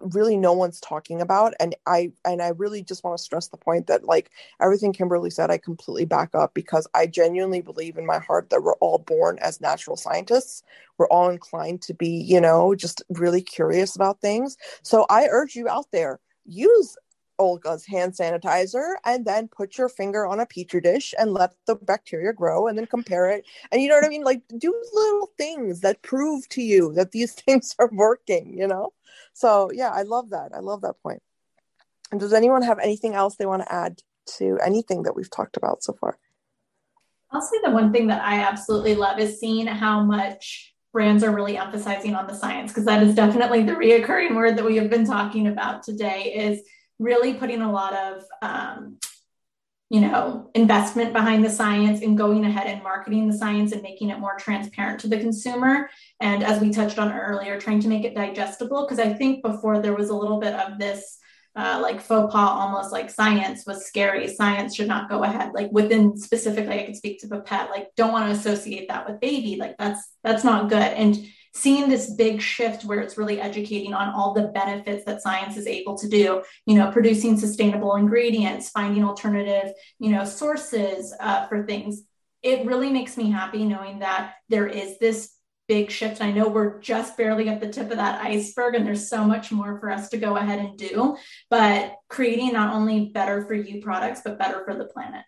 really 0.00 0.36
no 0.36 0.52
one's 0.52 0.80
talking 0.80 1.20
about 1.20 1.54
and 1.60 1.74
i 1.86 2.10
and 2.24 2.42
i 2.42 2.48
really 2.48 2.82
just 2.82 3.04
want 3.04 3.16
to 3.16 3.22
stress 3.22 3.48
the 3.48 3.56
point 3.56 3.86
that 3.86 4.04
like 4.04 4.30
everything 4.60 4.92
kimberly 4.92 5.30
said 5.30 5.50
i 5.50 5.58
completely 5.58 6.04
back 6.04 6.34
up 6.34 6.54
because 6.54 6.86
i 6.94 7.06
genuinely 7.06 7.60
believe 7.60 7.96
in 7.96 8.06
my 8.06 8.18
heart 8.18 8.50
that 8.50 8.62
we're 8.62 8.74
all 8.76 8.98
born 8.98 9.38
as 9.40 9.60
natural 9.60 9.96
scientists 9.96 10.62
we're 10.98 11.08
all 11.08 11.28
inclined 11.28 11.82
to 11.82 11.94
be 11.94 12.08
you 12.08 12.40
know 12.40 12.74
just 12.74 13.02
really 13.10 13.42
curious 13.42 13.96
about 13.96 14.20
things 14.20 14.56
so 14.82 15.06
i 15.10 15.26
urge 15.30 15.54
you 15.54 15.68
out 15.68 15.86
there 15.92 16.20
use 16.44 16.96
Olika's 17.38 17.86
hand 17.86 18.14
sanitizer 18.14 18.94
and 19.04 19.24
then 19.24 19.48
put 19.48 19.78
your 19.78 19.88
finger 19.88 20.26
on 20.26 20.40
a 20.40 20.46
petri 20.46 20.80
dish 20.80 21.14
and 21.18 21.32
let 21.32 21.54
the 21.66 21.76
bacteria 21.76 22.32
grow 22.32 22.66
and 22.66 22.76
then 22.76 22.86
compare 22.86 23.28
it. 23.30 23.44
And 23.70 23.80
you 23.80 23.88
know 23.88 23.94
what 23.94 24.04
I 24.04 24.08
mean? 24.08 24.24
Like 24.24 24.42
do 24.58 24.74
little 24.92 25.30
things 25.38 25.80
that 25.80 26.02
prove 26.02 26.48
to 26.50 26.62
you 26.62 26.92
that 26.94 27.12
these 27.12 27.32
things 27.46 27.74
are 27.78 27.90
working, 27.92 28.58
you 28.58 28.66
know? 28.66 28.92
So 29.38 29.70
yeah, 29.72 29.90
I 29.90 30.02
love 30.02 30.30
that. 30.30 30.50
I 30.52 30.58
love 30.58 30.80
that 30.80 31.00
point. 31.00 31.22
And 32.10 32.18
does 32.18 32.32
anyone 32.32 32.62
have 32.62 32.80
anything 32.80 33.14
else 33.14 33.36
they 33.36 33.46
want 33.46 33.62
to 33.62 33.72
add 33.72 34.00
to 34.38 34.58
anything 34.64 35.04
that 35.04 35.14
we've 35.14 35.30
talked 35.30 35.56
about 35.56 35.84
so 35.84 35.92
far? 35.92 36.18
I'll 37.30 37.40
say 37.40 37.58
the 37.62 37.70
one 37.70 37.92
thing 37.92 38.08
that 38.08 38.20
I 38.20 38.40
absolutely 38.40 38.96
love 38.96 39.20
is 39.20 39.38
seeing 39.38 39.68
how 39.68 40.02
much 40.02 40.74
brands 40.92 41.22
are 41.22 41.30
really 41.30 41.56
emphasizing 41.56 42.16
on 42.16 42.26
the 42.26 42.34
science 42.34 42.72
because 42.72 42.86
that 42.86 43.00
is 43.00 43.14
definitely 43.14 43.62
the 43.62 43.74
reoccurring 43.74 44.34
word 44.34 44.56
that 44.58 44.64
we 44.64 44.74
have 44.74 44.90
been 44.90 45.06
talking 45.06 45.46
about 45.46 45.84
today 45.84 46.34
is 46.34 46.62
really 46.98 47.34
putting 47.34 47.62
a 47.62 47.70
lot 47.70 47.94
of 47.94 48.24
um, 48.42 48.98
you 49.90 50.00
know 50.00 50.50
investment 50.54 51.12
behind 51.12 51.44
the 51.44 51.50
science 51.50 52.02
and 52.02 52.18
going 52.18 52.44
ahead 52.44 52.66
and 52.66 52.82
marketing 52.82 53.26
the 53.26 53.36
science 53.36 53.72
and 53.72 53.82
making 53.82 54.10
it 54.10 54.18
more 54.18 54.36
transparent 54.38 55.00
to 55.00 55.08
the 55.08 55.18
consumer. 55.18 55.88
And 56.20 56.42
as 56.42 56.60
we 56.60 56.70
touched 56.70 56.98
on 56.98 57.12
earlier 57.12 57.58
trying 57.58 57.80
to 57.80 57.88
make 57.88 58.04
it 58.04 58.14
digestible 58.14 58.84
because 58.84 58.98
i 58.98 59.12
think 59.12 59.42
before 59.42 59.80
there 59.80 59.94
was 59.94 60.10
a 60.10 60.16
little 60.16 60.40
bit 60.40 60.54
of 60.54 60.78
this 60.78 61.18
uh, 61.56 61.80
like 61.82 62.00
faux 62.00 62.32
pas 62.32 62.50
almost 62.50 62.92
like 62.92 63.10
science 63.10 63.66
was 63.66 63.84
scary. 63.84 64.28
Science 64.32 64.76
should 64.76 64.86
not 64.86 65.08
go 65.08 65.24
ahead 65.24 65.50
like 65.54 65.70
within 65.72 66.16
specifically 66.16 66.80
i 66.80 66.84
could 66.84 66.96
speak 66.96 67.18
to 67.20 67.26
pipette 67.26 67.70
like 67.70 67.88
don't 67.96 68.12
want 68.12 68.26
to 68.26 68.38
associate 68.38 68.88
that 68.88 69.08
with 69.08 69.20
baby. 69.20 69.56
Like 69.56 69.76
that's 69.78 70.12
that's 70.22 70.44
not 70.44 70.68
good. 70.68 70.78
And 70.78 71.18
seeing 71.58 71.88
this 71.88 72.14
big 72.14 72.40
shift 72.40 72.84
where 72.84 73.00
it's 73.00 73.18
really 73.18 73.40
educating 73.40 73.94
on 73.94 74.14
all 74.14 74.32
the 74.32 74.48
benefits 74.48 75.04
that 75.04 75.22
science 75.22 75.56
is 75.56 75.66
able 75.66 75.96
to 75.98 76.08
do 76.08 76.42
you 76.66 76.74
know 76.74 76.90
producing 76.90 77.36
sustainable 77.36 77.96
ingredients 77.96 78.70
finding 78.70 79.04
alternative 79.04 79.72
you 79.98 80.10
know 80.10 80.24
sources 80.24 81.14
uh, 81.20 81.46
for 81.46 81.64
things 81.64 82.02
it 82.42 82.66
really 82.66 82.90
makes 82.90 83.16
me 83.16 83.30
happy 83.30 83.64
knowing 83.64 83.98
that 83.98 84.34
there 84.48 84.66
is 84.66 84.98
this 84.98 85.34
big 85.66 85.90
shift. 85.90 86.22
I 86.22 86.32
know 86.32 86.48
we're 86.48 86.80
just 86.80 87.16
barely 87.16 87.48
at 87.48 87.60
the 87.60 87.68
tip 87.68 87.90
of 87.90 87.98
that 87.98 88.22
iceberg 88.22 88.74
and 88.74 88.86
there's 88.86 89.08
so 89.08 89.24
much 89.24 89.52
more 89.52 89.78
for 89.78 89.90
us 89.90 90.08
to 90.10 90.16
go 90.16 90.36
ahead 90.36 90.58
and 90.58 90.78
do 90.78 91.16
but 91.50 91.94
creating 92.08 92.52
not 92.52 92.74
only 92.74 93.10
better 93.10 93.44
for 93.46 93.54
you 93.54 93.82
products 93.82 94.22
but 94.24 94.38
better 94.38 94.64
for 94.64 94.74
the 94.74 94.86
planet. 94.86 95.24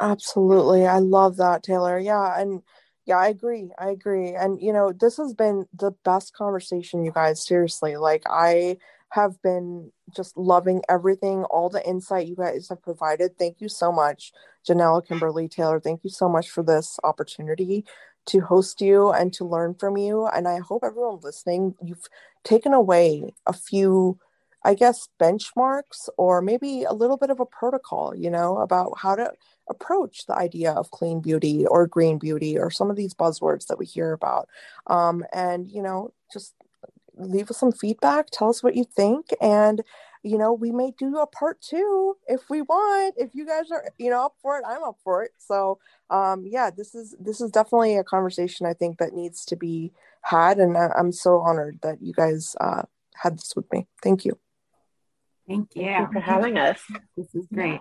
Absolutely. 0.00 0.86
I 0.86 0.98
love 0.98 1.36
that 1.36 1.62
taylor. 1.62 1.98
Yeah 1.98 2.40
and 2.40 2.62
yeah, 3.10 3.18
I 3.18 3.28
agree. 3.28 3.70
I 3.78 3.90
agree. 3.90 4.34
And 4.34 4.62
you 4.62 4.72
know, 4.72 4.92
this 4.92 5.16
has 5.16 5.34
been 5.34 5.66
the 5.74 5.90
best 6.04 6.32
conversation, 6.32 7.04
you 7.04 7.10
guys. 7.12 7.44
Seriously, 7.44 7.96
like 7.96 8.22
I 8.30 8.78
have 9.10 9.42
been 9.42 9.90
just 10.14 10.36
loving 10.36 10.82
everything, 10.88 11.42
all 11.44 11.68
the 11.68 11.84
insight 11.84 12.28
you 12.28 12.36
guys 12.36 12.68
have 12.68 12.82
provided. 12.82 13.36
Thank 13.36 13.60
you 13.60 13.68
so 13.68 13.90
much, 13.90 14.32
Janelle 14.68 15.04
Kimberly 15.06 15.48
Taylor. 15.48 15.80
Thank 15.80 16.04
you 16.04 16.10
so 16.10 16.28
much 16.28 16.50
for 16.50 16.62
this 16.62 17.00
opportunity 17.02 17.84
to 18.26 18.40
host 18.40 18.80
you 18.80 19.10
and 19.10 19.32
to 19.32 19.44
learn 19.44 19.74
from 19.74 19.96
you. 19.96 20.26
And 20.28 20.46
I 20.46 20.60
hope 20.60 20.84
everyone 20.84 21.18
listening, 21.22 21.74
you've 21.82 22.06
taken 22.44 22.72
away 22.72 23.34
a 23.46 23.52
few, 23.52 24.20
I 24.64 24.74
guess, 24.74 25.08
benchmarks 25.20 26.08
or 26.18 26.42
maybe 26.42 26.84
a 26.84 26.92
little 26.92 27.16
bit 27.16 27.30
of 27.30 27.40
a 27.40 27.46
protocol, 27.46 28.14
you 28.14 28.30
know, 28.30 28.58
about 28.58 28.92
how 28.98 29.16
to 29.16 29.32
approach 29.68 30.26
the 30.26 30.36
idea 30.36 30.72
of 30.72 30.90
clean 30.90 31.20
beauty 31.20 31.66
or 31.66 31.86
green 31.86 32.18
beauty 32.18 32.58
or 32.58 32.70
some 32.70 32.90
of 32.90 32.96
these 32.96 33.14
buzzwords 33.14 33.66
that 33.68 33.78
we 33.78 33.86
hear 33.86 34.12
about. 34.12 34.48
Um, 34.88 35.24
and, 35.32 35.70
you 35.70 35.82
know, 35.82 36.12
just 36.32 36.54
leave 37.16 37.50
us 37.50 37.58
some 37.58 37.72
feedback, 37.72 38.26
tell 38.30 38.50
us 38.50 38.62
what 38.62 38.76
you 38.76 38.84
think. 38.84 39.26
And, 39.40 39.82
you 40.22 40.36
know, 40.36 40.52
we 40.52 40.70
may 40.70 40.92
do 40.98 41.16
a 41.18 41.26
part 41.26 41.60
two 41.62 42.16
if 42.26 42.50
we 42.50 42.62
want. 42.62 43.14
If 43.16 43.34
you 43.34 43.46
guys 43.46 43.70
are, 43.70 43.84
you 43.98 44.10
know, 44.10 44.26
up 44.26 44.34
for 44.42 44.58
it, 44.58 44.64
I'm 44.66 44.82
up 44.84 44.98
for 45.02 45.22
it. 45.22 45.32
So, 45.38 45.78
um, 46.10 46.44
yeah, 46.46 46.70
this 46.70 46.94
is 46.94 47.14
this 47.18 47.40
is 47.40 47.50
definitely 47.50 47.96
a 47.96 48.04
conversation 48.04 48.66
I 48.66 48.74
think 48.74 48.98
that 48.98 49.14
needs 49.14 49.44
to 49.46 49.56
be 49.56 49.92
had, 50.22 50.58
and 50.58 50.76
I, 50.76 50.90
am 50.98 51.12
so 51.12 51.38
honored 51.40 51.78
that 51.82 52.02
you 52.02 52.12
guys 52.12 52.54
uh, 52.60 52.82
had 53.14 53.38
this 53.38 53.54
with 53.56 53.70
me. 53.72 53.86
Thank 54.02 54.24
you. 54.24 54.38
Thank 55.48 55.70
you. 55.74 55.84
Thank 55.84 56.08
you 56.08 56.12
for 56.12 56.20
having 56.20 56.58
us. 56.58 56.80
This 57.16 57.34
is 57.34 57.46
great. 57.52 57.80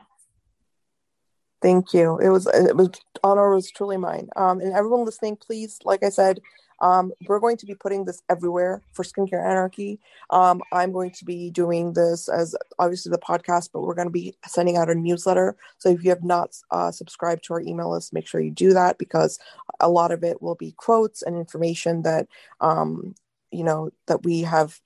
Thank 1.61 1.94
you. 1.94 2.18
It 2.19 2.30
was 2.30 2.48
it 2.48 2.76
was 2.76 2.90
honor 3.23 3.53
was 3.53 3.69
truly 3.69 3.98
mine. 3.98 4.30
Um, 4.36 4.61
and 4.61 4.73
everyone 4.73 5.06
listening, 5.06 5.36
please, 5.36 5.80
like 5.84 6.03
I 6.03 6.10
said, 6.10 6.40
um, 6.81 7.11
we're 7.27 7.40
going 7.40 7.57
to 7.57 7.65
be 7.65 7.76
putting 7.76 8.06
this 8.06 8.22
everywhere 8.30 8.81
for 8.94 9.03
Skincare 9.03 9.45
Anarchy. 9.45 9.99
Um, 10.30 10.61
I'm 10.72 10.91
going 10.91 11.11
to 11.11 11.26
be 11.26 11.49
doing 11.49 11.94
this 11.94 12.30
as 12.30 12.56
obviously 12.77 13.11
the 13.11 13.18
podcast, 13.18 13.69
but 13.73 13.81
we're 13.81 13.95
going 13.95 14.07
to 14.07 14.11
be 14.11 14.36
sending 14.48 14.77
out 14.77 14.90
a 14.90 14.95
newsletter. 14.95 15.57
So 15.77 15.90
if 15.90 16.03
you 16.03 16.10
have 16.10 16.23
not 16.23 16.56
uh, 16.72 16.91
subscribed 16.91 17.44
to 17.45 17.53
our 17.56 17.61
email 17.61 17.91
list, 17.91 18.14
make 18.14 18.27
sure 18.27 18.41
you 18.41 18.52
do 18.52 18.73
that 18.73 18.98
because 18.98 19.40
a 19.80 19.90
lot 19.90 20.11
of 20.11 20.23
it 20.23 20.41
will 20.41 20.56
be 20.56 20.73
quotes 20.77 21.22
and 21.22 21.36
information 21.36 22.03
that 22.03 22.27
um, 22.61 23.15
you 23.52 23.64
know 23.64 23.91
that 24.07 24.23
we 24.23 24.41
have 24.41 24.80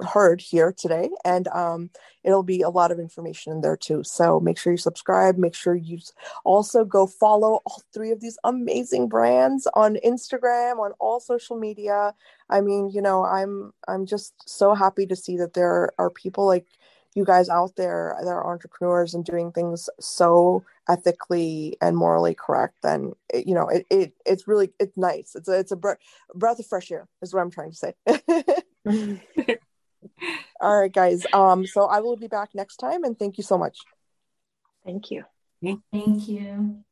heard 0.00 0.40
here 0.40 0.72
today 0.72 1.10
and 1.24 1.48
um, 1.48 1.90
it'll 2.24 2.42
be 2.42 2.62
a 2.62 2.70
lot 2.70 2.90
of 2.90 2.98
information 2.98 3.52
in 3.52 3.60
there 3.60 3.76
too. 3.76 4.02
So 4.04 4.40
make 4.40 4.58
sure 4.58 4.72
you 4.72 4.76
subscribe 4.76 5.36
make 5.36 5.54
sure 5.54 5.74
you 5.74 5.98
also 6.44 6.84
go 6.84 7.06
follow 7.06 7.60
all 7.64 7.82
three 7.92 8.10
of 8.10 8.20
these 8.20 8.38
amazing 8.44 9.08
brands 9.08 9.66
on 9.74 9.98
instagram 10.04 10.78
on 10.78 10.92
all 10.98 11.20
social 11.20 11.58
media. 11.58 12.14
I 12.50 12.60
mean 12.60 12.90
you 12.90 13.02
know 13.02 13.24
i'm 13.24 13.72
i'm 13.86 14.06
just 14.06 14.34
so 14.48 14.74
happy 14.74 15.06
to 15.06 15.16
see 15.16 15.36
that 15.38 15.54
there 15.54 15.92
are 15.98 16.10
people 16.10 16.46
like 16.46 16.66
you 17.14 17.24
guys 17.24 17.48
out 17.48 17.76
there 17.76 18.16
that 18.20 18.28
are 18.28 18.50
entrepreneurs 18.50 19.14
and 19.14 19.24
doing 19.24 19.50
things 19.52 19.88
so 19.98 20.64
ethically 20.88 21.76
and 21.80 21.96
morally 21.96 22.34
correct 22.34 22.76
then 22.82 23.12
it, 23.32 23.46
you 23.46 23.54
know 23.54 23.68
it, 23.68 23.86
it 23.90 24.12
it's 24.24 24.48
really 24.48 24.70
it's 24.78 24.96
nice. 24.96 25.34
It's 25.34 25.48
a, 25.48 25.58
it's 25.58 25.72
a 25.72 25.76
breath 25.76 26.58
of 26.58 26.66
fresh 26.66 26.90
air 26.90 27.08
is 27.20 27.34
what 27.34 27.40
i'm 27.40 27.50
trying 27.50 27.72
to 27.72 27.76
say 27.76 27.94
All 30.60 30.80
right, 30.80 30.92
guys. 30.92 31.24
Um, 31.32 31.66
so 31.66 31.86
I 31.86 32.00
will 32.00 32.16
be 32.16 32.28
back 32.28 32.50
next 32.54 32.76
time, 32.76 33.04
and 33.04 33.18
thank 33.18 33.38
you 33.38 33.44
so 33.44 33.56
much. 33.56 33.78
Thank 34.84 35.10
you. 35.10 35.24
Thank 35.92 36.28
you. 36.28 36.84